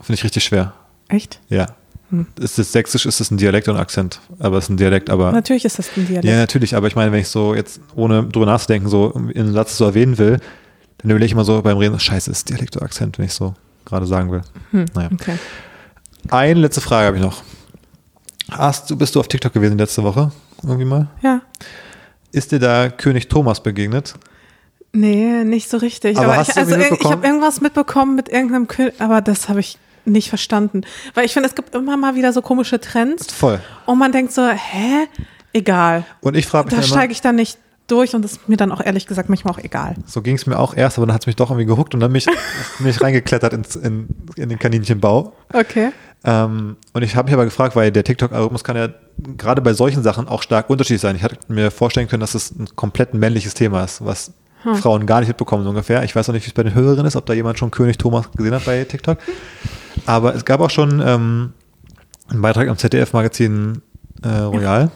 Finde 0.01 0.13
ich 0.15 0.23
richtig 0.23 0.43
schwer. 0.43 0.73
Echt? 1.07 1.39
Ja. 1.49 1.67
Hm. 2.09 2.25
Ist 2.39 2.57
das 2.57 2.71
Sächsisch, 2.71 3.05
ist 3.05 3.21
es 3.21 3.31
ein 3.31 3.37
Dialekt 3.37 3.67
und 3.67 3.75
ein 3.75 3.81
Akzent? 3.81 4.19
Aber 4.39 4.57
es 4.57 4.65
ist 4.65 4.69
ein 4.71 4.77
Dialekt, 4.77 5.09
aber. 5.09 5.31
Natürlich 5.31 5.63
ist 5.65 5.77
das 5.79 5.89
ein 5.95 6.07
Dialekt. 6.07 6.25
Ja, 6.25 6.37
natürlich, 6.37 6.75
aber 6.75 6.87
ich 6.87 6.95
meine, 6.95 7.11
wenn 7.11 7.19
ich 7.21 7.27
so 7.27 7.53
jetzt, 7.55 7.79
ohne 7.95 8.23
drüber 8.23 8.45
nachzudenken, 8.47 8.89
so 8.89 9.11
in 9.11 9.41
einem 9.43 9.53
Satz 9.53 9.77
so 9.77 9.85
erwähnen 9.85 10.17
will, 10.17 10.39
dann 10.97 11.11
überlege 11.11 11.27
ich 11.27 11.31
immer 11.33 11.45
so 11.45 11.61
beim 11.61 11.77
Reden, 11.77 11.97
scheiße, 11.99 12.31
ist 12.31 12.49
Dialekt 12.49 12.75
oder 12.75 12.85
Akzent, 12.85 13.17
wenn 13.17 13.25
ich 13.25 13.33
so 13.33 13.53
gerade 13.85 14.05
sagen 14.05 14.31
will. 14.31 14.41
Hm, 14.71 14.85
Naja. 14.95 15.09
Okay. 15.13 15.35
Eine 16.29 16.59
letzte 16.59 16.81
Frage 16.81 17.07
habe 17.07 17.17
ich 17.17 17.23
noch. 17.23 17.43
Hast 18.51 18.89
du, 18.89 18.95
bist 18.97 19.15
du 19.15 19.19
auf 19.19 19.27
TikTok 19.27 19.53
gewesen 19.53 19.77
letzte 19.77 20.03
Woche? 20.03 20.31
Irgendwie 20.63 20.85
mal? 20.85 21.07
Ja. 21.21 21.41
Ist 22.31 22.51
dir 22.51 22.59
da 22.59 22.89
König 22.89 23.27
Thomas 23.27 23.61
begegnet? 23.61 24.15
Nee, 24.91 25.43
nicht 25.43 25.69
so 25.69 25.77
richtig. 25.77 26.17
Aber 26.17 26.27
Aber, 26.27 26.37
hast 26.37 26.49
ich, 26.49 26.57
also, 26.57 26.75
irgendwie 26.75 26.97
ich 27.01 27.11
habe 27.11 27.25
irgendwas 27.25 27.61
mitbekommen 27.61 28.15
mit 28.15 28.29
irgendeinem 28.29 28.67
König, 28.67 28.93
aber 28.99 29.21
das 29.21 29.49
habe 29.49 29.59
ich 29.59 29.77
nicht 30.05 30.29
verstanden. 30.29 30.81
Weil 31.13 31.25
ich 31.25 31.33
finde, 31.33 31.47
es 31.47 31.55
gibt 31.55 31.75
immer 31.75 31.95
mal 31.97 32.15
wieder 32.15 32.33
so 32.33 32.41
komische 32.41 32.79
Trends 32.79 33.31
Voll. 33.31 33.59
und 33.85 33.99
man 33.99 34.11
denkt 34.11 34.31
so, 34.31 34.47
hä? 34.47 35.07
Egal. 35.53 36.05
Und 36.21 36.35
ich 36.35 36.47
frage 36.47 36.67
mich 36.67 36.75
Da 36.75 36.83
steige 36.83 37.11
ich 37.11 37.21
dann 37.21 37.35
nicht 37.35 37.57
durch 37.87 38.13
und 38.13 38.23
das 38.23 38.33
ist 38.33 38.49
mir 38.49 38.57
dann 38.57 38.71
auch 38.71 38.81
ehrlich 38.83 39.07
gesagt 39.07 39.29
manchmal 39.29 39.55
auch 39.55 39.57
egal. 39.57 39.95
so 40.05 40.21
ging 40.21 40.35
es 40.35 40.45
mir 40.45 40.59
auch 40.59 40.75
erst, 40.75 40.97
aber 40.97 41.07
dann 41.07 41.15
hat 41.15 41.23
es 41.23 41.27
mich 41.27 41.35
doch 41.35 41.49
irgendwie 41.49 41.65
gehuckt 41.65 41.95
und 41.95 41.99
dann 41.99 42.11
mich, 42.11 42.27
mich 42.79 43.01
reingeklettert 43.01 43.53
ins, 43.53 43.75
in, 43.75 44.07
in 44.35 44.49
den 44.49 44.59
Kaninchenbau. 44.59 45.33
Okay. 45.53 45.91
Ähm, 46.23 46.75
und 46.93 47.01
ich 47.01 47.15
habe 47.15 47.27
mich 47.27 47.33
aber 47.33 47.45
gefragt, 47.45 47.75
weil 47.75 47.91
der 47.91 48.03
TikTok-Algorithmus 48.03 48.63
kann 48.63 48.75
ja 48.75 48.89
gerade 49.37 49.61
bei 49.61 49.73
solchen 49.73 50.03
Sachen 50.03 50.27
auch 50.27 50.41
stark 50.43 50.69
unterschiedlich 50.69 51.01
sein. 51.01 51.15
Ich 51.15 51.23
hatte 51.23 51.37
mir 51.47 51.71
vorstellen 51.71 52.07
können, 52.07 52.21
dass 52.21 52.35
es 52.35 52.51
ein 52.51 52.67
komplett 52.75 53.13
männliches 53.13 53.53
Thema 53.53 53.83
ist, 53.83 54.03
was 54.03 54.33
Frauen 54.81 55.05
gar 55.05 55.19
nicht 55.19 55.29
mitbekommen, 55.29 55.63
so 55.63 55.69
ungefähr. 55.69 56.03
Ich 56.03 56.15
weiß 56.15 56.27
noch 56.27 56.33
nicht, 56.33 56.45
wie 56.45 56.49
es 56.49 56.53
bei 56.53 56.63
den 56.63 56.73
Hörerinnen 56.73 57.05
ist, 57.05 57.15
ob 57.15 57.25
da 57.25 57.33
jemand 57.33 57.57
schon 57.57 57.71
König 57.71 57.97
Thomas 57.97 58.29
gesehen 58.31 58.53
hat 58.53 58.65
bei 58.65 58.83
TikTok. 58.83 59.17
Aber 60.05 60.35
es 60.35 60.43
gab 60.43 60.59
auch 60.59 60.69
schon 60.69 61.01
ähm, 61.05 61.53
einen 62.27 62.41
Beitrag 62.41 62.67
am 62.67 62.77
ZDF-Magazin 62.77 63.81
äh, 64.23 64.27
Royal 64.27 64.91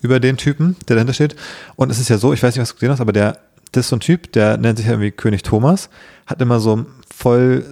über 0.00 0.20
den 0.20 0.38
Typen, 0.38 0.76
der 0.88 0.96
dahinter 0.96 1.12
steht. 1.12 1.36
Und 1.76 1.90
es 1.90 1.98
ist 1.98 2.08
ja 2.08 2.16
so, 2.16 2.32
ich 2.32 2.42
weiß 2.42 2.54
nicht, 2.54 2.62
was 2.62 2.70
du 2.70 2.76
gesehen 2.76 2.90
hast, 2.90 3.00
aber 3.00 3.12
der, 3.12 3.38
das 3.72 3.84
ist 3.84 3.88
so 3.90 3.96
ein 3.96 4.00
Typ, 4.00 4.32
der 4.32 4.56
nennt 4.56 4.78
sich 4.78 4.86
ja 4.86 4.92
irgendwie 4.92 5.10
König 5.10 5.42
Thomas, 5.42 5.90
hat 6.26 6.40
immer 6.40 6.58
so 6.60 6.86
voll 7.14 7.64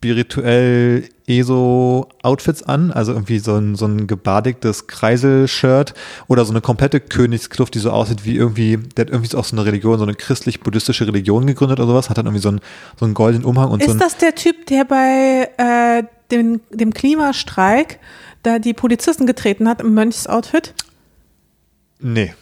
spirituell 0.00 1.04
ESO-Outfits 1.26 2.62
an, 2.62 2.90
also 2.90 3.12
irgendwie 3.12 3.38
so 3.38 3.54
ein, 3.56 3.74
so 3.74 3.84
ein 3.84 4.06
gebadigtes 4.06 4.86
Kreisel-Shirt 4.86 5.92
oder 6.26 6.46
so 6.46 6.52
eine 6.52 6.62
komplette 6.62 7.00
Königskluft, 7.00 7.74
die 7.74 7.80
so 7.80 7.90
aussieht 7.90 8.24
wie 8.24 8.34
irgendwie, 8.34 8.78
der 8.78 9.04
hat 9.04 9.12
irgendwie 9.12 9.36
auch 9.36 9.44
so 9.44 9.54
eine 9.54 9.66
Religion, 9.66 9.98
so 9.98 10.04
eine 10.04 10.14
christlich-buddhistische 10.14 11.06
Religion 11.06 11.46
gegründet 11.46 11.80
oder 11.80 11.86
sowas, 11.88 12.08
hat 12.08 12.16
dann 12.16 12.24
irgendwie 12.24 12.42
so 12.42 12.48
einen, 12.48 12.60
so 12.98 13.04
einen 13.04 13.12
goldenen 13.12 13.44
Umhang 13.44 13.70
und 13.70 13.82
so 13.82 13.88
Ist 13.88 13.96
ein, 13.96 13.98
das 13.98 14.16
der 14.16 14.34
Typ, 14.34 14.64
der 14.66 14.84
bei 14.86 15.50
äh, 15.58 16.04
dem, 16.30 16.62
dem 16.70 16.94
Klimastreik 16.94 17.98
da 18.42 18.58
die 18.58 18.72
Polizisten 18.72 19.26
getreten 19.26 19.68
hat 19.68 19.82
im 19.82 19.92
Mönchsoutfit? 19.92 20.72
Nee, 21.98 22.32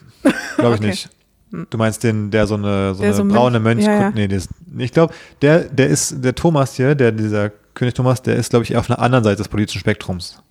glaube 0.56 0.76
ich 0.76 0.80
Okay. 0.80 0.86
nicht. 0.86 1.10
Du 1.50 1.78
meinst 1.78 2.04
den, 2.04 2.30
der 2.30 2.46
so 2.46 2.54
eine, 2.56 2.94
so 2.94 3.02
eine 3.02 3.14
so 3.14 3.24
braune 3.24 3.58
Mönch- 3.58 3.62
Mönch, 3.76 3.86
ja, 3.86 4.00
ja. 4.02 4.10
nee, 4.10 4.26
ist, 4.26 4.50
ich 4.76 4.92
glaube, 4.92 5.14
der, 5.40 5.60
der 5.64 5.86
ist, 5.88 6.22
der 6.22 6.34
Thomas 6.34 6.74
hier, 6.74 6.94
der, 6.94 7.10
dieser 7.12 7.50
König 7.74 7.94
Thomas, 7.94 8.20
der 8.22 8.36
ist, 8.36 8.50
glaube 8.50 8.64
ich, 8.64 8.72
eher 8.72 8.80
auf 8.80 8.90
einer 8.90 8.98
anderen 8.98 9.24
Seite 9.24 9.36
des 9.38 9.48
politischen 9.48 9.78
Spektrums. 9.80 10.42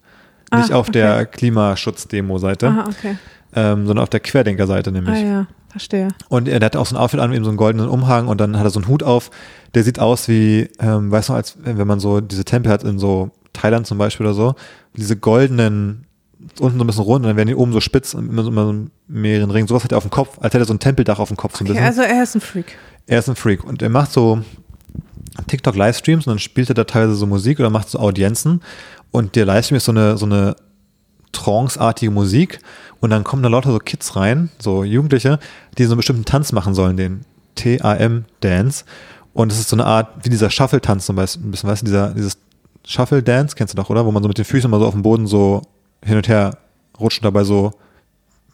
Nicht 0.55 0.71
Ah, 0.71 0.75
auf 0.77 0.89
der 0.89 1.25
Klimaschutz-Demo-Seite, 1.25 2.85
okay. 2.87 3.17
ähm, 3.55 3.85
sondern 3.85 4.03
auf 4.03 4.09
der 4.09 4.19
Querdenker-Seite 4.21 4.91
nämlich. 4.91 5.15
Ah 5.23 5.27
ja, 5.27 5.47
verstehe. 5.69 6.07
Und 6.29 6.47
er, 6.47 6.59
der 6.59 6.67
hat 6.67 6.75
auch 6.75 6.85
so 6.85 6.95
ein 6.95 6.99
Outfit 7.01 7.19
an, 7.19 7.33
eben 7.33 7.43
so 7.43 7.49
einen 7.51 7.57
goldenen 7.57 7.89
Umhang 7.89 8.27
und 8.27 8.39
dann 8.39 8.57
hat 8.57 8.65
er 8.65 8.69
so 8.69 8.79
einen 8.79 8.87
Hut 8.87 9.03
auf. 9.03 9.29
Der 9.75 9.83
sieht 9.83 9.99
aus 9.99 10.27
wie, 10.27 10.69
ähm, 10.79 11.11
weißt 11.11 11.29
du, 11.29 11.33
als 11.33 11.57
wenn 11.61 11.85
man 11.87 11.99
so 11.99 12.21
diese 12.21 12.45
Tempel 12.45 12.71
hat 12.71 12.83
in 12.83 12.97
so 12.97 13.31
Thailand 13.53 13.85
zum 13.87 13.97
Beispiel 13.97 14.25
oder 14.25 14.33
so, 14.35 14.55
diese 14.95 15.15
goldenen, 15.17 16.05
unten 16.59 16.77
so 16.77 16.83
ein 16.83 16.87
bisschen 16.87 17.03
rund 17.03 17.23
und 17.23 17.29
dann 17.29 17.37
werden 17.37 17.47
die 17.47 17.55
oben 17.55 17.71
so 17.73 17.81
spitz 17.81 18.13
und 18.13 18.29
immer 18.29 18.43
so, 18.43 18.51
so 18.51 18.75
mehreren 19.07 19.51
Ringen. 19.51 19.67
Sowas 19.67 19.83
hat 19.83 19.91
er 19.91 19.97
auf 19.97 20.03
dem 20.03 20.11
Kopf, 20.11 20.37
als 20.39 20.53
hätte 20.53 20.63
er 20.63 20.65
so 20.65 20.73
ein 20.73 20.79
Tempeldach 20.79 21.19
auf 21.19 21.29
dem 21.29 21.37
Kopf 21.37 21.57
so 21.57 21.65
ein 21.65 21.71
Okay, 21.71 21.79
also 21.79 22.01
er 22.01 22.23
ist 22.23 22.35
ein 22.35 22.41
Freak. 22.41 22.77
er 23.05 23.19
ist 23.19 23.29
ein 23.29 23.35
Freak 23.35 23.63
und 23.63 23.81
er 23.81 23.89
macht 23.89 24.11
so 24.11 24.41
TikTok-Livestreams 25.47 26.25
und 26.25 26.31
dann 26.31 26.39
spielt 26.39 26.69
er 26.69 26.75
da 26.75 26.83
teilweise 26.83 27.15
so 27.15 27.25
Musik 27.27 27.59
oder 27.59 27.69
macht 27.69 27.89
so 27.89 27.99
Audienzen 27.99 28.61
und 29.11 29.35
der 29.35 29.45
Livestream 29.45 29.77
ist 29.77 29.85
so 29.85 29.91
eine, 29.91 30.17
so 30.17 30.25
eine 30.25 30.55
Trance-artige 31.31 32.11
Musik 32.11 32.59
und 32.99 33.09
dann 33.09 33.23
kommen 33.23 33.43
da 33.43 33.49
lauter 33.49 33.71
so 33.71 33.79
Kids 33.79 34.15
rein, 34.15 34.49
so 34.59 34.83
Jugendliche, 34.83 35.39
die 35.77 35.83
so 35.85 35.91
einen 35.91 35.97
bestimmten 35.97 36.25
Tanz 36.25 36.51
machen 36.51 36.73
sollen, 36.73 36.97
den 36.97 37.21
TAM-Dance 37.55 38.85
und 39.37 39.51
es 39.51 39.59
ist 39.59 39.69
so 39.69 39.75
eine 39.75 39.85
Art, 39.85 40.25
wie 40.25 40.29
dieser 40.29 40.49
Shuffle-Tanz 40.49 41.05
zum 41.05 41.15
Beispiel, 41.15 41.45
ein 41.45 41.51
bisschen, 41.51 41.69
weißt 41.69 41.83
du, 41.83 41.85
dieser, 41.85 42.09
dieses 42.09 42.39
Shuffle-Dance, 42.87 43.55
kennst 43.55 43.73
du 43.73 43.75
doch, 43.75 43.89
oder? 43.91 44.03
Wo 44.03 44.11
man 44.11 44.23
so 44.23 44.29
mit 44.29 44.39
den 44.39 44.45
Füßen 44.45 44.71
mal 44.71 44.79
so 44.79 44.87
auf 44.87 44.93
dem 44.93 45.03
Boden 45.03 45.27
so 45.27 45.61
hin 46.03 46.17
und 46.17 46.27
her 46.27 46.57
rutscht 46.99 47.19
und 47.19 47.25
dabei 47.25 47.43
so, 47.43 47.73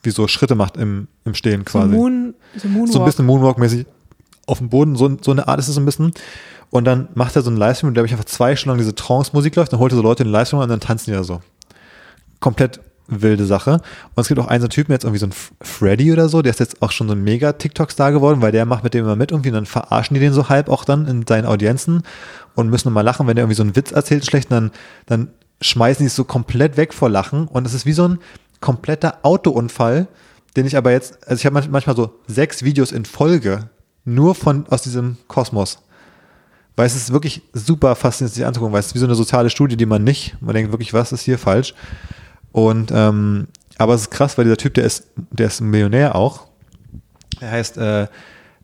wie 0.02 0.10
so 0.10 0.28
Schritte 0.28 0.54
macht 0.54 0.76
im, 0.76 1.08
im 1.24 1.34
Stehen 1.34 1.60
So, 1.60 1.64
quasi 1.64 1.94
Moon, 1.94 2.34
so 2.56 2.68
Moonwalk. 2.68 2.92
so 2.92 2.98
ein 3.00 3.04
bisschen 3.06 3.26
Moonwalk-mäßig 3.26 3.86
auf 4.46 4.58
dem 4.58 4.68
Boden, 4.68 4.96
so, 4.96 5.16
so 5.20 5.30
eine 5.30 5.48
Art 5.48 5.58
ist 5.58 5.68
es 5.68 5.74
so 5.74 5.80
ein 5.80 5.86
bisschen. 5.86 6.12
Und 6.70 6.84
dann 6.84 7.08
macht 7.14 7.36
er 7.36 7.42
so 7.42 7.50
einen 7.50 7.56
Livestream, 7.56 7.88
in 7.88 7.94
dem 7.94 8.04
ich 8.04 8.12
einfach 8.12 8.24
zwei 8.24 8.56
Stunden 8.56 8.70
lang 8.76 8.78
diese 8.78 8.94
Trance-Musik 8.94 9.56
läuft, 9.56 9.72
dann 9.72 9.80
holt 9.80 9.92
er 9.92 9.96
so 9.96 10.02
Leute 10.02 10.22
in 10.22 10.28
den 10.28 10.32
Livestream 10.32 10.60
und 10.60 10.68
dann 10.68 10.80
tanzen 10.80 11.10
die 11.10 11.16
da 11.16 11.22
so. 11.22 11.40
Komplett 12.40 12.80
wilde 13.06 13.44
Sache. 13.44 13.80
Und 14.14 14.20
es 14.20 14.28
gibt 14.28 14.40
auch 14.40 14.48
einen 14.48 14.60
so 14.60 14.66
einen 14.66 14.70
Typen, 14.70 14.92
jetzt 14.92 15.04
irgendwie 15.04 15.18
so 15.18 15.26
ein 15.26 15.34
Freddy 15.60 16.12
oder 16.12 16.28
so, 16.28 16.42
der 16.42 16.50
ist 16.50 16.60
jetzt 16.60 16.82
auch 16.82 16.90
schon 16.90 17.06
so 17.08 17.14
ein 17.14 17.22
mega 17.22 17.52
TikTok-Star 17.52 18.12
geworden, 18.12 18.40
weil 18.40 18.52
der 18.52 18.64
macht 18.66 18.82
mit 18.84 18.94
dem 18.94 19.04
immer 19.04 19.16
mit 19.16 19.30
irgendwie 19.30 19.50
und 19.50 19.54
dann 19.54 19.66
verarschen 19.66 20.14
die 20.14 20.20
den 20.20 20.32
so 20.32 20.48
halb 20.48 20.68
auch 20.68 20.84
dann 20.84 21.06
in 21.06 21.26
seinen 21.26 21.46
Audienzen 21.46 22.02
und 22.54 22.70
müssen 22.70 22.88
immer 22.88 23.02
lachen, 23.02 23.26
wenn 23.26 23.36
der 23.36 23.44
irgendwie 23.44 23.56
so 23.56 23.62
einen 23.62 23.76
Witz 23.76 23.92
erzählt, 23.92 24.24
schlecht, 24.24 24.50
dann, 24.50 24.70
dann 25.06 25.28
schmeißen 25.60 26.04
die 26.04 26.10
so 26.10 26.24
komplett 26.24 26.76
weg 26.76 26.92
vor 26.92 27.08
Lachen 27.08 27.48
und 27.48 27.66
es 27.66 27.74
ist 27.74 27.86
wie 27.86 27.92
so 27.92 28.08
ein 28.08 28.18
kompletter 28.60 29.18
Autounfall, 29.22 30.08
den 30.56 30.66
ich 30.66 30.76
aber 30.76 30.92
jetzt, 30.92 31.26
also 31.28 31.40
ich 31.40 31.46
habe 31.46 31.68
manchmal 31.68 31.96
so 31.96 32.20
sechs 32.26 32.62
Videos 32.62 32.92
in 32.92 33.04
Folge 33.04 33.70
nur 34.04 34.34
von 34.34 34.66
aus 34.68 34.82
diesem 34.82 35.16
Kosmos. 35.28 35.80
Weil 36.76 36.86
es 36.86 36.96
ist 36.96 37.12
wirklich 37.12 37.42
super 37.52 37.94
faszinierend, 37.94 38.34
sich 38.34 38.44
anzugucken, 38.44 38.72
weil 38.72 38.80
es 38.80 38.86
ist 38.86 38.94
wie 38.94 38.98
so 38.98 39.06
eine 39.06 39.14
soziale 39.14 39.50
Studie, 39.50 39.76
die 39.76 39.86
man 39.86 40.02
nicht, 40.02 40.36
man 40.40 40.54
denkt 40.54 40.72
wirklich, 40.72 40.92
was 40.92 41.12
ist 41.12 41.22
hier 41.22 41.38
falsch? 41.38 41.74
Und 42.52 42.90
ähm, 42.92 43.48
aber 43.78 43.94
es 43.94 44.02
ist 44.02 44.10
krass, 44.10 44.36
weil 44.38 44.44
dieser 44.44 44.56
Typ, 44.56 44.74
der 44.74 44.84
ist, 44.84 45.08
der 45.16 45.46
ist 45.46 45.60
ein 45.60 45.70
Millionär 45.70 46.14
auch. 46.14 46.46
Er 47.40 47.50
heißt 47.50 47.76
äh, 47.78 48.06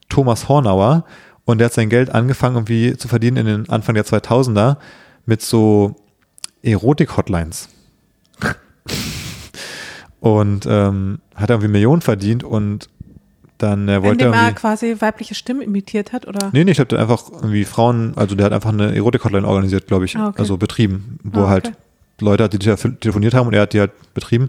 Thomas 0.08 0.48
Hornauer 0.48 1.04
und 1.44 1.58
der 1.58 1.66
hat 1.66 1.72
sein 1.72 1.88
Geld 1.88 2.10
angefangen 2.10 2.56
irgendwie 2.56 2.96
zu 2.96 3.08
verdienen 3.08 3.36
in 3.36 3.46
den 3.46 3.68
Anfang 3.68 3.94
der 3.94 4.04
2000er 4.04 4.76
mit 5.26 5.42
so 5.42 5.96
Erotik-Hotlines. 6.62 7.68
und 10.20 10.66
ähm, 10.68 11.18
hat 11.34 11.50
irgendwie 11.50 11.68
Millionen 11.68 12.02
verdient 12.02 12.44
und 12.44 12.88
dann 13.58 13.88
äh, 13.88 14.02
wollte 14.02 14.24
Indem 14.24 14.32
er 14.32 14.38
er 14.40 14.44
irgendwie, 14.48 14.60
quasi 14.60 14.96
weibliche 15.00 15.34
Stimmen 15.34 15.60
imitiert 15.62 16.12
hat, 16.12 16.26
oder? 16.26 16.50
Nee, 16.52 16.64
nee, 16.64 16.70
ich 16.70 16.76
glaube, 16.76 16.88
der 16.88 16.98
einfach 17.00 17.24
irgendwie 17.30 17.64
Frauen, 17.64 18.12
also 18.16 18.34
der 18.34 18.46
hat 18.46 18.52
einfach 18.52 18.70
eine 18.70 18.94
Erotik-Hotline 18.94 19.46
organisiert, 19.46 19.86
glaube 19.86 20.04
ich, 20.06 20.16
Ah, 20.16 20.28
okay. 20.28 20.38
also 20.38 20.56
betrieben, 20.56 21.18
wo 21.22 21.40
Ah, 21.40 21.42
okay. 21.44 21.50
halt 21.50 21.72
Leute 22.20 22.44
hat, 22.44 22.52
die 22.52 22.58
telef- 22.58 22.98
telefoniert 23.00 23.34
haben 23.34 23.46
und 23.46 23.54
er 23.54 23.62
hat 23.62 23.72
die 23.72 23.80
halt 23.80 23.92
betrieben. 24.14 24.48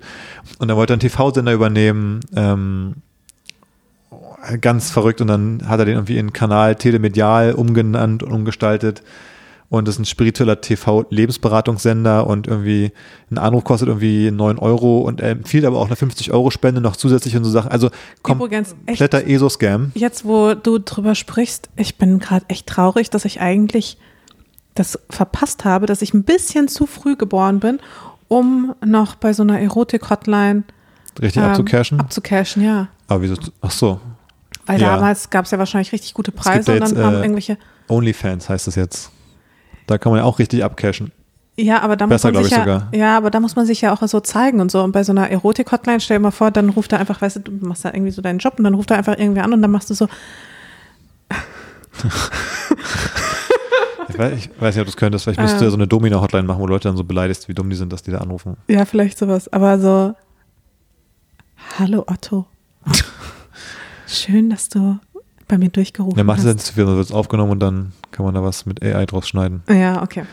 Und 0.60 0.68
dann 0.68 0.78
wollte 0.78 0.94
er 0.94 0.96
einen 0.96 1.02
TV-Sender 1.02 1.54
übernehmen, 1.54 2.20
ähm, 2.36 2.96
ganz 4.60 4.92
verrückt 4.92 5.22
und 5.22 5.28
dann 5.28 5.68
hat 5.68 5.80
er 5.80 5.86
den 5.86 5.96
irgendwie 5.96 6.18
in 6.18 6.34
Kanal 6.34 6.76
Telemedial 6.76 7.54
umgenannt 7.54 8.24
und 8.24 8.32
umgestaltet. 8.34 9.04
Und 9.72 9.88
das 9.88 9.96
ist 9.96 10.00
ein 10.00 10.06
spiritueller 10.06 10.60
TV-Lebensberatungssender 10.60 12.28
und 12.28 12.46
irgendwie 12.46 12.92
ein 13.32 13.38
Anruf 13.38 13.64
kostet 13.64 13.88
irgendwie 13.88 14.30
9 14.30 14.60
Euro 14.60 15.00
und 15.00 15.22
er 15.22 15.30
empfiehlt 15.30 15.64
aber 15.64 15.80
auch 15.80 15.86
eine 15.86 15.96
50-Euro-Spende 15.96 16.82
noch 16.82 16.98
zusätzlich 16.98 17.38
und 17.38 17.46
so 17.46 17.50
Sachen. 17.52 17.72
Also 17.72 17.90
kompletter 18.22 19.26
ESO-Scam. 19.26 19.94
jetzt 19.96 20.26
wo 20.26 20.56
du 20.56 20.78
drüber 20.80 21.16
sprichst, 21.16 21.70
ich 21.78 21.98
bin 21.98 22.20
gerade 22.20 22.46
echt 22.50 22.68
traurig, 22.68 23.12
dass 23.12 23.24
ich 23.24 23.40
eigentlich 23.40 23.98
das 24.76 25.00
verpasst 25.10 25.64
habe, 25.64 25.86
dass 25.86 26.02
ich 26.02 26.14
ein 26.14 26.24
bisschen 26.24 26.68
zu 26.68 26.86
früh 26.86 27.16
geboren 27.16 27.62
bin, 27.62 27.80
um 28.28 28.76
noch 28.86 29.16
bei 29.16 29.32
so 29.32 29.44
einer 29.44 29.62
Erotik-Hotline 29.62 30.64
Richtig 31.22 31.42
ähm, 31.44 31.50
abzucashen. 31.50 31.98
abzucashen, 32.02 32.62
ja. 32.62 32.90
Aber 33.08 33.22
wieso? 33.22 33.36
Ach 33.62 33.72
so. 33.72 34.02
Weil 34.66 34.82
Ja. 34.82 34.96
damals 34.96 35.30
gab 35.30 35.46
es 35.46 35.52
ja 35.52 35.58
wahrscheinlich 35.60 35.94
richtig 35.94 36.14
gute 36.14 36.34
Preise 36.34 36.72
ja 36.72 36.76
und 36.76 36.82
dann 36.82 36.90
jetzt, 36.90 37.02
haben 37.06 37.16
äh, 37.16 37.22
irgendwelche. 37.22 37.58
OnlyFans 37.88 38.50
heißt 38.50 38.68
es 38.68 38.76
jetzt. 38.76 39.12
Da 39.92 39.98
kann 39.98 40.12
man 40.12 40.20
ja 40.20 40.26
auch 40.26 40.40
richtig 40.40 40.64
abcashen. 40.64 41.12
Ja, 41.58 41.82
aber 41.82 41.98
da 41.98 42.06
besser, 42.08 42.30
muss 42.30 42.36
man 42.36 42.44
sich 42.44 42.52
ja, 42.54 42.58
ich 42.58 42.64
sogar. 42.64 42.88
ja, 42.94 43.18
aber 43.18 43.30
da 43.30 43.40
muss 43.42 43.56
man 43.58 43.66
sich 43.66 43.82
ja 43.82 43.94
auch 43.94 44.02
so 44.08 44.20
zeigen 44.22 44.62
und 44.62 44.72
so. 44.72 44.82
Und 44.82 44.94
bei 44.94 45.04
so 45.04 45.12
einer 45.12 45.30
Erotik-Hotline, 45.30 46.00
stell 46.00 46.18
dir 46.18 46.22
mal 46.24 46.32
vor, 46.32 46.50
dann 46.50 46.70
ruft 46.70 46.94
er 46.94 47.00
einfach, 47.00 47.22
weißt 47.22 47.36
du, 47.36 47.40
du 47.42 47.68
machst 47.68 47.84
da 47.84 47.90
irgendwie 47.94 48.12
so 48.12 48.22
deinen 48.22 48.40
Job 48.40 48.56
und 48.58 48.64
dann 48.64 48.74
ruft 48.74 48.90
er 48.92 48.98
einfach 48.98 49.18
irgendwie 49.18 49.42
an 49.42 49.52
und 49.54 49.62
dann 49.62 49.70
machst 49.70 49.90
du 49.90 49.94
so, 49.94 50.08
Ich 54.10 54.18
weiß, 54.18 54.34
ich 54.38 54.50
weiß 54.60 54.76
nicht, 54.76 54.82
ob 54.82 54.86
du 54.88 54.90
es 54.92 54.98
könntest. 54.98 55.24
Vielleicht 55.24 55.40
müsstest 55.40 55.62
du 55.62 55.66
Ähm. 55.66 55.72
so 55.72 55.78
eine 55.78 55.88
Domina-Hotline 55.88 56.44
machen, 56.48 56.60
wo 56.62 56.68
Leute 56.68 56.88
dann 56.90 56.98
so 56.98 57.04
beleidigst, 57.04 57.48
wie 57.48 57.54
dumm 57.54 57.70
die 57.70 57.76
sind, 57.76 57.94
dass 57.94 58.04
die 58.04 58.12
da 58.12 58.18
anrufen. 58.20 58.58
ja, 58.68 58.86
vielleicht 58.86 59.18
sowas. 59.18 59.52
Aber 59.52 59.80
so, 59.80 60.14
hallo 61.80 62.04
Otto. 62.08 62.46
Schön, 64.08 64.50
dass 64.50 64.68
du 64.70 65.00
bei 65.52 65.58
mir 65.58 65.70
durchgerufen 65.70 66.18
Ja, 66.18 66.24
macht 66.24 66.40
es 66.40 66.46
hast. 66.46 66.52
dann 66.52 66.60
zu 66.60 66.74
viel, 66.74 66.86
dann 66.86 66.96
wird 66.96 67.06
es 67.06 67.12
aufgenommen 67.12 67.52
und 67.52 67.60
dann 67.60 67.92
kann 68.12 68.26
man 68.26 68.34
da 68.34 68.42
was 68.42 68.66
mit 68.66 68.82
AI 68.82 69.06
draus 69.06 69.28
schneiden. 69.28 69.62
Ja, 69.70 70.02
okay. 70.02 70.24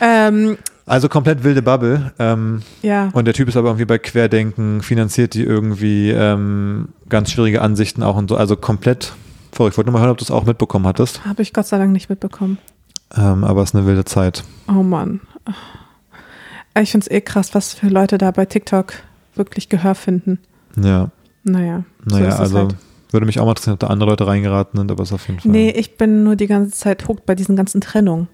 Ähm, 0.00 0.56
Also 0.86 1.08
komplett 1.08 1.42
wilde 1.44 1.60
Bubble. 1.60 2.12
Ähm, 2.18 2.62
ja. 2.82 3.10
und 3.12 3.24
der 3.26 3.34
Typ 3.34 3.48
ist 3.48 3.56
aber 3.56 3.68
irgendwie 3.68 3.84
bei 3.84 3.98
Querdenken, 3.98 4.80
finanziert 4.82 5.34
die 5.34 5.42
irgendwie 5.42 6.10
ähm, 6.10 6.88
ganz 7.08 7.30
schwierige 7.32 7.60
Ansichten 7.62 8.02
auch 8.02 8.16
und 8.16 8.28
so. 8.28 8.36
Also 8.36 8.56
komplett 8.56 9.12
verrückt. 9.52 9.74
Ich 9.74 9.78
wollte 9.78 9.90
nur 9.90 9.94
mal 9.98 10.00
hören, 10.00 10.10
ob 10.12 10.18
du 10.18 10.24
es 10.24 10.30
auch 10.30 10.44
mitbekommen 10.44 10.86
hattest. 10.86 11.24
Habe 11.24 11.42
ich 11.42 11.52
Gott 11.52 11.66
sei 11.66 11.78
Dank 11.78 11.90
nicht 11.92 12.08
mitbekommen. 12.08 12.58
Ähm, 13.16 13.44
aber 13.44 13.62
es 13.62 13.70
ist 13.70 13.74
eine 13.76 13.86
wilde 13.86 14.04
Zeit. 14.04 14.44
Oh 14.68 14.82
Mann. 14.82 15.20
Ich 16.80 16.90
finde 16.90 17.06
es 17.06 17.10
eh 17.10 17.20
krass, 17.20 17.54
was 17.54 17.74
für 17.74 17.88
Leute 17.88 18.18
da 18.18 18.30
bei 18.30 18.44
TikTok 18.46 18.94
wirklich 19.36 19.68
Gehör 19.68 19.94
finden. 19.94 20.38
Ja. 20.80 21.10
Naja. 21.44 21.84
so 22.06 22.16
Naja, 22.16 22.28
es 22.30 22.40
also 22.40 22.58
halt. 22.58 22.74
Würde 23.14 23.24
mich 23.24 23.40
auch 23.40 23.44
mal 23.46 23.52
interessieren, 23.52 23.74
ob 23.74 23.80
da 23.80 23.86
andere 23.86 24.10
Leute 24.10 24.26
reingeraten 24.26 24.76
sind, 24.78 24.90
aber 24.90 25.02
es 25.02 25.08
ist 25.08 25.14
auf 25.14 25.26
jeden 25.28 25.40
Fall. 25.40 25.50
Nee, 25.50 25.70
ich 25.70 25.96
bin 25.96 26.22
nur 26.24 26.36
die 26.36 26.46
ganze 26.46 26.72
Zeit 26.72 27.08
hooked 27.08 27.24
bei 27.24 27.34
diesen 27.34 27.56
ganzen 27.56 27.80
Trennungen. 27.80 28.28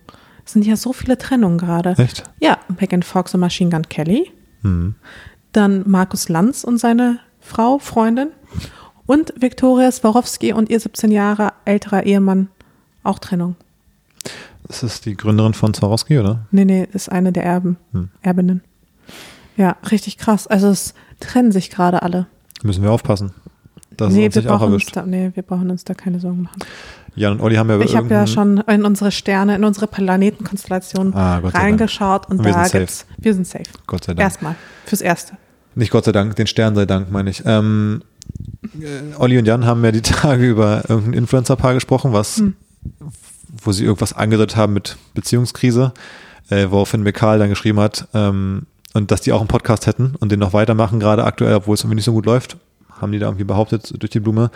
Es 0.45 0.53
sind 0.55 0.67
ja 0.67 0.75
so 0.75 0.93
viele 0.93 1.17
Trennungen 1.17 1.59
gerade. 1.59 1.95
Echt? 1.99 2.25
Ja, 2.41 2.59
Megan 2.81 3.05
Fox 3.05 3.33
und 3.35 3.41
Machine 3.41 3.71
Gun 3.71 3.89
Kelly. 3.89 4.33
Hm. 4.63 4.97
Dann 5.53 5.89
Markus 5.89 6.29
Lanz 6.29 6.65
und 6.65 6.79
seine 6.79 7.21
Frau, 7.41 7.79
Freundin. 7.79 8.29
Und 9.07 9.33
Viktoria 9.41 9.91
Swarovski 9.93 10.53
und 10.53 10.69
ihr 10.71 10.81
17 10.81 11.13
Jahre 11.13 11.53
älterer 11.65 12.05
Ehemann. 12.05 12.49
Auch 13.03 13.19
Trennung. 13.19 13.57
Ist 14.69 14.83
das 14.83 15.01
die 15.01 15.17
Gründerin 15.17 15.55
von 15.55 15.75
Swarovski, 15.75 16.19
oder? 16.19 16.47
Nee, 16.51 16.65
nee, 16.65 16.89
ist 16.93 17.11
eine 17.11 17.33
der 17.33 17.45
Erben, 17.45 17.77
Hm. 17.93 18.09
Erbinnen. 18.23 18.63
Ja, 19.57 19.77
richtig 19.91 20.17
krass. 20.17 20.47
Also 20.47 20.69
es 20.69 20.95
trennen 21.19 21.53
sich 21.53 21.71
gerade 21.71 22.03
alle. 22.03 22.27
Müssen 22.63 22.83
wir 22.83 22.91
aufpassen. 22.93 23.33
Das 24.01 24.13
nee, 24.13 24.29
wir 24.33 24.43
brauchen 24.43 24.73
uns 24.73 24.87
da, 24.87 25.03
nee, 25.07 25.31
wir 25.35 25.43
brauchen 25.43 25.71
uns 25.71 25.85
da 25.85 25.95
keine 25.95 26.21
Sorgen 26.21 26.43
machen. 26.43 26.59
Jan 27.17 27.33
und 27.35 27.41
Olli 27.41 27.57
haben 27.57 27.69
ja 27.69 27.79
Ich 27.81 27.97
habe 27.97 28.09
ja 28.09 28.27
schon 28.27 28.59
in 28.59 28.85
unsere 28.85 29.11
Sterne, 29.11 29.57
in 29.57 29.65
unsere 29.65 29.87
Planetenkonstellation 29.87 31.13
Ah, 31.15 31.39
reingeschaut 31.39 32.29
und, 32.31 32.39
Und 32.39 32.45
wir 32.45 32.53
da 32.53 32.65
sind 32.65 32.71
safe. 32.71 32.79
gibt's, 32.79 33.07
wir 33.19 33.35
sind 33.35 33.47
safe. 33.47 33.65
Gott 33.87 34.05
sei 34.05 34.13
Dank. 34.15 34.21
Erstmal, 34.21 34.55
fürs 34.87 35.01
Erste. 35.01 35.35
Nicht 35.75 35.91
Gott 35.91 36.05
sei 36.05 36.13
Dank, 36.13 36.37
den 36.37 36.47
Stern 36.47 36.75
sei 36.75 36.87
Dank, 36.87 37.11
meine 37.11 37.31
ich. 37.31 37.43
Ähm, 37.47 38.03
äh, 38.81 39.17
Olli 39.19 39.39
und 39.39 39.47
Jan 39.47 39.65
haben 39.67 39.85
ja 39.85 39.93
die 39.93 40.03
Tage 40.03 40.49
über 40.49 40.83
irgendein 40.89 41.15
Influencer-Paar 41.15 41.75
gesprochen, 41.75 42.13
was 42.13 42.39
Hm. 42.39 42.55
wo 43.63 43.73
sie 43.73 43.85
irgendwas 43.85 44.13
angedeutet 44.13 44.57
haben 44.57 44.73
mit 44.73 44.97
Beziehungskrise, 45.15 45.93
äh, 46.49 46.67
woraufhin 46.71 47.03
Mekal 47.03 47.39
dann 47.39 47.49
geschrieben 47.51 47.81
hat, 47.81 48.09
ähm, 48.15 48.67
und 48.95 49.11
dass 49.11 49.21
die 49.21 49.33
auch 49.33 49.41
einen 49.41 49.49
Podcast 49.49 49.87
hätten 49.87 50.15
und 50.19 50.33
den 50.33 50.41
noch 50.41 50.53
weitermachen, 50.53 50.99
gerade 50.99 51.25
aktuell, 51.25 51.55
obwohl 51.55 51.75
es 51.75 51.81
irgendwie 51.83 51.97
nicht 51.97 52.05
so 52.05 52.13
gut 52.13 52.27
läuft, 52.27 52.57
haben 53.01 53.13
die 53.13 53.19
da 53.19 53.27
irgendwie 53.27 53.45
behauptet 53.45 53.93
durch 53.99 54.11
die 54.11 54.21
Blume, 54.21 54.51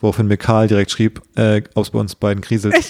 woraufhin 0.00 0.26
Mekal 0.26 0.66
direkt 0.68 0.90
schrieb, 0.90 1.22
äh, 1.36 1.62
ob 1.74 1.84
es 1.84 1.90
bei 1.90 1.98
uns 1.98 2.14
beiden 2.14 2.40
kriselt. 2.42 2.74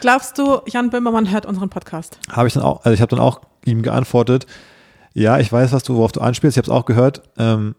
Glaubst 0.00 0.38
du, 0.38 0.60
Jan 0.66 0.90
Böhmermann 0.90 1.30
hört 1.30 1.46
unseren 1.46 1.68
Podcast? 1.68 2.18
habe 2.30 2.48
ich 2.48 2.54
dann 2.54 2.62
auch, 2.62 2.84
also 2.84 2.94
ich 2.94 3.00
habe 3.00 3.10
dann 3.10 3.20
auch 3.20 3.40
ihm 3.64 3.82
geantwortet, 3.82 4.46
ja, 5.12 5.38
ich 5.38 5.52
weiß, 5.52 5.72
was 5.72 5.82
du, 5.82 5.96
worauf 5.96 6.12
du 6.12 6.20
anspielst, 6.20 6.56
ich 6.56 6.62
habe 6.62 6.72
es 6.72 6.76
auch 6.80 6.86
gehört. 6.86 7.22
Ähm, 7.36 7.74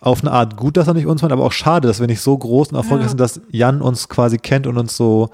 auf 0.00 0.20
eine 0.22 0.30
Art 0.30 0.56
gut, 0.56 0.76
dass 0.76 0.86
er 0.86 0.94
nicht 0.94 1.06
uns 1.06 1.22
meint, 1.22 1.32
aber 1.32 1.44
auch 1.44 1.50
schade, 1.52 1.88
dass 1.88 1.98
wir 1.98 2.06
nicht 2.06 2.20
so 2.20 2.36
groß 2.38 2.68
und 2.68 2.76
erfolgreich 2.76 3.06
Ja. 3.06 3.08
sind, 3.08 3.20
dass 3.20 3.40
Jan 3.50 3.80
uns 3.82 4.08
quasi 4.08 4.38
kennt 4.38 4.66
und 4.68 4.76
uns 4.78 4.96
so 4.96 5.30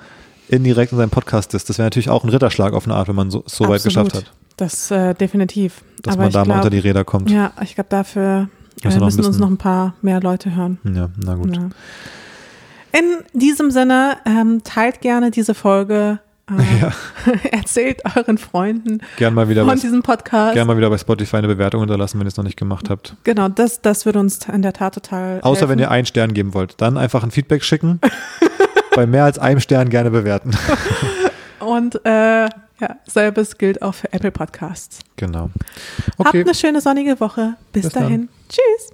indirekt 0.49 0.93
in 0.93 0.99
seinem 0.99 1.11
Podcast 1.11 1.53
ist. 1.53 1.69
Das 1.69 1.77
wäre 1.79 1.87
natürlich 1.87 2.09
auch 2.09 2.25
ein 2.25 2.31
Ritterschlag 2.31 2.73
auf 2.73 2.87
eine 2.87 2.95
Art, 2.95 3.09
wenn 3.09 3.17
man 3.17 3.31
so, 3.31 3.43
so 3.47 3.69
weit 3.69 3.83
geschafft 3.83 4.15
hat, 4.15 4.33
Das 4.57 4.91
äh, 4.91 5.15
definitiv. 5.15 5.83
dass 6.03 6.15
Aber 6.15 6.25
man 6.25 6.33
da 6.33 6.39
mal 6.41 6.45
glaub, 6.45 6.57
unter 6.59 6.71
die 6.71 6.79
Räder 6.79 7.05
kommt. 7.05 7.31
Ja, 7.31 7.53
Ja, 7.57 7.63
ich 7.63 7.75
glaube, 7.75 7.89
dafür 7.91 8.49
äh, 8.83 8.87
Müssen 8.87 9.01
müssen 9.01 9.03
uns 9.03 9.17
bisschen- 9.29 9.41
noch 9.41 9.51
ein 9.51 9.57
paar 9.59 9.95
mehr 10.03 10.21
Leute 10.21 10.55
hören. 10.55 10.79
na 10.83 11.35
gut. 11.35 11.57
Ja. 11.57 11.69
In 12.93 13.05
diesem 13.41 13.71
Sinne, 13.73 14.19
ähm, 14.25 14.63
teilt 14.63 15.01
gerne 15.01 15.31
diese 15.33 15.55
Folge. 15.55 16.21
Äh, 16.49 17.49
Erzählt 17.57 18.03
euren 18.17 18.37
Freunden 18.39 19.01
Gern 19.17 19.33
mal 19.35 19.49
wieder 19.49 19.65
bei, 19.65 19.71
von 19.73 19.81
diesem 19.81 20.03
Podcast. 20.03 20.53
gern 20.55 20.67
mal 20.67 20.77
wieder 20.77 20.91
bei 20.91 20.99
Spotify 20.99 21.39
eine 21.39 21.49
Bewertung 21.49 21.81
hinterlassen, 21.81 22.19
wenn 22.21 22.27
ihr 22.27 22.29
es 22.29 22.37
noch 22.37 22.45
nicht 22.45 22.59
gemacht 22.59 22.91
habt. 22.91 23.17
Genau, 23.25 23.49
das, 23.49 23.81
das 23.81 24.05
würde 24.07 24.19
uns 24.21 24.41
in 24.47 24.61
der 24.63 24.75
Tat 24.75 24.95
total. 24.95 25.41
Außer 25.41 25.61
helfen. 25.61 25.71
wenn 25.71 25.79
ihr 25.81 25.91
einen 25.91 26.07
Stern 26.07 26.35
geben 26.35 26.53
wollt. 26.55 26.81
Dann 26.81 26.99
einfach 26.99 27.25
ein 27.25 27.31
Feedback 27.31 27.65
schicken. 27.65 27.99
bei 28.95 29.07
mehr 29.07 29.25
als 29.25 29.39
einem 29.39 29.59
Stern 29.61 29.89
gerne 29.89 30.11
bewerten. 30.11 30.51
Und 31.61 31.99
äh, 32.05 32.49
ja, 32.81 32.97
selbes 33.07 33.57
gilt 33.59 33.83
auch 33.83 33.95
für 33.95 34.13
Apple 34.13 34.31
Podcasts. 34.33 35.01
genau. 35.17 35.51
Habt 36.19 36.29
Okay. 36.29 36.41
eine 36.43 36.55
schöne 36.55 36.81
sonnige 36.81 37.19
Woche. 37.21 37.55
Bis, 37.73 37.85
Bis 37.85 37.93
dann. 37.93 38.03
dahin. 38.05 38.29
Tschüss. 38.49 38.91